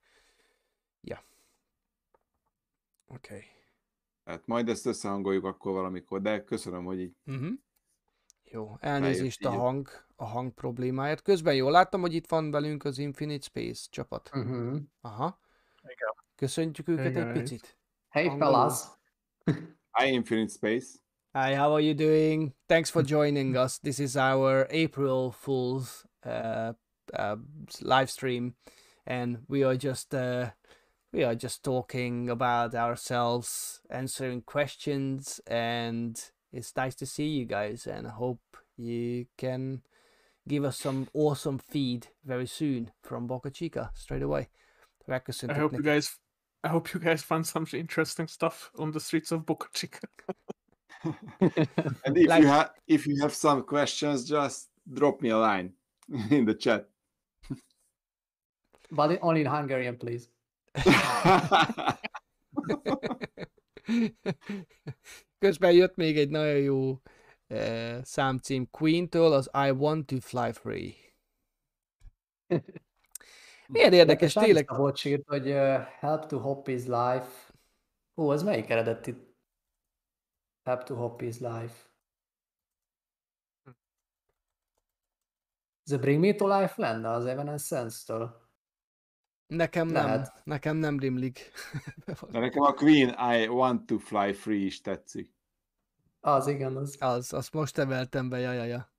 Ja. 1.01 1.23
Oké. 3.07 3.35
Okay. 3.35 3.45
Tehát 4.23 4.47
majd 4.47 4.69
ezt 4.69 4.85
összehangoljuk 4.85 5.45
akkor 5.45 5.73
valamikor, 5.73 6.21
de 6.21 6.43
köszönöm, 6.43 6.85
hogy 6.85 6.99
így 6.99 7.15
Uh-huh. 7.25 7.51
Jó, 8.53 8.77
elnézést 8.79 9.45
a 9.45 9.49
hang, 9.49 9.89
a 10.15 10.25
hang 10.25 10.53
problémáért. 10.53 11.21
Közben 11.21 11.55
jól 11.55 11.71
láttam, 11.71 12.01
hogy 12.01 12.13
itt 12.13 12.27
van 12.27 12.51
velünk 12.51 12.83
az 12.83 12.97
Infinite 12.97 13.43
Space 13.45 13.87
csapat. 13.89 14.29
Uh-huh. 14.33 14.79
Aha. 15.01 15.39
Igen. 15.81 16.13
Köszöntjük 16.35 16.87
őket 16.87 17.13
Hey, 17.13 17.21
egy 17.21 17.31
picit. 17.31 17.77
Hey 18.09 18.27
Angolul. 18.27 18.53
fellas! 18.53 18.83
I 20.03 20.11
Infinite 20.11 20.53
Space. 20.53 20.87
Hi, 21.31 21.55
how 21.55 21.73
are 21.73 21.81
you 21.81 21.93
doing? 21.93 22.53
Thanks 22.65 22.89
for 22.89 23.03
joining 23.03 23.55
us. 23.55 23.79
This 23.79 23.99
is 23.99 24.15
our 24.15 24.67
April 24.71 25.31
Fool's 25.31 26.05
uh, 26.25 26.73
uh, 27.13 27.37
live 27.79 28.09
stream, 28.09 28.55
and 29.03 29.37
we 29.47 29.65
are 29.65 29.77
just 29.77 30.13
uh, 30.13 30.51
we 31.11 31.25
are 31.25 31.35
just 31.35 31.63
talking 31.63 32.29
about 32.29 32.75
ourselves, 32.75 33.81
answering 33.89 34.43
questions, 34.45 35.41
and 35.47 36.32
it's 36.53 36.75
nice 36.75 36.95
to 36.95 37.05
see 37.05 37.27
you 37.27 37.45
guys. 37.45 37.87
And 37.87 38.07
I 38.07 38.11
hope 38.11 38.39
you 38.77 39.25
can 39.37 39.81
give 40.47 40.63
us 40.67 40.77
some 40.77 41.07
awesome 41.13 41.59
feed 41.59 42.07
very 42.23 42.47
soon 42.47 42.91
from 43.01 43.27
Boca 43.27 43.49
Chica 43.49 43.91
straight 43.93 44.23
away. 44.23 44.49
I 45.07 45.11
Megköszöntök 45.11 45.57
hope 45.57 45.75
you 45.75 45.83
guys 45.83 46.19
I 46.63 46.69
hope 46.69 46.93
you 46.93 47.03
guys 47.03 47.23
find 47.23 47.45
some 47.45 47.65
interesting 47.73 48.27
stuff 48.29 48.71
on 48.77 48.91
the 48.91 48.99
streets 48.99 49.31
of 49.31 49.45
Boca 49.45 49.67
Chica. 49.73 49.99
And 52.05 52.17
if 52.17 52.27
Like- 52.27 52.41
you 52.43 52.47
have 52.47 52.69
if 52.87 53.05
you 53.07 53.21
have 53.21 53.33
some 53.33 53.63
questions, 53.63 54.23
just 54.29 54.69
drop 54.93 55.21
me 55.21 55.29
a 55.31 55.37
line 55.37 55.73
in 56.29 56.45
the 56.45 56.55
chat. 56.55 56.87
But 58.91 59.19
only 59.21 59.41
in 59.41 59.47
Hungarian, 59.47 59.97
please. 59.97 60.29
Közben 65.43 65.71
jött 65.71 65.95
még 65.95 66.17
egy 66.17 66.29
nagyon 66.29 66.57
jó 66.57 66.91
uh, 66.91 68.01
számcím 68.01 68.69
Queen-től, 68.69 69.33
az 69.33 69.49
I 69.53 69.69
Want 69.69 70.05
to 70.05 70.19
Fly 70.19 70.51
Free. 70.51 70.93
Milyen 73.67 73.93
érdekes, 73.93 74.33
tényleg. 74.33 74.69
Volt 74.69 75.05
írt, 75.05 75.27
hogy 75.27 75.49
uh, 75.49 75.81
help 75.81 76.25
to 76.25 76.37
hop 76.39 76.67
is 76.67 76.81
life. 76.81 77.53
Ó, 78.15 78.29
az 78.29 78.43
melyik 78.43 78.69
eredeti? 78.69 79.35
Help 80.63 80.83
to 80.83 80.95
hop 80.95 81.21
is 81.21 81.39
life. 81.39 81.91
The 85.83 85.97
Bring 85.97 86.19
Me 86.19 86.35
to 86.35 86.59
Life 86.59 86.81
lenne 86.81 87.09
az 87.09 87.25
Evanescence-től. 87.25 88.41
Nekem 89.47 89.87
nem, 89.87 90.05
Lehet. 90.05 90.41
nekem 90.43 90.75
nem 90.75 90.99
rimlik. 90.99 91.51
De 92.31 92.39
nekem 92.39 92.61
a 92.61 92.73
Queen 92.73 93.35
I 93.35 93.47
Want 93.47 93.85
to 93.85 93.97
Fly 93.97 94.33
Free 94.33 94.65
is 94.65 94.81
tetszik. 94.81 95.32
Az 96.25 96.47
igen, 96.47 96.75
az. 96.75 96.97
az, 96.99 97.33
azt 97.33 97.53
most 97.53 97.77
emeltem 97.77 98.29
be, 98.29 98.39
jajaja. 98.39 98.93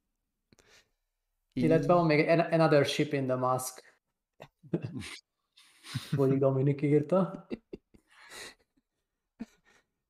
Illetve 1.52 1.94
van 1.94 2.06
még 2.06 2.28
an- 2.28 2.52
Another 2.52 2.86
Ship 2.86 3.12
in 3.12 3.26
the 3.26 3.34
Mask. 3.34 3.98
Bolyik 6.16 6.38
Dominik 6.38 6.82
írta. 6.82 7.46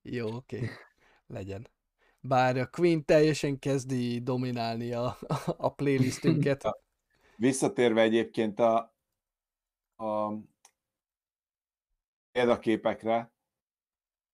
Jó, 0.01 0.35
oké. 0.35 0.55
Okay. 0.55 0.69
Legyen. 1.27 1.67
Bár 2.19 2.57
a 2.57 2.67
Queen 2.67 3.05
teljesen 3.05 3.59
kezdi 3.59 4.19
dominálni 4.19 4.93
a, 4.93 5.17
a 5.45 5.73
playlistünket. 5.73 6.63
Visszatérve 7.37 8.01
egyébként 8.01 8.59
a, 8.59 8.95
a 9.95 10.33
példaképekre, 12.31 13.33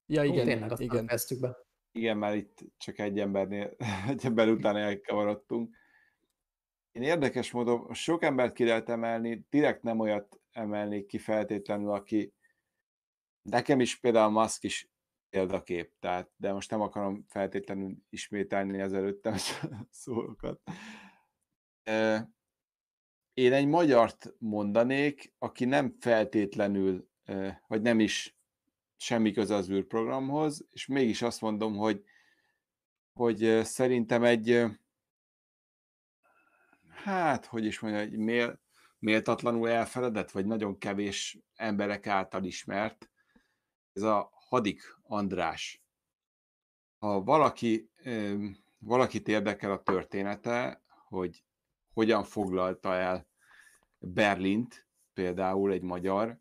Ja, 0.06 0.22
Ó, 0.22 0.24
igen, 0.24 0.46
tényleg, 0.46 0.72
azt 0.72 0.82
igen. 0.82 1.06
kezdtük 1.06 1.40
be. 1.40 1.58
Igen, 1.92 2.18
mert 2.18 2.36
itt 2.36 2.60
csak 2.78 3.00
egy 3.00 3.20
embernél, 3.20 3.76
egy 4.08 4.26
ember 4.26 4.50
után 4.50 4.76
elkavarodtunk. 4.76 5.76
Én 6.92 7.02
érdekes 7.02 7.52
módon 7.52 7.94
sok 7.94 8.24
embert 8.24 8.54
ki 8.54 8.64
lehet 8.64 8.90
emelni, 8.90 9.46
direkt 9.50 9.84
nem 9.84 10.00
olyat 10.00 10.40
emelnék 10.52 11.06
ki 11.06 11.18
feltétlenül, 11.18 11.92
aki 11.92 12.34
nekem 13.42 13.80
is 13.80 14.00
például 14.00 14.32
Musk 14.32 14.64
is 14.64 14.90
példakép, 15.30 15.92
tehát, 16.00 16.32
de 16.36 16.54
most 16.54 16.70
nem 16.70 16.82
akarom 16.82 17.26
feltétlenül 17.28 17.98
ismételni 18.10 18.82
az 18.82 18.94
előttem 18.94 19.36
szólókat. 19.90 20.62
Ö, 21.84 22.18
Én 23.34 23.54
egy 23.54 23.68
magyart 23.68 24.34
mondanék, 24.38 25.34
aki 25.38 25.66
nem 25.66 25.96
feltétlenül, 26.00 27.10
vagy 27.68 27.82
nem 27.82 28.00
is 28.00 28.38
semmi 29.02 29.32
köze 29.32 29.56
az 29.56 29.70
űrprogramhoz, 29.70 30.66
és 30.70 30.86
mégis 30.86 31.22
azt 31.22 31.42
mondom, 31.42 31.76
hogy, 31.76 32.04
hogy 33.14 33.60
szerintem 33.64 34.24
egy, 34.24 34.66
hát, 36.88 37.46
hogy 37.46 37.66
is 37.66 37.80
mondja, 37.80 38.00
egy 38.00 38.18
mél, 38.18 38.62
méltatlanul 39.00 39.70
elfeledett, 39.70 40.32
vagy 40.32 40.46
nagyon 40.46 40.78
kevés 40.78 41.40
emberek 41.56 42.08
által 42.08 42.44
ismert, 42.44 43.10
ez 43.94 44.02
a 44.02 44.30
Hadik 44.34 44.82
András. 45.02 45.84
Ha 46.98 47.24
valaki, 47.24 47.90
valakit 48.78 49.28
érdekel 49.28 49.72
a 49.72 49.84
története, 49.84 50.84
hogy 51.08 51.44
hogyan 51.94 52.24
foglalta 52.24 52.94
el 52.94 53.28
Berlint, 53.98 54.88
például 55.14 55.72
egy 55.72 55.82
magyar, 55.82 56.40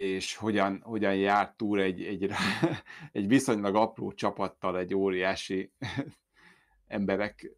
és 0.00 0.36
hogyan, 0.36 0.80
hogyan 0.82 1.16
járt 1.16 1.56
túl 1.56 1.80
egy, 1.80 2.02
egy, 2.02 2.30
egy 3.12 3.28
viszonylag 3.28 3.74
apró 3.74 4.12
csapattal 4.12 4.78
egy 4.78 4.94
óriási 4.94 5.72
emberek 6.86 7.50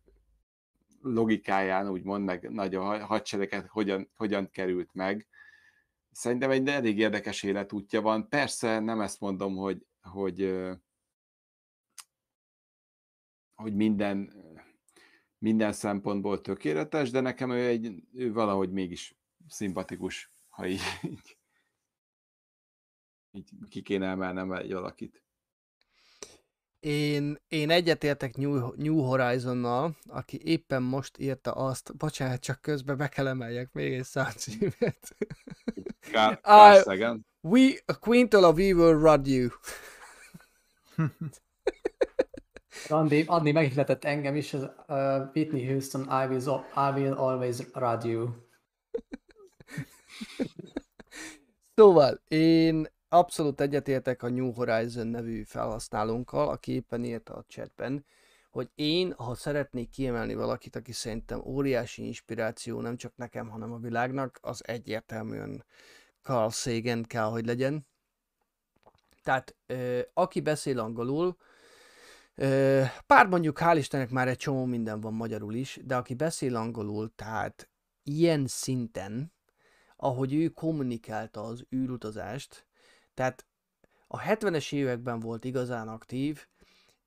logikáján, 1.01 1.89
úgymond, 1.89 2.25
meg 2.25 2.51
nagy 2.51 2.75
a 2.75 3.05
hadsereget 3.05 3.67
hogyan, 3.67 4.11
hogyan 4.17 4.51
került 4.51 4.91
meg. 4.93 5.27
Szerintem 6.11 6.51
egy 6.51 6.69
elég 6.69 6.99
érdekes 6.99 7.43
életútja 7.43 8.01
van. 8.01 8.29
Persze 8.29 8.79
nem 8.79 9.01
ezt 9.01 9.21
mondom, 9.21 9.57
hogy, 9.57 9.87
hogy, 10.01 10.61
hogy 13.55 13.75
minden, 13.75 14.33
minden 15.39 15.73
szempontból 15.73 16.41
tökéletes, 16.41 17.11
de 17.11 17.21
nekem 17.21 17.51
ő, 17.51 17.67
egy, 17.67 18.03
ő 18.15 18.33
valahogy 18.33 18.71
mégis 18.71 19.17
szimpatikus, 19.49 20.33
ha 20.49 20.67
így, 20.67 20.81
így 23.33 23.51
ki 23.69 23.83
kéne 23.83 24.07
emelnem 24.07 24.53
egy 24.53 24.73
valakit. 24.73 25.23
Én, 26.81 27.37
én 27.49 27.71
egyetértek 27.71 28.37
New, 28.37 28.73
New 28.77 28.99
Horizonnal, 28.99 29.97
aki 30.07 30.41
éppen 30.45 30.83
most 30.83 31.19
írta 31.19 31.53
azt, 31.53 31.97
bocsánat, 31.97 32.41
csak 32.41 32.61
közben 32.61 32.97
be 32.97 33.09
kell 33.09 33.27
emeljek 33.27 33.73
még 33.73 33.93
egy 33.93 34.05
számcímet. 34.05 35.17
Kár, 36.01 36.39
Ah, 36.43 36.83
Szegen. 36.83 37.27
We, 37.41 37.73
a 37.87 37.99
quintal 37.99 38.45
of 38.45 38.59
evil 38.59 38.99
rod 38.99 39.27
you. 39.27 39.49
Randi, 42.89 43.25
adni 43.27 43.53
megihletett 43.53 44.05
engem 44.05 44.37
is, 44.37 44.55
az 44.55 44.63
uh, 44.63 45.31
Whitney 45.35 45.67
Houston, 45.67 46.03
I 46.03 46.27
will, 46.27 46.65
I 46.77 47.01
will 47.01 47.13
always 47.13 47.57
ride 47.73 48.09
you. 48.09 48.29
Szóval, 51.75 52.23
én 52.29 52.87
abszolút 53.13 53.61
egyetértek 53.61 54.23
a 54.23 54.29
New 54.29 54.53
Horizon 54.53 55.07
nevű 55.07 55.43
felhasználónkkal, 55.43 56.49
aki 56.49 56.73
éppen 56.73 57.05
írta 57.05 57.35
a 57.35 57.45
chatben, 57.49 58.05
hogy 58.51 58.71
én, 58.75 59.13
ha 59.13 59.35
szeretnék 59.35 59.91
kiemelni 59.91 60.35
valakit, 60.35 60.77
aki 60.77 60.93
szerintem 60.93 61.41
óriási 61.45 62.07
inspiráció 62.07 62.81
nem 62.81 62.97
csak 62.97 63.17
nekem, 63.17 63.49
hanem 63.49 63.73
a 63.73 63.79
világnak, 63.79 64.39
az 64.43 64.67
egyértelműen 64.67 65.65
Carl 66.23 66.49
Sagan 66.49 67.03
kell, 67.03 67.25
hogy 67.25 67.47
legyen. 67.47 67.87
Tehát, 69.23 69.57
aki 70.13 70.41
beszél 70.41 70.79
angolul, 70.79 71.37
pár 73.07 73.27
mondjuk 73.27 73.59
hál' 73.61 73.77
Istennek 73.77 74.11
már 74.11 74.29
egy 74.29 74.37
csomó 74.37 74.65
minden 74.65 75.01
van 75.01 75.15
magyarul 75.15 75.55
is, 75.55 75.81
de 75.85 75.97
aki 75.97 76.15
beszél 76.15 76.57
angolul, 76.57 77.13
tehát 77.15 77.71
ilyen 78.03 78.47
szinten, 78.47 79.33
ahogy 79.97 80.35
ő 80.35 80.49
kommunikálta 80.49 81.43
az 81.43 81.65
űrutazást, 81.75 82.67
tehát 83.15 83.47
a 84.07 84.21
70-es 84.21 84.73
években 84.73 85.21
volt 85.21 85.45
igazán 85.45 85.89
aktív, 85.89 86.47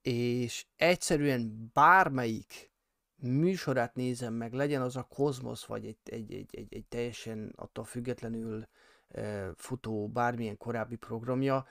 és 0.02 0.66
egyszerűen 0.76 1.72
bármelyik 1.74 2.72
műsorát 3.16 3.96
nézem 3.96 4.34
meg, 4.34 4.54
legyen 4.54 4.82
az 4.82 4.96
a 4.96 5.04
Kozmosz, 5.04 5.66
vagy 5.66 5.86
egy, 5.86 5.98
egy, 6.04 6.34
egy, 6.34 6.56
egy, 6.56 6.74
egy 6.74 6.86
teljesen 6.86 7.54
attól 7.56 7.84
függetlenül 7.84 8.68
e, 9.08 9.52
futó 9.56 10.08
bármilyen 10.08 10.58
korábbi 10.58 10.96
programja, 10.96 11.68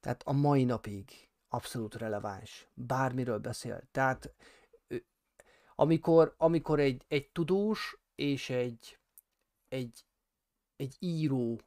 tehát 0.00 0.22
a 0.22 0.32
mai 0.32 0.64
napig 0.64 1.28
abszolút 1.48 1.94
releváns. 1.94 2.68
Bármiről 2.74 3.38
beszél. 3.38 3.82
Tehát 3.90 4.34
amikor, 5.74 6.34
amikor 6.36 6.80
egy, 6.80 7.04
egy 7.08 7.30
tudós 7.30 7.98
és 8.14 8.50
egy, 8.50 8.98
egy, 9.68 10.04
egy 10.76 10.96
író 10.98 11.60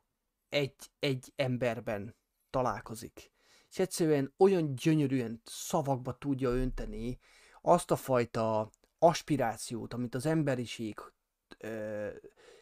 egy, 0.53 0.75
egy 0.99 1.33
emberben 1.35 2.15
találkozik. 2.49 3.31
És 3.69 3.79
egyszerűen 3.79 4.33
olyan 4.37 4.75
gyönyörűen 4.75 5.41
szavakba 5.45 6.17
tudja 6.17 6.49
önteni 6.49 7.19
azt 7.61 7.91
a 7.91 7.95
fajta 7.95 8.69
aspirációt, 8.99 9.93
amit 9.93 10.15
az 10.15 10.25
emberiség 10.25 10.99
ö, 11.57 12.07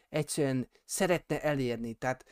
egyszerűen 0.08 0.68
szeretne 0.84 1.42
elérni. 1.42 1.94
Tehát 1.94 2.24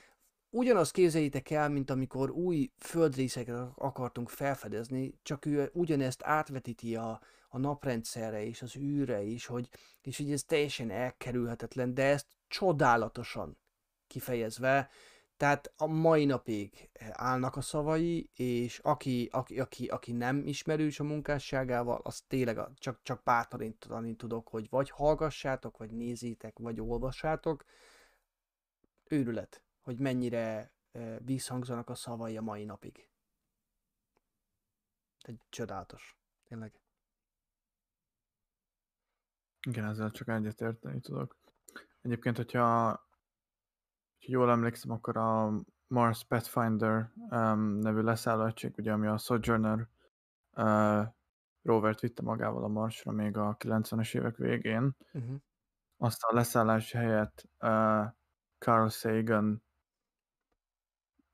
ugyanazt 0.50 0.92
képzeljétek 0.92 1.50
el, 1.50 1.68
mint 1.68 1.90
amikor 1.90 2.30
új 2.30 2.70
földrészeket 2.78 3.68
akartunk 3.74 4.28
felfedezni, 4.28 5.18
csak 5.22 5.46
ő 5.46 5.70
ugyanezt 5.72 6.22
átvetíti 6.22 6.96
a, 6.96 7.20
a 7.48 7.58
naprendszerre 7.58 8.44
és 8.44 8.62
az 8.62 8.76
űrre 8.76 9.22
is, 9.22 9.46
hogy, 9.46 9.68
és 10.02 10.16
hogy 10.16 10.32
ez 10.32 10.42
teljesen 10.42 10.90
elkerülhetetlen, 10.90 11.94
de 11.94 12.04
ezt 12.04 12.26
csodálatosan 12.48 13.58
kifejezve, 14.06 14.90
tehát 15.40 15.72
a 15.76 15.86
mai 15.86 16.24
napig 16.24 16.90
állnak 17.10 17.56
a 17.56 17.60
szavai, 17.60 18.30
és 18.34 18.78
aki, 18.78 19.28
aki, 19.32 19.60
aki, 19.60 19.88
aki 19.88 20.12
nem 20.12 20.46
ismerős 20.46 21.00
a 21.00 21.04
munkásságával, 21.04 22.00
az 22.02 22.20
tényleg 22.20 22.58
a- 22.58 22.72
csak, 22.74 23.02
csak 23.02 23.22
bátorítani 23.22 24.16
tudok, 24.16 24.48
hogy 24.48 24.68
vagy 24.70 24.90
hallgassátok, 24.90 25.76
vagy 25.76 25.90
nézzétek, 25.90 26.58
vagy 26.58 26.80
olvassátok. 26.80 27.64
Őrület, 29.04 29.62
hogy 29.80 29.98
mennyire 29.98 30.72
eh, 30.92 31.16
vízhangzanak 31.20 31.88
a 31.88 31.94
szavai 31.94 32.36
a 32.36 32.42
mai 32.42 32.64
napig. 32.64 33.08
Egy 35.20 35.40
csodálatos. 35.48 36.18
Tényleg. 36.44 36.80
Igen, 39.68 39.84
ezzel 39.84 40.10
csak 40.10 40.28
egyetérteni 40.28 41.00
tudok. 41.00 41.36
Egyébként, 42.02 42.36
hogyha, 42.36 42.92
hogyha 44.20 44.38
jól 44.38 44.50
emlékszem, 44.50 44.90
akkor 44.90 45.16
a 45.16 45.62
Mars 45.86 46.24
Pathfinder 46.24 47.12
um, 47.30 47.60
nevű 47.60 48.00
leszállóegység, 48.00 48.74
ugye, 48.78 48.92
ami 48.92 49.06
a 49.06 49.18
Sojourner 49.18 49.88
uh, 50.56 51.06
rovert 51.62 52.00
vitte 52.00 52.22
magával 52.22 52.64
a 52.64 52.68
Marsra 52.68 53.12
még 53.12 53.36
a 53.36 53.56
90-es 53.56 54.14
évek 54.14 54.36
végén, 54.36 54.96
Uh-huh. 55.12 55.36
azt 55.96 56.22
a 56.22 56.34
leszállási 56.34 56.96
helyet 56.96 57.48
uh, 57.60 58.06
Carl 58.58 58.88
Sagan 58.88 59.62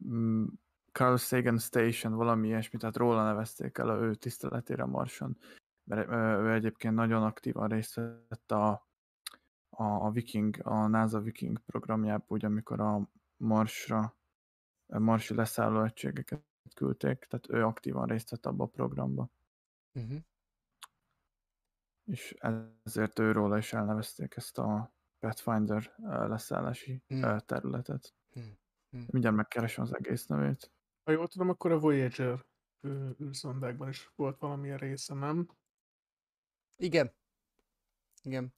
mm, 0.05 0.45
Carl 0.93 1.17
Sagan 1.17 1.59
Station, 1.59 2.15
valami 2.15 2.47
ilyesmi, 2.47 2.79
tehát 2.79 2.97
róla 2.97 3.25
nevezték 3.25 3.79
el 3.79 3.89
a 3.89 4.01
ő 4.01 4.15
tiszteletére 4.15 4.85
Marson. 4.85 5.39
Mert 5.85 6.09
ő 6.11 6.53
egyébként 6.53 6.95
nagyon 6.95 7.23
aktívan 7.23 7.69
részt 7.69 7.95
vett 7.95 8.53
a, 8.53 8.86
a, 9.77 10.07
a 10.07 10.11
Viking, 10.11 10.67
a 10.67 10.87
NASA 10.87 11.21
Viking 11.21 11.59
programjában, 11.59 12.27
ugye 12.29 12.47
amikor 12.47 12.81
a 12.81 13.11
Marsra, 13.37 14.17
a 14.87 14.99
marsi 14.99 15.35
leszálló 15.35 15.85
egységeket 15.85 16.45
küldték, 16.75 17.25
tehát 17.25 17.49
ő 17.51 17.65
aktívan 17.65 18.07
részt 18.07 18.31
vett 18.31 18.47
abba 18.47 18.65
a 18.65 18.69
programba. 18.69 19.31
Uh-huh. 19.93 20.19
És 22.05 22.35
ezért 22.83 23.19
őróla 23.19 23.57
is 23.59 23.73
elnevezték 23.73 24.37
ezt 24.37 24.59
a 24.59 24.95
Pathfinder 25.19 25.95
leszállási 26.29 27.03
Hmm. 27.07 27.39
területet. 27.39 28.15
Hmm. 28.33 28.59
Hmm. 28.91 29.07
Mindjárt 29.11 29.37
megkeresem 29.37 29.85
az 29.85 29.95
egész 29.95 30.27
nevét. 30.27 30.73
Ha 31.05 31.13
jól 31.13 31.29
tudom, 31.29 31.49
akkor 31.49 31.73
a 31.73 31.79
Voyager 31.79 32.47
űrszondákban 33.21 33.89
is 33.89 34.13
volt 34.15 34.39
valamilyen 34.39 34.79
része, 34.79 35.15
nem? 35.15 35.49
Igen. 36.77 37.15
Igen. 38.23 38.55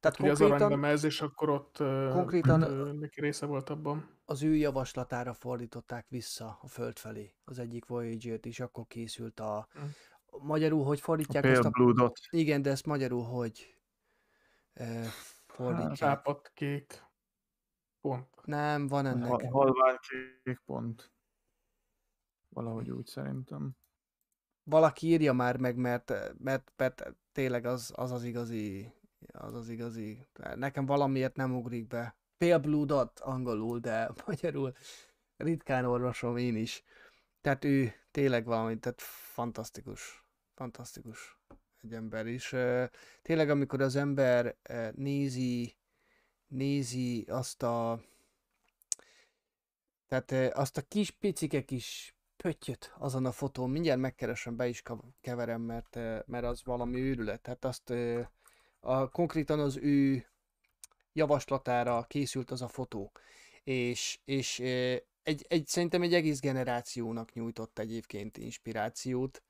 Tehát 0.00 0.20
Ugye 0.20 0.30
az 0.30 0.38
konkrétan 0.38 0.66
aranylemez, 0.66 1.04
és 1.04 1.20
akkor 1.20 1.48
ott 1.48 1.76
Konkrétan- 2.12 2.62
ö, 2.62 2.92
neki 2.92 3.20
része 3.20 3.46
volt 3.46 3.70
abban. 3.70 4.16
az 4.24 4.42
ő 4.42 4.54
javaslatára 4.54 5.32
fordították 5.34 6.06
vissza 6.08 6.58
a 6.62 6.66
föld 6.68 6.98
felé 6.98 7.34
az 7.44 7.58
egyik 7.58 7.86
Voyager-t, 7.86 8.46
és 8.46 8.60
akkor 8.60 8.86
készült 8.86 9.40
a... 9.40 9.68
Hmm. 9.72 9.90
Magyarul 10.40 10.84
hogy 10.84 10.98
A 10.98 11.02
fordítják 11.02 11.42
Pale 11.42 11.54
ezt 11.56 11.64
a... 11.64 11.70
Blue 11.70 11.92
Dot. 11.92 12.18
Igen, 12.30 12.62
de 12.62 12.70
ezt 12.70 12.86
magyarul 12.86 13.24
hogy 13.24 13.76
eh, 14.72 15.06
fordítják? 15.46 15.96
Sápat 15.96 16.50
kék 16.54 17.06
pont. 18.00 18.26
Nem, 18.44 18.86
van 18.86 19.06
ennek. 19.06 19.28
Hal- 19.28 19.50
Halvány 19.50 19.96
kék 20.42 20.60
pont. 20.66 21.10
Valahogy 22.48 22.90
úgy 22.90 23.06
szerintem. 23.06 23.76
Valaki 24.62 25.06
írja 25.06 25.32
már 25.32 25.56
meg, 25.56 25.76
mert, 25.76 26.12
mert, 26.38 26.72
mert 26.76 27.14
tényleg 27.32 27.64
az, 27.64 27.92
az 27.96 28.10
az 28.10 28.24
igazi, 28.24 28.92
az 29.32 29.54
az 29.54 29.68
igazi. 29.68 30.26
Nekem 30.54 30.86
valamiért 30.86 31.36
nem 31.36 31.56
ugrik 31.56 31.86
be. 31.86 32.16
Pale 32.38 32.58
Blue 32.58 32.84
Dot 32.84 33.20
angolul, 33.20 33.78
de 33.78 34.10
magyarul 34.26 34.74
ritkán 35.36 35.84
olvasom 35.84 36.36
én 36.36 36.56
is. 36.56 36.82
Tehát 37.40 37.64
ő 37.64 37.92
tényleg 38.10 38.44
valami, 38.44 38.78
tehát 38.78 39.00
fantasztikus. 39.00 40.24
Fantasztikus 40.54 41.38
egy 41.82 41.92
ember 41.92 42.26
is. 42.26 42.54
Tényleg, 43.22 43.50
amikor 43.50 43.80
az 43.80 43.96
ember 43.96 44.56
nézi, 44.94 45.76
nézi 46.46 47.24
azt 47.28 47.62
a 47.62 48.00
tehát 50.06 50.56
azt 50.56 50.76
a 50.76 50.82
kis 50.82 51.10
picike 51.10 51.64
kis 51.64 52.16
pöttyöt 52.36 52.94
azon 52.98 53.26
a 53.26 53.32
fotón, 53.32 53.70
mindjárt 53.70 54.00
megkeresem, 54.00 54.56
be 54.56 54.68
is 54.68 54.82
keverem, 55.20 55.60
mert, 55.60 55.94
mert 56.26 56.44
az 56.44 56.64
valami 56.64 57.00
őrület. 57.00 57.40
Tehát 57.40 57.64
azt 57.64 57.94
a, 58.80 59.08
konkrétan 59.08 59.60
az 59.60 59.76
ő 59.76 60.26
javaslatára 61.12 62.02
készült 62.02 62.50
az 62.50 62.62
a 62.62 62.68
fotó. 62.68 63.12
És, 63.64 64.18
és 64.24 64.58
egy, 65.22 65.44
egy, 65.48 65.66
szerintem 65.66 66.02
egy 66.02 66.14
egész 66.14 66.40
generációnak 66.40 67.32
nyújtott 67.32 67.78
egyébként 67.78 68.36
inspirációt 68.36 69.42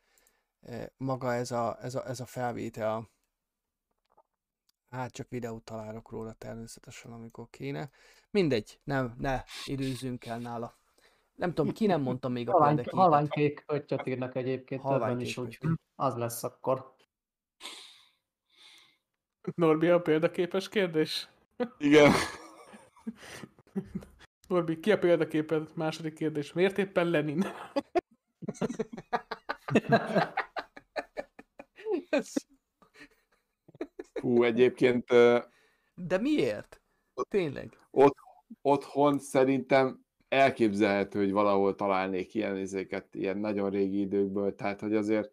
maga 0.97 1.35
ez 1.35 1.51
a, 1.51 1.79
ez 1.81 1.95
a, 1.95 2.09
ez 2.09 2.21
a 2.21 2.27
felvétel. 2.27 3.11
Hát 4.91 5.13
csak 5.13 5.29
videót 5.29 5.65
találok 5.65 6.11
róla 6.11 6.33
természetesen, 6.33 7.13
amikor 7.13 7.51
kéne. 7.51 7.91
Mindegy, 8.31 8.81
nem, 8.85 9.15
ne 9.19 9.43
időzzünk 9.65 10.27
el 10.27 10.39
nála. 10.39 10.77
Nem 11.35 11.55
tudom, 11.55 11.73
ki 11.73 11.87
nem 11.87 12.01
mondta 12.01 12.29
még 12.29 12.49
a 12.49 12.51
Halvány, 12.51 12.75
példaképet. 12.75 13.01
halványkék 13.01 13.65
öttyöt 13.67 14.07
írnak 14.07 14.35
egyébként 14.35 14.83
többen 14.83 15.21
is, 15.21 15.37
úgy 15.37 15.59
az 15.95 16.15
lesz 16.15 16.45
akkor. 16.45 16.97
Norbi, 19.55 19.89
a 19.89 20.01
példaképes 20.01 20.69
kérdés? 20.69 21.29
Igen. 21.79 22.13
Norbi, 24.49 24.81
ki 24.81 24.93
a 24.93 24.99
példaképed? 24.99 25.69
Második 25.75 26.15
kérdés. 26.15 26.53
Miért 26.53 26.79
éppen 26.79 27.11
Lenin? 27.11 27.45
Hú, 34.21 34.43
egyébként 34.43 35.09
De 35.95 36.19
miért? 36.21 36.83
Tényleg. 37.29 37.79
otthon 38.63 39.19
szerintem 39.19 40.07
elképzelhető, 40.29 41.19
hogy 41.19 41.33
valahol 41.33 41.75
találnék 41.75 42.35
ilyen 42.35 42.57
izéket, 42.57 43.15
ilyen 43.15 43.39
nagyon 43.39 43.71
régi 43.71 44.01
időkből, 44.01 44.55
tehát 44.55 44.81
hogy 44.81 44.95
azért 44.95 45.31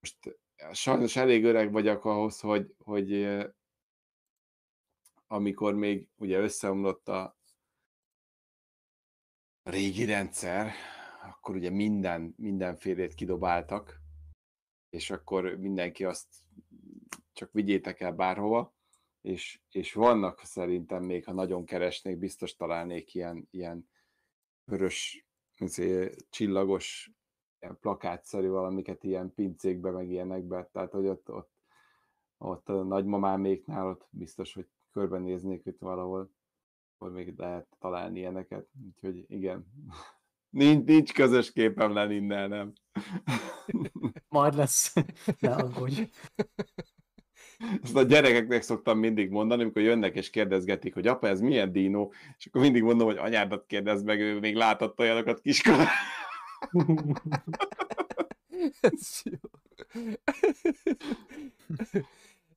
most 0.00 0.38
sajnos 0.72 1.16
elég 1.16 1.44
öreg 1.44 1.72
vagyok 1.72 2.04
ahhoz, 2.04 2.40
hogy, 2.40 2.74
hogy 2.78 3.38
amikor 5.26 5.74
még 5.74 6.08
ugye 6.16 6.38
összeomlott 6.38 7.08
a 7.08 7.36
régi 9.62 10.04
rendszer, 10.04 10.72
akkor 11.22 11.54
ugye 11.54 11.70
minden, 11.70 12.34
mindenfélét 12.36 13.14
kidobáltak, 13.14 14.00
és 14.90 15.10
akkor 15.10 15.56
mindenki 15.56 16.04
azt 16.04 16.28
csak 17.32 17.52
vigyétek 17.52 18.00
el 18.00 18.12
bárhova, 18.12 18.74
és, 19.20 19.60
és 19.70 19.92
vannak 19.92 20.44
szerintem 20.44 21.02
még, 21.04 21.24
ha 21.24 21.32
nagyon 21.32 21.64
keresnék, 21.64 22.18
biztos 22.18 22.54
találnék 22.54 23.14
ilyen, 23.14 23.48
ilyen 23.50 23.88
vörös, 24.64 25.26
izé, 25.56 26.10
csillagos, 26.30 27.10
ilyen 27.62 27.78
plakátszerű 27.80 28.48
valamiket 28.48 29.04
ilyen 29.04 29.34
pincékbe, 29.34 29.90
meg 29.90 30.10
ilyenekbe, 30.10 30.68
tehát 30.72 30.92
hogy 30.92 31.06
ott, 31.06 31.30
ott, 31.30 31.50
ott 32.38 32.68
a 32.68 32.82
nagymamáméknál 32.82 33.86
ott 33.86 34.06
biztos, 34.10 34.54
hogy 34.54 34.68
körbenéznék 34.92 35.66
itt 35.66 35.80
valahol, 35.80 36.30
akkor 36.94 37.12
még 37.12 37.34
lehet 37.36 37.66
találni 37.78 38.18
ilyeneket, 38.18 38.68
úgyhogy 38.86 39.24
igen. 39.28 39.66
Nincs, 40.50 40.84
nincs 40.84 41.12
közös 41.12 41.52
képem 41.52 41.92
Leninnel, 41.92 42.48
nem. 42.48 42.72
Majd 44.28 44.54
lesz. 44.54 44.94
Ne 45.38 45.54
aggódj. 45.54 46.02
Ezt 47.82 47.96
a 47.96 48.02
gyerekeknek 48.02 48.62
szoktam 48.62 48.98
mindig 48.98 49.30
mondani, 49.30 49.62
amikor 49.62 49.82
jönnek 49.82 50.16
és 50.16 50.30
kérdezgetik, 50.30 50.94
hogy 50.94 51.06
apa, 51.06 51.28
ez 51.28 51.40
milyen 51.40 51.72
dínó, 51.72 52.12
és 52.38 52.46
akkor 52.46 52.60
mindig 52.60 52.82
mondom, 52.82 53.06
hogy 53.06 53.16
anyádat 53.16 53.66
kérdezd 53.66 54.04
meg, 54.04 54.20
ő 54.20 54.38
még 54.38 54.54
látott 54.54 54.98
olyanokat 54.98 55.40
kiskorán. 55.40 55.86
Ez 58.80 59.22
jó. 59.24 59.38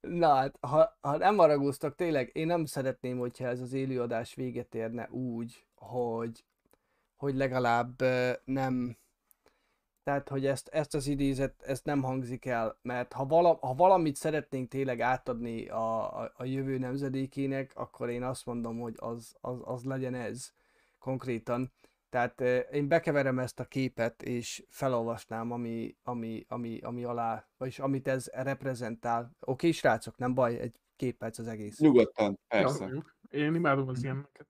Na 0.02 0.36
hát, 0.36 0.58
ha, 0.62 0.98
ha 1.02 1.18
nem 1.18 1.38
haragúztak, 1.38 1.96
tényleg 1.96 2.30
én 2.34 2.48
nem 2.48 2.66
szeretném, 2.66 3.18
hogyha 3.18 3.48
ez 3.48 3.60
az 3.62 3.74
élőadás 3.74 4.34
véget 4.34 4.76
érne 4.76 5.10
úgy, 5.10 5.66
hogy, 5.76 6.46
hogy 7.16 7.36
legalább 7.36 8.02
nem, 8.44 8.98
tehát, 10.04 10.30
hogy 10.30 10.46
ezt, 10.46 10.68
ezt 10.68 10.94
az 10.94 11.08
idézet, 11.08 11.62
ezt 11.62 11.86
nem 11.86 12.02
hangzik 12.02 12.46
el, 12.46 12.78
mert 12.82 13.14
ha, 13.14 13.26
vala, 13.26 13.58
ha 13.62 13.74
valamit 13.74 14.16
szeretnénk 14.16 14.70
tényleg 14.70 15.02
átadni 15.02 15.68
a, 15.68 16.20
a, 16.22 16.32
a 16.36 16.44
jövő 16.44 16.78
nemzedékének, 16.78 17.72
akkor 17.76 18.10
én 18.10 18.24
azt 18.24 18.46
mondom, 18.46 18.80
hogy 18.80 18.94
az, 18.98 19.36
az, 19.42 19.58
az 19.64 19.84
legyen 19.84 20.14
ez 20.14 20.54
konkrétan. 21.00 21.72
Tehát 22.16 22.42
eh, 22.42 22.66
én 22.72 22.88
bekeverem 22.88 23.40
ezt 23.40 23.60
a 23.60 23.66
képet, 23.66 24.22
és 24.24 24.66
felolvasnám, 24.70 25.52
ami, 25.52 25.96
ami, 26.04 26.46
ami, 26.48 26.80
ami 26.80 27.04
alá, 27.04 27.48
vagyis 27.58 27.80
amit 27.80 28.08
ez 28.08 28.28
reprezentál. 28.32 29.36
Oké, 29.40 29.72
srácok, 29.72 30.18
nem 30.18 30.34
baj, 30.34 30.60
egy 30.60 30.76
két 30.96 31.16
perc 31.18 31.40
az 31.40 31.48
egész. 31.48 31.80
Nyugodtan, 31.80 32.40
persze. 32.48 32.86
Ja, 32.86 33.04
én 33.30 33.56
imádom 33.56 33.88
az 33.88 34.04
ilyeneket. 34.04 34.48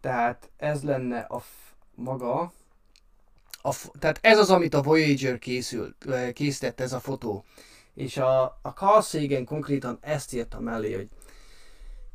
Tehát 0.00 0.50
ez 0.56 0.82
lenne 0.82 1.18
a 1.18 1.38
f- 1.38 1.76
maga, 1.94 2.52
a 3.62 3.72
f- 3.72 3.98
tehát 3.98 4.18
ez 4.22 4.38
az, 4.38 4.50
amit 4.50 4.74
a 4.74 4.82
Voyager 4.82 5.38
készült, 5.38 6.06
készített, 6.32 6.80
ez 6.80 6.92
a 6.92 7.00
fotó. 7.00 7.44
És 7.94 8.16
a, 8.16 8.42
a 8.62 8.68
Carl 8.74 9.00
Sagan 9.00 9.44
konkrétan 9.44 9.98
ezt 10.00 10.34
írta 10.34 10.60
mellé, 10.60 10.94
hogy 10.94 11.08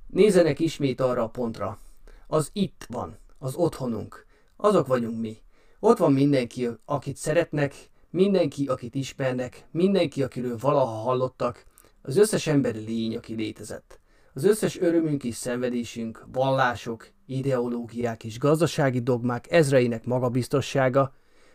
nézzenek 0.08 0.60
ismét 0.60 1.02
arra 1.02 1.24
a 1.24 1.30
pontra. 1.30 1.80
Az 2.28 2.50
itt 2.54 2.86
van, 2.90 3.18
az 3.40 3.56
otthonunk. 3.56 4.26
Azok 4.56 4.88
vagyunk 4.88 5.20
mi. 5.20 5.38
Ott 5.80 5.98
van 5.98 6.14
mindenki, 6.14 6.70
akit 6.86 7.18
szeretnek, 7.18 7.76
mindenki, 8.10 8.66
akit 8.68 8.96
ismernek, 8.96 9.68
mindenki, 9.72 10.24
akiről 10.24 10.58
valaha 10.58 10.96
hallottak, 10.96 11.66
az 12.02 12.18
összes 12.18 12.48
emberi 12.48 12.80
lény, 12.80 13.16
aki 13.16 13.36
létezett. 13.36 14.00
Az 14.34 14.44
összes 14.44 14.80
örömünk 14.80 15.24
és 15.24 15.36
szenvedésünk, 15.36 16.26
vallások, 16.32 17.08
ideológiák 17.26 18.24
és 18.24 18.40
gazdasági 18.40 19.00
dogmák 19.00 19.52
ezreinek 19.52 20.06
magabiztossága, 20.06 21.14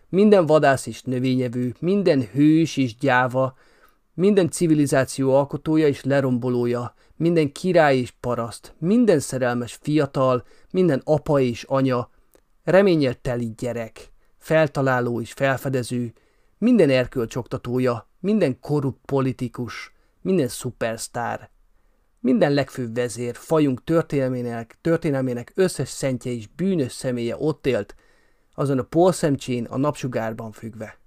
minden 0.08 0.46
vadász 0.46 0.86
és 0.86 1.02
növényevő, 1.02 1.74
minden 1.78 2.22
hős 2.32 2.76
és 2.76 2.96
gyáva, 2.96 3.54
minden 4.14 4.50
civilizáció 4.50 5.34
alkotója 5.34 5.86
és 5.86 6.04
lerombolója, 6.04 6.94
minden 7.22 7.52
király 7.52 7.96
és 7.96 8.10
paraszt, 8.20 8.74
minden 8.78 9.20
szerelmes 9.20 9.78
fiatal, 9.82 10.44
minden 10.70 11.00
apa 11.04 11.40
és 11.40 11.62
anya, 11.62 12.10
reménnyel 12.64 13.14
teli 13.14 13.54
gyerek, 13.56 14.12
feltaláló 14.38 15.20
és 15.20 15.32
felfedező, 15.32 16.12
minden 16.58 16.90
erkölcsoktatója, 16.90 18.08
minden 18.20 18.60
korrupt 18.60 19.04
politikus, 19.04 19.92
minden 20.20 20.48
szupersztár, 20.48 21.50
minden 22.20 22.52
legfőbb 22.52 22.94
vezér, 22.94 23.34
fajunk 23.34 23.84
történelmének, 23.84 24.78
történelmének 24.80 25.52
összes 25.54 25.88
szentje 25.88 26.32
és 26.32 26.48
bűnös 26.48 26.92
személye 26.92 27.36
ott 27.38 27.66
élt, 27.66 27.94
azon 28.54 28.78
a 28.78 28.82
polszemcsén 28.82 29.64
a 29.64 29.76
napsugárban 29.76 30.52
függve. 30.52 31.01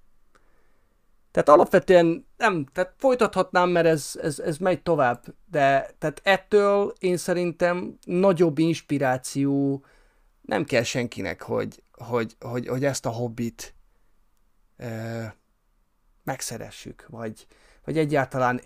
Tehát 1.36 1.50
alapvetően 1.50 2.28
nem, 2.38 2.66
tehát 2.74 2.94
folytathatnám, 2.98 3.70
mert 3.70 3.86
ez, 3.86 4.20
ez, 4.22 4.40
ez 4.40 4.58
megy 4.58 4.82
tovább, 4.82 5.24
de 5.46 5.90
tehát 5.98 6.22
ettől 6.24 6.94
én 7.00 7.18
szerintem 7.18 7.98
nagyobb 8.04 8.58
inspiráció 8.58 9.84
nem 10.42 10.64
kell 10.64 10.84
senkinek, 10.84 11.42
hogy, 11.42 11.84
hogy, 11.92 12.36
hogy, 12.40 12.68
hogy 12.68 12.86
ezt 12.86 13.06
a 13.06 13.10
hobbit 13.10 13.76
ö, 14.78 15.24
megszeressük, 16.24 17.06
vagy, 17.08 17.48
vagy 17.84 17.98
egyáltalán. 17.98 18.62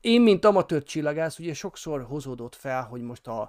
Én, 0.00 0.20
mint 0.20 0.44
amatőr 0.44 0.82
csillagász, 0.82 1.38
ugye 1.38 1.54
sokszor 1.54 2.02
hozódott 2.02 2.54
fel, 2.54 2.82
hogy 2.82 3.02
most 3.02 3.26
a, 3.26 3.40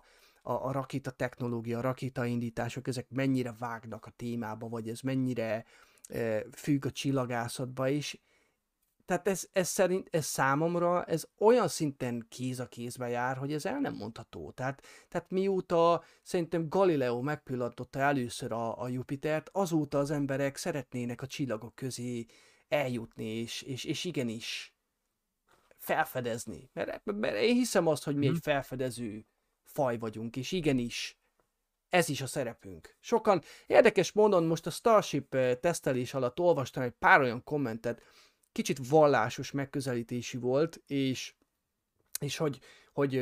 a, 0.41 0.51
a 0.51 0.71
rakita 0.71 1.11
technológia, 1.11 1.77
a 1.77 1.81
rakita 1.81 2.25
indítások, 2.25 2.87
ezek 2.87 3.05
mennyire 3.09 3.55
vágnak 3.59 4.05
a 4.05 4.13
témába, 4.15 4.67
vagy 4.67 4.89
ez 4.89 4.99
mennyire 4.99 5.65
függ 6.51 6.85
a 6.85 6.91
csillagászatba 6.91 7.87
is. 7.87 8.21
Tehát 9.05 9.27
ez, 9.27 9.47
ez 9.51 9.67
szerint, 9.67 10.07
ez 10.11 10.25
számomra, 10.25 11.03
ez 11.03 11.27
olyan 11.37 11.67
szinten 11.67 12.25
kéz 12.29 12.59
a 12.59 12.67
kézbe 12.67 13.07
jár, 13.07 13.37
hogy 13.37 13.53
ez 13.53 13.65
el 13.65 13.79
nem 13.79 13.93
mondható. 13.93 14.51
Tehát, 14.51 14.83
tehát 15.07 15.31
mióta 15.31 16.03
szerintem 16.21 16.69
Galileo 16.69 17.21
megpillantotta 17.21 17.99
először 17.99 18.51
a, 18.51 18.81
a 18.81 18.87
Jupitert, 18.87 19.49
azóta 19.51 19.97
az 19.99 20.11
emberek 20.11 20.57
szeretnének 20.57 21.21
a 21.21 21.27
csillagok 21.27 21.75
közé 21.75 22.25
eljutni, 22.67 23.25
és, 23.25 23.61
és, 23.61 23.83
és 23.83 24.03
igenis 24.03 24.73
felfedezni. 25.77 26.69
Mert, 26.73 27.05
mert 27.05 27.35
én 27.35 27.55
hiszem 27.55 27.87
azt, 27.87 28.03
hogy 28.03 28.15
mi 28.15 28.27
egy 28.27 28.39
felfedező 28.41 29.25
faj 29.63 29.97
vagyunk, 29.97 30.35
és 30.35 30.51
igenis, 30.51 31.17
ez 31.89 32.09
is 32.09 32.21
a 32.21 32.27
szerepünk. 32.27 32.95
Sokan, 32.99 33.41
érdekes 33.65 34.11
módon 34.11 34.43
most 34.43 34.65
a 34.65 34.69
Starship 34.69 35.37
tesztelés 35.59 36.13
alatt 36.13 36.39
olvastam 36.39 36.83
egy 36.83 36.93
pár 36.99 37.21
olyan 37.21 37.43
kommentet, 37.43 38.01
kicsit 38.51 38.87
vallásos 38.87 39.51
megközelítésű 39.51 40.39
volt, 40.39 40.81
és, 40.87 41.35
és 42.19 42.37
hogy, 42.37 42.59
hogy, 42.93 43.21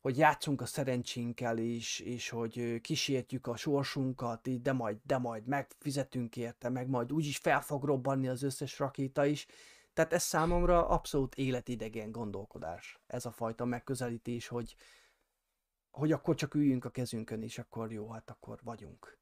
hogy 0.00 0.18
játszunk 0.18 0.60
a 0.60 0.66
szerencsénkkel, 0.66 1.58
és, 1.58 1.98
és 1.98 2.28
hogy 2.28 2.80
kísértjük 2.80 3.46
a 3.46 3.56
sorsunkat, 3.56 4.62
de 4.62 4.72
majd, 4.72 4.96
de 5.02 5.18
majd 5.18 5.46
megfizetünk 5.46 6.36
érte, 6.36 6.68
meg 6.68 6.88
majd 6.88 7.12
úgyis 7.12 7.36
fel 7.36 7.60
fog 7.60 7.84
robbanni 7.84 8.28
az 8.28 8.42
összes 8.42 8.78
rakéta 8.78 9.24
is. 9.24 9.46
Tehát 9.92 10.12
ez 10.12 10.22
számomra 10.22 10.88
abszolút 10.88 11.34
életidegen 11.34 12.12
gondolkodás, 12.12 13.00
ez 13.06 13.26
a 13.26 13.30
fajta 13.30 13.64
megközelítés, 13.64 14.48
hogy, 14.48 14.74
hogy 15.90 16.12
akkor 16.12 16.34
csak 16.34 16.54
üljünk 16.54 16.84
a 16.84 16.90
kezünkön, 16.90 17.42
és 17.42 17.58
akkor 17.58 17.92
jó, 17.92 18.10
hát 18.10 18.30
akkor 18.30 18.58
vagyunk. 18.62 19.18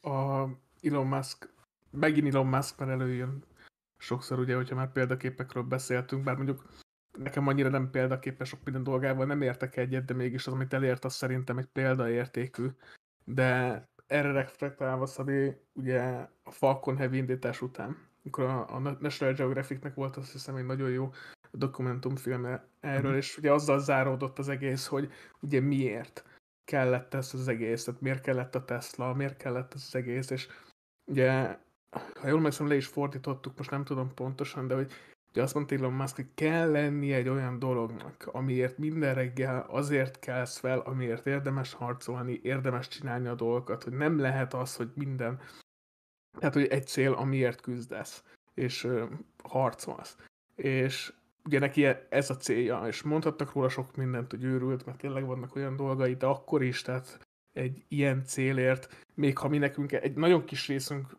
a 0.00 0.48
Elon 0.82 1.06
Musk, 1.06 1.54
megint 1.90 2.34
Elon 2.34 2.46
Musk, 2.46 2.78
mert 2.78 2.90
előjön 2.90 3.44
sokszor 3.96 4.38
ugye, 4.38 4.54
hogyha 4.54 4.74
már 4.74 4.92
példaképekről 4.92 5.62
beszéltünk, 5.62 6.24
bár 6.24 6.36
mondjuk 6.36 6.68
nekem 7.18 7.46
annyira 7.46 7.68
nem 7.68 7.90
példaképes 7.90 8.48
sok 8.48 8.64
minden 8.64 8.82
dolgával, 8.82 9.26
nem 9.26 9.42
értek 9.42 9.76
egyet, 9.76 10.04
de 10.04 10.14
mégis 10.14 10.46
az, 10.46 10.52
amit 10.52 10.72
elért, 10.72 11.04
az 11.04 11.14
szerintem 11.14 11.58
egy 11.58 11.66
példaértékű. 11.66 12.68
De 13.24 13.82
erre 14.06 14.32
reflektálva 14.32 15.06
Szabé, 15.06 15.60
ugye 15.72 16.28
a 16.42 16.50
Falcon 16.50 16.96
Heavy 16.96 17.16
indítás 17.16 17.62
után, 17.62 18.08
amikor 18.22 18.44
a, 18.44 18.74
a 18.74 18.78
National 18.78 19.34
Geographicnek 19.34 19.94
volt 19.94 20.16
azt 20.16 20.32
hiszem 20.32 20.56
egy 20.56 20.64
nagyon 20.64 20.90
jó 20.90 21.12
dokumentumfilme 21.56 22.64
erről, 22.80 23.12
mm. 23.12 23.16
és 23.16 23.38
ugye 23.38 23.52
azzal 23.52 23.80
záródott 23.80 24.38
az 24.38 24.48
egész, 24.48 24.86
hogy 24.86 25.12
ugye 25.40 25.60
miért 25.60 26.24
kellett 26.64 27.14
ez 27.14 27.30
az 27.34 27.48
egész, 27.48 27.84
tehát 27.84 28.00
miért 28.00 28.20
kellett 28.20 28.54
a 28.54 28.64
Tesla, 28.64 29.14
miért 29.14 29.36
kellett 29.36 29.74
ez 29.74 29.84
az 29.86 29.94
egész, 29.94 30.30
és 30.30 30.48
ugye, 31.04 31.58
ha 31.90 32.28
jól 32.28 32.36
emlékszem, 32.36 32.68
le 32.68 32.74
is 32.74 32.86
fordítottuk, 32.86 33.56
most 33.56 33.70
nem 33.70 33.84
tudom 33.84 34.14
pontosan, 34.14 34.66
de 34.66 34.74
hogy 34.74 34.92
ugye 35.30 35.42
azt 35.42 35.54
mondta 35.54 35.74
Elon 35.74 35.92
Musk, 35.92 36.16
hogy 36.16 36.34
kell 36.34 36.70
lenni 36.70 37.12
egy 37.12 37.28
olyan 37.28 37.58
dolognak, 37.58 38.28
amiért 38.32 38.78
minden 38.78 39.14
reggel 39.14 39.66
azért 39.68 40.18
kelsz 40.18 40.58
fel, 40.58 40.78
amiért 40.78 41.26
érdemes 41.26 41.72
harcolni, 41.72 42.40
érdemes 42.42 42.88
csinálni 42.88 43.28
a 43.28 43.34
dolgokat, 43.34 43.82
hogy 43.82 43.92
nem 43.92 44.18
lehet 44.18 44.54
az, 44.54 44.76
hogy 44.76 44.90
minden, 44.94 45.40
tehát 46.38 46.54
hogy 46.54 46.66
egy 46.66 46.86
cél, 46.86 47.12
amiért 47.12 47.60
küzdesz, 47.60 48.22
és 48.54 48.84
uh, 48.84 49.10
harcolsz. 49.44 50.16
És 50.54 51.12
ugye 51.46 51.58
neki 51.58 51.84
e- 51.84 52.06
ez 52.10 52.30
a 52.30 52.36
célja, 52.36 52.86
és 52.86 53.02
mondhattak 53.02 53.52
róla 53.52 53.68
sok 53.68 53.96
mindent, 53.96 54.30
hogy 54.30 54.44
őrült, 54.44 54.86
mert 54.86 54.98
tényleg 54.98 55.26
vannak 55.26 55.56
olyan 55.56 55.76
dolgai, 55.76 56.14
de 56.14 56.26
akkor 56.26 56.62
is, 56.62 56.82
tehát 56.82 57.26
egy 57.52 57.84
ilyen 57.88 58.24
célért, 58.24 59.04
még 59.14 59.38
ha 59.38 59.48
mi 59.48 59.58
nekünk 59.58 59.92
egy 59.92 60.14
nagyon 60.14 60.44
kis 60.44 60.66
részünk 60.66 61.16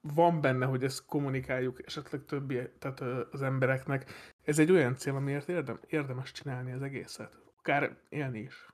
van 0.00 0.40
benne, 0.40 0.66
hogy 0.66 0.84
ezt 0.84 1.06
kommunikáljuk 1.06 1.86
esetleg 1.86 2.24
többi, 2.24 2.70
tehát 2.78 3.00
az 3.32 3.42
embereknek, 3.42 4.10
ez 4.42 4.58
egy 4.58 4.70
olyan 4.70 4.96
cél, 4.96 5.14
amiért 5.14 5.48
érdem, 5.48 5.80
érdemes 5.86 6.32
csinálni 6.32 6.72
az 6.72 6.82
egészet. 6.82 7.38
Akár 7.58 7.96
élni 8.08 8.38
is. 8.38 8.66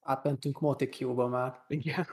Átmentünk 0.00 0.60
Motikióba 0.60 1.28
már. 1.28 1.64
Igen. 1.68 2.06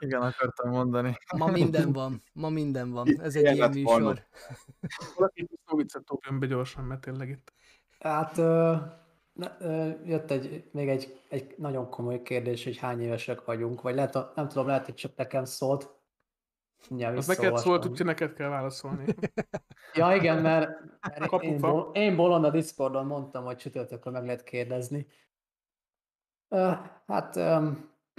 Igen, 0.00 0.22
akartam 0.22 0.70
mondani. 0.70 1.16
Ma 1.36 1.46
minden 1.46 1.92
van, 1.92 2.22
ma 2.32 2.48
minden 2.48 2.90
van. 2.90 3.20
Ez 3.20 3.36
egy 3.36 3.54
ilyen 3.54 3.70
műsor. 3.70 4.22
Valaki 5.16 5.48
szó 5.66 5.76
viccet 5.76 6.04
dobjon 6.04 6.38
be 6.38 6.46
gyorsan, 6.46 6.84
mert 6.84 7.00
tényleg 7.00 7.28
itt. 7.28 7.52
Hát 7.98 8.38
ö, 8.38 8.76
ö, 9.58 9.88
jött 10.04 10.30
egy, 10.30 10.68
még 10.72 10.88
egy, 10.88 11.20
egy 11.28 11.54
nagyon 11.58 11.90
komoly 11.90 12.22
kérdés, 12.22 12.64
hogy 12.64 12.76
hány 12.76 13.00
évesek 13.00 13.44
vagyunk, 13.44 13.82
vagy 13.82 13.94
lehet, 13.94 14.34
nem 14.34 14.48
tudom, 14.48 14.66
lehet, 14.66 14.84
hogy 14.84 14.94
csak 14.94 15.16
nekem 15.16 15.44
szólt. 15.44 15.92
Mindjárt 16.88 17.16
Az 17.16 17.26
neked 17.26 17.56
szólt, 17.56 17.86
úgyhogy 17.86 18.06
neked 18.06 18.32
kell 18.32 18.48
válaszolni. 18.48 19.04
ja, 19.94 20.14
igen, 20.14 20.42
mert, 20.42 20.70
mert 21.18 21.42
én, 21.42 21.60
bol, 21.60 21.90
én 21.94 22.16
bolond 22.16 22.44
a 22.44 22.50
Discordon 22.50 23.06
mondtam, 23.06 23.44
hogy 23.44 23.56
csütörtökön 23.56 24.12
meg 24.12 24.24
lehet 24.24 24.42
kérdezni. 24.42 25.06
Hát 27.06 27.36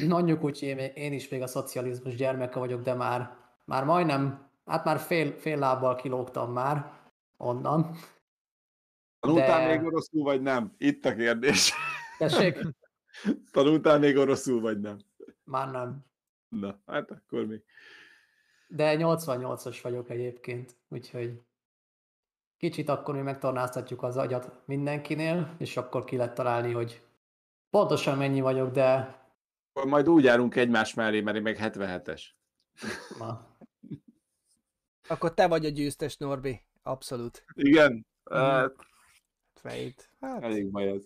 mondjuk 0.03 0.43
úgy, 0.43 0.61
én, 0.61 0.77
én 0.77 1.13
is 1.13 1.29
még 1.29 1.41
a 1.41 1.47
szocializmus 1.47 2.15
gyermeke 2.15 2.59
vagyok, 2.59 2.81
de 2.81 2.93
már, 2.93 3.37
már 3.65 3.83
majdnem, 3.83 4.49
hát 4.65 4.85
már 4.85 4.99
fél, 4.99 5.39
fél 5.39 5.57
lábbal 5.57 5.95
kilógtam 5.95 6.51
már 6.51 6.91
onnan. 7.37 7.95
Tanultál 9.19 9.67
de... 9.67 9.75
még 9.75 9.85
oroszul, 9.85 10.23
vagy 10.23 10.41
nem? 10.41 10.73
Itt 10.77 11.05
a 11.05 11.15
kérdés. 11.15 11.73
Tessék? 12.17 12.57
Tanultál 13.51 13.99
még 13.99 14.17
oroszul, 14.17 14.61
vagy 14.61 14.79
nem? 14.79 14.97
Már 15.43 15.71
nem. 15.71 16.05
Na, 16.49 16.79
hát 16.85 17.11
akkor 17.11 17.45
még. 17.45 17.63
De 18.67 18.95
88-as 18.99 19.79
vagyok 19.83 20.09
egyébként, 20.09 20.75
úgyhogy 20.87 21.41
kicsit 22.57 22.89
akkor 22.89 23.15
mi 23.15 23.21
megtornáztatjuk 23.21 24.03
az 24.03 24.17
agyat 24.17 24.51
mindenkinél, 24.65 25.55
és 25.57 25.77
akkor 25.77 26.03
ki 26.03 26.17
lehet 26.17 26.33
találni, 26.33 26.71
hogy 26.71 27.01
pontosan 27.69 28.17
mennyi 28.17 28.41
vagyok, 28.41 28.71
de 28.71 29.19
majd 29.83 30.09
úgy 30.09 30.23
járunk 30.23 30.55
egymás 30.55 30.93
mellé, 30.93 31.21
mert 31.21 31.37
én 31.37 31.41
meg 31.41 31.57
77-es. 31.61 32.23
Na. 33.19 33.57
Akkor 35.07 35.33
te 35.33 35.47
vagy 35.47 35.65
a 35.65 35.69
győztes, 35.69 36.17
Norbi. 36.17 36.61
Abszolút. 36.83 37.45
Igen. 37.53 38.05
Hát... 38.31 38.73
Fejt. 39.53 40.09
Hát... 40.19 40.43
Elég 40.43 40.71
baj 40.71 40.87
ez. 40.87 41.03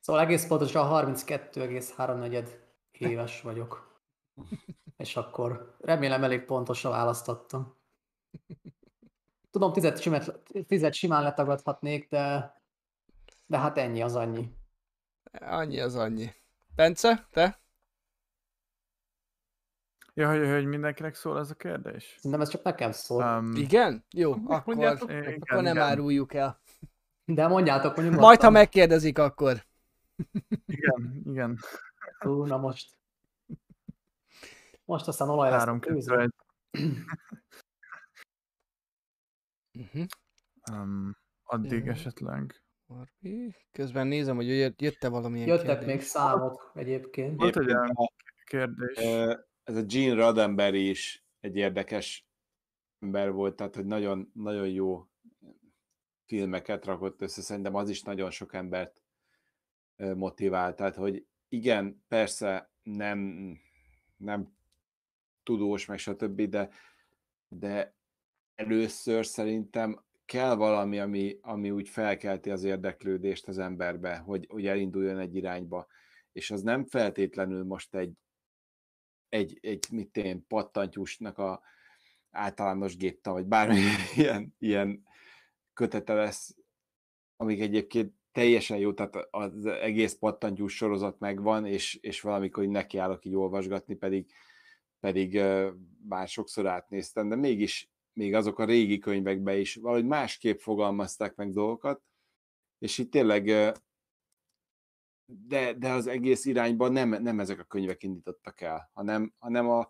Szóval 0.00 0.22
egész 0.22 0.46
pontosan 0.46 1.06
32,3 1.06 2.48
éves 2.90 3.40
vagyok. 3.40 4.00
És 4.96 5.16
akkor 5.16 5.76
remélem 5.80 6.24
elég 6.24 6.44
pontosan 6.44 6.90
választottam. 6.90 7.78
Tudom, 9.50 9.72
tizet, 9.72 10.00
simán, 10.00 10.22
tizet 10.66 10.94
simán 10.94 11.22
letagadhatnék, 11.22 12.08
de, 12.08 12.54
de 13.46 13.58
hát 13.58 13.78
ennyi 13.78 14.02
az 14.02 14.14
annyi. 14.14 14.54
Annyi 15.32 15.80
az 15.80 15.96
annyi. 15.96 16.30
Bence, 16.80 17.26
te? 17.30 17.60
Ja, 20.14 20.28
hogy, 20.30 20.48
hogy 20.48 20.66
mindenkinek 20.66 21.14
szól 21.14 21.38
ez 21.38 21.50
a 21.50 21.54
kérdés? 21.54 22.18
Nem, 22.22 22.40
ez 22.40 22.48
csak 22.48 22.62
nekem 22.62 22.92
szól. 22.92 23.24
Um, 23.24 23.54
igen? 23.54 24.04
Jó, 24.10 24.34
akkor, 24.46 24.74
igen, 24.74 24.96
akkor 24.96 25.62
nem 25.62 25.76
igen. 25.76 25.78
áruljuk 25.78 26.34
el. 26.34 26.60
De 27.24 27.46
mondjátok, 27.46 27.94
hogy 27.94 28.04
nyugodtan. 28.04 28.26
Majd, 28.26 28.40
ha 28.40 28.50
megkérdezik, 28.50 29.18
akkor. 29.18 29.64
Igen, 30.66 31.22
igen. 31.24 31.58
Hú, 32.18 32.44
na 32.44 32.56
most. 32.56 32.96
Most 34.84 35.08
aztán 35.08 35.28
olaj 35.28 35.50
lesz. 35.50 35.58
Három 35.58 35.80
uh-huh. 39.78 40.06
um, 40.72 41.16
addig 41.42 41.78
uh-huh. 41.78 41.94
esetleg 41.96 42.62
Marbi. 42.90 43.54
Közben 43.72 44.06
nézem, 44.06 44.36
hogy 44.36 44.46
jött-e 44.78 45.08
valamilyen 45.08 45.48
Jöttek 45.48 45.66
kérdés. 45.66 45.86
még 45.86 46.00
számok 46.00 46.72
egyébként. 46.74 47.36
Volt 47.36 47.56
egy 47.56 47.76
kérdés. 48.44 48.96
Ez 49.64 49.76
a 49.76 49.82
Gene 49.82 50.14
Roddenberry 50.14 50.88
is 50.88 51.24
egy 51.40 51.56
érdekes 51.56 52.26
ember 52.98 53.32
volt, 53.32 53.56
tehát 53.56 53.74
hogy 53.74 53.86
nagyon, 53.86 54.30
nagyon 54.34 54.68
jó 54.68 55.08
filmeket 56.26 56.84
rakott 56.84 57.22
össze, 57.22 57.40
szerintem 57.42 57.74
az 57.74 57.90
is 57.90 58.02
nagyon 58.02 58.30
sok 58.30 58.54
embert 58.54 59.02
motivált. 59.96 60.76
Tehát, 60.76 60.94
hogy 60.94 61.26
igen, 61.48 62.04
persze 62.08 62.70
nem, 62.82 63.50
nem 64.16 64.54
tudós, 65.42 65.86
meg 65.86 65.98
stb., 65.98 66.42
de, 66.42 66.70
de 67.48 67.94
először 68.54 69.26
szerintem 69.26 70.04
kell 70.30 70.54
valami, 70.54 70.98
ami, 70.98 71.38
ami 71.42 71.70
úgy 71.70 71.88
felkelti 71.88 72.50
az 72.50 72.64
érdeklődést 72.64 73.48
az 73.48 73.58
emberbe, 73.58 74.16
hogy, 74.16 74.46
hogy 74.50 74.66
elinduljon 74.66 75.18
egy 75.18 75.36
irányba. 75.36 75.86
És 76.32 76.50
az 76.50 76.62
nem 76.62 76.84
feltétlenül 76.84 77.64
most 77.64 77.94
egy, 77.94 78.12
egy, 79.28 79.58
egy 79.60 79.86
mit 79.90 80.16
én, 80.16 80.46
pattantyúsnak 80.46 81.38
a 81.38 81.62
általános 82.30 82.96
gépta, 82.96 83.32
vagy 83.32 83.46
bármi 83.46 83.80
ilyen, 84.16 84.54
ilyen 84.58 85.04
kötete 85.72 86.14
lesz, 86.14 86.56
amik 87.36 87.60
egyébként 87.60 88.14
teljesen 88.32 88.78
jó, 88.78 88.92
tehát 88.92 89.16
az 89.30 89.66
egész 89.66 90.14
pattantyús 90.14 90.76
sorozat 90.76 91.18
megvan, 91.18 91.66
és, 91.66 91.94
és 91.94 92.20
valamikor 92.20 92.62
így 92.62 92.70
nekiállok 92.70 93.24
így 93.24 93.34
olvasgatni, 93.34 93.94
pedig, 93.94 94.32
pedig 95.00 95.40
már 96.08 96.28
sokszor 96.28 96.66
átnéztem, 96.66 97.28
de 97.28 97.36
mégis 97.36 97.90
még 98.12 98.34
azok 98.34 98.58
a 98.58 98.64
régi 98.64 98.98
könyvekben 98.98 99.58
is 99.58 99.74
valahogy 99.74 100.06
másképp 100.06 100.58
fogalmazták 100.58 101.34
meg 101.34 101.52
dolgokat, 101.52 102.02
és 102.78 102.98
itt 102.98 103.10
tényleg 103.10 103.44
de, 105.24 105.72
de 105.74 105.90
az 105.90 106.06
egész 106.06 106.44
irányban 106.44 106.92
nem, 106.92 107.08
nem 107.08 107.40
ezek 107.40 107.58
a 107.58 107.64
könyvek 107.64 108.02
indítottak 108.02 108.60
el, 108.60 108.90
hanem, 108.92 109.34
hanem 109.38 109.68
a, 109.68 109.88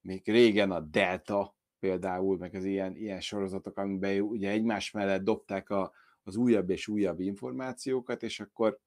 még 0.00 0.22
régen 0.24 0.70
a 0.70 0.80
Delta 0.80 1.56
például, 1.78 2.36
meg 2.36 2.54
az 2.54 2.64
ilyen, 2.64 2.96
ilyen 2.96 3.20
sorozatok, 3.20 3.76
amiben 3.76 4.20
ugye 4.20 4.50
egymás 4.50 4.90
mellett 4.90 5.22
dobták 5.22 5.70
a, 5.70 5.92
az 6.22 6.36
újabb 6.36 6.70
és 6.70 6.88
újabb 6.88 7.20
információkat, 7.20 8.22
és 8.22 8.40
akkor 8.40 8.78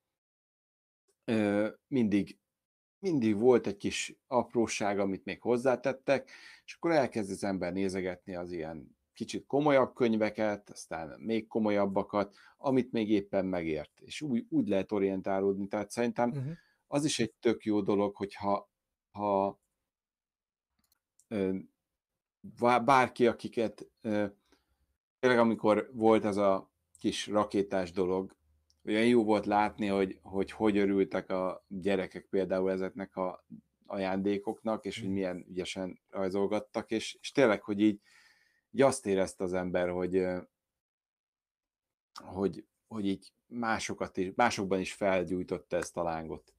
ö, 1.24 1.68
mindig 1.88 2.40
mindig 3.00 3.38
volt 3.38 3.68
egy 3.68 3.78
kis 3.78 4.16
apróság, 4.28 5.00
amit 5.00 5.26
még 5.26 5.42
hozzátettek, 5.42 6.32
és 6.66 6.74
akkor 6.74 6.92
elkezd 6.92 7.32
az 7.32 7.44
ember 7.44 7.74
nézegetni 7.74 8.36
az 8.36 8.52
ilyen 8.52 8.98
kicsit 9.14 9.46
komolyabb 9.46 9.94
könyveket, 9.94 10.70
aztán 10.70 11.20
még 11.20 11.48
komolyabbakat, 11.48 12.36
amit 12.58 12.92
még 12.92 13.10
éppen 13.10 13.46
megért, 13.46 14.00
és 14.00 14.22
úgy, 14.22 14.46
úgy 14.50 14.68
lehet 14.68 14.92
orientálódni. 14.92 15.68
Tehát 15.68 15.92
szerintem 15.92 16.30
uh-huh. 16.30 16.52
az 16.88 17.06
is 17.06 17.20
egy 17.20 17.34
tök 17.34 17.64
jó 17.64 17.82
dolog, 17.82 18.16
hogyha 18.16 18.70
ha, 19.12 19.60
bárki, 22.86 23.28
akiket 23.28 23.88
tényleg 25.20 25.40
amikor 25.40 25.90
volt 25.94 26.26
ez 26.26 26.38
a 26.38 26.72
kis 27.00 27.28
rakétás 27.28 27.92
dolog, 27.92 28.36
olyan 28.90 29.08
jó 29.08 29.24
volt 29.24 29.46
látni, 29.46 29.88
hogy 29.88 30.20
hogy, 30.22 30.52
hogy 30.52 30.78
örültek 30.78 31.30
a 31.30 31.66
gyerekek 31.68 32.26
például 32.26 32.72
ezeknek 32.72 33.16
a, 33.16 33.46
ajándékoknak, 33.86 34.86
és 34.86 35.00
hogy 35.00 35.10
milyen 35.10 35.46
ügyesen 35.50 36.02
rajzolgattak, 36.10 36.92
és, 36.92 37.18
és 37.22 37.32
tényleg, 37.32 37.64
hogy 37.64 37.80
így, 37.80 38.02
így 38.72 38.82
azt 38.82 39.06
érezte 39.06 39.44
az 39.44 39.54
ember, 39.54 39.90
hogy, 39.90 40.26
hogy, 42.14 42.66
hogy 42.88 43.06
így 43.08 43.34
másokat 43.46 44.18
is, 44.18 44.32
másokban 44.36 44.80
is 44.80 44.94
felgyújtotta 44.94 45.78
ezt 45.78 45.98
a 45.98 46.04
lángot. 46.04 46.54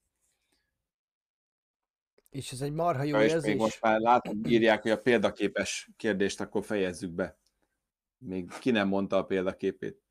És 2.30 2.52
ez 2.52 2.60
egy 2.60 2.72
marha 2.72 3.02
jó 3.02 3.16
Ja, 3.16 3.24
és 3.24 3.32
érzés. 3.32 3.50
még 3.50 3.60
most 3.60 3.80
már 3.80 4.00
látom, 4.00 4.44
írják, 4.44 4.82
hogy 4.82 4.90
a 4.90 5.00
példaképes 5.00 5.90
kérdést 5.96 6.40
akkor 6.40 6.64
fejezzük 6.64 7.10
be. 7.10 7.38
Még 8.18 8.50
ki 8.58 8.70
nem 8.70 8.88
mondta 8.88 9.16
a 9.16 9.24
példaképét. 9.24 10.02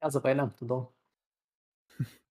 Ez 0.00 0.14
a 0.14 0.20
baj, 0.20 0.34
nem 0.34 0.54
tudom. 0.54 0.90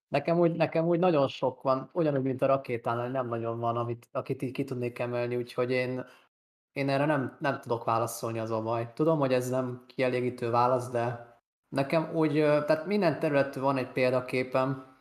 Nekem 0.07 0.39
úgy, 0.39 0.55
nekem 0.55 0.87
úgy 0.87 0.99
nagyon 0.99 1.27
sok 1.27 1.61
van, 1.61 1.89
ugyanúgy, 1.93 2.21
mint 2.21 2.41
a 2.41 2.45
rakétánál, 2.45 3.09
nem 3.09 3.27
nagyon 3.27 3.59
van, 3.59 3.77
amit, 3.77 4.07
akit 4.11 4.41
így 4.41 4.51
ki 4.51 4.63
tudnék 4.63 4.99
emelni, 4.99 5.35
úgyhogy 5.35 5.71
én, 5.71 6.05
én 6.71 6.89
erre 6.89 7.05
nem, 7.05 7.37
nem 7.39 7.59
tudok 7.59 7.83
válaszolni, 7.83 8.39
az 8.39 8.51
a 8.51 8.61
baj. 8.61 8.93
Tudom, 8.93 9.19
hogy 9.19 9.33
ez 9.33 9.49
nem 9.49 9.83
kielégítő 9.87 10.49
válasz, 10.49 10.89
de 10.89 11.33
nekem 11.69 12.15
úgy, 12.15 12.33
tehát 12.33 12.85
minden 12.85 13.19
területről 13.19 13.63
van 13.63 13.77
egy 13.77 13.91
példaképem. 13.91 14.97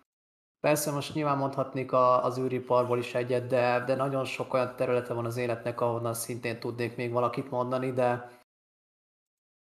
Persze 0.61 0.91
most 0.91 1.15
nyilván 1.15 1.39
mondhatnék 1.39 1.93
a, 1.93 2.25
az 2.25 2.39
űriparból 2.39 2.99
is 2.99 3.15
egyet, 3.15 3.47
de, 3.47 3.85
de 3.85 3.95
nagyon 3.95 4.25
sok 4.25 4.53
olyan 4.55 4.77
területe 4.77 5.15
van 5.15 5.25
az 5.25 5.37
életnek, 5.37 5.81
ahonnan 5.81 6.15
szintén 6.15 6.61
tudnék 6.61 6.97
még 6.97 7.13
valakit 7.13 7.51
mondani, 7.51 7.93
de 7.93 8.31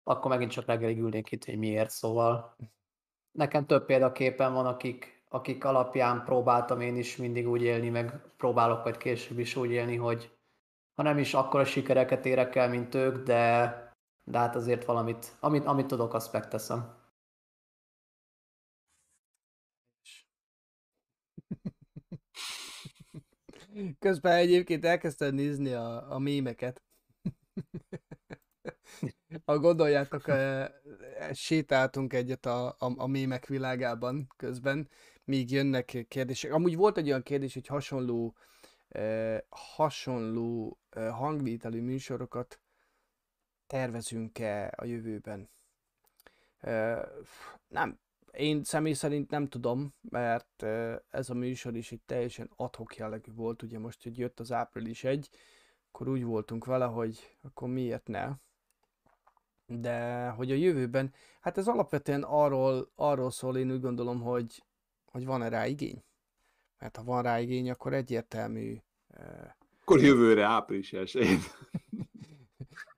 akkor 0.04 0.32
megint 0.32 0.52
csak 0.52 0.66
reggelig 0.66 1.00
ülnék 1.00 1.32
itt, 1.32 1.46
hogy 1.46 1.58
miért, 1.58 1.90
szóval 1.90 2.56
nekem 3.32 3.66
több 3.66 3.86
példaképen 3.86 4.54
van, 4.54 4.66
akik, 4.66 5.24
akik 5.30 5.64
alapján 5.64 6.24
próbáltam 6.24 6.82
én 6.82 6.96
is 6.98 7.16
mindig 7.16 7.48
úgy 7.48 7.62
élni, 7.62 7.90
meg 7.90 8.22
próbálok 8.38 8.84
majd 8.84 8.98
később 8.98 9.40
is 9.40 9.56
úgy 9.56 9.72
élni, 9.72 9.96
hogy 9.96 10.38
ha 10.96 11.04
nem 11.04 11.18
is 11.18 11.34
akkora 11.34 11.66
sikereket 11.66 12.26
érek 12.26 12.56
el, 12.56 12.70
mint 12.70 12.96
ők, 12.96 13.24
de, 13.24 13.74
de 14.24 14.38
hát 14.38 14.56
azért 14.56 14.86
valamit, 14.86 15.38
amit, 15.40 15.66
amit 15.66 15.88
tudok, 15.88 16.14
azt 16.14 16.34
megteszem. 16.34 16.98
Közben 24.00 24.36
egyébként 24.36 24.86
elkezdtem 24.86 25.34
nézni 25.36 25.74
a, 25.74 26.12
a 26.14 26.20
mémeket. 26.20 26.84
Ha 29.46 29.60
gondoljátok, 29.60 30.28
sétáltunk 31.34 32.14
egyet 32.14 32.46
a, 32.46 32.68
a, 32.68 32.76
a 32.98 33.08
mémek 33.08 33.46
világában 33.46 34.28
közben, 34.38 34.90
míg 35.24 35.52
jönnek 35.52 36.06
kérdések. 36.08 36.54
Amúgy 36.54 36.76
volt 36.76 36.98
egy 36.98 37.08
olyan 37.08 37.24
kérdés, 37.24 37.54
hogy 37.54 37.68
hasonló, 37.68 38.36
eh, 38.88 39.40
hasonló 39.50 40.80
eh, 40.90 41.12
hangvételű 41.12 41.82
műsorokat 41.82 42.60
tervezünk-e 43.68 44.74
a 44.78 44.86
jövőben? 44.86 45.50
Eh, 46.58 47.02
nem, 47.68 48.00
én 48.32 48.64
személy 48.64 48.94
szerint 48.94 49.30
nem 49.30 49.48
tudom, 49.48 49.94
mert 50.02 50.64
ez 51.10 51.30
a 51.30 51.34
műsor 51.34 51.76
is 51.76 51.92
egy 51.92 52.02
teljesen 52.06 52.52
adhok 52.56 52.96
jellegű 52.96 53.32
volt, 53.34 53.62
ugye 53.62 53.80
most, 53.80 54.04
hogy 54.04 54.18
jött 54.18 54.40
az 54.40 54.52
április 54.52 55.04
1, 55.04 55.30
akkor 55.88 56.08
úgy 56.08 56.24
voltunk 56.24 56.66
vele, 56.66 56.86
hogy 56.86 57.38
akkor 57.42 57.70
miért 57.70 58.08
ne. 58.08 58.30
De 59.70 60.28
hogy 60.30 60.52
a 60.52 60.56
jövőben, 60.56 61.14
hát 61.42 61.58
ez 61.58 61.68
alapvetően 61.68 62.24
arról, 62.24 62.92
arról 62.96 63.32
szól, 63.32 63.58
én 63.58 63.72
úgy 63.72 63.82
gondolom, 63.82 64.22
hogy, 64.22 64.64
hogy 65.06 65.26
van-e 65.26 65.50
rá 65.50 65.66
igény. 65.68 66.04
Mert 66.80 66.96
ha 66.96 67.04
van 67.04 67.22
rá 67.22 67.40
igény, 67.40 67.70
akkor 67.70 67.94
egyértelmű. 67.94 68.78
Akkor 69.82 70.02
jövőre 70.02 70.44
április 70.44 70.94
1 70.94 71.14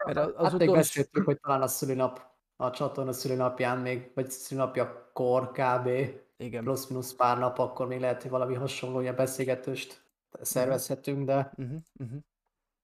Mert 0.05 0.17
az, 0.17 0.33
az 0.35 0.43
Hát 0.43 0.53
utolsó... 0.53 0.73
beszéltük, 0.73 1.25
hogy 1.25 1.39
talán 1.39 1.61
a 1.61 1.67
szülinap, 1.67 2.21
a 2.55 2.69
csatorna 2.69 3.13
szülinapján 3.13 3.77
még, 3.77 4.11
vagy 4.15 4.29
szülinapja 4.29 5.11
kor 5.13 5.51
kb. 5.51 5.89
Igen. 6.37 6.63
plusz-minusz 6.63 7.13
pár 7.13 7.37
nap, 7.37 7.59
akkor 7.59 7.87
még 7.87 7.99
lehet, 7.99 8.21
hogy 8.21 8.31
valami 8.31 8.53
hasonló 8.53 8.99
ilyen 8.99 9.15
beszélgetőst 9.15 10.03
szervezhetünk, 10.41 11.25
de, 11.25 11.53
Uh-huh, 11.57 11.77
uh-huh. 11.99 12.19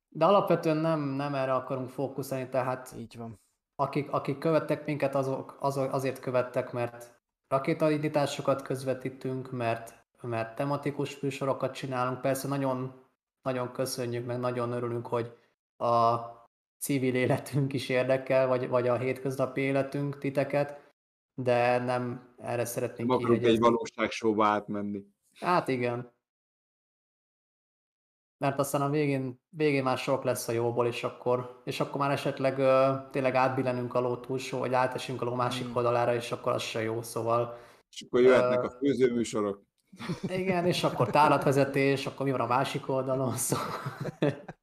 de 0.10 0.26
alapvetően 0.26 0.78
nem, 0.78 1.00
nem 1.02 1.36
erre 1.36 1.54
akarunk 1.54 1.90
fókuszálni, 1.90 2.50
tehát 2.50 2.96
Így 2.98 3.18
van. 3.18 3.40
Akik, 3.80 4.12
akik 4.12 4.38
követtek 4.38 4.86
minket, 4.86 5.16
azok, 5.16 5.58
azok 5.60 5.94
azért 5.94 6.20
követtek, 6.20 6.72
mert 6.72 7.20
rakétaindításokat 7.48 8.62
közvetítünk, 8.62 9.52
mert, 9.52 10.06
mert 10.22 10.56
tematikus 10.56 11.20
műsorokat 11.20 11.74
csinálunk. 11.74 12.22
Persze 12.22 12.48
nagyon, 12.48 12.94
nagyon 13.42 13.72
köszönjük, 13.72 14.26
meg 14.26 14.40
nagyon 14.40 14.72
örülünk, 14.72 15.08
hogy 15.08 15.34
a 15.78 16.16
civil 16.80 17.16
életünk 17.16 17.74
is 17.74 17.90
érdekel, 17.90 18.48
vagy, 18.48 18.68
vagy 18.68 18.88
a 18.88 18.98
hétköznapi 18.98 19.62
életünk 19.62 20.18
titeket, 20.18 20.96
de 21.34 21.78
nem 21.78 22.34
erre 22.38 22.66
szeretnénk 22.66 23.10
Nem 23.10 23.18
akarunk 23.18 23.44
egy 23.44 23.60
valóságsóba 23.60 24.46
átmenni. 24.46 25.04
Hát 25.40 25.68
igen. 25.68 26.16
Mert 28.38 28.60
aztán 28.60 28.82
a 28.82 28.90
végén, 28.90 29.42
végén 29.50 29.84
már 29.84 29.98
sok 29.98 30.24
lesz 30.24 30.48
a 30.48 30.52
jóból, 30.52 30.88
és 30.88 31.04
akkor, 31.04 31.62
és 31.64 31.80
akkor 31.80 32.02
már 32.02 32.12
esetleg 32.12 32.58
ö, 32.60 32.92
tényleg 33.12 33.36
átbillenünk 33.36 33.94
a 33.94 34.00
ló 34.00 34.16
túlsó, 34.18 34.58
vagy 34.60 34.74
átesünk 34.74 35.22
a 35.22 35.26
ló 35.26 35.34
másik 35.34 35.68
Mm. 35.68 35.76
oldalára, 35.76 36.16
és 36.16 36.32
akkor 36.32 36.52
az 36.52 36.62
se 36.64 36.82
jó, 36.82 37.02
szóval 37.02 37.58
És 37.92 38.02
akkor 38.02 38.22
jöhetnek 38.22 38.64
Ö, 38.64 38.66
a 38.66 38.70
főzőműsorok. 38.70 39.62
igen, 40.28 40.66
és 40.66 40.84
akkor 40.84 41.10
tárlatvezetés, 41.10 42.06
akkor 42.06 42.26
mi 42.26 42.32
van 42.32 42.40
a 42.40 42.48
másik 42.48 42.90
oldalon, 42.90 43.36
szóval 43.48 43.66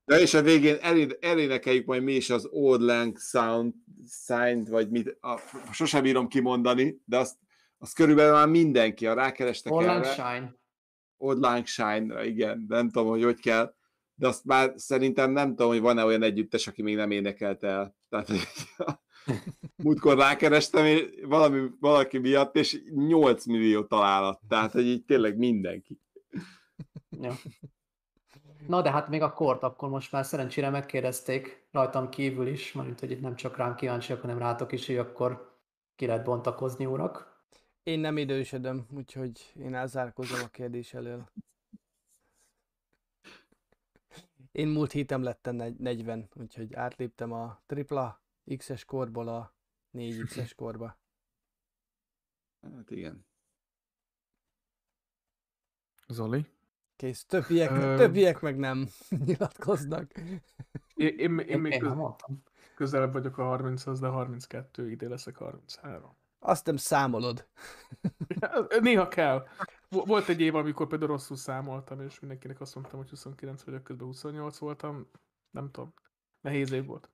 De 0.04 0.20
és 0.20 0.34
a 0.34 0.42
végén 0.42 0.76
elé, 0.80 1.06
elénekeljük 1.20 1.86
majd 1.86 2.02
mi 2.02 2.12
is 2.12 2.30
az 2.30 2.48
Old 2.50 2.80
Lang 2.80 3.18
Sound 3.18 3.72
sign 4.26 4.70
vagy 4.70 4.90
mit, 4.90 5.16
a, 5.20 5.38
sosem 5.72 6.02
bírom 6.02 6.28
kimondani, 6.28 7.00
de 7.04 7.16
azt, 7.18 7.36
azt 7.78 7.94
körülbelül 7.94 8.32
már 8.32 8.48
mindenki, 8.48 9.06
a 9.06 9.14
rákerestek 9.14 9.72
Orláng 9.72 10.04
erre. 10.04 10.12
Shine. 10.12 10.54
Old 11.16 11.38
Lang 11.38 11.66
Shine, 11.66 12.26
igen, 12.26 12.64
nem 12.68 12.90
tudom, 12.90 13.08
hogy 13.08 13.22
hogy 13.22 13.40
kell, 13.40 13.74
de 14.14 14.26
azt 14.26 14.44
már 14.44 14.72
szerintem 14.76 15.30
nem 15.30 15.48
tudom, 15.48 15.68
hogy 15.68 15.80
van-e 15.80 16.04
olyan 16.04 16.22
együttes, 16.22 16.66
aki 16.66 16.82
még 16.82 16.96
nem 16.96 17.10
énekelte 17.10 17.66
el. 17.68 17.96
Tehát, 18.08 18.28
múltkor 19.84 20.16
rákerestem, 20.16 20.98
valami, 21.22 21.68
valaki 21.80 22.18
miatt, 22.18 22.56
és 22.56 22.82
8 22.94 23.46
millió 23.46 23.84
találat. 23.84 24.40
Tehát, 24.48 24.72
hogy 24.72 24.86
így 24.86 25.04
tényleg 25.04 25.36
mindenki. 25.36 26.00
Ja. 27.20 27.32
Na 28.66 28.82
de 28.82 28.90
hát 28.90 29.08
még 29.08 29.22
a 29.22 29.32
kort, 29.32 29.62
akkor 29.62 29.88
most 29.88 30.12
már 30.12 30.24
szerencsére 30.24 30.70
megkérdezték 30.70 31.66
rajtam 31.70 32.08
kívül 32.08 32.46
is, 32.46 32.72
mert 32.72 33.00
hogy 33.00 33.10
itt 33.10 33.20
nem 33.20 33.34
csak 33.34 33.56
rám 33.56 33.74
kíváncsiak, 33.74 34.20
hanem 34.20 34.38
rátok 34.38 34.72
is, 34.72 34.86
hogy 34.86 34.96
akkor 34.96 35.58
ki 35.96 36.06
lehet 36.06 36.24
bontakozni, 36.24 36.86
urak. 36.86 37.33
Én 37.84 38.00
nem 38.00 38.18
idősödöm, 38.18 38.86
úgyhogy 38.90 39.52
én 39.56 39.74
elzárkozom 39.74 40.40
a 40.42 40.48
kérdés 40.48 40.94
elől. 40.94 41.30
Én 44.52 44.68
múlt 44.68 44.92
héten 44.92 45.20
lettem 45.20 45.54
negy- 45.56 45.78
40, 45.78 46.28
úgyhogy 46.34 46.74
átléptem 46.74 47.32
a 47.32 47.62
tripla 47.66 48.22
X-es 48.56 48.84
korból 48.84 49.28
a 49.28 49.54
4X-es 49.92 50.52
korba. 50.56 50.98
Hát 52.62 52.90
igen. 52.90 53.26
Zoli? 56.08 56.46
Kész, 56.96 57.24
többiek, 57.24 57.70
Ö, 57.70 57.96
többiek 57.96 58.40
meg 58.40 58.56
nem 58.56 58.88
nyilatkoznak. 59.26 60.12
Én, 60.94 61.18
én, 61.18 61.38
én 61.38 61.38
Én, 61.38 61.60
még 61.60 61.72
én 61.72 61.78
köz, 61.78 61.92
közelebb 62.74 63.12
vagyok 63.12 63.38
a 63.38 63.58
30-hoz, 63.58 64.00
de 64.00 64.08
32, 64.08 64.90
idén 64.90 65.08
leszek 65.08 65.36
33. 65.36 66.16
Azt 66.46 66.66
nem 66.66 66.76
számolod. 66.76 67.48
Néha 68.80 69.08
kell. 69.08 69.46
Vo- 69.88 70.06
Volt 70.06 70.28
egy 70.28 70.40
év, 70.40 70.54
amikor 70.54 70.86
például 70.86 71.10
rosszul 71.10 71.36
számoltam, 71.36 72.00
és 72.00 72.20
mindenkinek 72.20 72.60
azt 72.60 72.74
mondtam, 72.74 72.98
hogy 72.98 73.08
29 73.08 73.62
vagyok, 73.62 73.82
közben 73.82 74.06
28 74.06 74.58
voltam. 74.58 75.10
Nem 75.50 75.70
tudom. 75.70 75.94
Nehéz 76.40 76.72
év 76.72 76.86
volt. 76.86 77.10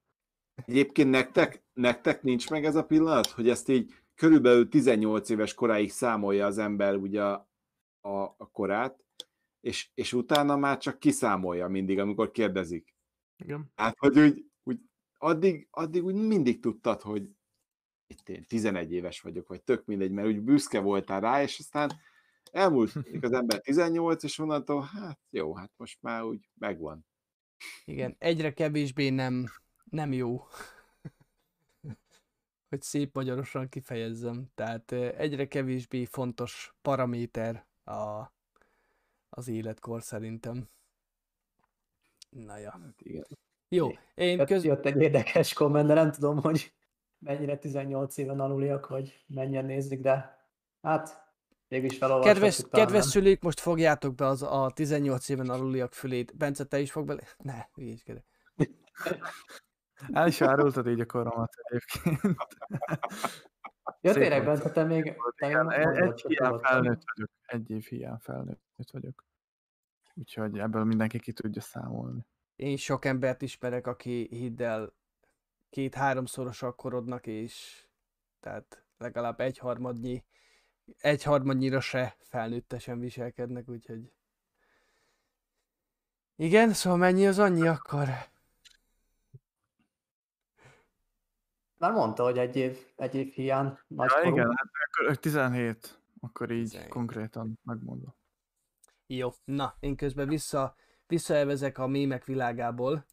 Egyébként 0.64 1.10
nektek, 1.10 1.64
nektek 1.72 2.22
nincs 2.22 2.50
meg 2.50 2.64
ez 2.64 2.74
a 2.74 2.84
pillanat, 2.84 3.26
hogy 3.26 3.48
ezt 3.48 3.68
így 3.68 3.94
körülbelül 4.14 4.68
18 4.68 5.28
éves 5.28 5.54
koráig 5.54 5.90
számolja 5.90 6.46
az 6.46 6.58
ember 6.58 6.94
ugye 6.94 7.24
a, 7.24 7.48
a, 8.00 8.18
a 8.36 8.50
korát, 8.52 9.04
és, 9.60 9.90
és 9.94 10.12
utána 10.12 10.56
már 10.56 10.78
csak 10.78 10.98
kiszámolja 10.98 11.68
mindig, 11.68 11.98
amikor 11.98 12.30
kérdezik. 12.30 12.94
Igen. 13.36 13.72
Hát, 13.74 13.98
hogy 13.98 14.18
úgy, 14.18 14.44
úgy 14.62 14.80
addig, 15.18 15.68
addig 15.70 16.04
úgy 16.04 16.14
mindig 16.14 16.60
tudtad, 16.60 17.00
hogy 17.00 17.30
itt 18.10 18.28
én 18.28 18.44
11 18.46 18.92
éves 18.92 19.20
vagyok, 19.20 19.48
vagy 19.48 19.62
tök 19.62 19.84
mindegy, 19.84 20.10
mert 20.10 20.28
úgy 20.28 20.40
büszke 20.40 20.80
voltál 20.80 21.20
rá, 21.20 21.42
és 21.42 21.58
aztán 21.58 21.92
elmúlt 22.52 22.92
az 23.20 23.32
ember 23.32 23.60
18, 23.60 24.22
és 24.22 24.38
onnantól, 24.38 24.82
hát 24.82 25.18
jó, 25.30 25.54
hát 25.54 25.70
most 25.76 25.98
már 26.00 26.22
úgy 26.22 26.48
megvan. 26.58 27.06
Igen, 27.84 28.16
egyre 28.18 28.52
kevésbé 28.52 29.08
nem, 29.08 29.46
nem 29.84 30.12
jó. 30.12 30.46
hogy 32.68 32.82
szép 32.82 33.14
magyarosan 33.14 33.68
kifejezzem. 33.68 34.50
Tehát 34.54 34.92
egyre 34.92 35.48
kevésbé 35.48 36.04
fontos 36.04 36.74
paraméter 36.82 37.66
a, 37.84 38.32
az 39.28 39.48
életkor 39.48 40.02
szerintem. 40.02 40.68
Na 42.30 42.56
ja. 42.56 42.70
Hát 42.70 43.00
igen. 43.00 43.26
Jó, 43.68 43.88
én 44.14 44.38
Jött, 44.38 44.46
köz... 44.46 44.64
jött 44.64 44.86
egy 44.86 45.00
érdekes 45.00 45.52
komment, 45.52 45.86
de 45.86 45.94
nem 45.94 46.10
tudom, 46.10 46.40
hogy 46.40 46.72
mennyire 47.20 47.56
18 47.58 48.16
éven 48.16 48.40
aluliak, 48.40 48.88
vagy 48.88 49.24
mennyien 49.26 49.64
nézik, 49.64 50.00
de 50.00 50.44
hát 50.82 51.28
mégis 51.68 51.98
felolvashatjuk. 51.98 52.42
Kedves, 52.42 52.56
talán 52.56 52.86
kedves 52.86 53.02
nem. 53.02 53.10
szülők, 53.10 53.42
most 53.42 53.60
fogjátok 53.60 54.14
be 54.14 54.26
az 54.26 54.42
a 54.42 54.70
18 54.74 55.28
éven 55.28 55.48
aluliak 55.48 55.92
fülét. 55.92 56.36
Bence, 56.36 56.64
te 56.64 56.80
is 56.80 56.92
fog 56.92 57.06
bele? 57.06 57.22
Ne, 57.38 57.66
hülyéskedek. 57.74 58.24
El 60.12 60.26
is 60.26 60.40
árultad 60.40 60.88
így 60.88 61.00
a 61.00 61.06
koromat 61.06 61.52
egyébként. 61.62 62.20
Ja, 64.00 64.12
tényleg. 64.12 64.44
Bence, 64.44 64.70
te 64.70 64.84
még, 64.84 65.16
te 65.36 65.46
Igen, 65.46 65.72
egy 65.72 66.14
csak 66.14 66.30
hiány 66.30 66.58
felnőtt 66.58 67.02
vagyok. 67.14 67.30
Egy 67.46 67.70
év 67.70 67.84
hiány 67.84 68.16
felnőtt 68.18 68.90
vagyok. 68.92 69.24
Úgyhogy 70.14 70.58
ebből 70.58 70.84
mindenki 70.84 71.18
ki 71.18 71.32
tudja 71.32 71.60
számolni. 71.60 72.26
Én 72.56 72.76
sok 72.76 73.04
embert 73.04 73.42
ismerek, 73.42 73.86
aki 73.86 74.26
hidd 74.30 74.62
el 74.62 74.92
két-háromszoros 75.70 76.62
a 76.62 76.72
korodnak, 76.72 77.26
és 77.26 77.84
tehát 78.40 78.84
legalább 78.98 79.40
egyharmadnyi, 79.40 80.24
egyharmadnyira 80.98 81.80
se 81.80 82.16
felnőttesen 82.20 82.98
viselkednek, 82.98 83.68
úgyhogy... 83.68 84.12
Igen, 86.36 86.72
szóval 86.72 86.98
mennyi 86.98 87.26
az 87.26 87.38
annyi 87.38 87.66
akkor? 87.66 88.08
Már 91.76 91.92
mondta, 91.92 92.22
hogy 92.22 92.38
egy 92.38 92.56
év, 92.56 92.86
egy 92.96 93.14
év 93.14 93.32
hiány 93.32 93.78
Ja, 93.88 94.22
igen, 94.22 94.46
hát 94.46 94.70
akkor 95.00 95.16
17, 95.16 96.00
akkor 96.20 96.50
így 96.50 96.68
17. 96.70 96.88
konkrétan 96.88 97.58
megmondom. 97.62 98.14
Jó, 99.06 99.30
na, 99.44 99.76
én 99.80 99.96
közben 99.96 100.28
vissza, 100.28 100.74
visszaelvezek 101.06 101.78
a 101.78 101.86
mémek 101.86 102.24
világából, 102.24 103.06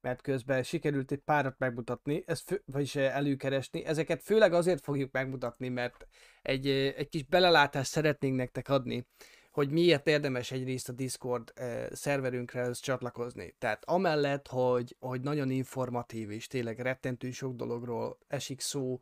mert 0.00 0.20
közben 0.20 0.62
sikerült 0.62 1.12
egy 1.12 1.18
párat 1.18 1.58
megmutatni, 1.58 2.22
ez 2.26 2.40
fő, 2.40 2.62
vagyis 2.66 2.96
eh, 2.96 3.16
előkeresni. 3.16 3.84
Ezeket 3.84 4.22
főleg 4.22 4.52
azért 4.52 4.82
fogjuk 4.82 5.12
megmutatni, 5.12 5.68
mert 5.68 6.06
egy, 6.42 6.68
eh, 6.68 6.94
egy 6.96 7.08
kis 7.08 7.24
belelátást 7.24 7.90
szeretnénk 7.90 8.36
nektek 8.36 8.68
adni, 8.68 9.06
hogy 9.50 9.70
miért 9.70 10.06
érdemes 10.06 10.50
egyrészt 10.50 10.88
a 10.88 10.92
Discord 10.92 11.52
eh, 11.54 11.86
szerverünkre 11.90 12.72
csatlakozni. 12.72 13.54
Tehát 13.58 13.84
amellett, 13.84 14.48
hogy, 14.48 14.96
hogy 14.98 15.20
nagyon 15.20 15.50
informatív 15.50 16.30
és 16.30 16.46
tényleg 16.46 16.78
rettentő 16.78 17.30
sok 17.30 17.54
dologról 17.54 18.18
esik 18.26 18.60
szó 18.60 19.00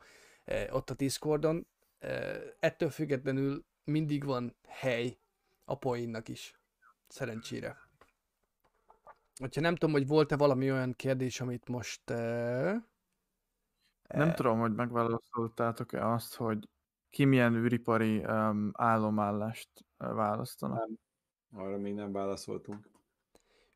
ott 0.70 0.90
a 0.90 0.94
Discordon, 0.94 1.66
ettől 2.58 2.90
függetlenül 2.90 3.64
mindig 3.84 4.24
van 4.24 4.56
hely 4.66 5.18
a 5.64 5.78
poénnak 5.78 6.28
is. 6.28 6.54
Szerencsére. 7.08 7.85
Hogyha 9.40 9.60
nem 9.60 9.76
tudom, 9.76 9.94
hogy 9.94 10.06
volt-e 10.06 10.36
valami 10.36 10.70
olyan 10.70 10.92
kérdés, 10.92 11.40
amit 11.40 11.68
most... 11.68 12.10
Uh, 12.10 12.76
Nem 14.08 14.34
tudom, 14.34 14.58
hogy 14.58 14.74
megválaszoltátok-e 14.74 16.08
azt, 16.08 16.34
hogy 16.34 16.68
ki 17.10 17.24
milyen 17.24 17.54
űripari 17.54 18.24
um, 18.24 18.70
állomállást 18.72 19.70
uh, 19.98 20.14
választanak. 20.14 20.90
Arra 21.52 21.78
még 21.78 21.94
nem 21.94 22.12
válaszoltunk. 22.12 22.90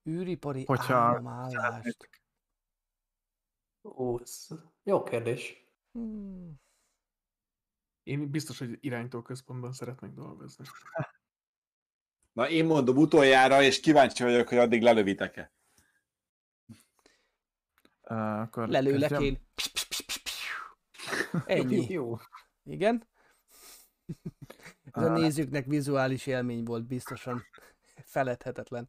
űripari 0.08 0.64
Hogyha 0.64 1.22
szeretnétek. 1.48 2.22
Ó, 3.82 4.18
jó 4.82 5.02
kérdés. 5.02 5.66
Hmm. 5.92 6.60
Én 8.02 8.30
biztos, 8.30 8.58
hogy 8.58 8.78
irányító 8.80 9.22
központban 9.22 9.72
szeretnék 9.72 10.12
dolgozni. 10.12 10.64
Na 12.32 12.48
én 12.48 12.64
mondom 12.64 12.96
utoljára, 12.96 13.62
és 13.62 13.80
kíváncsi 13.80 14.22
vagyok, 14.22 14.48
hogy 14.48 14.58
addig 14.58 14.82
lelövitek-e. 14.82 15.52
Uh, 18.02 18.40
akkor 18.40 18.68
Lelőlek 18.68 19.08
kezdjem? 19.08 19.22
én. 19.22 19.38
Ennyi. 21.58 21.86
Jó. 21.88 22.16
Igen? 22.64 23.08
Ez 24.92 25.02
a 25.02 25.12
nézőknek 25.12 25.66
vizuális 25.66 26.26
élmény 26.26 26.64
volt 26.64 26.86
biztosan. 26.86 27.42
Feledhetetlen. 28.04 28.88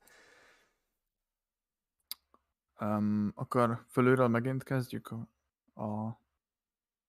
Um, 2.79 3.31
akkor 3.35 3.85
fölülről 3.89 4.27
megint 4.27 4.63
kezdjük 4.63 5.11
a... 5.11 5.27
a... 5.83 6.19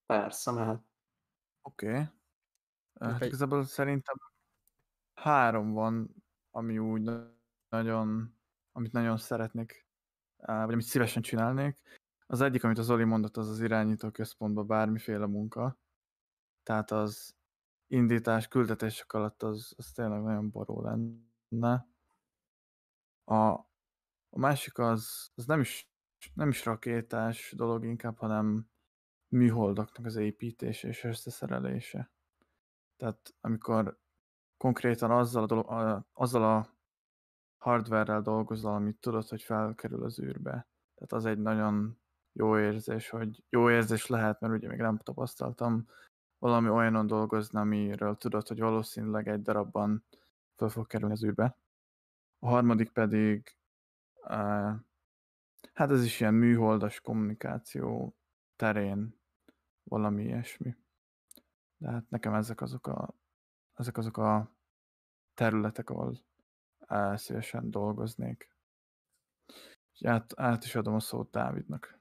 Persze, 0.06 0.50
mehet. 0.50 0.82
Oké. 1.62 1.88
Okay. 1.88 2.04
Hát 3.00 3.24
igazából 3.24 3.64
szerintem 3.64 4.14
három 5.14 5.72
van, 5.72 6.21
ami 6.54 6.78
úgy 6.78 7.02
na- 7.02 7.34
nagyon, 7.68 8.34
amit 8.72 8.92
nagyon 8.92 9.16
szeretnék, 9.16 9.86
vagy 10.36 10.72
amit 10.72 10.84
szívesen 10.84 11.22
csinálnék. 11.22 11.80
Az 12.26 12.40
egyik, 12.40 12.64
amit 12.64 12.78
az 12.78 12.90
Oli 12.90 13.04
mondott, 13.04 13.36
az 13.36 13.48
az 13.48 13.60
irányító 13.60 14.10
központban 14.10 14.66
bármiféle 14.66 15.26
munka. 15.26 15.78
Tehát 16.62 16.90
az 16.90 17.34
indítás, 17.86 18.48
küldetések 18.48 19.12
alatt 19.12 19.42
az, 19.42 19.72
az 19.76 19.92
tényleg 19.92 20.22
nagyon 20.22 20.50
boró 20.50 20.82
lenne. 20.82 21.88
A, 23.24 23.36
a 24.30 24.38
másik 24.38 24.78
az, 24.78 25.30
az 25.34 25.46
nem 25.46 25.60
is, 25.60 25.90
nem 26.34 26.48
is 26.48 26.64
rakétás 26.64 27.52
dolog 27.56 27.84
inkább, 27.84 28.16
hanem 28.18 28.70
műholdaknak 29.28 30.06
az 30.06 30.16
építése 30.16 30.88
és 30.88 31.04
összeszerelése. 31.04 32.12
Tehát 32.96 33.34
amikor 33.40 34.01
konkrétan 34.62 35.10
azzal 35.10 35.42
a, 35.42 35.46
dolog, 35.46 35.70
a, 35.70 36.06
azzal 36.12 36.42
a 36.42 36.66
hardware-rel 37.58 38.22
dolgozol, 38.22 38.74
amit 38.74 39.00
tudod, 39.00 39.28
hogy 39.28 39.42
felkerül 39.42 40.04
az 40.04 40.20
űrbe. 40.20 40.50
Tehát 40.94 41.12
az 41.12 41.24
egy 41.24 41.38
nagyon 41.38 42.00
jó 42.32 42.58
érzés, 42.58 43.08
hogy 43.08 43.44
jó 43.48 43.70
érzés 43.70 44.06
lehet, 44.06 44.40
mert 44.40 44.52
ugye 44.52 44.68
még 44.68 44.78
nem 44.78 44.98
tapasztaltam 44.98 45.86
valami 46.38 46.68
olyanon 46.68 47.06
dolgozni, 47.06 47.58
amiről 47.58 48.16
tudod, 48.16 48.48
hogy 48.48 48.60
valószínűleg 48.60 49.28
egy 49.28 49.42
darabban 49.42 50.04
fel 50.56 50.68
fog 50.68 50.86
kerülni 50.86 51.14
az 51.14 51.24
űrbe. 51.24 51.56
A 52.38 52.48
harmadik 52.48 52.92
pedig, 52.92 53.56
uh, 54.24 54.74
hát 55.72 55.90
ez 55.90 56.04
is 56.04 56.20
ilyen 56.20 56.34
műholdas 56.34 57.00
kommunikáció 57.00 58.16
terén 58.56 59.20
valami 59.82 60.22
ilyesmi. 60.24 60.76
De 61.76 61.90
hát 61.90 62.10
nekem 62.10 62.34
ezek 62.34 62.60
azok 62.60 62.86
a, 62.86 63.21
ezek 63.74 63.96
azok 63.96 64.16
a 64.16 64.50
területek, 65.34 65.90
ahol 65.90 66.18
szívesen 67.14 67.70
dolgoznék. 67.70 68.50
Úgyhogy 69.92 70.06
át, 70.06 70.32
át 70.36 70.64
is 70.64 70.74
adom 70.74 70.94
a 70.94 71.00
szót 71.00 71.30
Dávidnak. 71.30 72.00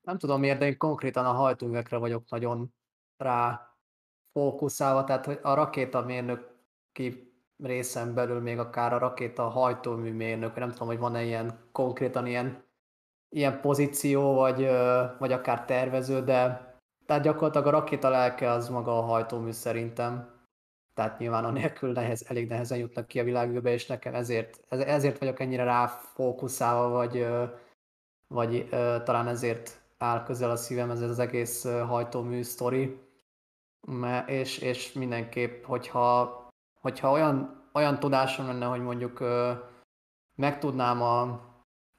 Nem 0.00 0.18
tudom 0.18 0.40
miért, 0.40 0.58
de 0.58 0.66
én 0.66 0.76
konkrétan 0.76 1.26
a 1.26 1.32
hajtóművekre 1.32 1.96
vagyok 1.96 2.28
nagyon 2.28 2.74
rá 3.16 3.74
fókuszálva, 4.32 5.04
tehát 5.04 5.26
hogy 5.26 5.38
a 5.42 5.54
rakétamérnöki 5.54 7.34
részen 7.56 8.14
belül 8.14 8.40
még 8.40 8.58
akár 8.58 8.92
a 8.92 8.98
rakéta 8.98 9.48
hajtómű 9.48 10.12
mérnök, 10.12 10.54
nem 10.54 10.70
tudom, 10.70 10.88
hogy 10.88 10.98
van-e 10.98 11.22
ilyen 11.22 11.68
konkrétan 11.72 12.26
ilyen, 12.26 12.64
ilyen 13.28 13.60
pozíció, 13.60 14.34
vagy, 14.34 14.68
vagy 15.18 15.32
akár 15.32 15.64
tervező, 15.64 16.24
de 16.24 16.69
tehát 17.10 17.24
gyakorlatilag 17.24 17.66
a 17.66 17.70
rakéta 17.70 18.08
lelke 18.08 18.50
az 18.50 18.68
maga 18.68 18.98
a 18.98 19.02
hajtómű 19.02 19.50
szerintem. 19.50 20.30
Tehát 20.94 21.18
nyilván 21.18 21.44
anélkül 21.44 21.92
nehez, 21.92 22.24
elég 22.28 22.48
nehezen 22.48 22.78
jutnak 22.78 23.06
ki 23.06 23.20
a 23.20 23.24
világűrbe, 23.24 23.72
és 23.72 23.86
nekem 23.86 24.14
ezért, 24.14 24.60
ez- 24.68 24.80
ezért 24.80 25.18
vagyok 25.18 25.40
ennyire 25.40 25.64
ráfókuszálva, 25.64 26.88
vagy, 26.88 27.26
vagy 28.28 28.68
talán 29.04 29.28
ezért 29.28 29.80
áll 29.98 30.22
közel 30.22 30.50
a 30.50 30.56
szívem 30.56 30.90
ez 30.90 31.00
az 31.00 31.18
egész 31.18 31.64
hajtómű 31.64 32.42
sztori. 32.42 33.00
És, 34.26 34.58
és 34.58 34.92
mindenképp, 34.92 35.64
hogyha, 35.64 36.38
hogyha 36.80 37.10
olyan, 37.10 37.64
olyan 37.72 37.98
tudásom 37.98 38.46
lenne, 38.46 38.66
hogy 38.66 38.82
mondjuk 38.82 39.20
ö, 39.20 39.52
megtudnám 40.34 41.02
a, 41.02 41.40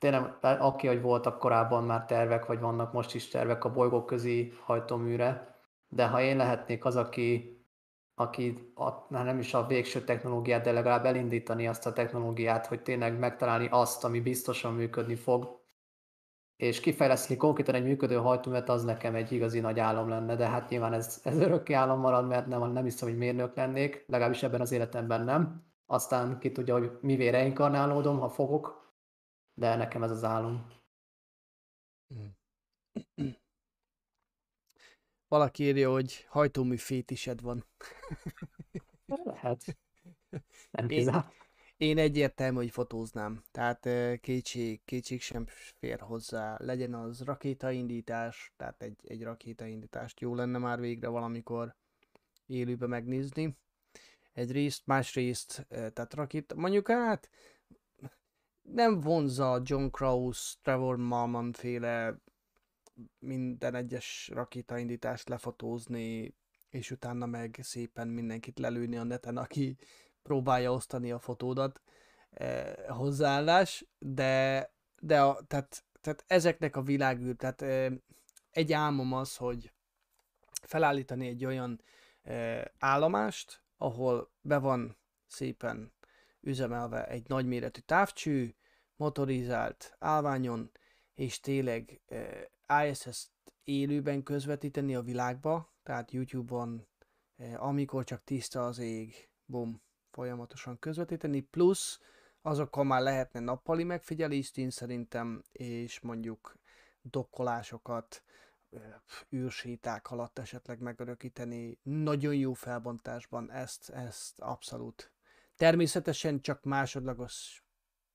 tényleg, 0.02 0.34
aki, 0.41 0.88
hogy 0.88 1.02
voltak 1.02 1.40
korábban 1.40 1.84
már 1.84 2.06
tervek, 2.06 2.45
vagy 2.45 2.60
vannak 2.60 2.94
most 2.94 3.15
is 3.15 3.28
tervek 3.28 3.64
a 3.64 3.72
bolygóközi 3.72 4.53
hajtóműre, 4.64 5.56
de 5.88 6.07
ha 6.07 6.22
én 6.22 6.38
lehetnék 6.38 6.86
az, 6.86 6.95
aki, 6.95 7.60
aki 8.15 8.72
a, 8.76 8.91
hát 8.91 9.10
nem 9.10 9.40
is 9.40 9.53
a 9.53 9.65
végső 9.65 10.03
technológiát, 10.03 10.64
de 10.64 10.72
legalább 10.72 11.06
elindítani 11.06 11.68
azt 11.68 11.86
a 11.86 11.94
technológiát, 11.94 12.65
hogy 12.65 12.82
tényleg 12.82 13.19
megtalálni 13.19 13.68
azt, 13.72 14.03
ami 14.03 14.19
biztosan 14.19 14.73
működni 14.73 15.15
fog, 15.15 15.60
és 16.56 16.80
kifejleszteni 16.80 17.40
konkrétan 17.40 17.76
egy 17.76 17.84
működő 17.84 18.15
hajtóművet, 18.15 18.69
az 18.69 18.84
nekem 18.84 19.15
egy 19.15 19.32
igazi 19.32 19.60
nagy 19.60 19.80
álom 19.80 20.10
lenne, 20.10 20.36
de 20.36 20.48
hát 20.48 20.69
nyilván 20.69 20.94
ez, 20.94 21.22
ez 21.23 21.38
örökké 21.38 21.73
álom 21.73 21.99
marad, 21.99 22.28
mert 22.28 22.48
nem, 22.48 22.72
nem 22.72 22.84
hiszem, 22.84 23.07
hogy 23.10 23.18
mérnök 23.18 23.56
lennék, 23.56 24.06
legalábbis 24.07 24.44
ebben 24.44 24.61
az 24.61 24.72
életemben 24.72 25.23
nem. 25.23 25.64
Aztán 25.86 26.40
ki 26.40 26.52
tudja, 26.52 26.78
hogy 26.78 26.98
mivé 27.02 27.30
reinkarnálódom, 27.30 28.19
ha 28.19 28.30
fogok, 28.30 28.81
de 29.61 29.75
nekem 29.75 30.03
ez 30.03 30.11
az 30.11 30.23
álom. 30.23 30.67
Valaki 35.27 35.63
írja, 35.63 35.91
hogy 35.91 36.25
hajtómű 36.29 36.75
fétised 36.77 37.41
van. 37.41 37.65
Lehet. 39.05 39.77
Nem 40.71 40.89
Én- 40.89 40.97
kizárt. 40.97 41.33
Én 41.77 41.97
egyértelmű, 41.97 42.57
hogy 42.57 42.71
fotóznám. 42.71 43.43
Tehát 43.51 43.89
kétség, 44.19 44.83
kétség 44.85 45.21
sem 45.21 45.45
fér 45.47 45.99
hozzá. 45.99 46.57
Legyen 46.59 46.93
az 46.93 47.21
rakétaindítás, 47.21 48.53
tehát 48.57 48.81
egy, 48.81 48.99
egy 49.03 49.23
rakétaindítást 49.23 50.19
jó 50.19 50.35
lenne 50.35 50.57
már 50.57 50.79
végre 50.79 51.07
valamikor 51.07 51.75
élőbe 52.45 52.88
megnézni. 52.88 53.57
Egyrészt, 54.33 54.85
másrészt, 54.85 55.65
tehát 55.69 56.13
rakéta, 56.13 56.55
mondjuk 56.55 56.88
hát 56.88 57.29
nem 58.61 58.99
vonza 58.99 59.61
John 59.63 59.88
Krause, 59.88 60.55
Trevor 60.61 60.97
Malman 60.97 61.51
féle 61.53 62.21
minden 63.19 63.75
egyes 63.75 64.29
rakétaindítást 64.33 65.29
lefotózni, 65.29 66.35
és 66.69 66.91
utána 66.91 67.25
meg 67.25 67.59
szépen 67.61 68.07
mindenkit 68.07 68.59
lelőni 68.59 68.97
a 68.97 69.03
neten, 69.03 69.38
aki 69.38 69.77
próbálja 70.23 70.71
osztani 70.71 71.11
a 71.11 71.19
fotódat 71.19 71.81
eh, 72.29 72.73
hozzáállás, 72.88 73.85
de, 73.99 74.73
de 74.99 75.21
a, 75.21 75.41
tehát, 75.47 75.85
tehát 76.01 76.23
ezeknek 76.27 76.75
a 76.75 76.81
világűr, 76.81 77.35
tehát 77.35 77.61
eh, 77.61 77.91
egy 78.51 78.73
álmom 78.73 79.13
az, 79.13 79.35
hogy 79.35 79.73
felállítani 80.61 81.27
egy 81.27 81.45
olyan 81.45 81.81
eh, 82.21 82.63
állomást, 82.79 83.63
ahol 83.77 84.31
be 84.41 84.57
van 84.57 84.97
szépen 85.27 85.93
üzemelve 86.41 87.07
egy 87.07 87.27
nagyméretű 87.27 87.80
távcső, 87.80 88.55
motorizált 88.95 89.95
állványon, 89.99 90.72
és 91.13 91.39
tényleg 91.39 92.01
eh, 92.05 92.89
ISS-t 92.89 93.31
élőben 93.63 94.23
közvetíteni 94.23 94.95
a 94.95 95.01
világba, 95.01 95.73
tehát 95.84 96.11
YouTube-on, 96.11 96.88
eh, 97.35 97.63
amikor 97.63 98.03
csak 98.03 98.23
tiszta 98.23 98.65
az 98.65 98.77
ég, 98.77 99.30
bum, 99.45 99.81
folyamatosan 100.11 100.80
közvetíteni, 100.80 101.39
plusz 101.39 101.99
azokkal 102.41 102.84
már 102.84 103.01
lehetne 103.01 103.39
nappali 103.39 103.84
megfigyelést 103.84 104.57
én 104.57 104.69
szerintem, 104.69 105.43
és 105.51 105.99
mondjuk 105.99 106.57
dokkolásokat, 107.01 108.23
ö, 108.69 108.80
űrséták 109.35 110.11
alatt 110.11 110.39
esetleg 110.39 110.80
megörökíteni, 110.80 111.80
nagyon 111.84 112.35
jó 112.35 112.53
felbontásban, 112.53 113.51
ezt, 113.51 113.89
ezt 113.89 114.39
abszolút. 114.39 115.11
Természetesen 115.61 116.41
csak 116.41 116.63
másodlagos 116.63 117.63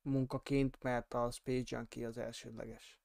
munkaként, 0.03 0.83
mert 0.83 1.15
a 1.15 1.31
Space 1.31 1.77
Junkie 1.77 2.07
az 2.07 2.19
elsődleges. 2.19 3.01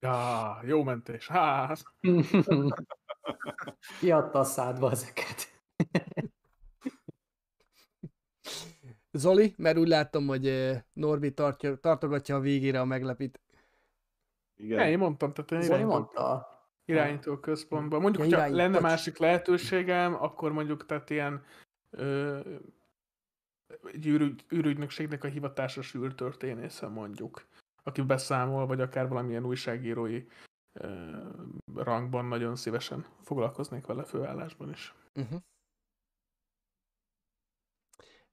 Ja, 0.00 0.60
jó 0.64 0.82
mentés. 0.82 1.28
Hát, 1.28 1.82
Kiadta 4.00 4.38
a 4.38 4.44
szádba 4.44 4.90
ezeket. 4.90 5.60
Zoli, 9.12 9.54
mert 9.56 9.78
úgy 9.78 9.88
látom, 9.88 10.26
hogy 10.26 10.46
ö, 10.46 10.74
Norbi 10.92 11.34
tartja, 11.34 11.76
tartogatja 11.76 12.36
a 12.36 12.40
végére 12.40 12.80
a 12.80 12.84
meglepit. 12.84 13.40
Igen. 14.56 14.88
én 14.88 14.98
mondtam, 14.98 15.32
tehát 15.32 15.50
én 15.50 15.60
Zoli 15.60 15.78
irányító, 15.78 15.98
mondta. 15.98 16.48
irányító 16.84 17.38
központban. 17.38 18.00
Mondjuk, 18.00 18.28
Ja, 18.28 18.40
hogyha 18.40 18.56
lenne 18.56 18.80
másik 18.80 19.18
lehetőségem, 19.18 20.14
akkor 20.14 20.52
mondjuk 20.52 20.86
tehát 20.86 21.10
ilyen 21.10 21.44
ö, 21.90 22.40
egy 23.92 24.06
űrügy, 24.06 24.44
űrügynökségnek 24.54 25.24
a 25.24 25.28
hivatásos 25.28 25.94
űrtörténésze 25.94 26.86
mondjuk, 26.88 27.46
aki 27.82 28.02
beszámol, 28.02 28.66
vagy 28.66 28.80
akár 28.80 29.08
valamilyen 29.08 29.44
újságírói 29.46 30.24
ö, 30.72 31.16
rangban 31.74 32.24
nagyon 32.24 32.56
szívesen 32.56 33.06
foglalkoznék 33.22 33.86
vele 33.86 34.04
főállásban 34.04 34.70
is. 34.70 34.94
Uh-huh. 35.14 35.40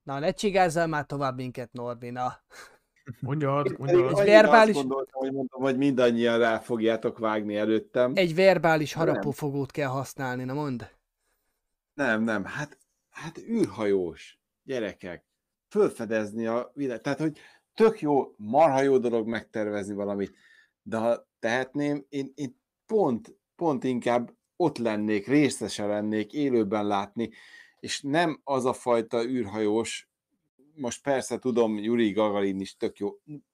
Na, 0.04 0.20
ne 0.20 0.32
csigázzál 0.32 0.88
már 0.88 1.06
tovább 1.06 1.36
minket, 1.36 1.72
Norbi, 1.72 2.10
na. 2.10 2.42
Mondjad, 3.20 3.78
mondjad. 3.78 4.00
annyira 4.04 4.24
verbális- 4.26 4.76
Azt 4.76 4.86
gondoltam, 4.88 5.22
hogy 5.22 5.32
mondom, 5.32 5.62
hogy 5.62 5.78
mindannyian 5.78 6.38
rá 6.40 6.60
fogjátok 6.60 7.18
vágni 7.18 7.56
előttem. 7.56 8.12
Egy 8.16 8.36
verbális 8.36 8.94
harapófogót 8.94 9.72
kell 9.72 9.88
használni, 9.88 10.44
na 10.44 10.54
mondd. 10.54 10.84
Nem, 11.94 12.22
nem, 12.24 12.46
hát, 12.46 12.78
hát 13.10 13.38
űrhajós 13.38 14.40
gyerekek, 14.64 15.26
fölfedezni 15.70 16.46
a 16.46 16.72
világ, 16.74 17.02
tehát, 17.02 17.20
hogy 17.20 17.38
tök 17.74 18.02
jó, 18.02 18.34
marha 18.38 18.82
jó 18.82 18.98
dolog 18.98 19.28
megtervezni 19.28 19.94
valamit, 19.94 20.36
de 20.82 20.98
ha 20.98 21.28
tehetném, 21.40 22.06
én, 22.10 22.32
én 22.36 22.60
pont, 22.86 23.36
pont 23.56 23.84
inkább 23.84 24.36
ott 24.56 24.78
lennék, 24.78 25.28
részese 25.28 25.86
lennék, 25.86 26.34
élőben 26.34 26.88
látni, 26.88 27.30
és 27.80 28.02
nem 28.02 28.42
az 28.44 28.66
a 28.66 28.74
fajta 28.74 29.26
űrhajós, 29.26 30.10
most 30.76 31.02
persze 31.02 31.40
tudom, 31.40 31.78
Yuri 31.78 32.12
Gagarin 32.12 32.60
is 32.60 32.76
tök 32.76 32.98
jó, 32.98 33.10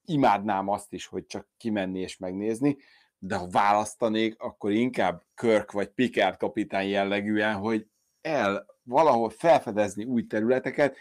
imádnám 0.06 0.68
azt 0.68 0.94
is, 0.94 1.06
hogy 1.06 1.26
csak 1.26 1.48
kimenni 1.58 2.00
és 2.00 2.18
megnézni, 2.18 2.78
de 3.18 3.36
ha 3.36 3.48
választanék, 3.48 4.42
akkor 4.42 4.72
inkább 4.72 5.24
Körk 5.36 5.72
vagy 5.72 5.88
Picard 5.88 6.38
kapitány 6.38 6.88
jellegűen, 6.88 7.56
hogy 7.56 7.88
el 8.22 8.66
valahol 8.84 9.30
felfedezni 9.30 10.04
új 10.04 10.28
területeket, 10.28 10.98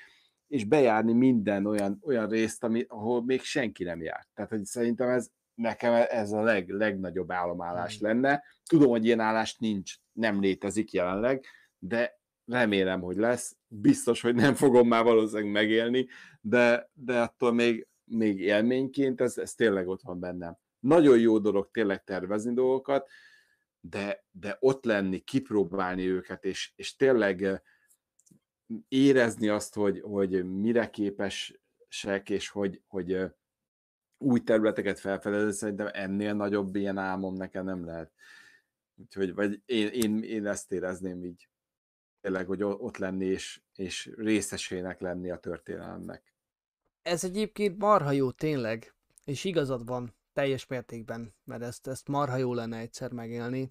és 0.53 0.65
bejárni 0.65 1.13
minden 1.13 1.67
olyan, 1.67 1.99
olyan 2.03 2.29
részt, 2.29 2.65
ami, 2.65 2.85
ahol 2.89 3.25
még 3.25 3.41
senki 3.43 3.85
nem 3.85 4.03
járt. 4.03 4.29
Tehát, 4.35 4.51
hogy 4.51 4.65
szerintem 4.65 5.09
ez 5.09 5.29
nekem 5.55 6.07
ez 6.09 6.33
a 6.33 6.43
leg, 6.43 6.69
legnagyobb 6.69 7.33
álomállás 7.33 7.99
Hmm. 7.99 8.09
lenne. 8.09 8.43
Tudom, 8.69 8.91
hogy 8.91 9.05
ilyen 9.05 9.21
állás 9.21 9.57
nincs, 9.57 9.95
nem 10.13 10.41
létezik 10.41 10.93
jelenleg, 10.93 11.45
de 11.79 12.21
remélem, 12.47 13.01
hogy 13.01 13.17
lesz. 13.17 13.57
Biztos, 13.69 14.21
hogy 14.21 14.35
nem 14.35 14.55
fogom 14.55 14.89
már 14.89 15.05
valószínűleg 15.05 15.53
megélni, 15.53 16.07
de, 16.41 16.91
de 16.93 17.21
attól 17.21 17.53
még, 17.53 17.87
még 18.05 18.41
élményként 18.41 19.21
ez, 19.21 19.39
ez 19.39 19.55
tényleg 19.55 19.89
ott 19.89 20.03
van 20.03 20.21
bennem. 20.21 20.57
Nagyon 20.81 21.19
jó 21.19 21.39
dolog 21.39 21.71
tényleg 21.71 22.05
tervezni 22.05 22.55
dolgokat, 22.55 23.09
de, 23.81 24.25
de 24.31 24.57
ott 24.61 24.85
lenni, 24.85 25.19
kipróbálni 25.19 26.07
őket, 26.07 26.45
és, 26.45 26.73
és 26.77 26.97
tényleg 26.97 27.63
érezni 28.89 29.49
azt, 29.49 29.75
hogy, 29.75 30.01
hogy 30.01 30.45
mire 30.45 30.91
képesek, 30.91 32.31
és 32.31 32.49
hogy, 32.49 32.83
hogy 32.87 33.19
új 34.19 34.41
területeket 34.41 34.99
felfedezni, 34.99 35.53
szerintem 35.53 35.89
ennél 35.93 36.35
nagyobb 36.35 36.77
ilyen 36.77 36.99
álmom 36.99 37.35
nekem 37.35 37.65
nem 37.65 37.85
lehet. 37.85 38.13
Úgyhogy, 38.97 39.35
vagy 39.35 39.63
én, 39.67 39.89
én, 39.89 40.23
én 40.23 40.47
ezt 40.47 40.73
érezném 40.73 41.25
így, 41.25 41.49
tényleg, 42.21 42.47
hogy 42.47 42.63
ott 42.63 42.97
lenni, 42.97 43.27
és, 43.27 43.61
és 43.75 44.11
részesének 44.17 45.01
lenni 45.01 45.31
a 45.31 45.39
történelemnek. 45.39 46.35
Ez 47.03 47.25
egyébként 47.25 47.79
marha 47.79 48.11
jó, 48.11 48.31
tényleg. 48.31 48.95
És 49.25 49.45
igazad 49.45 49.87
van, 49.87 50.15
teljes 50.33 50.67
mértékben, 50.67 51.35
mert 51.45 51.63
ezt, 51.63 51.87
ezt 51.87 52.09
marha 52.09 52.37
jó 52.37 52.55
lenne 52.55 52.79
egyszer 52.79 53.13
megélni. 53.13 53.69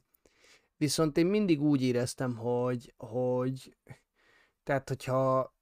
Viszont 0.78 1.18
én 1.18 1.26
mindig 1.26 1.62
úgy 1.62 1.82
éreztem, 1.82 2.36
hogy, 2.36 2.94
hogy 2.98 3.78
tehát 4.64 4.88
hogyha 4.88 5.54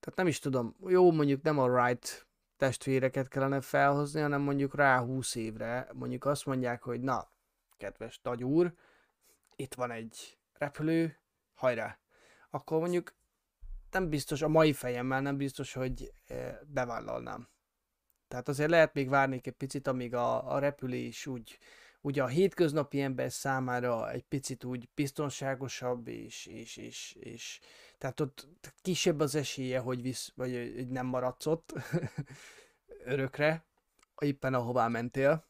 tehát 0.00 0.18
nem 0.18 0.26
is 0.26 0.38
tudom, 0.38 0.76
jó 0.86 1.12
mondjuk 1.12 1.42
nem 1.42 1.58
a 1.58 1.66
Wright 1.66 2.26
testvéreket 2.56 3.28
kellene 3.28 3.60
felhozni, 3.60 4.20
hanem 4.20 4.40
mondjuk 4.40 4.74
rá 4.74 5.00
20 5.00 5.34
évre, 5.34 5.88
mondjuk 5.92 6.24
azt 6.24 6.46
mondják, 6.46 6.82
hogy 6.82 7.00
na, 7.00 7.30
kedves 7.76 8.20
nagy 8.22 8.44
úr, 8.44 8.74
itt 9.56 9.74
van 9.74 9.90
egy 9.90 10.38
repülő, 10.52 11.18
hajrá. 11.54 11.98
Akkor 12.50 12.80
mondjuk 12.80 13.14
nem 13.90 14.08
biztos, 14.08 14.42
a 14.42 14.48
mai 14.48 14.72
fejemmel 14.72 15.20
nem 15.20 15.36
biztos, 15.36 15.72
hogy 15.72 16.12
eh, 16.26 16.58
bevállalnám. 16.66 17.48
Tehát 18.28 18.48
azért 18.48 18.70
lehet 18.70 18.94
még 18.94 19.08
várnék 19.08 19.46
egy 19.46 19.52
picit, 19.52 19.86
amíg 19.86 20.14
a, 20.14 20.52
a 20.54 20.58
repülés 20.58 21.26
úgy, 21.26 21.58
ugye 22.06 22.22
a 22.22 22.26
hétköznapi 22.26 23.00
ember 23.00 23.32
számára 23.32 24.10
egy 24.10 24.24
picit 24.24 24.64
úgy 24.64 24.88
biztonságosabb, 24.94 26.08
és, 26.08 26.46
és, 26.46 26.76
és, 26.76 27.16
és 27.20 27.60
tehát 27.98 28.20
ott 28.20 28.48
kisebb 28.82 29.20
az 29.20 29.34
esélye, 29.34 29.78
hogy, 29.78 30.02
visz, 30.02 30.32
vagy 30.34 30.72
hogy 30.74 30.88
nem 30.88 31.06
maradsz 31.06 31.46
ott 31.46 31.72
örökre, 33.04 33.64
éppen 34.18 34.54
ahová 34.54 34.88
mentél. 34.88 35.46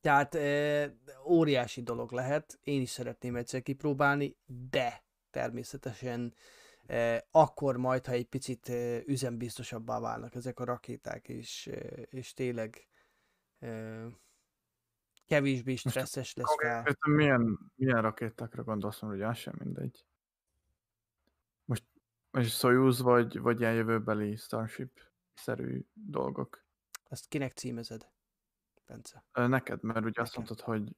Tehát 0.00 0.34
e, 0.34 0.94
óriási 1.26 1.82
dolog 1.82 2.12
lehet, 2.12 2.58
én 2.62 2.80
is 2.80 2.90
szeretném 2.90 3.36
egyszer 3.36 3.62
kipróbálni, 3.62 4.36
de 4.70 5.04
természetesen 5.30 6.34
e, 6.86 7.26
akkor 7.30 7.76
majd, 7.76 8.06
ha 8.06 8.12
egy 8.12 8.28
picit 8.28 8.68
e, 8.68 9.02
üzembiztosabbá 9.06 10.00
válnak 10.00 10.34
ezek 10.34 10.60
a 10.60 10.64
rakéták, 10.64 11.28
és, 11.28 11.66
e, 11.66 11.78
és 12.10 12.32
tényleg 12.32 12.86
e, 13.58 14.02
kevésbé 15.30 15.74
stresszes 15.74 16.34
lesz. 16.34 16.46
Konkrétan 16.46 17.12
milyen, 17.12 17.58
milyen 17.74 18.02
rakétákra 18.02 18.62
gondolsz, 18.62 19.00
mert 19.00 19.14
ugye 19.14 19.26
az 19.26 19.36
sem 19.36 19.54
mindegy. 19.58 20.04
Most, 21.64 21.84
most 22.30 22.58
Soyuz 22.58 23.00
vagy, 23.00 23.40
vagy 23.40 23.60
ilyen 23.60 23.74
jövőbeli 23.74 24.36
Starship-szerű 24.36 25.84
dolgok. 25.92 26.64
Ezt 27.08 27.28
kinek 27.28 27.52
címezed? 27.52 28.08
Bence? 28.86 29.24
Neked, 29.32 29.82
mert 29.82 30.04
ugye 30.04 30.20
azt 30.20 30.36
Nekem. 30.36 30.44
mondtad, 30.44 30.60
hogy 30.60 30.96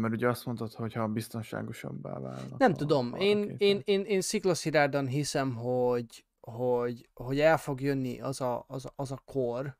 mert 0.00 0.14
ugye 0.14 0.28
azt 0.28 0.44
mondtad, 0.44 0.72
hogy 0.72 0.92
ha 0.92 1.08
biztonságosabbá 1.08 2.18
válnak. 2.18 2.58
Nem 2.58 2.72
a- 2.72 2.76
tudom, 2.76 3.12
a 3.12 3.16
én, 3.16 3.54
én, 3.58 3.80
én, 3.84 4.00
én 4.00 4.20
sziklaszirárdan 4.20 5.06
hiszem, 5.06 5.54
hogy, 5.54 6.26
hogy, 6.40 7.08
hogy 7.14 7.40
el 7.40 7.58
fog 7.58 7.80
jönni 7.80 8.20
az 8.20 8.40
a, 8.40 8.64
az 8.68 8.86
a, 8.86 8.92
az 8.96 9.10
a 9.10 9.22
kor, 9.24 9.76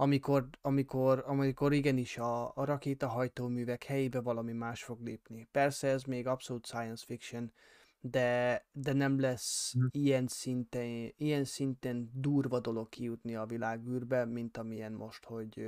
amikor, 0.00 0.48
amikor, 0.60 1.22
amikor 1.26 1.72
igenis 1.72 2.18
a, 2.18 2.56
a 2.56 2.64
rakétahajtóművek 2.64 3.84
helyébe 3.84 4.20
valami 4.20 4.52
más 4.52 4.82
fog 4.82 5.00
lépni. 5.00 5.48
Persze 5.50 5.88
ez 5.88 6.02
még 6.02 6.26
abszolút 6.26 6.66
science 6.66 7.04
fiction, 7.06 7.52
de, 8.00 8.64
de 8.72 8.92
nem 8.92 9.20
lesz 9.20 9.72
Mhm. 9.74 9.86
ilyen 9.90 10.26
szinten, 10.26 11.12
ilyen 11.16 11.44
szinten 11.44 12.10
durva 12.14 12.60
dolog 12.60 12.88
kijutni 12.88 13.34
a 13.36 13.46
világűrbe, 13.46 14.24
mint 14.24 14.56
amilyen 14.56 14.92
most, 14.92 15.24
hogy, 15.24 15.62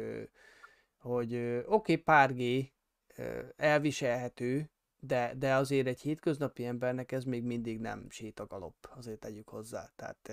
hogy 0.98 1.34
oké, 1.34 1.64
okay, 1.66 1.96
pár 1.96 2.34
G 2.34 2.72
elviselhető, 3.56 4.70
de, 5.00 5.34
de 5.38 5.54
azért 5.54 5.86
egy 5.86 6.00
hétköznapi 6.00 6.64
embernek 6.64 7.12
ez 7.12 7.24
még 7.24 7.42
mindig 7.44 7.78
nem 7.80 8.06
sétagalop, 8.10 8.74
azért 8.96 9.18
tegyük 9.20 9.48
hozzá. 9.48 9.90
Tehát, 9.96 10.32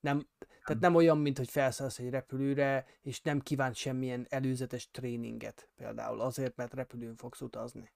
nem, 0.00 0.26
tehát 0.64 0.82
nem 0.82 0.94
olyan, 0.94 1.18
mint 1.18 1.38
hogy 1.38 1.50
felszállsz 1.50 1.98
egy 1.98 2.10
repülőre, 2.10 2.86
és 3.02 3.20
nem 3.20 3.40
kíván 3.40 3.72
semmilyen 3.72 4.26
előzetes 4.28 4.90
tréninget 4.90 5.68
például, 5.76 6.20
azért, 6.20 6.56
mert 6.56 6.74
repülőn 6.74 7.16
fogsz 7.16 7.40
utazni. 7.40 7.90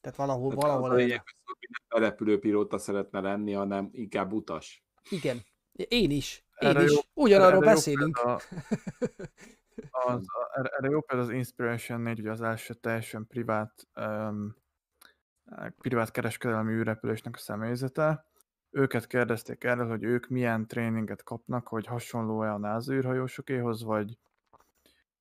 Tehát 0.00 0.18
valahol, 0.18 0.48
Tehát 0.48 0.62
valahol 0.62 0.90
az 0.90 0.96
lényeg, 0.96 1.22
hogy 1.44 1.68
nem 1.70 2.02
a 2.02 2.06
repülőpilóta 2.06 2.78
szeretne 2.78 3.20
lenni, 3.20 3.52
hanem 3.52 3.88
inkább 3.92 4.32
utas. 4.32 4.84
Igen. 5.10 5.42
Én 5.72 6.10
is. 6.10 6.44
Én 6.58 6.68
Erre 6.68 6.82
is. 6.82 6.90
jó- 6.92 7.24
Ugyanarról 7.24 7.56
erre 7.56 7.68
jó 7.68 7.74
beszélünk. 7.74 8.18
Az, 9.90 10.24
a- 10.26 10.58
erre, 10.58 10.68
erre 10.68 10.88
jó 10.88 11.00
például 11.00 11.28
az 11.28 11.34
Inspiration 11.36 12.00
4, 12.00 12.18
ugye 12.20 12.30
az 12.30 12.40
első 12.42 12.74
teljesen 12.74 13.26
privát, 13.26 13.88
um, 13.96 14.56
privát 15.78 16.10
kereskedelmi 16.10 16.72
űrrepülésnek 16.72 17.34
a 17.34 17.38
személyzete. 17.38 18.26
Őket 18.70 19.06
kérdezték 19.06 19.64
erről, 19.64 19.88
hogy 19.88 20.02
ők 20.02 20.28
milyen 20.28 20.66
tréninget 20.66 21.22
kapnak, 21.22 21.68
hogy 21.68 21.86
hasonló-e 21.86 22.52
a 22.52 22.58
NASA 22.58 22.92
űrhajósokéhoz, 22.92 23.82
vagy 23.82 24.18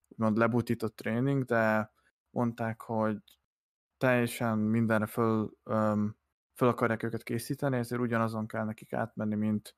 úgymond 0.08 0.38
lebutított 0.38 0.96
tréning, 0.96 1.44
de 1.44 1.92
mondták, 2.30 2.82
hogy 2.82 3.18
teljesen 3.98 4.58
mindenre 4.58 5.06
föl, 5.06 5.52
um, 5.64 6.18
föl 6.54 6.68
akarják 6.68 7.04
őket 7.04 7.24
készíteni, 7.24 7.78
ezért 7.78 8.02
ugyanazon 8.02 8.48
kell 8.48 8.66
nekik 8.66 8.94
átmenni, 8.94 9.36
mint 9.36 9.76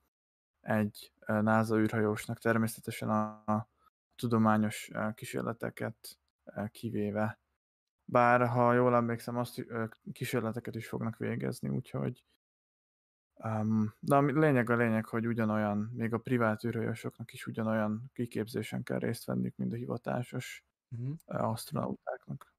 egy 0.61 1.13
NASA 1.25 1.77
űrhajósnak, 1.77 2.39
természetesen 2.39 3.09
a, 3.09 3.43
a 3.45 3.69
tudományos 4.15 4.91
kísérleteket 5.13 6.19
kivéve. 6.71 7.39
Bár, 8.05 8.47
ha 8.47 8.73
jól 8.73 8.95
emlékszem, 8.95 9.37
azt 9.37 9.65
kísérleteket 10.13 10.75
is 10.75 10.87
fognak 10.87 11.17
végezni, 11.17 11.69
úgyhogy 11.69 12.25
um, 13.35 13.93
de 13.99 14.15
a 14.15 14.21
lényeg 14.21 14.69
a 14.69 14.75
lényeg, 14.75 15.05
hogy 15.05 15.27
ugyanolyan, 15.27 15.77
még 15.93 16.13
a 16.13 16.17
privát 16.17 16.63
űrhajósoknak 16.63 17.33
is 17.33 17.45
ugyanolyan 17.47 18.11
kiképzésen 18.13 18.83
kell 18.83 18.99
részt 18.99 19.25
venniük, 19.25 19.55
mint 19.55 19.73
a 19.73 19.75
hivatásos 19.75 20.63
Mhm. 20.89 21.11
ö, 21.25 21.37
asztronautáknak. 21.37 22.53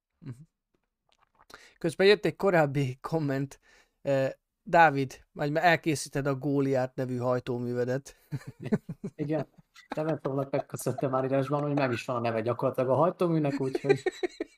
Közben 1.79 2.07
jött 2.07 2.25
egy 2.25 2.37
korábbi 2.37 2.99
komment. 3.01 3.61
eh, 4.03 4.31
Dávid, 4.63 5.25
majd 5.33 5.53
már 5.53 5.65
elkészíted 5.65 6.27
a 6.27 6.35
Góliát 6.35 6.95
nevű 6.95 7.17
hajtóművedet. 7.17 8.17
Igen. 9.15 9.47
Telefonnak 9.89 10.51
megköszöntem 10.51 11.11
már 11.11 11.25
írásban, 11.25 11.63
hogy 11.63 11.75
meg 11.75 11.93
is 11.93 12.05
van 12.05 12.17
a 12.17 12.21
neve 12.21 12.41
gyakorlatilag 12.41 12.91
a 12.91 12.95
hajtóműnek, 12.95 13.61
úgyhogy 13.61 14.03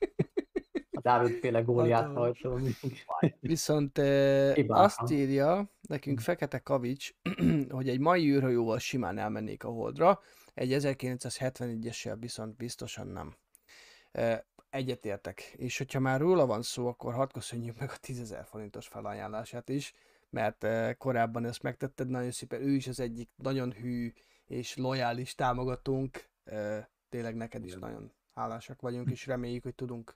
a 1.09 1.17
Dávid 1.17 1.39
féle 1.39 1.61
góliát 1.61 2.13
hajtómű. 2.13 2.69
Viszont 3.39 3.97
eh, 3.97 4.53
azt 4.67 5.11
írja 5.11 5.69
nekünk 5.81 6.19
Fekete 6.19 6.59
Kavics, 6.59 7.11
hogy 7.69 7.89
egy 7.89 7.99
mai 7.99 8.29
űrhajóval 8.31 8.79
simán 8.79 9.17
elmennék 9.17 9.63
a 9.63 9.69
Holdra, 9.69 10.19
egy 10.53 10.75
1971-essel 10.79 12.15
viszont 12.19 12.55
biztosan 12.55 13.07
nem. 13.07 13.35
Eh, 14.11 14.39
Egyetértek. 14.69 15.39
És 15.41 15.77
hogyha 15.77 15.99
már 15.99 16.19
róla 16.19 16.45
van 16.45 16.61
szó, 16.61 16.87
akkor 16.87 17.13
hadd 17.13 17.31
köszönjük 17.33 17.79
meg 17.79 17.89
a 17.89 17.97
10.000 18.07 18.45
forintos 18.45 18.87
felajánlását 18.87 19.69
is, 19.69 19.93
mert 20.29 20.63
eh, 20.63 20.93
korábban 20.93 21.45
ezt 21.45 21.63
megtetted 21.63 22.09
nagyon 22.09 22.31
szépen. 22.31 22.61
Ő 22.61 22.71
is 22.71 22.87
az 22.87 22.99
egyik 22.99 23.29
nagyon 23.35 23.71
hű 23.71 24.13
és 24.45 24.77
lojális 24.77 25.35
támogatónk. 25.35 26.29
Eh, 26.43 26.85
Tényleg 27.09 27.35
neked 27.35 27.65
is 27.65 27.73
nagyon 27.75 28.11
hálásak 28.33 28.81
vagyunk, 28.81 29.09
és 29.11 29.25
reméljük, 29.25 29.63
hogy 29.63 29.75
tudunk 29.75 30.15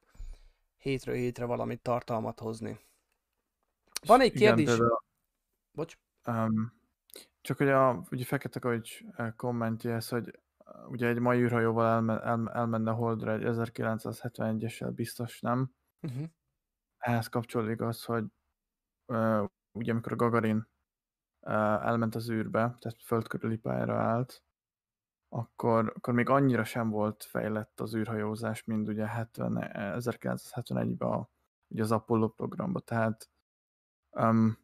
hétről 0.84 1.16
hétre 1.16 1.46
valamit 1.46 1.82
tartalmat 1.82 2.40
hozni. 2.40 2.80
Van 4.06 4.22
egy 4.22 4.36
Igen, 4.36 4.56
kérdés. 4.56 4.76
például- 4.76 5.04
Bocs. 5.72 5.98
Um, 6.28 6.82
csak 7.42 7.58
hogy 7.58 7.70
a 7.70 8.04
ugye 8.12 8.26
Fekete 8.26 8.60
Kavics 8.60 9.04
eh, 9.04 9.34
kommentje 9.36 9.94
ez, 9.94 10.10
hogy 10.10 10.40
eh, 10.58 10.90
ugye 10.90 11.08
egy 11.08 11.20
mai 11.20 11.40
űrhajóval 11.40 11.86
elme, 11.86 12.20
el, 12.22 12.50
elmenne 12.54 12.92
Holdra 12.92 13.32
egy 13.32 13.44
1971-essel 13.46 14.92
biztos 14.96 15.40
nem. 15.42 15.72
Uh-huh. 16.02 16.28
Ehhez 16.98 17.28
kapcsolódik 17.28 17.82
az, 17.82 18.04
hogy 18.04 18.26
uh, 19.06 19.50
ugye 19.72 19.92
amikor 19.92 20.12
a 20.12 20.16
Gagarin 20.16 20.68
uh, 21.40 21.54
elment 21.86 22.16
az 22.16 22.30
űrbe, 22.30 22.60
tehát 22.80 23.02
föld 23.04 23.28
körüli 23.28 23.58
pályára 23.58 24.02
állt, 24.02 24.44
akkor, 25.36 25.94
akkor 25.96 26.14
még 26.14 26.30
annyira 26.30 26.64
sem 26.64 26.90
volt 26.90 27.24
fejlett 27.24 27.80
az 27.80 27.96
űrhajózás, 27.96 28.64
mint 28.64 28.88
ugye 28.88 29.08
70, 29.08 29.72
1971-ben 30.00 31.10
a, 31.10 31.30
ugye 31.68 31.82
az 31.82 31.92
Apollo 31.92 32.30
programba, 32.30 32.80
tehát 32.80 33.30
um, 34.10 34.58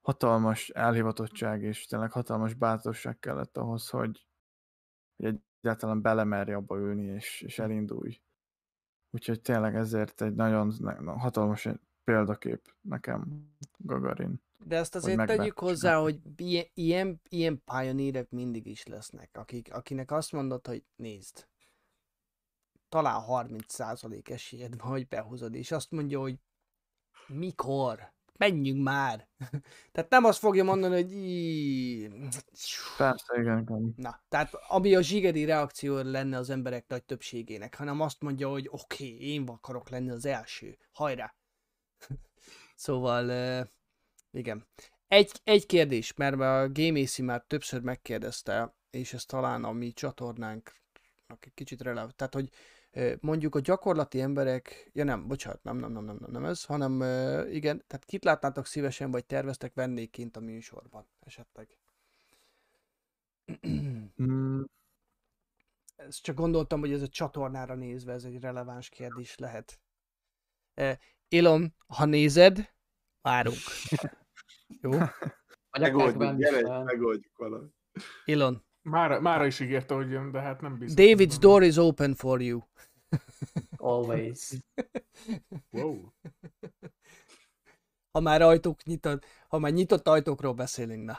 hatalmas 0.00 0.68
elhivatottság 0.68 1.62
és 1.62 1.86
tényleg 1.86 2.12
hatalmas 2.12 2.54
bátorság 2.54 3.18
kellett 3.18 3.56
ahhoz, 3.56 3.88
hogy, 3.88 4.26
hogy 5.16 5.40
egyáltalán 5.60 6.02
belemerje 6.02 6.56
abba 6.56 6.76
ülni 6.76 7.04
és, 7.04 7.40
és 7.40 7.58
elindulj. 7.58 8.20
Úgyhogy 9.10 9.40
tényleg 9.40 9.74
ezért 9.74 10.22
egy 10.22 10.34
nagyon 10.34 10.72
hatalmas 11.18 11.68
példakép 12.04 12.74
nekem 12.80 13.52
Gagarin. 13.76 14.43
De 14.58 14.76
ezt 14.76 14.94
azért 14.94 15.16
meg 15.16 15.26
tegyük 15.26 15.58
hozzá, 15.58 15.98
hogy 15.98 16.20
ilyen, 16.36 16.66
ilyen, 16.74 17.20
ilyen 17.28 17.62
pioneerek 17.64 18.30
mindig 18.30 18.66
is 18.66 18.86
lesznek, 18.86 19.30
akik, 19.32 19.74
akinek 19.74 20.10
azt 20.10 20.32
mondod, 20.32 20.66
hogy 20.66 20.84
nézd, 20.96 21.46
talán 22.88 23.22
30% 23.28 24.30
esélyed 24.30 24.76
van, 24.80 24.90
hogy 24.90 25.08
behozod, 25.08 25.54
és 25.54 25.70
azt 25.70 25.90
mondja, 25.90 26.20
hogy 26.20 26.38
mikor? 27.26 28.12
Menjünk 28.38 28.82
már! 28.82 29.28
Tehát 29.92 30.10
nem 30.10 30.24
azt 30.24 30.38
fogja 30.38 30.64
mondani, 30.64 30.94
hogy 30.94 31.12
"Í, 31.12 32.08
Persze, 32.96 33.40
igen, 33.40 33.58
igen. 33.58 33.94
Na, 33.96 34.22
tehát 34.28 34.54
ami 34.68 34.94
a 34.94 35.02
zsigeri 35.02 35.44
reakció 35.44 36.00
lenne 36.00 36.36
az 36.36 36.50
emberek 36.50 36.86
nagy 36.88 37.04
többségének, 37.04 37.76
hanem 37.76 38.00
azt 38.00 38.20
mondja, 38.20 38.48
hogy 38.48 38.68
oké, 38.70 39.04
okay, 39.04 39.32
én 39.32 39.48
akarok 39.48 39.88
lenni 39.88 40.10
az 40.10 40.24
első, 40.26 40.78
hajrá! 40.92 41.34
szóval, 42.76 43.30
igen. 44.34 44.66
Egy, 45.08 45.40
egy 45.44 45.66
kérdés, 45.66 46.14
mert 46.14 46.34
a 46.34 46.72
Gameacy 46.72 47.22
már 47.22 47.44
többször 47.46 47.80
megkérdezte, 47.80 48.74
és 48.90 49.12
ez 49.12 49.24
talán 49.24 49.64
a 49.64 49.72
mi 49.72 49.92
csatornánk 49.92 50.72
egy 51.40 51.54
kicsit 51.54 51.82
releváns. 51.82 52.12
Tehát, 52.16 52.34
hogy 52.34 52.50
mondjuk 53.20 53.54
a 53.54 53.60
gyakorlati 53.60 54.20
emberek, 54.20 54.90
ja 54.92 55.04
nem, 55.04 55.26
bocsánat, 55.28 55.62
nem, 55.62 55.76
nem, 55.76 55.92
nem, 55.92 56.04
nem, 56.04 56.16
nem, 56.20 56.30
nem 56.30 56.44
ez, 56.44 56.64
hanem 56.64 56.92
igen, 57.50 57.84
tehát 57.86 58.04
kit 58.04 58.24
látnátok 58.24 58.66
szívesen, 58.66 59.10
vagy 59.10 59.24
terveztek 59.24 59.74
vendégként 59.74 60.36
a 60.36 60.40
műsorban 60.40 61.06
esetleg? 61.20 61.68
Mm, 64.22 64.62
ezt 65.96 66.22
csak 66.22 66.36
gondoltam, 66.36 66.80
hogy 66.80 66.92
ez 66.92 67.02
a 67.02 67.08
csatornára 67.08 67.74
nézve 67.74 68.12
ez 68.12 68.24
egy 68.24 68.40
releváns 68.40 68.88
kérdés 68.88 69.36
lehet. 69.36 69.80
Eh, 70.74 70.98
Ilon, 71.28 71.74
ha 71.86 72.04
nézed, 72.04 72.72
várunk. 73.22 73.58
Jó? 74.80 74.90
Megoldjuk, 75.80 76.36
gyere, 76.36 76.82
megoldjuk 76.82 77.36
valamit. 77.36 77.74
Ilon, 78.24 78.62
Mára, 78.84 79.20
mára 79.20 79.46
is 79.46 79.60
ígérte, 79.60 79.94
hogy 79.94 80.10
jön, 80.10 80.30
de 80.30 80.40
hát 80.40 80.60
nem 80.60 80.78
biztos. 80.78 81.06
David's 81.06 81.36
door 81.40 81.62
is 81.62 81.76
open 81.76 82.14
for 82.14 82.42
you. 82.42 82.60
Always. 83.76 84.50
Wow. 85.70 86.08
Ha 88.10 88.20
már 88.20 88.42
ajtók 88.42 88.82
nyitott, 88.82 89.24
ha 89.48 89.58
már 89.58 89.72
nyitott 89.72 90.08
ajtókról 90.08 90.52
beszélünk, 90.52 91.04
na. 91.04 91.18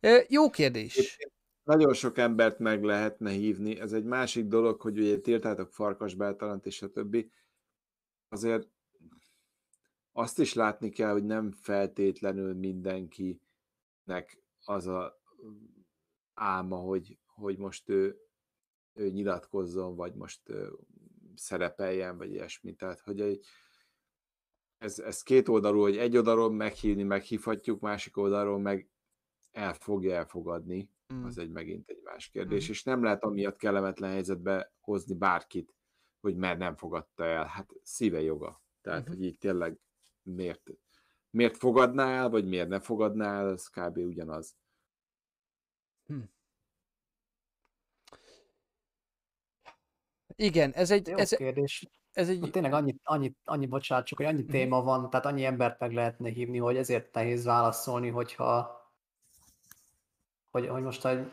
Eh, 0.00 0.24
Jó 0.28 0.50
kérdés. 0.50 1.18
Nagyon 1.64 1.94
sok 1.94 2.18
embert 2.18 2.58
meg 2.58 2.82
lehetne 2.82 3.30
hívni. 3.30 3.80
Ez 3.80 3.92
egy 3.92 4.04
másik 4.04 4.46
dolog, 4.46 4.80
hogy 4.80 4.98
ugye 4.98 5.18
tiltátok 5.18 5.72
farkasbáltalant 5.72 6.66
és 6.66 6.82
a 6.82 6.90
többi. 6.90 7.30
Azért 8.28 8.68
azt 10.16 10.38
is 10.38 10.54
látni 10.54 10.90
kell, 10.90 11.12
hogy 11.12 11.24
nem 11.24 11.52
feltétlenül 11.52 12.54
mindenkinek 12.54 14.42
az 14.64 14.86
a 14.86 15.20
álma, 16.34 16.76
hogy, 16.76 17.18
hogy 17.26 17.58
most 17.58 17.88
ő 17.88 18.20
ő 18.94 19.08
nyilatkozzon, 19.10 19.94
vagy 19.96 20.14
most 20.14 20.48
ö, 20.48 20.72
szerepeljen, 21.34 22.16
vagy 22.16 22.30
ilyesmi. 22.30 22.74
Tehát, 22.74 23.00
hogy 23.00 23.20
egy, 23.20 23.46
ez, 24.78 24.98
ez 24.98 25.22
két 25.22 25.48
oldalú, 25.48 25.80
hogy 25.80 25.96
egy 25.96 26.16
oldalról 26.16 26.50
meghívni, 26.52 27.02
meghívhatjuk, 27.02 27.80
másik 27.80 28.16
oldalról 28.16 28.58
meg 28.58 28.90
el 29.52 29.74
fogja 29.74 30.14
elfogadni, 30.14 30.90
Mm. 31.14 31.24
az 31.24 31.38
egy 31.38 31.50
megint 31.50 31.88
egy 31.90 32.00
más 32.02 32.28
kérdés, 32.28 32.62
Mhm. 32.62 32.72
és 32.72 32.82
nem 32.82 33.02
lehet 33.02 33.22
amiatt 33.22 33.56
kellemetlen 33.56 34.10
helyzetbe 34.10 34.72
hozni 34.80 35.14
bárkit, 35.14 35.74
hogy 36.20 36.36
mert 36.36 36.58
nem 36.58 36.76
fogadta 36.76 37.24
el. 37.24 37.44
Hát 37.46 37.70
szíve 37.82 38.20
joga. 38.20 38.62
Tehát, 38.80 39.02
Mhm. 39.02 39.10
hogy 39.10 39.22
így 39.24 39.38
tényleg 39.38 39.78
miért, 40.26 40.70
miért 41.30 41.56
fogadná 41.56 42.08
el, 42.10 42.28
vagy 42.28 42.48
miért 42.48 42.68
ne 42.68 42.80
fogadná 42.80 43.38
el, 43.40 43.50
ez 43.50 43.68
kb. 43.68 43.96
ugyanaz. 43.96 44.56
Igen, 50.36 50.72
ez 50.72 50.90
egy, 50.90 51.08
Jó 51.08 51.16
ez, 51.16 51.30
kérdés. 51.30 51.88
ez 52.12 52.28
egy, 52.28 52.50
tényleg 52.50 52.72
annyi, 52.72 52.94
annyi, 53.02 53.34
annyi, 53.44 53.66
bocsánat, 53.66 54.06
csak 54.06 54.18
hogy 54.18 54.26
annyi 54.26 54.42
Mhm. 54.42 54.50
téma 54.50 54.82
van, 54.82 55.10
tehát 55.10 55.26
annyi 55.26 55.44
embert 55.44 55.80
meg 55.80 55.92
lehetne 55.92 56.28
hívni, 56.28 56.58
hogy 56.58 56.76
ezért 56.76 57.14
nehéz 57.14 57.44
válaszolni, 57.44 58.08
hogyha 58.08 58.74
hogy, 60.50 60.66
hogy 60.68 60.82
most 60.82 61.04
egy 61.04 61.32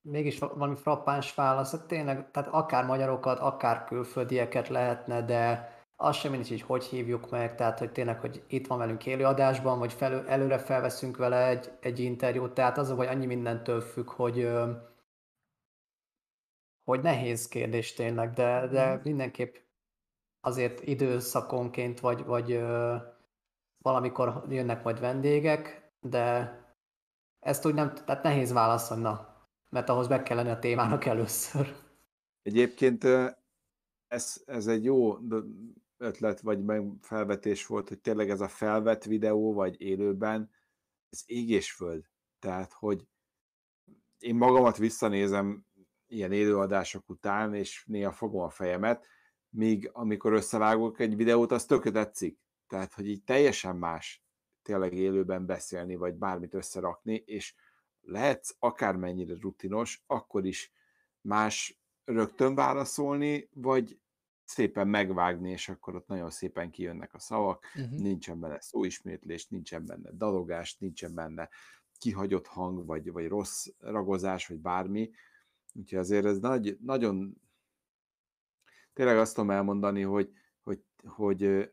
mégis 0.00 0.38
va- 0.38 0.52
valami 0.54 0.76
frappáns 0.76 1.34
válasz, 1.34 1.70
hát 1.70 1.86
tényleg, 1.86 2.30
tehát 2.30 2.48
akár 2.52 2.84
magyarokat, 2.84 3.38
akár 3.38 3.84
külföldieket 3.84 4.68
lehetne, 4.68 5.22
de 5.22 5.71
az 6.02 6.16
sem 6.16 6.30
mindegy, 6.30 6.48
hogy 6.48 6.62
hogy 6.62 6.84
hívjuk 6.84 7.30
meg, 7.30 7.54
tehát 7.54 7.78
hogy 7.78 7.92
tényleg, 7.92 8.20
hogy 8.20 8.44
itt 8.46 8.66
van 8.66 8.78
velünk 8.78 9.06
élőadásban, 9.06 9.78
vagy 9.78 9.92
felő, 9.92 10.26
előre 10.26 10.58
felveszünk 10.58 11.16
vele 11.16 11.46
egy, 11.46 11.70
egy 11.80 11.98
interjút, 11.98 12.54
tehát 12.54 12.78
az, 12.78 12.90
hogy 12.90 13.06
annyi 13.06 13.26
mindentől 13.26 13.80
függ, 13.80 14.10
hogy 14.10 14.50
hogy 16.84 17.00
nehéz 17.00 17.48
kérdés 17.48 17.94
tényleg, 17.94 18.32
de, 18.32 18.66
de 18.68 19.00
mindenképp 19.04 19.54
azért 20.40 20.80
időszakonként, 20.80 22.00
vagy, 22.00 22.24
vagy 22.24 22.60
valamikor 23.78 24.44
jönnek 24.48 24.82
majd 24.82 25.00
vendégek, 25.00 25.92
de 26.00 26.56
ezt 27.40 27.66
úgy 27.66 27.74
nem, 27.74 27.94
tehát 27.94 28.22
nehéz 28.22 28.52
válaszolni, 28.52 29.02
na, 29.02 29.46
mert 29.68 29.88
ahhoz 29.88 30.08
meg 30.08 30.22
kell 30.22 30.36
lenni 30.36 30.50
a 30.50 30.58
témának 30.58 31.04
először. 31.04 31.74
Egyébként 32.42 33.04
ez, 34.08 34.42
ez 34.46 34.66
egy 34.66 34.84
jó 34.84 35.18
ötlet, 36.02 36.40
vagy 36.40 36.64
meg 36.64 36.92
felvetés 37.00 37.66
volt, 37.66 37.88
hogy 37.88 38.00
tényleg 38.00 38.30
ez 38.30 38.40
a 38.40 38.48
felvett 38.48 39.04
videó, 39.04 39.52
vagy 39.52 39.80
élőben, 39.80 40.50
ez 41.08 41.22
ég 41.26 41.62
föld. 41.62 42.04
Tehát, 42.38 42.72
hogy 42.72 43.06
én 44.18 44.34
magamat 44.34 44.76
visszanézem 44.76 45.66
ilyen 46.06 46.32
élőadások 46.32 47.08
után, 47.08 47.54
és 47.54 47.84
néha 47.86 48.12
fogom 48.12 48.40
a 48.40 48.50
fejemet, 48.50 49.06
míg 49.48 49.90
amikor 49.92 50.32
összevágok 50.32 51.00
egy 51.00 51.16
videót, 51.16 51.52
az 51.52 51.64
tökre. 51.64 52.10
Tehát, 52.66 52.94
hogy 52.94 53.08
így 53.08 53.24
teljesen 53.24 53.76
más 53.76 54.24
tényleg 54.62 54.92
élőben 54.92 55.46
beszélni, 55.46 55.96
vagy 55.96 56.14
bármit 56.14 56.54
összerakni, 56.54 57.14
és 57.26 57.54
lehetsz 58.00 58.56
akármennyire 58.58 59.34
rutinos, 59.40 60.02
akkor 60.06 60.46
is 60.46 60.72
más 61.20 61.80
rögtön 62.04 62.54
válaszolni, 62.54 63.48
vagy 63.52 64.00
szépen 64.52 64.88
megvágni, 64.88 65.50
és 65.50 65.68
akkor 65.68 65.94
ott 65.94 66.06
nagyon 66.06 66.30
szépen 66.30 66.70
kijönnek 66.70 67.14
a 67.14 67.18
szavak, 67.18 67.66
uh-huh. 67.74 67.98
nincsen 67.98 68.40
benne 68.40 68.60
szóismétlés, 68.60 69.46
nincsen 69.46 69.86
benne 69.86 70.10
dalogás, 70.12 70.76
nincsen 70.78 71.14
benne 71.14 71.48
kihagyott 71.98 72.46
hang, 72.46 72.86
vagy, 72.86 73.12
vagy 73.12 73.28
rossz 73.28 73.66
ragozás, 73.78 74.46
vagy 74.46 74.58
bármi. 74.58 75.10
Úgyhogy 75.74 75.98
azért 75.98 76.24
ez 76.24 76.38
nagy, 76.38 76.78
nagyon 76.80 77.36
tényleg 78.92 79.18
azt 79.18 79.34
tudom 79.34 79.50
elmondani, 79.50 80.02
hogy, 80.02 80.32
hogy, 80.62 80.84
hogy 81.04 81.72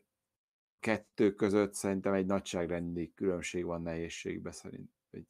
kettő 0.78 1.34
között 1.34 1.74
szerintem 1.74 2.12
egy 2.12 2.26
nagyságrendi 2.26 3.12
különbség 3.14 3.64
van 3.64 3.82
nehézségbe 3.82 4.52
szerint, 4.52 4.90
hogy, 5.10 5.26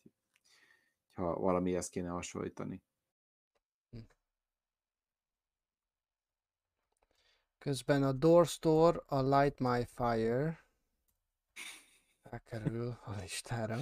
ha 1.12 1.38
valamihez 1.38 1.88
kéne 1.88 2.08
hasonlítani. 2.08 2.82
Közben 7.60 8.02
a 8.02 8.12
Door 8.12 8.46
Store, 8.46 9.00
a 9.06 9.22
Light 9.22 9.58
My 9.58 9.86
Fire 9.94 10.64
felkerül 12.22 12.98
a 13.04 13.10
listára. 13.20 13.78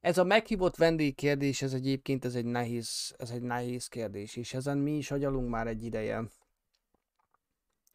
Ez 0.00 0.18
a 0.18 0.24
meghívott 0.24 0.76
vendégkérdés, 0.76 1.62
ez 1.62 1.72
egyébként 1.72 2.24
ez 2.24 2.34
egy 2.34 2.44
nehéz, 2.44 3.14
ez 3.18 3.30
egy 3.30 3.42
nehéz 3.42 3.86
kérdés, 3.88 4.36
és 4.36 4.54
ezen 4.54 4.78
mi 4.78 4.96
is 4.96 5.10
agyalunk 5.10 5.50
már 5.50 5.66
egy 5.66 5.84
ideje. 5.84 6.28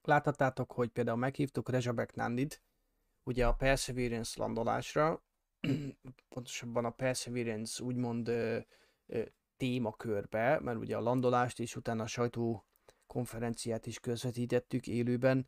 Láthattátok, 0.02 0.72
hogy 0.72 0.89
például 0.89 1.18
meghívtuk 1.18 1.69
Rezsabek 1.69 2.15
Nandit, 2.15 2.61
ugye 3.23 3.48
a 3.48 3.53
Perseverance 3.53 4.39
landolásra, 4.39 5.23
pontosabban 6.30 6.85
a 6.85 6.89
Perseverance 6.89 7.84
úgymond 7.84 8.27
ö, 8.27 8.60
ö, 9.07 9.22
témakörbe, 9.57 10.60
mert 10.60 10.77
ugye 10.77 10.98
a 10.98 11.02
landolást 11.02 11.60
és 11.60 11.76
utána 11.76 12.03
a 12.03 12.07
sajtó 12.07 12.66
konferenciát 13.07 13.85
is 13.85 13.99
közvetítettük 13.99 14.88
élőben, 14.88 15.45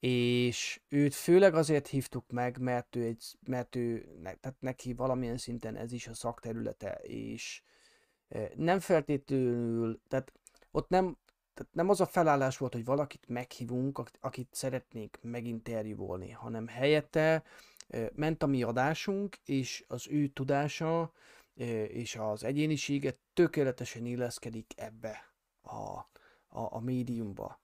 és 0.00 0.80
őt 0.88 1.14
főleg 1.14 1.54
azért 1.54 1.86
hívtuk 1.86 2.30
meg, 2.30 2.58
mert 2.58 2.96
ő, 2.96 3.02
egy, 3.02 3.38
mert 3.46 3.76
ő 3.76 4.08
ne, 4.22 4.34
tehát 4.34 4.60
neki 4.60 4.92
valamilyen 4.92 5.38
szinten 5.38 5.76
ez 5.76 5.92
is 5.92 6.06
a 6.06 6.14
szakterülete, 6.14 6.92
és 7.02 7.62
eh, 8.28 8.48
nem 8.54 8.80
feltétlenül, 8.80 10.00
tehát 10.08 10.32
ott 10.70 10.88
nem, 10.88 11.16
tehát 11.54 11.74
nem 11.74 11.88
az 11.88 12.00
a 12.00 12.06
felállás 12.06 12.58
volt, 12.58 12.72
hogy 12.72 12.84
valakit 12.84 13.28
meghívunk, 13.28 13.98
ak- 13.98 14.18
akit 14.20 14.48
szeretnénk 14.52 15.18
meginterjúvolni, 15.22 16.30
hanem 16.30 16.66
helyette 16.66 17.44
eh, 17.88 18.08
ment 18.14 18.42
a 18.42 18.46
mi 18.46 18.62
adásunk, 18.62 19.36
és 19.44 19.84
az 19.88 20.08
ő 20.08 20.26
tudása 20.28 21.12
eh, 21.56 21.66
és 21.96 22.16
az 22.16 22.44
egyénisége 22.44 23.18
tökéletesen 23.34 24.06
illeszkedik 24.06 24.72
ebbe 24.76 25.32
a, 25.62 26.06
a, 26.56 26.76
a 26.76 26.80
médiumba. 26.80 27.60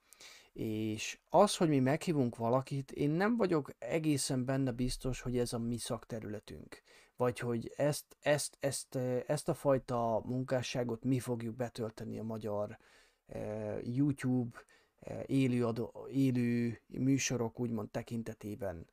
És 0.53 1.19
az, 1.29 1.57
hogy 1.57 1.69
mi 1.69 1.79
meghívunk 1.79 2.37
valakit, 2.37 2.93
én 2.93 3.11
nem 3.11 3.37
vagyok 3.37 3.71
egészen 3.79 4.45
benne 4.45 4.71
biztos, 4.71 5.21
hogy 5.21 5.39
ez 5.39 5.53
a 5.53 5.59
mi 5.59 5.77
szakterületünk. 5.77 6.83
Vagy 7.17 7.39
hogy 7.39 7.73
ezt, 7.77 8.17
ezt, 8.21 8.57
ezt, 8.61 8.95
ezt 9.27 9.49
a 9.49 9.55
fajta 9.55 10.23
munkásságot 10.25 11.05
mi 11.05 11.19
fogjuk 11.19 11.57
betölteni 11.57 12.19
a 12.19 12.23
magyar 12.23 12.79
eh, 13.27 13.79
YouTube 13.83 14.59
eh, 15.01 15.23
élő, 15.27 15.67
adó, 15.67 16.07
élő 16.11 16.81
műsorok 16.87 17.61
úgymond 17.61 17.91
tekintetében. 17.91 18.87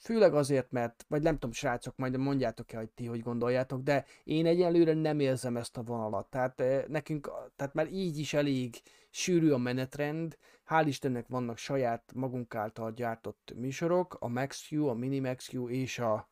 Főleg 0.00 0.34
azért, 0.34 0.70
mert, 0.70 1.04
vagy 1.08 1.22
nem 1.22 1.34
tudom, 1.34 1.52
srácok, 1.52 1.96
majd 1.96 2.16
mondjátok 2.16 2.72
el, 2.72 2.78
hogy 2.78 2.90
ti 2.90 3.06
hogy 3.06 3.22
gondoljátok, 3.22 3.82
de 3.82 4.04
én 4.24 4.46
egyelőre 4.46 4.94
nem 4.94 5.20
érzem 5.20 5.56
ezt 5.56 5.76
a 5.76 5.82
vonalat. 5.82 6.30
Tehát 6.30 6.60
eh, 6.60 6.84
nekünk, 6.88 7.30
tehát 7.56 7.74
már 7.74 7.92
így 7.92 8.18
is 8.18 8.34
elég 8.34 8.82
sűrű 9.10 9.50
a 9.50 9.58
menetrend, 9.58 10.38
hál' 10.68 10.84
Istennek 10.86 11.26
vannak 11.28 11.56
saját 11.56 12.12
magunk 12.14 12.54
által 12.54 12.92
gyártott 12.92 13.52
műsorok, 13.56 14.16
a 14.20 14.28
MaxQ, 14.28 14.86
a 14.86 14.94
MiniMaxQ 14.94 15.68
és 15.68 15.98
a 15.98 16.28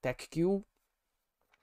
TechQ, 0.00 0.62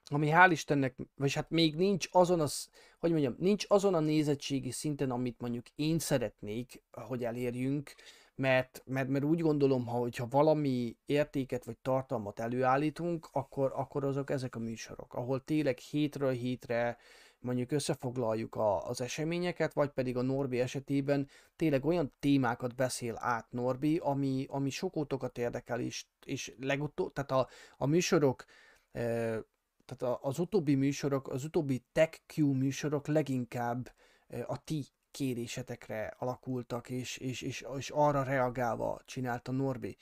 ami 0.04 0.28
hál' 0.32 0.48
Istennek, 0.50 0.96
vagy 1.16 1.32
hát 1.32 1.50
még 1.50 1.76
nincs 1.76 2.08
azon 2.10 2.40
a, 2.40 2.46
sz- 2.46 2.70
hogy 2.98 3.10
mondjam, 3.10 3.34
nincs 3.38 3.64
azon 3.68 3.94
a 3.94 4.00
nézettségi 4.00 4.70
szinten, 4.70 5.10
amit 5.10 5.40
mondjuk 5.40 5.66
én 5.74 5.98
szeretnék, 5.98 6.82
hogy 6.90 7.24
elérjünk, 7.24 7.94
mert, 8.34 8.82
mert, 8.86 9.08
mert 9.08 9.24
úgy 9.24 9.40
gondolom, 9.40 9.86
ha, 9.86 9.98
hogyha 9.98 10.26
valami 10.30 10.96
értéket 11.06 11.64
vagy 11.64 11.78
tartalmat 11.78 12.40
előállítunk, 12.40 13.28
akkor, 13.32 13.72
akkor 13.74 14.04
azok 14.04 14.30
ezek 14.30 14.56
a 14.56 14.58
műsorok, 14.58 15.14
ahol 15.14 15.44
tényleg 15.44 15.78
hétről 15.78 16.30
hétre 16.30 16.98
mondjuk 17.42 17.70
összefoglaljuk 17.70 18.54
a, 18.54 18.88
az 18.88 19.00
eseményeket, 19.00 19.72
vagy 19.72 19.90
pedig 19.90 20.16
a 20.16 20.22
Norbi 20.22 20.60
esetében 20.60 21.28
tényleg 21.56 21.84
olyan 21.84 22.12
témákat 22.18 22.74
beszél 22.74 23.16
át 23.18 23.46
Norbi, 23.50 23.96
ami, 23.96 24.46
ami 24.48 24.70
sokotokat 24.70 25.38
érdekel, 25.38 25.80
és, 25.80 26.06
és 26.24 26.54
legutóbb, 26.60 27.12
tehát 27.12 27.30
a, 27.30 27.48
a 27.76 27.86
műsorok, 27.86 28.44
eh, 28.92 29.38
tehát 29.84 30.18
az 30.20 30.38
utóbbi 30.38 30.74
műsorok, 30.74 31.28
az 31.28 31.44
utóbbi 31.44 31.84
TechQ 31.92 32.52
műsorok 32.52 33.06
leginkább 33.06 33.92
eh, 34.28 34.50
a 34.50 34.64
ti 34.64 34.86
kérésetekre 35.12 36.14
alakultak, 36.18 36.90
és, 36.90 37.16
és, 37.16 37.42
és, 37.42 37.64
és 37.78 37.90
arra 37.90 38.22
reagálva 38.22 39.00
csinálta 39.04 39.52
Norbi. 39.52 39.96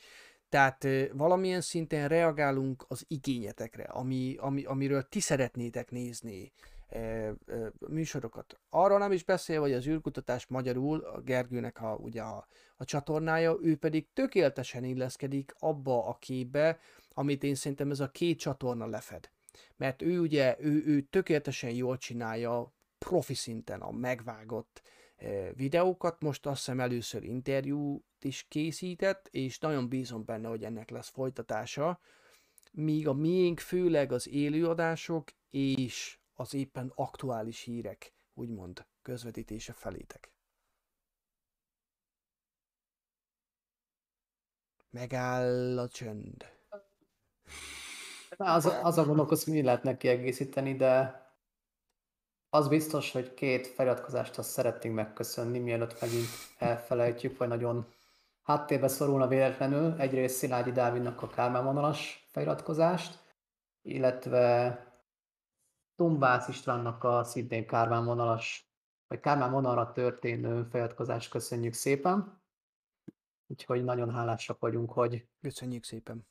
Tehát 0.48 0.86
valamilyen 1.12 1.60
szinten 1.60 2.08
reagálunk 2.08 2.84
az 2.88 3.04
igényetekre, 3.08 3.82
ami, 3.82 4.36
ami, 4.38 4.64
amiről 4.64 5.02
ti 5.02 5.20
szeretnétek 5.20 5.90
nézni 5.90 6.52
ö, 6.88 7.30
ö, 7.46 7.66
műsorokat. 7.88 8.60
Arra 8.70 8.98
nem 8.98 9.12
is 9.12 9.24
beszél, 9.24 9.60
hogy 9.60 9.72
az 9.72 9.86
űrkutatás 9.86 10.46
magyarul, 10.46 11.00
a 11.00 11.20
Gergőnek 11.20 11.82
a, 11.82 11.94
ugye 11.94 12.22
a, 12.22 12.46
a 12.76 12.84
csatornája, 12.84 13.56
ő 13.62 13.76
pedig 13.76 14.12
tökéletesen 14.12 14.84
illeszkedik 14.84 15.54
abba 15.58 16.06
a 16.06 16.16
képbe, 16.18 16.78
amit 17.14 17.42
én 17.42 17.54
szerintem 17.54 17.90
ez 17.90 18.00
a 18.00 18.10
két 18.10 18.38
csatorna 18.38 18.86
lefed. 18.86 19.30
Mert 19.76 20.02
ő 20.02 20.20
ugye, 20.20 20.56
ő, 20.60 20.82
ő 20.86 21.00
tökéletesen 21.00 21.70
jól 21.70 21.98
csinálja 21.98 22.72
profi 22.98 23.34
szinten 23.34 23.80
a 23.80 23.90
megvágott 23.90 24.82
videókat. 25.54 26.20
Most 26.20 26.46
azt 26.46 26.56
hiszem 26.56 26.80
először 26.80 27.24
interjút 27.24 28.04
is 28.24 28.46
készített, 28.48 29.28
és 29.30 29.58
nagyon 29.58 29.88
bízom 29.88 30.24
benne, 30.24 30.48
hogy 30.48 30.64
ennek 30.64 30.90
lesz 30.90 31.08
folytatása. 31.08 32.00
Míg 32.72 33.08
a 33.08 33.12
miénk 33.12 33.60
főleg 33.60 34.12
az 34.12 34.28
élőadások 34.28 35.30
és 35.50 36.18
az 36.34 36.54
éppen 36.54 36.92
aktuális 36.94 37.60
hírek, 37.60 38.12
úgymond 38.34 38.86
közvetítése 39.02 39.72
felétek. 39.72 40.32
Megáll 44.90 45.78
a 45.78 45.88
csönd. 45.88 46.58
Na, 48.36 48.52
Az, 48.54 48.72
az 48.82 48.98
a 48.98 49.04
gondolkoz, 49.04 49.44
mi 49.44 49.62
lehetne 49.62 49.96
kiegészíteni, 49.96 50.76
de 50.76 51.22
az 52.50 52.68
biztos, 52.68 53.12
hogy 53.12 53.34
két 53.34 53.66
feliratkozást 53.66 54.38
azt 54.38 54.50
szeretnénk 54.50 54.94
megköszönni, 54.94 55.58
mielőtt 55.58 56.00
megint 56.00 56.28
elfelejtjük, 56.58 57.38
vagy 57.38 57.48
nagyon 57.48 57.86
háttérbe 58.42 58.88
szorulna 58.88 59.28
véletlenül. 59.28 60.00
Egyrészt 60.00 60.36
Szilágyi 60.36 60.72
Dávidnak 60.72 61.22
a 61.22 61.28
Kármán 61.28 61.64
vonalas 61.64 62.28
feliratkozást, 62.30 63.18
illetve 63.82 64.78
Tumbász 65.94 66.48
Istvánnak 66.48 67.04
a 67.04 67.24
szintén 67.24 67.66
Kármán 67.66 68.04
vonalas, 68.04 68.70
vagy 69.06 69.20
Kármán 69.20 69.50
vonalra 69.50 69.92
történő 69.92 70.62
feliratkozást 70.70 71.30
köszönjük 71.30 71.72
szépen. 71.72 72.42
Úgyhogy 73.46 73.84
nagyon 73.84 74.10
hálásak 74.10 74.58
vagyunk, 74.58 74.92
hogy 74.92 75.28
Köszönjük 75.40 75.84
szépen. 75.84 76.26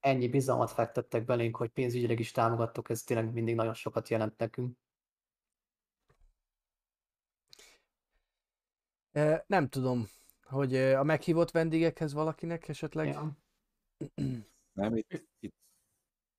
ennyi 0.00 0.28
bizalmat 0.28 0.70
fektettek 0.70 1.24
belénk, 1.24 1.56
hogy 1.56 1.70
pénzügyileg 1.70 2.20
is 2.20 2.30
támogattok, 2.30 2.90
ez 2.90 3.02
tényleg 3.02 3.32
mindig 3.32 3.54
nagyon 3.54 3.74
sokat 3.74 4.08
jelent 4.08 4.38
nekünk. 4.38 4.76
Nem 9.46 9.68
tudom, 9.68 10.06
hogy 10.42 10.76
a 10.76 11.02
meghívott 11.02 11.50
vendégekhez 11.50 12.12
valakinek 12.12 12.68
esetleg... 12.68 13.06
Ja. 13.06 13.36
Nem, 14.72 14.96
itt, 14.96 15.26
itt, 15.38 15.54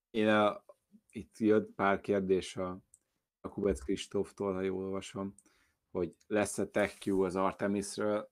én 0.10 0.28
a, 0.28 0.64
itt 1.10 1.38
jött 1.38 1.74
pár 1.74 2.02
kérdés 2.02 2.56
a, 2.56 2.80
a 3.42 3.50
Kubec 3.50 3.80
Kristóftól, 3.80 4.54
ha 4.54 4.62
jól 4.62 4.84
olvasom, 4.84 5.36
hogy 5.92 6.16
lesz-e 6.28 6.66
TechQ 6.66 7.24
az 7.24 7.36
Artemisről? 7.36 8.32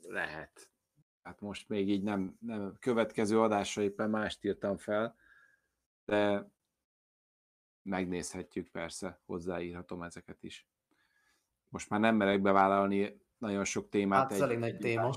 Lehet. 0.00 0.70
Hát 1.22 1.40
most 1.40 1.68
még 1.68 1.88
így 1.88 2.02
nem, 2.02 2.36
nem 2.40 2.76
következő 2.78 3.40
adásra 3.40 3.82
éppen 3.82 4.10
mást 4.10 4.44
írtam 4.44 4.76
fel, 4.76 5.16
de 6.04 6.50
megnézhetjük 7.82 8.68
persze, 8.68 9.20
hozzáírhatom 9.26 10.02
ezeket 10.02 10.42
is. 10.42 10.68
Most 11.68 11.88
már 11.88 12.00
nem 12.00 12.16
merek 12.16 12.40
bevállalni 12.42 13.28
nagyon 13.40 13.64
sok 13.64 13.88
témát. 13.88 14.20
Hát 14.22 14.32
ez 14.32 14.40
elég 14.40 14.58
nagy 14.58 14.76
téma. 14.76 15.10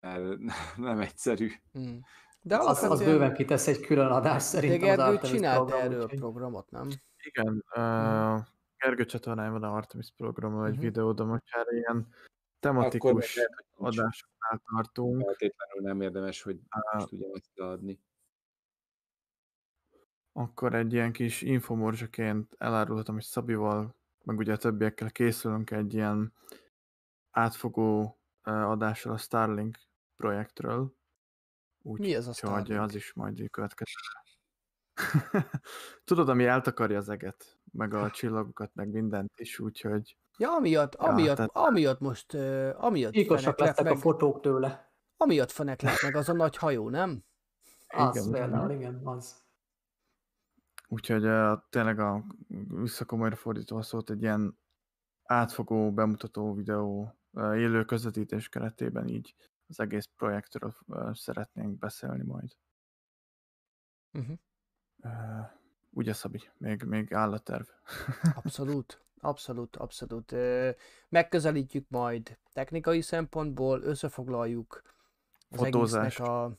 Mert, 0.00 0.38
nem 0.76 1.00
egyszerű. 1.00 1.50
Hmm. 1.72 2.00
De 2.42 2.56
Az, 2.56 2.66
az 2.66 2.78
alapvetően 2.84 3.12
bőven 3.18 3.34
kitesz 3.34 3.66
egy 3.66 3.80
külön 3.80 4.06
adás 4.06 4.32
de 4.34 4.38
szerintem 4.48 4.88
az 4.88 4.96
Gergő 4.96 5.26
csinált 5.28 5.56
program, 5.56 5.80
erről 5.80 6.02
úgyhogy- 6.02 6.18
programot, 6.18 6.70
nem? 6.70 6.88
Igen, 7.22 7.64
uh, 7.76 8.40
Gergő 8.78 9.04
csatornán 9.04 9.52
van 9.52 9.62
a 9.62 9.74
Artemis 9.74 10.12
programon 10.16 10.66
egy 10.66 10.72
Mhm. 10.72 10.80
videó, 10.80 11.12
de 11.12 11.22
most 11.24 11.42
már 11.56 11.66
ilyen 11.72 11.96
Akkor 11.96 12.08
tematikus 12.60 13.38
adásoknál 13.76 14.60
tartunk. 14.74 15.22
Feltétlenül 15.24 15.82
nem 15.82 16.00
érdemes, 16.00 16.42
hogy 16.42 16.60
Á. 16.68 16.98
most 16.98 17.12
ugyanezt 17.12 17.58
adni. 17.58 18.00
Akkor 20.32 20.74
egy 20.74 20.92
ilyen 20.92 21.12
kis 21.12 21.42
infomorzsaként 21.42 22.54
elárulhatom, 22.58 23.14
hogy 23.14 23.24
Szabival, 23.24 23.94
meg 24.24 24.38
ugye 24.38 24.52
a 24.52 24.56
többiekkel 24.56 25.10
készülünk 25.10 25.70
egy 25.70 25.94
ilyen 25.94 26.32
átfogó 27.30 28.18
adással 28.42 29.12
a 29.12 29.16
Starlink 29.16 29.78
projektről. 30.16 30.94
Úgy, 31.82 31.98
Mi 32.00 32.14
ez 32.14 32.24
a 32.24 32.26
Hogy 32.26 32.36
Starlink? 32.36 32.80
az 32.80 32.94
is 32.94 33.12
majd 33.12 33.38
így 33.40 33.50
következik. 33.50 33.94
Tudod, 36.04 36.28
ami 36.28 36.46
eltakarja 36.46 36.98
az 36.98 37.08
eget, 37.08 37.60
meg 37.72 37.94
a 37.94 38.10
csillagokat, 38.10 38.74
meg 38.74 38.88
mindent 38.88 39.32
is, 39.40 39.58
úgyhogy 39.58 40.16
Ja, 40.38 40.54
amiatt, 40.54 40.94
amiatt, 40.94 41.36
tehát- 41.36 41.50
amiatt 41.56 42.00
most, 42.00 42.32
uh, 42.32 42.70
amiatt 42.76 43.14
feneklek 43.14 43.58
lettek 43.58 43.84
meg, 43.84 43.92
a 43.92 43.96
fotók 43.96 44.40
tőle. 44.40 44.92
amiatt 45.16 45.50
feneklek 45.50 46.02
meg 46.02 46.14
az 46.16 46.28
a 46.28 46.32
nagy 46.32 46.56
hajó, 46.56 46.88
nem? 46.88 47.24
Az 47.86 48.16
Igen. 48.16 48.30
például, 48.30 48.70
igen, 48.70 49.00
az. 49.06 49.44
Úgyhogy 50.88 51.24
uh, 51.24 51.58
tényleg 51.70 51.98
a 51.98 52.24
visszakomolyra 52.68 53.36
fordítva 53.36 53.78
a 53.78 53.82
szót 53.82 54.10
egy 54.10 54.22
ilyen 54.22 54.58
átfogó, 55.24 55.92
bemutató 55.92 56.54
videó 56.54 57.14
élő 57.34 57.84
közvetítés 57.84 58.48
keretében 58.48 59.08
így 59.08 59.34
az 59.66 59.80
egész 59.80 60.08
projektről 60.16 60.74
szeretnénk 61.12 61.78
beszélni 61.78 62.22
majd. 62.22 62.56
Uh-huh. 64.12 64.36
Uh, 64.96 65.50
ugye 65.90 66.12
Szabi, 66.12 66.50
még, 66.56 66.82
még 66.82 67.14
áll 67.14 67.32
a 67.32 67.38
terv. 67.38 67.66
Abszolút, 68.34 69.04
abszolút, 69.20 69.76
abszolút. 69.76 70.34
Megközelítjük 71.08 71.88
majd 71.88 72.38
technikai 72.52 73.00
szempontból, 73.00 73.82
összefoglaljuk 73.82 74.82
az 75.50 75.58
Fotózás. 75.58 76.04
egésznek 76.04 76.28
a... 76.28 76.58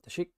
Tessék? 0.00 0.34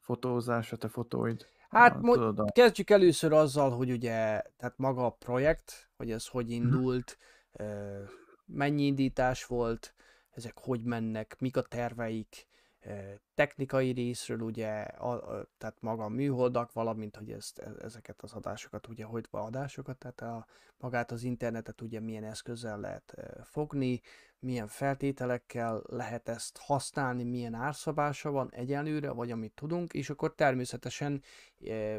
Fotózás, 0.00 0.72
a 0.72 0.76
te 0.76 0.88
fotóid. 0.88 1.46
Hát 1.68 2.00
mo- 2.00 2.14
tudod, 2.14 2.38
a, 2.38 2.44
kezdjük 2.52 2.90
először 2.90 3.32
azzal, 3.32 3.70
hogy 3.70 3.90
ugye, 3.90 4.42
tehát 4.56 4.74
maga 4.76 5.04
a 5.06 5.10
projekt, 5.10 5.90
hogy 5.96 6.10
ez 6.10 6.26
hogy 6.26 6.50
indult, 6.50 7.18
ö, 7.52 8.02
mennyi 8.44 8.82
indítás 8.86 9.44
volt, 9.44 9.94
ezek 10.30 10.58
hogy 10.58 10.82
mennek, 10.82 11.36
mik 11.38 11.56
a 11.56 11.62
terveik, 11.62 12.46
ö, 12.80 13.12
technikai 13.34 13.90
részről 13.90 14.40
ugye, 14.40 14.80
a, 14.82 15.38
a, 15.38 15.48
tehát 15.58 15.80
maga 15.80 16.04
a 16.04 16.08
műholdak, 16.08 16.72
valamint, 16.72 17.16
hogy 17.16 17.30
ezt, 17.30 17.58
e- 17.58 17.74
ezeket 17.78 18.22
az 18.22 18.32
adásokat, 18.32 18.88
ugye, 18.88 19.04
hogy 19.04 19.26
adásokat, 19.30 19.98
tehát 19.98 20.20
a, 20.20 20.46
magát 20.78 21.10
az 21.10 21.22
internetet 21.22 21.80
ugye 21.80 22.00
milyen 22.00 22.24
eszközzel 22.24 22.80
lehet 22.80 23.12
ö, 23.16 23.22
fogni, 23.42 24.00
milyen 24.44 24.68
feltételekkel 24.68 25.82
lehet 25.86 26.28
ezt 26.28 26.58
használni, 26.58 27.24
milyen 27.24 27.54
árszabása 27.54 28.30
van 28.30 28.52
egyenlőre, 28.52 29.10
vagy 29.10 29.30
amit 29.30 29.54
tudunk, 29.54 29.92
és 29.92 30.10
akkor 30.10 30.34
természetesen 30.34 31.22
eh, 31.64 31.96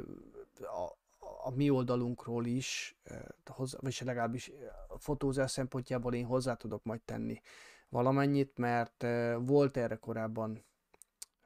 a, 0.58 0.98
a 1.46 1.52
mi 1.56 1.70
oldalunkról 1.70 2.46
is, 2.46 2.98
hozzá, 3.46 3.78
vagy 3.82 4.02
legalábbis 4.06 4.52
fotózás 4.98 5.52
szempontjából 5.52 6.14
én 6.14 6.26
hozzá 6.26 6.54
tudok 6.54 6.84
majd 6.84 7.02
tenni 7.02 7.42
valamennyit, 7.90 8.58
mert 8.58 9.06
volt 9.40 9.78
erre 9.78 9.96
korábban 9.96 10.66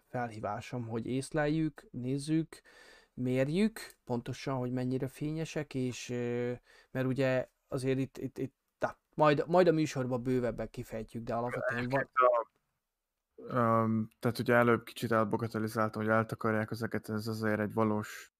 felhívásom, 0.08 0.88
hogy 0.88 1.08
észleljük, 1.08 1.88
nézzük, 1.92 2.62
mérjük 3.14 3.80
pontosan, 4.04 4.58
hogy 4.58 4.72
mennyire 4.72 5.08
fényesek, 5.08 5.74
és 5.74 6.08
mert 6.92 7.06
ugye 7.06 7.50
azért 7.68 8.00
itt, 8.00 8.18
itt, 8.18 8.38
itt 8.38 8.56
na, 8.80 8.98
majd, 9.14 9.44
majd 9.48 9.68
a 9.68 9.72
műsorban 9.72 10.24
bővebben 10.24 10.70
kifejtjük, 10.70 11.24
de 11.24 11.34
alapvetően 11.34 11.90
van, 11.90 12.10
um, 13.36 14.10
tehát 14.20 14.40
ugye 14.40 14.54
előbb 14.54 14.84
kicsit 14.84 15.12
elbogatelizáltam, 15.12 16.02
hogy 16.02 16.12
eltakarják 16.12 16.72
az 16.72 16.84
eget, 16.84 17.10
ez 17.10 17.28
azért 17.28 17.60
egy 17.60 17.74
valós 17.74 18.34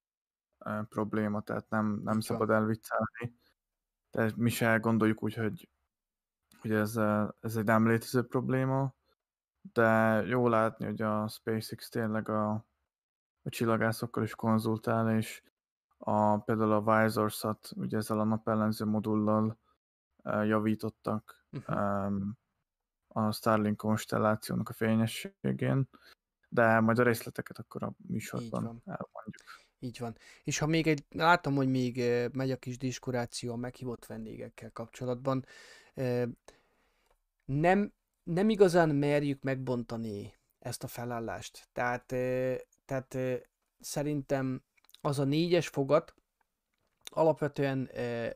probléma, 0.90 1.42
tehát 1.42 1.70
nem, 1.70 2.02
nem 2.04 2.20
szabad 2.20 2.50
elviccelni. 2.50 3.40
De 4.12 4.32
mi 4.36 4.50
se 4.50 4.78
gondoljuk 4.78 5.24
úgy, 5.24 5.34
hogy, 5.34 5.70
hogy 6.62 6.72
ez, 6.72 6.98
ez 7.40 7.56
egy 7.56 7.66
nem 7.66 7.88
létező 7.88 8.24
probléma, 8.24 8.94
de 9.74 10.22
jó 10.26 10.48
látni, 10.48 10.86
hogy 10.86 11.02
a 11.02 11.28
SpaceX 11.28 11.90
tényleg 11.90 12.30
a, 12.30 12.52
a 13.42 13.50
csillagászokkal 13.50 14.24
is 14.24 14.36
konzultál, 14.36 15.18
és 15.18 15.42
a, 15.98 16.38
például 16.38 16.72
a 16.72 17.02
Visorsat, 17.02 17.72
ugye 17.76 17.98
ezzel 17.98 18.20
a 18.20 18.24
napellenző 18.24 18.86
modullal 18.86 19.58
javítottak 20.24 21.46
um, 21.68 22.38
a 23.08 23.32
Starlink 23.32 23.78
konstellációnak 23.78 24.70
a 24.70 24.74
fényességén, 24.74 25.90
de 26.50 26.80
majd 26.80 27.00
a 27.00 27.04
részleteket 27.04 27.58
akkor 27.58 27.84
a 27.84 27.94
műsorban 28.08 28.64
elmondjuk. 28.86 29.59
Így 29.80 30.00
van. 30.00 30.18
És 30.44 30.58
ha 30.58 30.66
még 30.66 30.88
egy, 30.88 31.04
látom, 31.10 31.56
hogy 31.56 31.68
még 31.68 32.04
megy 32.32 32.52
a 32.52 32.58
kis 32.58 32.78
diskuráció 32.78 33.54
a 33.54 33.56
meghívott 33.56 34.06
vendégekkel 34.06 34.72
kapcsolatban, 34.72 35.46
nem, 37.46 37.94
nem 38.24 38.50
igazán 38.50 38.90
merjük 38.90 39.42
megbontani 39.42 40.34
ezt 40.60 40.84
a 40.84 40.88
felállást. 40.88 41.68
Tehát, 41.74 42.12
eh, 42.12 42.58
tehát 42.86 43.16
eh, 43.16 43.40
szerintem 43.80 44.64
az 45.02 45.20
a 45.20 45.24
négyes 45.24 45.68
fogat 45.68 46.14
alapvetően 47.12 47.90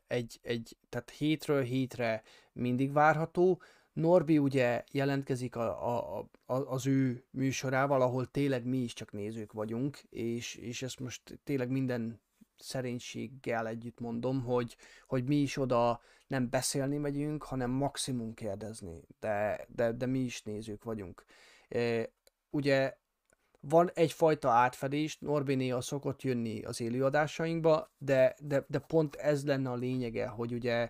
egy, 0.07 0.39
egy, 0.41 0.77
tehát 0.89 1.09
hétről 1.09 1.61
hétre 1.61 2.23
mindig 2.53 2.91
várható. 2.91 3.61
Norbi 3.93 4.37
ugye 4.37 4.83
jelentkezik 4.91 5.55
a, 5.55 5.95
a, 5.95 6.19
a, 6.45 6.53
az 6.53 6.87
ő 6.87 7.23
műsorával, 7.29 8.01
ahol 8.01 8.31
tényleg 8.31 8.65
mi 8.65 8.77
is 8.77 8.93
csak 8.93 9.11
nézők 9.11 9.51
vagyunk, 9.51 9.97
és, 10.09 10.55
és 10.55 10.81
ezt 10.81 10.99
most 10.99 11.39
tényleg 11.43 11.69
minden 11.69 12.21
szerénységgel 12.57 13.67
együtt 13.67 13.99
mondom, 13.99 14.43
hogy, 14.43 14.75
hogy 15.07 15.23
mi 15.23 15.35
is 15.35 15.57
oda 15.57 16.01
nem 16.27 16.49
beszélni 16.49 16.97
megyünk, 16.97 17.43
hanem 17.43 17.69
maximum 17.69 18.33
kérdezni, 18.33 19.01
de, 19.19 19.65
de, 19.75 19.91
de 19.91 20.05
mi 20.05 20.19
is 20.19 20.43
nézők 20.43 20.83
vagyunk. 20.83 21.25
E, 21.69 22.09
ugye 22.49 22.97
van 23.59 23.91
egyfajta 23.93 24.49
átfedés, 24.49 25.17
Norbinéa 25.19 25.81
szokott 25.81 26.21
jönni 26.21 26.63
az 26.63 26.81
élőadásainkba, 26.81 27.91
de, 27.97 28.35
de, 28.39 28.65
de 28.67 28.79
pont 28.79 29.15
ez 29.15 29.45
lenne 29.45 29.69
a 29.69 29.75
lényege, 29.75 30.27
hogy 30.27 30.53
ugye 30.53 30.89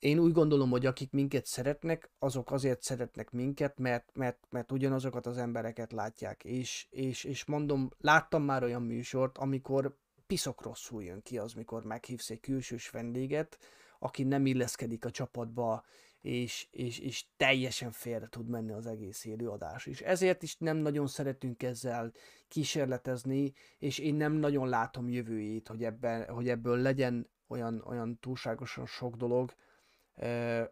én 0.00 0.18
úgy 0.18 0.32
gondolom, 0.32 0.70
hogy 0.70 0.86
akik 0.86 1.10
minket 1.10 1.46
szeretnek, 1.46 2.10
azok 2.18 2.50
azért 2.50 2.82
szeretnek 2.82 3.30
minket, 3.30 3.78
mert, 3.78 4.10
mert, 4.12 4.46
mert 4.50 4.72
ugyanazokat 4.72 5.26
az 5.26 5.38
embereket 5.38 5.92
látják. 5.92 6.44
És, 6.44 6.86
és, 6.90 7.24
és 7.24 7.44
mondom, 7.44 7.90
láttam 7.98 8.42
már 8.42 8.62
olyan 8.62 8.82
műsort, 8.82 9.38
amikor 9.38 9.96
piszok 10.26 10.62
rosszul 10.62 11.02
jön 11.02 11.22
ki 11.22 11.38
az, 11.38 11.52
mikor 11.52 11.84
meghívsz 11.84 12.30
egy 12.30 12.40
külsős 12.40 12.90
vendéget, 12.90 13.58
aki 13.98 14.22
nem 14.22 14.46
illeszkedik 14.46 15.04
a 15.04 15.10
csapatba, 15.10 15.84
és, 16.20 16.68
és, 16.70 16.98
és 16.98 17.24
teljesen 17.36 17.92
félre 17.92 18.26
tud 18.28 18.48
menni 18.48 18.72
az 18.72 18.86
egész 18.86 19.24
élőadás. 19.24 19.86
És 19.86 20.00
ezért 20.00 20.42
is 20.42 20.56
nem 20.56 20.76
nagyon 20.76 21.06
szeretünk 21.06 21.62
ezzel 21.62 22.12
kísérletezni, 22.48 23.52
és 23.78 23.98
én 23.98 24.14
nem 24.14 24.32
nagyon 24.32 24.68
látom 24.68 25.08
jövőjét, 25.08 25.68
hogy, 25.68 25.84
ebben, 25.84 26.28
hogy 26.28 26.48
ebből 26.48 26.78
legyen 26.78 27.30
olyan, 27.48 27.82
olyan 27.86 28.18
túlságosan 28.18 28.86
sok 28.86 29.16
dolog, 29.16 29.54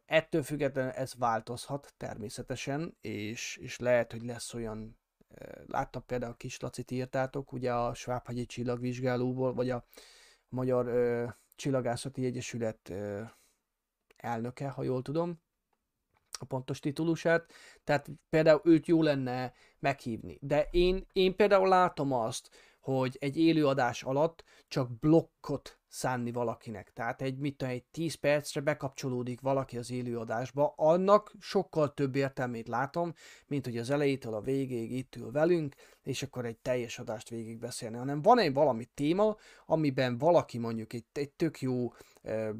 Ettől 0.07 0.43
függetlenül 0.43 0.91
ez 0.91 1.15
változhat 1.19 1.95
természetesen, 1.97 2.97
és, 3.01 3.57
és 3.57 3.79
lehet, 3.79 4.12
hogy 4.12 4.23
lesz 4.23 4.55
olyan, 4.55 4.99
láttam 5.66 6.05
például 6.07 6.37
kis 6.37 6.61
Lacit 6.61 6.91
írtátok, 6.91 7.53
ugye 7.53 7.75
a 7.75 7.95
Svábhegyi 7.95 8.47
csillagvizsgálóból, 8.47 9.55
vagy 9.55 9.70
a 9.70 9.85
Magyar 10.49 10.87
ö, 10.87 11.27
Csillagászati 11.57 12.25
Egyesület 12.25 12.89
ö, 12.89 13.23
elnöke, 14.16 14.69
ha 14.69 14.83
jól 14.83 15.03
tudom, 15.03 15.41
a 16.39 16.45
pontos 16.45 16.81
titulusát, 16.81 17.53
tehát 17.85 18.11
például 18.29 18.61
őt 18.65 18.87
jó 18.87 19.03
lenne 19.03 19.53
meghívni. 19.79 20.39
De 20.41 20.69
én, 20.70 21.07
én 21.12 21.37
például 21.37 21.69
látom 21.69 22.12
azt, 22.12 22.51
hogy 22.81 23.16
egy 23.20 23.39
élőadás 23.39 24.03
alatt 24.03 24.45
csak 24.69 24.99
blokkot 24.99 25.79
szánni 25.89 26.32
valakinek. 26.32 26.93
Tehát 26.93 27.23
egy, 27.23 27.39
mit 27.39 27.56
tudom, 27.56 27.74
egy 27.74 27.85
10 27.85 28.15
percre 28.15 28.60
bekapcsolódik 28.60 29.40
valaki 29.40 29.78
az 29.78 29.90
élőadásba, 29.90 30.74
annak 30.77 31.32
sokkal 31.40 31.94
több 31.94 32.16
értelmét 32.16 32.69
látom, 32.69 33.12
mint 33.47 33.65
hogy 33.65 33.78
az 33.78 33.90
elejétől 33.90 34.35
a 34.35 34.40
végéig 34.40 34.93
itt 34.93 35.16
ül 35.16 35.31
velünk, 35.31 35.74
és 36.02 36.23
akkor 36.23 36.44
egy 36.44 36.59
teljes 36.59 36.98
adást 36.98 37.28
végig 37.28 37.59
beszélni, 37.59 37.97
hanem 37.97 38.23
van 38.23 38.39
egy 38.39 38.52
valami 38.52 38.85
téma, 38.85 39.36
amiben 39.66 40.19
valaki 40.19 40.59
mondjuk 40.59 40.93
egy, 40.93 41.05
egy 41.12 41.31
tök 41.31 41.60
jó 41.60 41.93
e, 42.23 42.52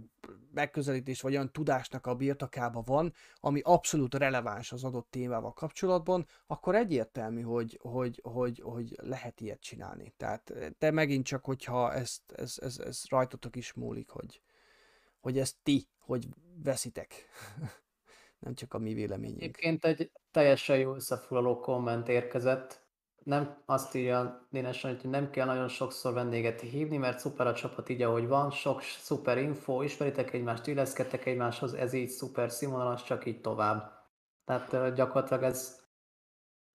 megközelítés, 0.53 1.21
vagy 1.21 1.33
olyan 1.33 1.53
tudásnak 1.53 2.07
a 2.07 2.15
birtokába 2.15 2.83
van, 2.87 3.13
ami 3.35 3.61
abszolút 3.65 4.15
releváns 4.15 4.73
az 4.73 4.85
adott 4.85 5.11
témával 5.11 5.53
kapcsolatban, 5.53 6.27
akkor 6.47 6.75
egyértelmű, 6.75 7.41
hogy, 7.41 7.79
hogy, 7.83 8.21
hogy, 8.23 8.61
hogy 8.65 8.97
lehet 9.03 9.41
ilyet 9.41 9.61
csinálni. 9.61 10.15
Tehát 10.17 10.53
te 10.79 10.91
megint 10.91 11.25
csak, 11.25 11.45
hogyha 11.45 11.93
ezt, 11.93 12.33
ez, 12.33 12.55
ez, 12.61 12.79
ez 12.79 13.03
rajtatok 13.19 13.57
is 13.57 13.73
múlik, 13.73 14.09
hogy, 14.09 14.41
hogy 15.21 15.39
ezt 15.39 15.57
ti, 15.63 15.89
hogy 15.99 16.29
veszitek. 16.63 17.15
Nem 18.39 18.55
csak 18.55 18.75
a 18.75 18.79
mi 18.79 18.95
véleményünk. 18.95 19.43
Egyébként 19.43 19.85
egy 19.85 20.11
teljesen 20.31 20.79
jó 20.79 20.95
összefoglaló 20.95 21.61
komment 21.61 22.09
érkezett. 22.09 22.87
Nem 23.25 23.63
azt 23.67 23.95
írja 23.95 24.47
Dénes, 24.51 24.83
hogy 24.83 25.01
nem 25.03 25.31
kell 25.31 25.47
nagyon 25.47 25.69
sokszor 25.69 26.13
vendéget 26.13 26.61
hívni, 26.61 26.97
mert 26.97 27.19
szuper 27.19 27.47
a 27.47 27.55
csapat 27.55 27.89
így, 27.89 28.03
ahogy 28.03 28.27
van, 28.27 28.51
sok 28.51 28.83
szuper 28.83 29.39
info, 29.39 29.83
ismeritek 29.83 30.33
egymást, 30.33 30.67
illeszkedtek 30.67 31.27
egymáshoz, 31.27 31.75
ez 31.75 31.93
így 31.93 32.09
szuper 32.09 32.51
színvonalas, 32.51 33.05
csak 33.05 33.27
így 33.27 33.41
tovább. 33.41 33.93
Tehát 34.45 34.95
gyakorlatilag 34.95 35.43
ez, 35.43 35.81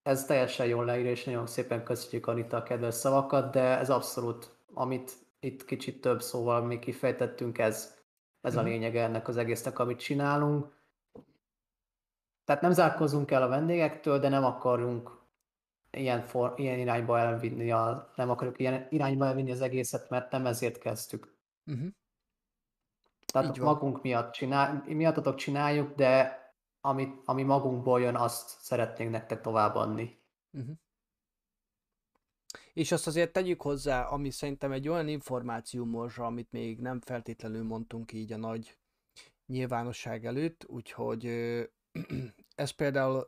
ez 0.02 0.26
teljesen 0.26 0.66
jól 0.66 0.86
leír, 0.86 1.06
és 1.06 1.24
nagyon 1.24 1.48
szépen 1.48 1.84
köszönjük 1.84 2.28
Anita 2.28 2.58
a 2.58 2.64
kedves 2.64 2.96
szavakat, 2.96 3.52
de 3.52 3.78
ez 3.78 3.90
abszolút, 3.90 4.58
amit 4.74 5.23
itt 5.44 5.66
kicsit 5.66 6.02
több 6.02 6.22
szóval 6.22 6.62
mi 6.62 6.80
kifejtettünk, 6.80 7.58
ez, 7.58 7.98
ez 8.42 8.56
a 8.56 8.62
mhm. 8.62 8.70
lényege 8.70 9.04
ennek 9.04 9.28
az 9.28 9.38
egésznek, 9.38 9.80
amit 9.80 10.00
csinálunk. 10.00 10.82
Tehát 12.46 12.62
nem 12.62 12.72
zárkozunk 12.72 13.32
el 13.32 13.42
a 13.42 13.48
vendégektől, 13.48 14.20
de 14.20 14.30
nem 14.30 14.44
akarunk 14.44 15.22
ilyen, 15.92 16.22
for, 16.22 16.54
ilyen 16.56 16.80
irányba 16.80 17.20
elvinni, 17.20 17.72
a, 17.72 18.12
nem 18.16 18.30
akarjuk 18.30 18.60
ilyen 18.60 18.88
irányba 18.90 19.26
elvinni 19.26 19.52
az 19.52 19.62
egészet, 19.62 20.10
mert 20.10 20.32
nem 20.32 20.46
ezért 20.46 20.78
kezdtük. 20.78 21.36
Uh-huh. 21.66 21.88
Tehát 23.26 23.58
magunk 23.58 24.02
miatt 24.02 24.32
csinál, 24.32 24.84
miattatok 24.88 25.36
csináljuk, 25.36 25.96
de 25.96 26.42
ami, 26.82 27.22
ami 27.26 27.44
magunkból 27.44 28.02
jön, 28.02 28.16
azt 28.16 28.62
szeretnénk 28.62 29.12
nektek 29.12 29.42
továbbadni. 29.42 30.22
Uh-huh. 30.52 30.76
És 32.74 32.92
azt 32.92 33.08
azért 33.08 33.34
tegyük 33.34 33.62
hozzá, 33.62 34.04
ami 34.04 34.30
szerintem 34.30 34.72
egy 34.72 34.88
olyan 34.88 35.08
információ 35.08 35.86
morzsa, 35.86 36.26
amit 36.26 36.52
még 36.52 36.80
nem 36.80 37.02
feltétlenül 37.02 37.64
mondtunk 37.64 38.14
így 38.14 38.34
a 38.34 38.38
nagy 38.38 38.78
nyilvánosság 39.46 40.26
előtt, 40.26 40.66
úgyhogy 40.68 41.26
ez 42.56 42.70
például, 42.72 43.28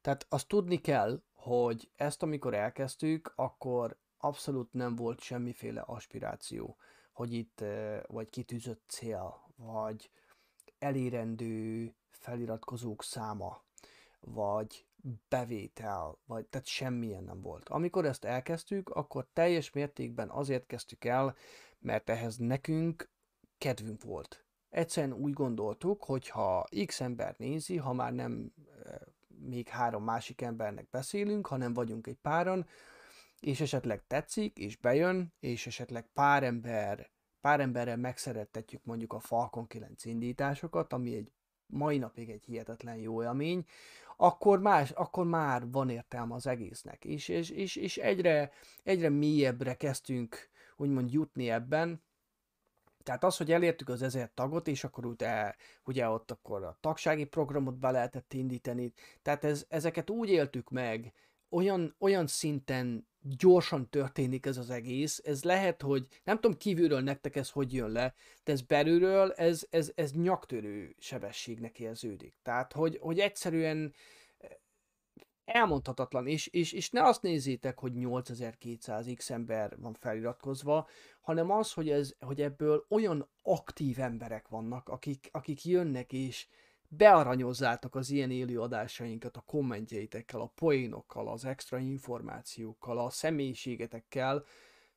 tehát 0.00 0.26
azt 0.28 0.48
tudni 0.48 0.80
kell, 0.80 1.22
hogy 1.32 1.90
ezt 1.96 2.22
amikor 2.22 2.54
elkezdtük, 2.54 3.32
akkor 3.36 3.98
abszolút 4.18 4.72
nem 4.72 4.94
volt 4.94 5.20
semmiféle 5.20 5.80
aspiráció, 5.80 6.76
hogy 7.12 7.32
itt, 7.32 7.64
vagy 8.06 8.30
kitűzött 8.30 8.82
cél, 8.86 9.52
vagy 9.56 10.10
elérendő 10.78 11.94
feliratkozók 12.10 13.02
száma, 13.02 13.64
vagy 14.26 14.86
bevétel, 15.28 16.18
vagy 16.26 16.46
tehát 16.46 16.66
semmilyen 16.66 17.24
nem 17.24 17.40
volt. 17.40 17.68
Amikor 17.68 18.04
ezt 18.04 18.24
elkezdtük, 18.24 18.88
akkor 18.88 19.26
teljes 19.32 19.72
mértékben 19.72 20.28
azért 20.28 20.66
kezdtük 20.66 21.04
el, 21.04 21.36
mert 21.78 22.10
ehhez 22.10 22.36
nekünk 22.36 23.10
kedvünk 23.58 24.02
volt. 24.02 24.44
Egyszerűen 24.68 25.12
úgy 25.12 25.32
gondoltuk, 25.32 26.04
hogy 26.04 26.28
ha 26.28 26.68
X 26.86 27.00
ember 27.00 27.34
nézi, 27.38 27.76
ha 27.76 27.92
már 27.92 28.12
nem 28.12 28.52
még 29.28 29.68
három 29.68 30.04
másik 30.04 30.40
embernek 30.40 30.90
beszélünk, 30.90 31.46
hanem 31.46 31.74
vagyunk 31.74 32.06
egy 32.06 32.18
páran, 32.22 32.66
és 33.40 33.60
esetleg 33.60 34.06
tetszik, 34.06 34.58
és 34.58 34.76
bejön, 34.76 35.32
és 35.40 35.66
esetleg 35.66 36.06
pár 36.12 36.42
ember, 36.42 37.10
pár 37.40 37.60
emberrel 37.60 37.96
megszerettetjük 37.96 38.84
mondjuk 38.84 39.12
a 39.12 39.20
Falcon 39.20 39.66
9 39.66 40.04
indításokat, 40.04 40.92
ami 40.92 41.14
egy 41.14 41.32
mai 41.66 41.98
napig 41.98 42.30
egy 42.30 42.44
hihetetlen 42.44 42.96
jó 42.96 43.22
élmény, 43.22 43.66
akkor, 44.16 44.60
más, 44.60 44.90
akkor 44.90 45.26
már 45.26 45.70
van 45.70 45.88
értelme 45.88 46.34
az 46.34 46.46
egésznek. 46.46 47.04
És, 47.04 47.28
és, 47.28 47.50
és, 47.50 47.76
és 47.76 47.96
egyre, 47.96 48.50
egyre 48.82 49.08
mélyebbre 49.08 49.74
kezdtünk 49.74 50.48
úgymond 50.76 51.12
jutni 51.12 51.50
ebben, 51.50 52.04
tehát 53.06 53.24
az, 53.24 53.36
hogy 53.36 53.52
elértük 53.52 53.88
az 53.88 54.02
ezer 54.02 54.30
tagot, 54.34 54.68
és 54.68 54.84
akkor 54.84 55.06
ugye, 55.06 55.54
ugye 55.84 56.08
ott 56.08 56.30
akkor 56.30 56.62
a 56.62 56.76
tagsági 56.80 57.24
programot 57.24 57.78
be 57.78 57.90
lehetett 57.90 58.32
indítani, 58.32 58.92
tehát 59.22 59.44
ez, 59.44 59.64
ezeket 59.68 60.10
úgy 60.10 60.28
éltük 60.28 60.70
meg, 60.70 61.12
olyan, 61.48 61.94
olyan 61.98 62.26
szinten 62.26 63.08
gyorsan 63.28 63.90
történik 63.90 64.46
ez 64.46 64.56
az 64.56 64.70
egész, 64.70 65.20
ez 65.24 65.44
lehet, 65.44 65.82
hogy 65.82 66.06
nem 66.24 66.40
tudom 66.40 66.56
kívülről 66.56 67.00
nektek 67.00 67.36
ez 67.36 67.50
hogy 67.50 67.72
jön 67.72 67.90
le, 67.90 68.14
de 68.44 68.52
ez 68.52 68.62
belülről, 68.62 69.32
ez, 69.32 69.66
ez, 69.70 69.92
ez 69.94 70.12
nyaktörő 70.12 70.94
sebességnek 70.98 71.80
érződik. 71.80 72.34
Tehát, 72.42 72.72
hogy, 72.72 72.98
hogy 73.00 73.18
egyszerűen 73.18 73.94
eh, 74.38 74.50
elmondhatatlan, 75.44 76.26
és, 76.26 76.46
és, 76.46 76.72
és 76.72 76.90
ne 76.90 77.02
azt 77.02 77.22
nézzétek, 77.22 77.78
hogy 77.78 77.92
8200 77.92 79.06
x 79.14 79.30
ember 79.30 79.76
van 79.78 79.94
feliratkozva, 79.94 80.88
hanem 81.20 81.50
az, 81.50 81.72
hogy, 81.72 81.90
ez, 81.90 82.14
hogy 82.20 82.40
ebből 82.40 82.86
olyan 82.88 83.28
aktív 83.42 84.00
emberek 84.00 84.48
vannak, 84.48 84.88
akik, 84.88 85.28
akik 85.32 85.64
jönnek 85.64 86.12
és, 86.12 86.46
bearanyozzátok 86.88 87.94
az 87.94 88.10
ilyen 88.10 88.30
élő 88.30 88.60
adásainkat 88.60 89.36
a 89.36 89.40
kommentjeitekkel, 89.40 90.40
a 90.40 90.52
poénokkal, 90.54 91.28
az 91.28 91.44
extra 91.44 91.78
információkkal, 91.78 92.98
a 92.98 93.10
személyiségetekkel, 93.10 94.44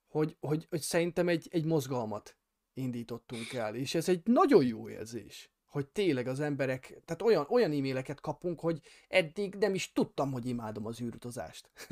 hogy, 0.08 0.38
hogy, 0.40 0.66
hogy 0.70 0.82
szerintem 0.82 1.28
egy, 1.28 1.48
egy 1.52 1.66
mozgalmat 1.66 2.38
indítottunk 2.74 3.54
el, 3.54 3.76
és 3.76 3.96
ez 3.96 4.10
egy 4.10 4.22
nagyon 4.24 4.66
jó 4.66 4.90
érzés, 4.90 5.52
hogy 5.66 5.88
tényleg 5.88 6.28
az 6.28 6.40
emberek, 6.40 7.02
tehát 7.06 7.22
olyan, 7.22 7.46
olyan 7.50 7.72
e-maileket 7.72 8.20
kapunk, 8.20 8.60
hogy 8.60 8.82
eddig 9.08 9.56
nem 9.56 9.74
is 9.74 9.92
tudtam, 9.92 10.32
hogy 10.32 10.46
imádom 10.46 10.86
az 10.86 11.02
űrutazást. 11.02 11.72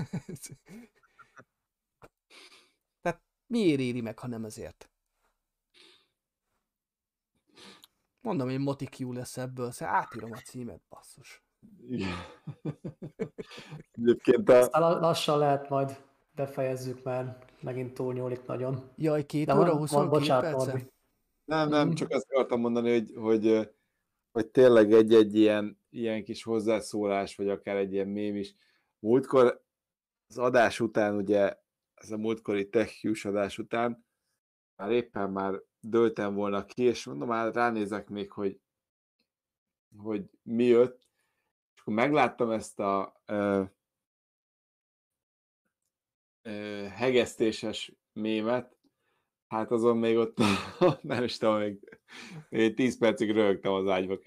tehát 3.02 3.22
miért 3.48 3.80
éri 3.80 4.02
meg, 4.02 4.20
ha 4.20 4.28
nem 4.28 4.46
ezért? 4.46 4.90
Mondom, 8.28 8.50
én 8.50 8.60
Motikiu 8.60 9.14
lesz 9.14 9.38
ebből, 9.38 9.72
szóval 9.72 9.96
átírom 9.96 10.32
a 10.32 10.38
címet, 10.38 10.82
basszus. 10.90 11.44
Egyébként 13.92 14.50
a... 14.50 14.58
Aztán 14.58 14.82
lassan 15.00 15.38
lehet 15.38 15.70
majd 15.70 16.04
befejezzük, 16.32 17.04
mert 17.04 17.54
megint 17.62 17.94
túlnyúlik 17.94 18.46
nagyon. 18.46 18.90
Jaj, 18.96 19.26
két 19.26 19.46
De 19.46 19.54
óra 19.56 19.64
van- 19.70 19.78
22 19.78 20.10
van- 20.10 20.20
bocsánat, 20.20 20.44
perce? 20.52 20.66
Norbi. 20.72 20.92
Nem, 21.46 21.70
nem, 21.70 21.88
Mhm. 21.88 21.96
csak 21.96 22.10
azt 22.12 22.32
akartam 22.32 22.60
mondani, 22.60 22.92
hogy, 22.92 23.14
hogy, 23.16 23.70
hogy 24.32 24.48
tényleg 24.48 24.92
egy-egy 24.94 25.36
ilyen, 25.36 25.82
ilyen 25.90 26.24
kis 26.24 26.44
hozzászólás, 26.44 27.36
vagy 27.36 27.50
akár 27.50 27.76
egy 27.76 27.94
ilyen 27.94 28.08
mém 28.08 28.36
is. 28.36 28.56
Múltkor 29.00 29.64
az 30.30 30.38
adás 30.38 30.80
után, 30.80 31.16
ugye, 31.16 31.58
ez 31.94 32.12
a 32.12 32.18
múltkori 32.18 32.70
Tech 32.70 33.26
adás 33.26 33.58
után, 33.58 34.06
már 34.76 34.92
éppen 34.92 35.30
már 35.32 35.62
döltem 35.90 36.34
volna 36.34 36.66
ki, 36.66 36.84
és 36.84 37.06
mondom, 37.06 37.28
már 37.28 37.54
ránézek 37.54 38.10
még, 38.10 38.32
hogy, 38.32 38.60
hogy 39.98 40.30
mi 40.42 40.64
jött, 40.64 41.08
és 41.76 41.82
akkor 41.82 41.94
megláttam 41.94 42.52
ezt 42.52 42.80
a 42.80 43.22
ö, 43.26 43.64
ö, 46.42 46.86
hegesztéses 46.90 47.94
mémet, 48.14 48.78
Hát 49.48 49.72
azon 49.72 49.98
még 49.98 50.18
ott, 50.18 50.38
nem 51.02 51.24
is 51.24 51.38
tudom, 51.38 51.58
még, 51.58 52.00
még 52.50 52.74
10 52.74 52.98
percig 52.98 53.32
rögtem 53.32 53.72
az 53.72 53.88
ágyba 53.88 54.18
kb. 54.18 54.24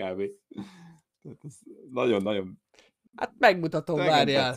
Tehát 1.22 1.38
ez 1.42 1.58
nagyon-nagyon 1.90 2.60
Hát 3.16 3.34
megmutatom, 3.38 3.96
nekem 3.96 4.12
várjál. 4.12 4.54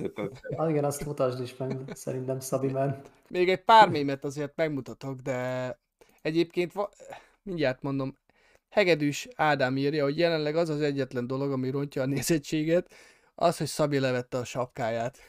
Ah, 0.56 0.70
igen, 0.70 0.84
azt 0.84 1.06
mutasd 1.06 1.42
is 1.42 1.58
meg, 1.58 1.82
szerintem 1.94 2.40
Szabi, 2.40 2.72
mert 2.72 3.10
Még 3.30 3.50
egy 3.50 3.64
pár 3.64 3.90
mémet 3.90 4.24
azért 4.24 4.56
megmutatok, 4.56 5.20
de 5.20 5.80
egyébként 6.24 6.74
va- 6.74 6.96
mindjárt 7.44 7.82
mondom, 7.82 8.18
Hegedűs 8.70 9.28
Ádám 9.36 9.78
írja, 9.78 10.04
hogy 10.04 10.18
jelenleg 10.18 10.56
az 10.56 10.70
az 10.70 10.82
egyetlen 10.82 11.28
dolog, 11.28 11.52
ami 11.52 11.70
rontja 11.70 12.02
a 12.02 12.06
nézettséget, 12.06 12.94
az, 13.36 13.58
hogy 13.58 13.68
Szabi 13.68 14.00
levette 14.00 14.38
a 14.38 14.44
sapkáját. 14.44 15.20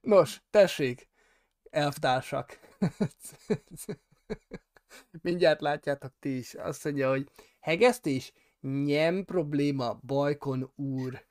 Nos, 0.00 0.42
tessék, 0.50 1.08
elvtársak. 1.70 2.58
Mindjárt 5.22 5.60
látjátok 5.60 6.12
ti 6.18 6.36
is. 6.36 6.54
Azt 6.54 6.84
mondja, 6.84 7.08
hogy 7.08 7.30
hegesztés? 7.60 8.32
Nem 8.60 9.24
probléma, 9.24 9.98
Bajkon 10.02 10.72
úr. 10.76 11.26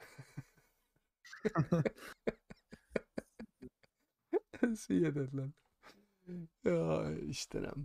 Ez 4.72 4.86
hihetetlen. 4.86 5.56
Jaj, 6.64 7.18
Istenem. 7.28 7.84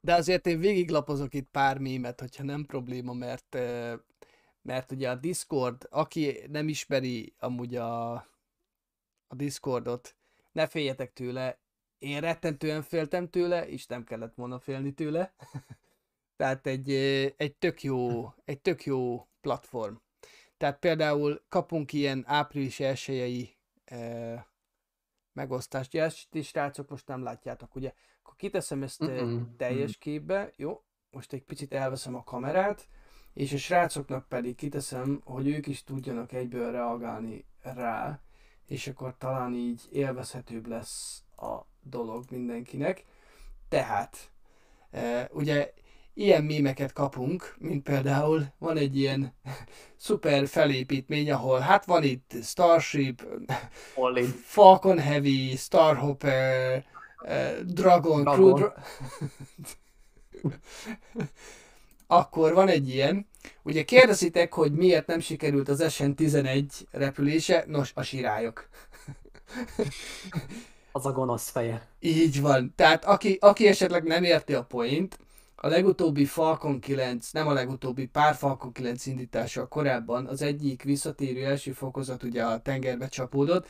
De 0.00 0.14
azért 0.14 0.46
én 0.46 0.58
végiglapozok 0.58 1.34
itt 1.34 1.48
pár 1.50 1.78
mémet, 1.78 2.20
hogyha 2.20 2.42
nem 2.42 2.64
probléma, 2.64 3.12
mert, 3.12 3.54
mert 4.62 4.92
ugye 4.92 5.10
a 5.10 5.14
Discord, 5.14 5.86
aki 5.90 6.38
nem 6.48 6.68
ismeri 6.68 7.34
amúgy 7.38 7.76
a, 7.76 8.12
a 9.26 9.34
Discordot, 9.34 10.16
ne 10.52 10.66
féljetek 10.66 11.12
tőle, 11.12 11.58
én 11.98 12.20
rettentően 12.20 12.82
féltem 12.82 13.28
tőle, 13.28 13.68
és 13.68 13.86
nem 13.86 14.04
kellett 14.04 14.34
volna 14.34 14.58
félni 14.58 14.92
tőle. 14.92 15.34
Tehát 16.36 16.66
egy, 16.66 16.90
egy 17.36 17.56
tök 17.56 17.82
jó, 17.82 18.32
egy 18.44 18.60
tök 18.60 18.84
jó 18.84 19.28
platform. 19.40 19.94
Tehát 20.56 20.78
például 20.78 21.42
kapunk 21.48 21.92
ilyen 21.92 22.24
április 22.26 22.80
elsőjei 22.80 23.56
eh, 23.84 24.42
megosztást. 25.36 25.94
Ugye 25.94 26.02
ezt 26.02 26.34
is, 26.34 26.46
srácok, 26.46 26.88
most 26.88 27.06
nem 27.06 27.22
látjátok, 27.22 27.74
ugye? 27.74 27.92
Akkor 28.22 28.36
kiteszem 28.36 28.82
ezt 28.82 29.02
eh, 29.02 29.08
Mm-mm, 29.08 29.56
teljes 29.56 29.96
képbe, 29.96 30.52
jó? 30.56 30.82
Most 31.10 31.32
egy 31.32 31.42
picit 31.42 31.72
elveszem 31.72 32.14
a 32.14 32.24
kamerát, 32.24 32.88
és 33.32 33.52
a 33.52 33.56
srácoknak 33.56 34.28
pedig 34.28 34.54
kiteszem, 34.54 35.20
hogy 35.24 35.48
ők 35.48 35.66
is 35.66 35.84
tudjanak 35.84 36.32
egyből 36.32 36.70
reagálni 36.70 37.44
rá, 37.62 38.20
és 38.66 38.86
akkor 38.86 39.16
talán 39.18 39.54
így 39.54 39.82
élvezhetőbb 39.90 40.66
lesz 40.66 41.22
a 41.36 41.60
dolog 41.82 42.24
mindenkinek. 42.30 43.04
Tehát, 43.68 44.30
e, 44.90 45.28
ugye 45.32 45.72
ilyen 46.18 46.44
mémeket 46.44 46.92
kapunk, 46.92 47.54
mint 47.58 47.82
például 47.82 48.46
van 48.58 48.76
egy 48.76 48.98
ilyen 48.98 49.34
szuper 49.96 50.46
felépítmény, 50.46 51.30
ahol 51.30 51.58
hát 51.58 51.84
van 51.84 52.02
itt 52.02 52.32
Starship, 52.42 53.26
Olli. 53.94 54.22
Falcon 54.24 54.98
Heavy, 54.98 55.56
Starhopper, 55.56 56.84
eh, 57.20 57.54
Dragon, 57.64 58.22
Dragon. 58.22 58.34
Crew 58.34 58.54
Dra- 58.54 58.78
Akkor 62.06 62.54
van 62.54 62.68
egy 62.68 62.88
ilyen. 62.88 63.26
Ugye 63.62 63.84
kérdezitek, 63.84 64.52
hogy 64.52 64.72
miért 64.72 65.06
nem 65.06 65.20
sikerült 65.20 65.68
az 65.68 65.84
SN11 65.88 66.64
repülése? 66.90 67.64
Nos, 67.66 67.92
a 67.94 68.02
sirályok. 68.02 68.68
Az 70.92 71.06
a 71.06 71.12
gonosz 71.12 71.48
feje. 71.50 71.88
Így 72.00 72.40
van. 72.40 72.72
Tehát 72.76 73.04
aki, 73.04 73.38
aki 73.40 73.66
esetleg 73.66 74.04
nem 74.04 74.24
érti 74.24 74.54
a 74.54 74.64
point, 74.64 75.18
a 75.56 75.68
legutóbbi 75.68 76.24
Falcon 76.24 76.80
9, 76.80 77.30
nem 77.30 77.46
a 77.46 77.52
legutóbbi, 77.52 78.06
pár 78.06 78.34
Falcon 78.34 78.72
9 78.72 79.06
indítása 79.06 79.66
korábban, 79.66 80.26
az 80.26 80.42
egyik 80.42 80.82
visszatérő 80.82 81.44
első 81.44 81.72
fokozat 81.72 82.22
ugye 82.22 82.44
a 82.44 82.60
tengerbe 82.60 83.08
csapódott, 83.08 83.66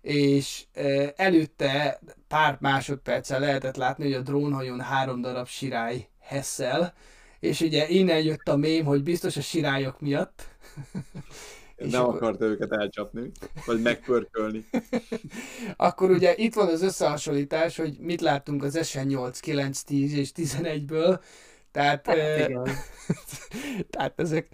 és 0.00 0.64
e, 0.72 1.12
előtte 1.16 2.00
pár 2.28 2.56
másodperccel 2.60 3.40
lehetett 3.40 3.76
látni, 3.76 4.04
hogy 4.04 4.12
a 4.12 4.20
drónhajón 4.20 4.80
három 4.80 5.20
darab 5.20 5.46
sirály 5.46 6.08
hesszel, 6.20 6.94
és 7.40 7.60
ugye 7.60 7.88
innen 7.88 8.22
jött 8.22 8.48
a 8.48 8.56
mém, 8.56 8.84
hogy 8.84 9.02
biztos 9.02 9.36
a 9.36 9.40
sirályok 9.40 10.00
miatt. 10.00 10.48
És 11.76 11.92
Nem 11.92 12.02
akkor- 12.02 12.16
akarta 12.16 12.44
őket 12.44 12.72
elcsapni, 12.72 13.30
vagy 13.66 13.82
megpörkölni. 13.82 14.66
akkor 15.76 16.10
ugye 16.10 16.34
itt 16.36 16.54
van 16.54 16.68
az 16.68 16.82
összehasonlítás, 16.82 17.76
hogy 17.76 17.96
mit 17.98 18.20
láttunk 18.20 18.62
az 18.62 18.78
SN8, 18.82 19.36
9, 19.40 19.80
10 19.82 20.14
és 20.14 20.30
11-ből, 20.36 21.20
tehát, 21.70 22.06
Hát, 22.06 22.16
eh, 22.16 22.48
tehát 23.90 24.20
ezek, 24.20 24.48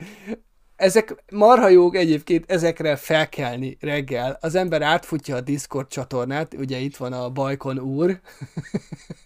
ezek 0.77 1.25
marha 1.33 1.69
jók 1.69 1.97
egyébként 1.97 2.51
ezekre 2.51 2.97
felkelni 2.97 3.77
reggel. 3.81 4.39
Az 4.41 4.55
ember 4.55 4.83
átfutja 4.83 5.37
a 5.37 5.41
Discord 5.41 5.87
csatornát, 5.89 6.55
ugye 6.55 6.79
itt 6.79 6.97
van 6.97 7.13
a 7.13 7.31
Bajkon 7.31 7.79
úr, 7.79 8.21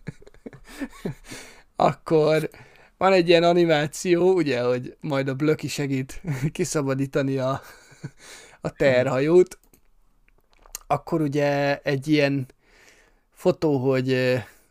akkor 1.77 2.51
van 2.97 3.13
egy 3.13 3.29
ilyen 3.29 3.43
animáció, 3.43 4.33
ugye, 4.35 4.63
hogy 4.63 4.97
majd 5.01 5.29
a 5.29 5.35
Blöki 5.35 5.69
segít 5.69 6.23
kiszabadítani 6.53 7.39
a, 7.39 7.61
a 8.61 8.71
terhajót, 8.71 9.59
akkor 10.87 11.21
ugye 11.21 11.79
egy 11.79 12.09
ilyen 12.09 12.47
fotó, 13.31 13.91
hogy 13.91 14.09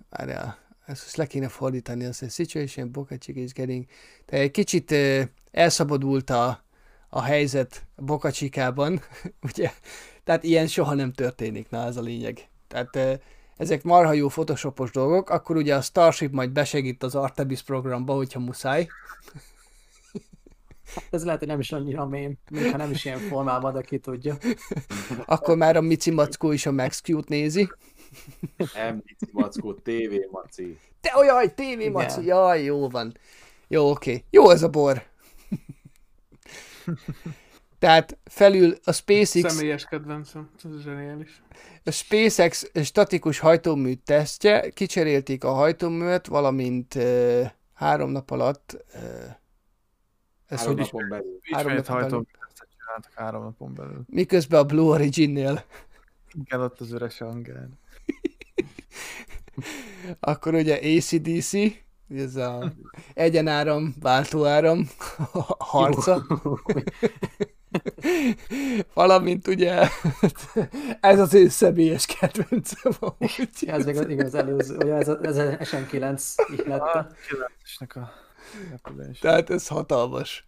várjál, 0.09 0.57
ezt 0.85 1.15
le 1.15 1.25
kéne 1.25 1.47
fordítani, 1.47 2.05
az 2.05 2.21
a 2.21 2.29
situation, 2.29 2.91
Boca 2.91 3.17
Chica 3.17 3.39
is 3.39 3.53
getting, 3.53 3.85
de 4.25 4.37
egy 4.37 4.51
kicsit 4.51 4.95
elszabadult 5.51 6.29
a, 6.29 6.63
a 7.09 7.21
helyzet 7.21 7.85
Boca 7.95 8.31
Chicában, 8.31 9.01
ugye, 9.49 9.71
tehát 10.23 10.43
ilyen 10.43 10.67
soha 10.67 10.93
nem 10.93 11.13
történik, 11.13 11.69
na 11.69 11.85
ez 11.85 11.97
a 11.97 12.01
lényeg. 12.01 12.49
Tehát 12.67 12.95
eh, 12.95 13.19
ezek 13.57 13.83
marha 13.83 14.13
jó 14.13 14.27
photoshopos 14.27 14.91
dolgok, 14.91 15.29
akkor 15.29 15.55
ugye 15.55 15.75
a 15.75 15.81
Starship 15.81 16.31
majd 16.31 16.49
besegít 16.51 17.03
az 17.03 17.15
Artemis 17.15 17.61
programba, 17.61 18.13
hogyha 18.13 18.39
muszáj. 18.39 18.87
Ez 21.09 21.23
lehet, 21.23 21.39
hogy 21.39 21.47
nem 21.47 21.59
is 21.59 21.71
annyira 21.71 22.05
mém, 22.07 22.37
még 22.51 22.71
ha 22.71 22.77
nem 22.77 22.91
is 22.91 23.05
ilyen 23.05 23.19
formában, 23.19 23.73
de 23.73 23.81
ki 23.81 23.97
tudja. 23.97 24.37
Akkor 25.25 25.57
már 25.57 25.75
a 25.75 25.81
Mici 25.81 26.11
Mackó 26.11 26.51
is 26.51 26.65
a 26.65 26.71
Max 26.71 27.01
Q-t 27.01 27.27
nézi. 27.27 27.69
Nem, 28.73 29.01
Mici 29.05 29.31
Mackó, 29.31 29.73
TV 29.73 30.31
Maci. 30.31 30.77
Te 31.01 31.13
olyan, 31.17 31.53
TV 31.55 31.91
Maci, 31.91 32.25
jaj, 32.25 32.63
jó 32.63 32.89
van. 32.89 33.17
Jó, 33.67 33.89
oké. 33.89 34.23
Jó 34.29 34.49
ez 34.49 34.63
a 34.63 34.69
bor. 34.69 35.03
Tehát 37.79 38.17
felül 38.23 38.75
a 38.83 38.91
SpaceX, 38.91 39.53
Személyes 39.53 39.85
kedvencem, 39.85 40.49
ez 40.63 40.81
zseniális. 40.81 41.41
a 41.83 41.91
SpaceX 41.91 42.71
statikus 42.83 43.39
hajtómű 43.39 43.93
tesztje, 43.93 44.69
kicserélték 44.69 45.43
a 45.43 45.51
hajtóművet, 45.51 46.27
valamint 46.27 46.95
uh, 46.95 47.49
három 47.73 48.11
nap 48.11 48.31
alatt 48.31 48.85
uh, 48.93 49.01
ez 50.47 50.59
Három 50.59 50.73
hogy 50.75 50.83
is, 50.85 50.91
napon 50.91 51.09
belül. 51.09 51.39
három 51.51 51.67
Ismét 51.71 51.87
napon 51.87 51.95
belül. 51.95 52.01
hajtóművesztet 52.01 52.67
csináltak 52.77 53.11
három 53.15 53.43
napon 53.43 53.73
belül. 53.73 54.01
miközben 54.07 54.59
a 54.59 54.63
Blue 54.63 54.89
Origin-nél 54.93 55.63
Igen, 56.33 56.61
ott 56.61 56.79
az 56.79 56.91
üres 56.91 57.17
hangár. 57.17 57.67
Akkor 60.19 60.53
ugye 60.53 60.79
ACDC, 60.97 61.53
ez 62.09 62.35
a 62.35 62.73
egyenáram, 63.13 63.95
váltóáram 64.01 64.89
harca. 65.57 66.25
Valamint 68.93 69.47
ugye, 69.47 69.87
ez 71.01 71.19
az 71.19 71.33
én 71.33 71.49
személyes 71.49 72.05
kedvencem 72.05 72.91
amúgy. 72.99 73.49
Ez 73.67 73.85
még 73.85 73.97
az, 73.97 74.09
igen, 74.09 74.25
az 74.25 74.35
előző, 74.35 74.75
ugye 74.77 74.93
ez, 74.93 75.07
a- 75.07 75.19
ez 75.21 75.37
a 75.37 75.43
SN9 75.57 76.33
ihlette. 76.55 77.07
Kilencesnek 77.27 77.95
a 77.95 77.99
repülés. 77.99 78.23
Tehát 79.21 79.49
ez 79.49 79.67
hatalmas. 79.67 80.45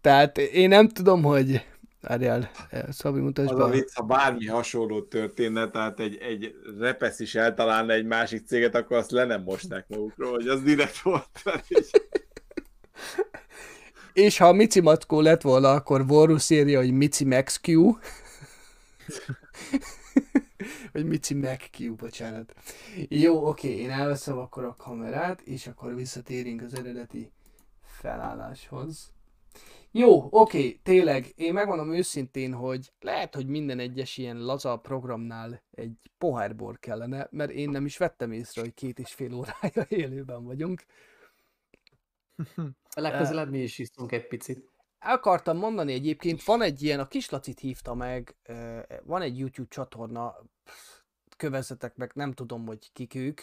Tehát 0.00 0.38
én 0.38 0.68
nem 0.68 0.88
tudom, 0.88 1.22
hogy 1.22 1.64
Várjál, 2.08 2.50
eh, 2.70 2.82
Szabi, 2.90 3.20
mutasd 3.20 3.50
Az 3.50 3.58
a 3.58 3.66
be. 3.66 3.70
vicc, 3.70 3.94
ha 3.94 4.02
bármi 4.02 4.46
hasonló 4.46 5.02
történne, 5.02 5.70
tehát 5.70 6.00
egy, 6.00 6.16
egy 6.16 6.54
repesz 6.78 7.20
is 7.20 7.34
eltalálna 7.34 7.92
egy 7.92 8.04
másik 8.04 8.46
céget, 8.46 8.74
akkor 8.74 8.96
azt 8.96 9.10
le 9.10 9.24
nem 9.24 9.42
mosták 9.42 9.88
magukról, 9.88 10.30
hogy 10.30 10.48
az 10.48 10.62
direkt 10.62 10.98
volt. 10.98 11.28
És 14.12 14.38
ha 14.38 14.48
a 14.48 14.52
Mici 14.52 14.80
Mackó 14.80 15.20
lett 15.20 15.42
volna, 15.42 15.70
akkor 15.70 16.06
Vorus 16.06 16.50
írja, 16.50 16.78
hogy 16.78 16.92
Mici 16.92 17.24
Max 17.24 17.60
Q. 17.62 17.80
Vagy 20.92 21.04
Mici 21.04 21.34
Mac 21.34 21.78
Q, 21.78 21.94
bocsánat. 21.94 22.54
Jó, 23.08 23.46
oké, 23.48 23.76
én 23.76 23.90
elveszem 23.90 24.38
akkor 24.38 24.64
a 24.64 24.74
kamerát, 24.74 25.40
és 25.40 25.66
akkor 25.66 25.94
visszatérünk 25.94 26.62
az 26.62 26.74
eredeti 26.74 27.32
felálláshoz. 27.82 29.12
Jó, 29.96 30.28
oké, 30.30 30.80
tényleg, 30.82 31.32
én 31.36 31.52
megmondom 31.52 31.92
őszintén, 31.92 32.52
hogy 32.52 32.92
lehet, 33.00 33.34
hogy 33.34 33.46
minden 33.46 33.78
egyes 33.78 34.16
ilyen 34.16 34.38
laza 34.38 34.76
programnál 34.76 35.62
egy 35.70 36.10
pohár 36.18 36.56
bor 36.56 36.78
kellene, 36.78 37.28
mert 37.30 37.50
én 37.50 37.70
nem 37.70 37.84
is 37.84 37.96
vettem 37.96 38.32
észre, 38.32 38.60
hogy 38.60 38.74
két 38.74 38.98
és 38.98 39.12
fél 39.12 39.34
órája 39.34 39.82
élőben 40.02 40.44
vagyunk. 40.44 40.84
Legközelebb 42.94 43.50
mi 43.50 43.58
is 43.58 43.78
isztunk 43.78 44.12
egy 44.12 44.26
picit. 44.26 44.73
El 45.04 45.14
akartam 45.14 45.56
mondani 45.56 45.92
egyébként, 45.92 46.44
van 46.44 46.62
egy 46.62 46.82
ilyen, 46.82 47.00
a 47.00 47.08
kislacit 47.08 47.58
hívta 47.58 47.94
meg, 47.94 48.34
van 49.02 49.22
egy 49.22 49.38
YouTube 49.38 49.68
csatorna, 49.68 50.34
kövezzetek 51.36 51.96
meg, 51.96 52.10
nem 52.14 52.32
tudom, 52.32 52.66
hogy 52.66 52.92
kik 52.92 53.14
ők, 53.14 53.40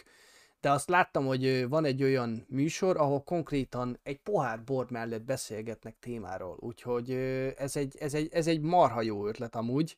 de 0.61 0.71
azt 0.71 0.89
láttam, 0.89 1.25
hogy 1.25 1.67
van 1.69 1.85
egy 1.85 2.03
olyan 2.03 2.45
műsor, 2.49 2.97
ahol 2.97 3.23
konkrétan 3.23 3.99
egy 4.03 4.19
pohár 4.19 4.63
bor 4.63 4.89
mellett 4.89 5.21
beszélgetnek 5.21 5.95
témáról, 5.99 6.57
úgyhogy 6.59 7.11
ez 7.57 7.75
egy, 7.75 7.97
ez, 7.99 8.13
egy, 8.13 8.29
ez 8.31 8.47
egy 8.47 8.61
marha 8.61 9.01
jó 9.01 9.27
ötlet 9.27 9.55
amúgy, 9.55 9.97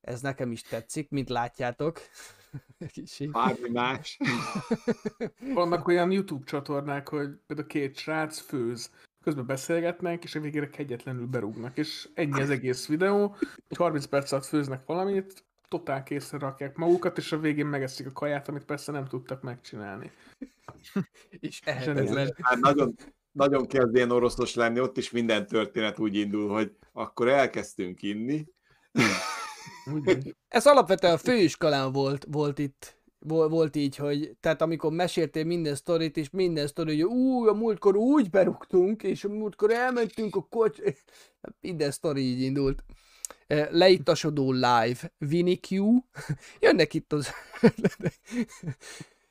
ez 0.00 0.20
nekem 0.20 0.52
is 0.52 0.62
tetszik, 0.62 1.10
mint 1.10 1.28
látjátok. 1.28 2.00
Bármi 3.32 3.68
más. 3.68 4.18
Vannak 5.54 5.88
olyan 5.88 6.10
YouTube 6.10 6.44
csatornák, 6.44 7.08
hogy 7.08 7.28
például 7.46 7.68
két 7.68 7.96
srác 7.96 8.38
főz, 8.38 8.90
közben 9.22 9.46
beszélgetnek, 9.46 10.24
és 10.24 10.34
a 10.34 10.40
végére 10.40 10.68
kegyetlenül 10.68 11.26
berúgnak, 11.26 11.78
és 11.78 12.08
ennyi 12.14 12.40
az 12.40 12.50
egész 12.50 12.86
videó, 12.86 13.36
hogy 13.68 13.76
30 13.76 14.04
perc 14.04 14.32
alatt 14.32 14.44
főznek 14.44 14.86
valamit, 14.86 15.44
totál 15.68 16.02
készre 16.02 16.38
rakják 16.38 16.76
magukat, 16.76 17.18
és 17.18 17.32
a 17.32 17.38
végén 17.38 17.66
megeszik 17.66 18.06
a 18.06 18.12
kaját, 18.12 18.48
amit 18.48 18.64
persze 18.64 18.92
nem 18.92 19.04
tudtak 19.04 19.42
megcsinálni. 19.42 20.10
És 21.30 21.60
ehetetlen. 21.64 22.34
Hát 22.42 22.60
nagyon, 22.60 22.94
nagyon 23.32 23.66
kezd 23.66 23.94
ilyen 23.94 24.10
oroszos 24.10 24.54
lenni, 24.54 24.80
ott 24.80 24.96
is 24.96 25.10
minden 25.10 25.46
történet 25.46 25.98
úgy 25.98 26.16
indul, 26.16 26.48
hogy 26.48 26.72
akkor 26.92 27.28
elkezdtünk 27.28 28.02
inni, 28.02 28.46
Úgy, 29.92 30.34
Ez 30.48 30.66
alapvetően 30.66 31.12
a 31.12 31.18
főiskolán 31.18 31.92
volt, 31.92 32.26
volt 32.30 32.58
itt, 32.58 33.01
volt 33.24 33.76
így, 33.76 33.96
hogy 33.96 34.36
tehát 34.40 34.62
amikor 34.62 34.92
meséltél 34.92 35.44
minden 35.44 35.74
sztorit, 35.74 36.16
és 36.16 36.30
minden 36.30 36.66
sztori, 36.66 37.00
hogy 37.00 37.12
ú, 37.12 37.46
a 37.46 37.52
múltkor 37.52 37.96
úgy 37.96 38.30
berúgtunk, 38.30 39.02
és 39.02 39.24
a 39.24 39.28
múltkor 39.28 39.70
elmentünk 39.70 40.36
a 40.36 40.46
kocs... 40.50 40.78
Minden 41.60 41.90
sztori 41.90 42.20
így 42.20 42.40
indult. 42.40 42.84
Eh, 43.46 43.68
Leittasodó 43.70 44.52
live, 44.52 45.12
Winnie 45.18 45.58
Q, 45.68 45.98
jönnek 46.60 46.94
itt 46.94 47.12
az... 47.12 47.30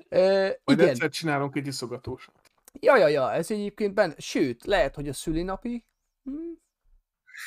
Eh, 0.09 0.53
Majd 0.63 0.79
igen, 0.79 0.89
egyszer 0.89 1.09
csinálunk 1.09 1.55
egy 1.55 1.67
iszogatósat. 1.67 2.33
ja, 2.79 2.97
ja, 2.97 3.07
ja, 3.07 3.33
ez 3.33 3.51
egyébként 3.51 3.93
benne, 3.93 4.13
sőt, 4.17 4.65
lehet, 4.65 4.95
hogy 4.95 5.07
a 5.07 5.13
szülinapi, 5.13 5.85
hm, 6.23 6.51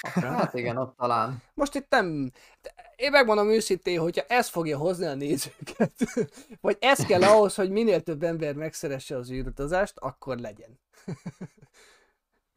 Hát 0.03 0.55
igen, 0.55 0.77
ott 0.77 0.97
talán. 0.97 1.43
Most 1.55 1.75
itt 1.75 1.91
nem... 1.91 2.31
de 2.63 2.75
Én 2.97 3.11
megmondom 3.11 3.49
őszintén, 3.49 4.01
hogyha 4.01 4.25
ez 4.29 4.49
fogja 4.49 4.79
hozni 4.79 5.07
a 5.07 5.15
nézőket, 5.15 5.93
vagy 6.61 6.77
ez 6.81 7.07
kell 7.07 7.23
ahhoz, 7.23 7.55
hogy 7.55 7.71
minél 7.71 8.01
több 8.01 8.23
ember 8.23 8.55
megszeresse 8.55 9.17
az 9.17 9.31
űrutazást, 9.31 9.99
akkor 9.99 10.39
legyen. 10.39 10.81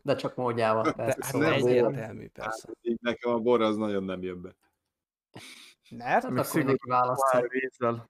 De 0.04 0.16
csak 0.16 0.36
módjával. 0.36 0.94
Persze, 0.94 1.18
Hát 1.22 1.32
szóval 1.32 1.54
egyértelmű, 1.54 2.28
persze. 2.28 2.70
így 2.82 2.98
nekem 3.02 3.32
a 3.32 3.40
bor 3.40 3.62
az 3.62 3.78
nagyon 3.78 4.04
nem 4.04 4.22
jön 4.22 4.42
be. 4.42 4.56
Mert? 5.90 6.24
Hát 6.24 6.38
akkor 6.38 6.54
mindenki 6.54 6.90
választja. 6.90 8.10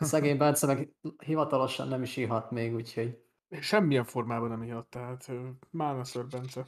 Szegény 0.00 0.36
Bence 0.36 0.66
meg 0.66 0.88
hivatalosan 1.24 1.88
nem 1.88 2.02
is 2.02 2.16
ihat 2.16 2.50
még, 2.50 2.74
úgyhogy 2.74 3.22
Semmilyen 3.60 4.04
formában 4.04 4.48
nem 4.48 4.62
ihat, 4.62 4.86
tehát 4.86 5.28
ö, 5.28 5.48
Mána 5.70 6.04
Ször 6.04 6.26
Bence. 6.26 6.66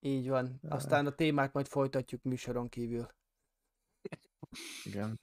Így 0.00 0.28
van. 0.28 0.60
Aztán 0.68 1.06
a 1.06 1.14
témát 1.14 1.52
majd 1.52 1.66
folytatjuk 1.66 2.22
műsoron 2.22 2.68
kívül. 2.68 3.08
Igen. 4.84 5.20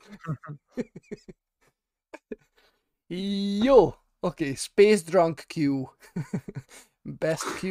Jó, 3.64 3.86
oké, 3.86 3.98
okay. 4.20 4.56
Space 4.56 5.04
Drunk 5.04 5.44
Q. 5.48 5.84
Best 7.20 7.60
Q. 7.60 7.68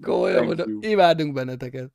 Komolyan 0.00 0.44
mondom, 0.44 0.78
imádunk 0.80 1.34
benneteket. 1.34 1.92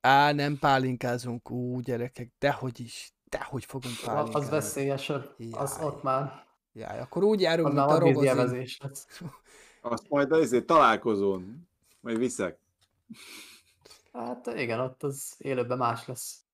Á, 0.00 0.32
nem 0.32 0.58
pálinkázunk, 0.58 1.50
ú, 1.50 1.80
gyerekek, 1.80 2.32
dehogy 2.38 2.80
is, 2.80 3.14
dehogy 3.24 3.64
fogunk 3.64 3.94
az 3.94 4.04
pálinkázni. 4.04 4.50
veszélyes, 4.50 5.08
az 5.10 5.76
Jaj. 5.76 5.84
ott 5.86 6.02
már, 6.02 6.49
Jaj, 6.72 6.98
akkor 6.98 7.22
úgy 7.24 7.40
járunk, 7.40 7.66
ott 7.66 8.02
mint 8.02 8.16
a 8.16 8.34
lesz. 8.34 9.18
Azt 9.80 10.08
majd 10.08 10.32
azért 10.32 10.66
találkozón, 10.66 11.68
majd 12.00 12.18
viszek. 12.18 12.58
Hát 14.12 14.46
igen, 14.46 14.80
ott 14.80 15.02
az 15.02 15.34
élőben 15.38 15.78
más 15.78 16.06
lesz. 16.06 16.44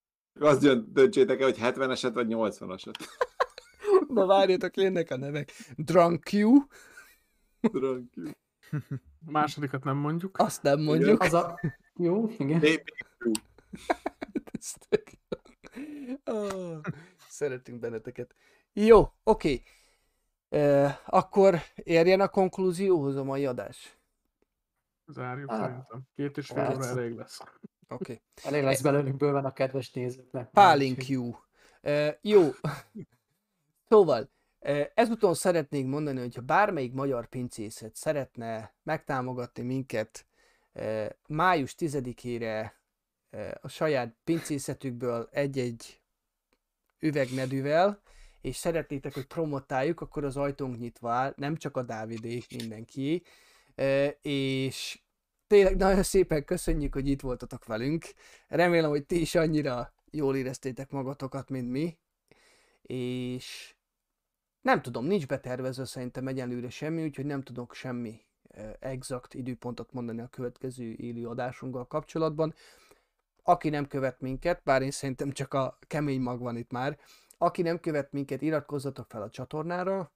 Azt 0.41 0.61
dönt- 0.61 0.93
döntsétek 0.93 1.41
el, 1.41 1.45
hogy 1.47 1.59
70-eset 1.61 2.11
vagy 2.15 2.27
80-asat. 2.31 2.95
Na 4.09 4.27
várjatok, 4.27 4.77
jönnek 4.77 5.11
a 5.11 5.17
nevek. 5.17 5.53
Drunk 5.77 6.29
Q, 6.33 6.49
Tudom 7.61 8.11
ki. 8.11 8.21
A 9.27 9.31
másodikat 9.31 9.85
nem 9.85 9.97
mondjuk. 9.97 10.39
azt 10.39 10.63
nem 10.63 10.81
mondjuk. 10.81 11.23
Az 11.23 11.33
a... 11.33 11.61
Jó, 11.95 12.29
igen. 12.29 12.61
Baby. 12.61 12.83
Ó, 16.33 16.47
Szeretünk 17.29 17.81
benneteket. 17.81 18.35
Jó, 18.73 19.13
oké. 19.23 19.63
E, 20.57 21.01
akkor 21.05 21.59
érjen 21.75 22.21
a 22.21 22.29
konklúzióhoz 22.29 23.17
a 23.17 23.25
mai 23.25 23.47
adás. 23.47 23.99
Zárjuk 25.07 25.51
Hát, 25.51 25.61
szerintem. 25.61 26.03
Két 26.15 26.37
és 26.37 26.47
fél 26.47 26.73
óra 26.75 26.87
elég 26.87 27.15
lesz. 27.15 27.41
Oké. 27.89 28.23
Elég 28.45 28.63
lesz 28.63 28.81
belőlük 28.81 29.17
bőven 29.17 29.45
a 29.45 29.53
kedves 29.53 29.93
nézőknek. 29.93 30.51
Pálink 30.51 31.03
Q. 31.09 31.35
Jó. 32.21 32.51
Szóval, 33.89 34.31
ezúton 34.95 35.35
szeretnék 35.35 35.87
mondani, 35.87 36.21
hogyha 36.21 36.41
bármelyik 36.41 36.93
magyar 36.93 37.27
pincészet 37.27 37.95
szeretne 37.95 38.75
megtámogatni 38.83 39.63
minket 39.63 40.27
május 41.27 41.75
10-ére 41.79 42.71
e, 43.31 43.59
a 43.61 43.69
saját 43.69 44.17
pincészetükből 44.25 45.29
egy-egy 45.31 46.01
üvegnedűvel, 46.99 48.03
és 48.47 48.57
szeretnétek, 48.57 49.15
hogy 49.15 49.27
promotáljuk, 49.27 50.01
akkor 50.01 50.25
az 50.25 50.37
ajtónk 50.37 50.79
nyitva 50.79 51.11
áll, 51.11 51.35
nem 51.37 51.57
csak 51.57 51.77
a 51.77 51.83
Dávidé, 51.83 52.43
mindenki. 52.51 53.23
És 54.21 55.01
tényleg 55.47 55.77
nagyon 55.77 56.03
szépen 56.03 56.45
köszönjük, 56.45 56.95
hogy 56.95 57.09
itt 57.09 57.21
voltatok 57.21 57.65
velünk. 57.65 58.05
Remélem, 58.49 58.91
hogy 58.91 59.07
ti 59.07 59.21
is 59.21 59.35
annyira 59.35 59.93
jól 60.11 60.37
éreztétek 60.37 60.91
magatokat, 60.91 61.51
mint 61.51 61.71
mi. 61.71 61.99
És 62.83 63.75
nem 64.61 64.83
tudom, 64.83 65.05
nincs 65.05 65.27
betervezve 65.27 65.85
szerintem 65.85 66.29
egyenlőre 66.29 66.71
semmi, 66.71 67.03
úgyhogy 67.03 67.27
nem 67.27 67.43
tudok 67.43 67.75
semmi 67.75 68.21
exakt 68.79 69.35
időpontot 69.35 69.93
mondani 69.93 70.21
a 70.21 70.29
következő 70.29 70.93
élő 70.93 71.27
adásunkkal 71.27 71.87
kapcsolatban. 71.87 72.55
Aki 73.43 73.69
nem 73.69 73.87
követ 73.87 74.21
minket, 74.21 74.63
bár 74.65 74.83
én 74.83 74.91
szerintem 74.91 75.33
csak 75.33 75.55
a 75.55 75.79
kemény 75.87 76.21
mag 76.21 76.41
van 76.41 76.57
itt 76.57 76.71
már, 76.71 76.99
aki 77.39 77.63
nem 77.63 77.81
követ 77.81 78.13
minket, 78.13 78.43
iratkozzatok 78.43 79.07
fel 79.09 79.23
a 79.23 79.31
csatornára, 79.31 80.11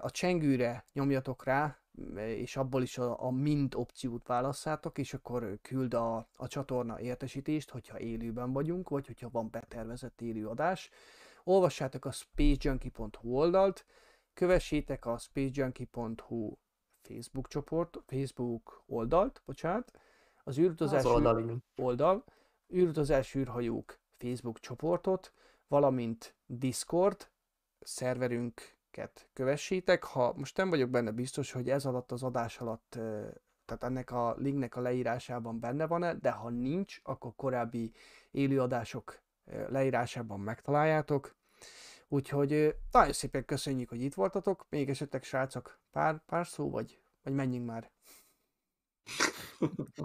a 0.00 0.10
csengőre 0.10 0.84
nyomjatok 0.92 1.44
rá, 1.44 1.78
és 2.16 2.56
abból 2.56 2.82
is 2.82 2.98
a, 2.98 3.22
a 3.24 3.30
mind 3.30 3.74
opciót 3.74 4.26
válasszátok, 4.26 4.98
és 4.98 5.14
akkor 5.14 5.58
küld 5.62 5.94
a, 5.94 6.28
a 6.36 6.46
csatorna 6.46 7.00
értesítést, 7.00 7.70
hogyha 7.70 7.98
élőben 7.98 8.52
vagyunk, 8.52 8.88
vagy 8.88 9.06
hogyha 9.06 9.28
van 9.30 9.50
betervezett 9.50 10.20
élő 10.20 10.46
adás. 10.46 10.90
Olvassátok 11.44 12.04
a 12.04 12.10
spacejunkie.hu 12.10 13.34
oldalt, 13.34 13.86
kövessétek 14.34 15.06
a 15.06 15.18
spacejunkie.hu 15.18 16.56
Facebook 17.02 17.48
csoport, 17.48 18.02
Facebook 18.06 18.82
oldalt, 18.86 19.42
bocsánat, 19.44 19.90
az 20.44 20.58
űrutazás 20.58 20.98
Az 20.98 21.06
oldalin. 21.06 21.62
oldal, 21.76 22.24
űrutazás 22.74 23.34
űrhajók 23.34 23.98
Facebook 24.18 24.60
csoportot, 24.60 25.32
valamint 25.72 26.34
Discord 26.46 27.28
szerverünket 27.80 29.28
kövessétek. 29.32 30.04
Ha 30.04 30.32
most 30.36 30.56
nem 30.56 30.70
vagyok 30.70 30.90
benne 30.90 31.10
biztos, 31.10 31.52
hogy 31.52 31.70
ez 31.70 31.84
alatt 31.84 32.12
az 32.12 32.22
adás 32.22 32.58
alatt 32.58 32.98
tehát 33.64 33.82
ennek 33.82 34.10
a 34.10 34.34
linknek 34.38 34.76
a 34.76 34.80
leírásában 34.80 35.60
benne 35.60 35.86
van-e, 35.86 36.14
de 36.14 36.30
ha 36.30 36.48
nincs, 36.50 37.00
akkor 37.02 37.32
korábbi 37.36 37.92
élőadások 38.30 39.22
leírásában 39.68 40.40
megtaláljátok. 40.40 41.34
Úgyhogy 42.08 42.76
nagyon 42.90 43.12
szépen 43.12 43.44
köszönjük, 43.44 43.88
hogy 43.88 44.02
itt 44.02 44.14
voltatok. 44.14 44.66
Még 44.68 44.88
esetleg 44.88 45.22
srácok, 45.22 45.78
pár, 45.90 46.22
pár 46.26 46.46
szó, 46.46 46.70
vagy, 46.70 47.00
vagy 47.22 47.32
menjünk 47.32 47.66
már. 47.66 47.90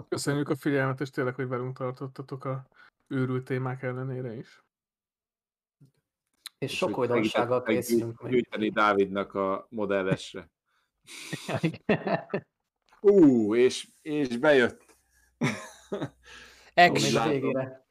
Köszönjük 0.08 0.48
a 0.48 0.56
figyelmet, 0.56 1.00
és 1.00 1.10
tényleg, 1.10 1.34
hogy 1.34 1.48
velünk 1.48 1.76
tartottatok 1.76 2.44
a 2.44 2.68
őrült 3.06 3.44
témák 3.44 3.82
ellenére 3.82 4.34
is. 4.34 4.62
És 6.58 6.76
sok 6.76 6.94
hogy 6.94 7.08
újdonsággal 7.08 7.62
készülünk. 7.62 8.28
Gyűjteni 8.28 8.70
Dávidnak 8.70 9.34
a 9.34 9.66
modellesre. 9.70 10.50
Ú, 13.00 13.54
és, 13.54 13.88
és 14.02 14.36
bejött. 14.36 14.96
Ex. 16.74 17.02
Még 17.02 17.14
a 17.14 17.18
Látom. 17.18 17.32
végére. 17.32 17.86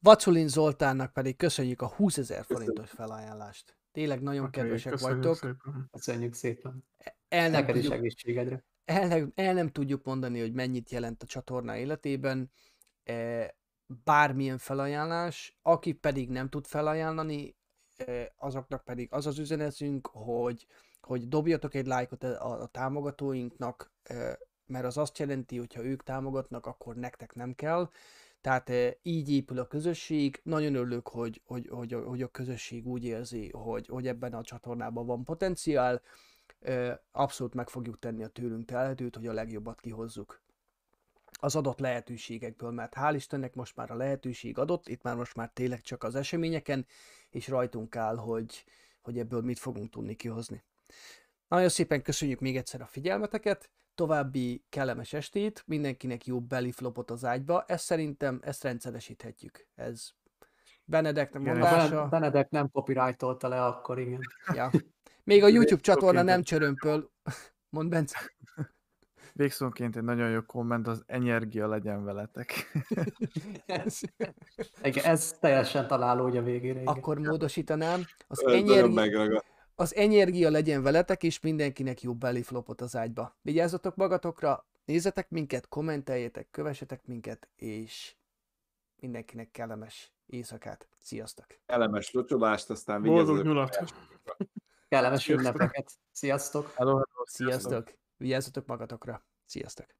Vaculin 0.00 0.48
Zoltánnak 0.48 1.12
pedig 1.12 1.36
köszönjük 1.36 1.80
a 1.80 1.88
20 1.88 2.18
ezer 2.18 2.44
forintos 2.44 2.90
felajánlást. 2.90 3.76
Tényleg 3.92 4.22
nagyon 4.22 4.44
Oké, 4.44 4.60
kedvesek 4.60 4.92
köszönjük 4.92 5.22
vagytok. 5.22 5.36
szépen. 5.36 5.88
Köszönjük 5.92 6.34
szépen. 6.34 6.84
El 7.28 7.50
nem, 7.50 7.66
tudjuk, 7.66 7.92
egészségedre. 7.92 8.64
el, 8.84 9.06
nem, 9.06 9.32
el 9.34 9.54
nem 9.54 9.68
tudjuk 9.68 10.04
mondani, 10.04 10.40
hogy 10.40 10.52
mennyit 10.52 10.90
jelent 10.90 11.22
a 11.22 11.26
csatorna 11.26 11.76
életében. 11.76 12.50
E, 13.04 13.58
Bármilyen 14.04 14.58
felajánlás, 14.58 15.58
aki 15.62 15.92
pedig 15.92 16.28
nem 16.28 16.48
tud 16.48 16.66
felajánlani, 16.66 17.56
azoknak 18.36 18.84
pedig 18.84 19.08
az 19.10 19.26
az 19.26 19.38
üzenetünk, 19.38 20.06
hogy, 20.06 20.66
hogy 21.00 21.28
dobjatok 21.28 21.74
egy 21.74 21.86
lájkot 21.86 22.24
a, 22.24 22.60
a 22.60 22.66
támogatóinknak, 22.66 23.92
mert 24.66 24.84
az 24.84 24.96
azt 24.96 25.18
jelenti, 25.18 25.58
hogy 25.58 25.74
ha 25.74 25.84
ők 25.84 26.02
támogatnak, 26.02 26.66
akkor 26.66 26.96
nektek 26.96 27.34
nem 27.34 27.54
kell. 27.54 27.90
Tehát 28.40 28.70
eh, 28.70 28.92
így 29.02 29.32
épül 29.32 29.58
a 29.58 29.66
közösség. 29.66 30.40
Nagyon 30.42 30.74
örülök, 30.74 31.08
hogy, 31.08 31.42
hogy, 31.44 31.68
hogy, 31.68 31.92
hogy 31.92 32.22
a 32.22 32.28
közösség 32.28 32.86
úgy 32.86 33.04
érzi, 33.04 33.50
hogy, 33.50 33.86
hogy 33.86 34.06
ebben 34.06 34.34
a 34.34 34.42
csatornában 34.42 35.06
van 35.06 35.24
potenciál. 35.24 36.00
Abszolút 37.12 37.54
meg 37.54 37.68
fogjuk 37.68 37.98
tenni 37.98 38.24
a 38.24 38.28
tőlünk 38.28 38.64
telhetőt, 38.64 39.16
hogy 39.16 39.26
a 39.26 39.32
legjobbat 39.32 39.80
kihozzuk 39.80 40.40
az 41.40 41.56
adott 41.56 41.78
lehetőségekből, 41.78 42.70
mert 42.70 42.94
hál' 42.96 43.12
Istennek 43.14 43.54
most 43.54 43.76
már 43.76 43.90
a 43.90 43.96
lehetőség 43.96 44.58
adott, 44.58 44.88
itt 44.88 45.02
már 45.02 45.16
most 45.16 45.34
már 45.34 45.50
tényleg 45.52 45.80
csak 45.80 46.02
az 46.04 46.14
eseményeken, 46.14 46.86
és 47.30 47.48
rajtunk 47.48 47.96
áll, 47.96 48.16
hogy, 48.16 48.64
hogy 49.00 49.18
ebből 49.18 49.40
mit 49.40 49.58
fogunk 49.58 49.90
tudni 49.90 50.14
kihozni. 50.14 50.64
Nagyon 51.48 51.68
szépen 51.68 52.02
köszönjük 52.02 52.40
még 52.40 52.56
egyszer 52.56 52.80
a 52.80 52.86
figyelmeteket, 52.86 53.70
további 53.94 54.64
kellemes 54.68 55.12
estét, 55.12 55.62
mindenkinek 55.66 56.26
jó 56.26 56.40
belly 56.40 56.70
flopot 56.70 57.10
az 57.10 57.24
ágyba, 57.24 57.64
ezt 57.66 57.84
szerintem, 57.84 58.40
ezt 58.42 58.62
rendszeresíthetjük. 58.62 59.66
Ez 59.74 60.10
Benedek 60.84 61.32
Ha 61.32 61.38
mondása. 61.38 61.96
Ben- 61.96 62.08
Benedek 62.08 62.50
nem 62.50 62.68
copyrightolta 62.68 63.48
le, 63.48 63.64
akkor 63.64 63.98
igen. 63.98 64.20
Ja. 64.54 64.70
Még 65.24 65.42
a 65.42 65.48
YouTube 65.48 65.80
csatorna 65.80 66.22
nem 66.22 66.42
csörömpöl. 66.42 67.10
Mond 67.70 67.88
Bence. 67.88 68.18
Végszónként 69.32 69.96
egy 69.96 70.02
nagyon 70.02 70.30
jó 70.30 70.40
komment, 70.40 70.86
az 70.86 71.02
energia 71.06 71.68
legyen 71.68 72.04
veletek. 72.04 72.52
igen. 74.82 75.04
Ez 75.04 75.32
teljesen 75.40 75.86
találó 75.86 76.24
ugye 76.24 76.40
a 76.40 76.42
végére. 76.42 76.80
Igen. 76.80 76.94
Akkor 76.94 77.18
módosítanám. 77.18 78.02
Az 78.26 78.46
energia, 78.46 79.42
az 79.74 79.94
energia 79.94 80.50
legyen 80.50 80.82
veletek, 80.82 81.22
és 81.22 81.40
mindenkinek 81.40 82.02
jó 82.02 82.14
belly 82.14 82.42
flopot 82.42 82.80
az 82.80 82.96
ágyba. 82.96 83.36
Vigyázzatok 83.42 83.96
magatokra, 83.96 84.66
nézzetek 84.84 85.30
minket, 85.30 85.68
kommenteljetek, 85.68 86.50
kövessetek 86.50 87.06
minket, 87.06 87.48
és 87.56 88.14
mindenkinek 88.96 89.50
kellemes 89.50 90.12
éjszakát. 90.26 90.88
Sziasztok! 90.98 91.46
Elemes 91.66 92.10
locsolást, 92.12 92.70
aztán 92.70 93.02
Boldog 93.02 93.26
vigyázzatok. 93.26 93.52
nyulat! 93.52 93.94
Kellemes 94.88 95.22
Sziasztok. 95.22 95.54
ünnepeket. 95.54 95.92
Sziasztok! 96.10 96.72
Hello, 96.74 96.90
hello, 96.90 97.24
Sziasztok! 97.24 97.92
Vigyázzatok 98.20 98.66
magatokra! 98.66 99.24
Sziasztok! 99.44 99.99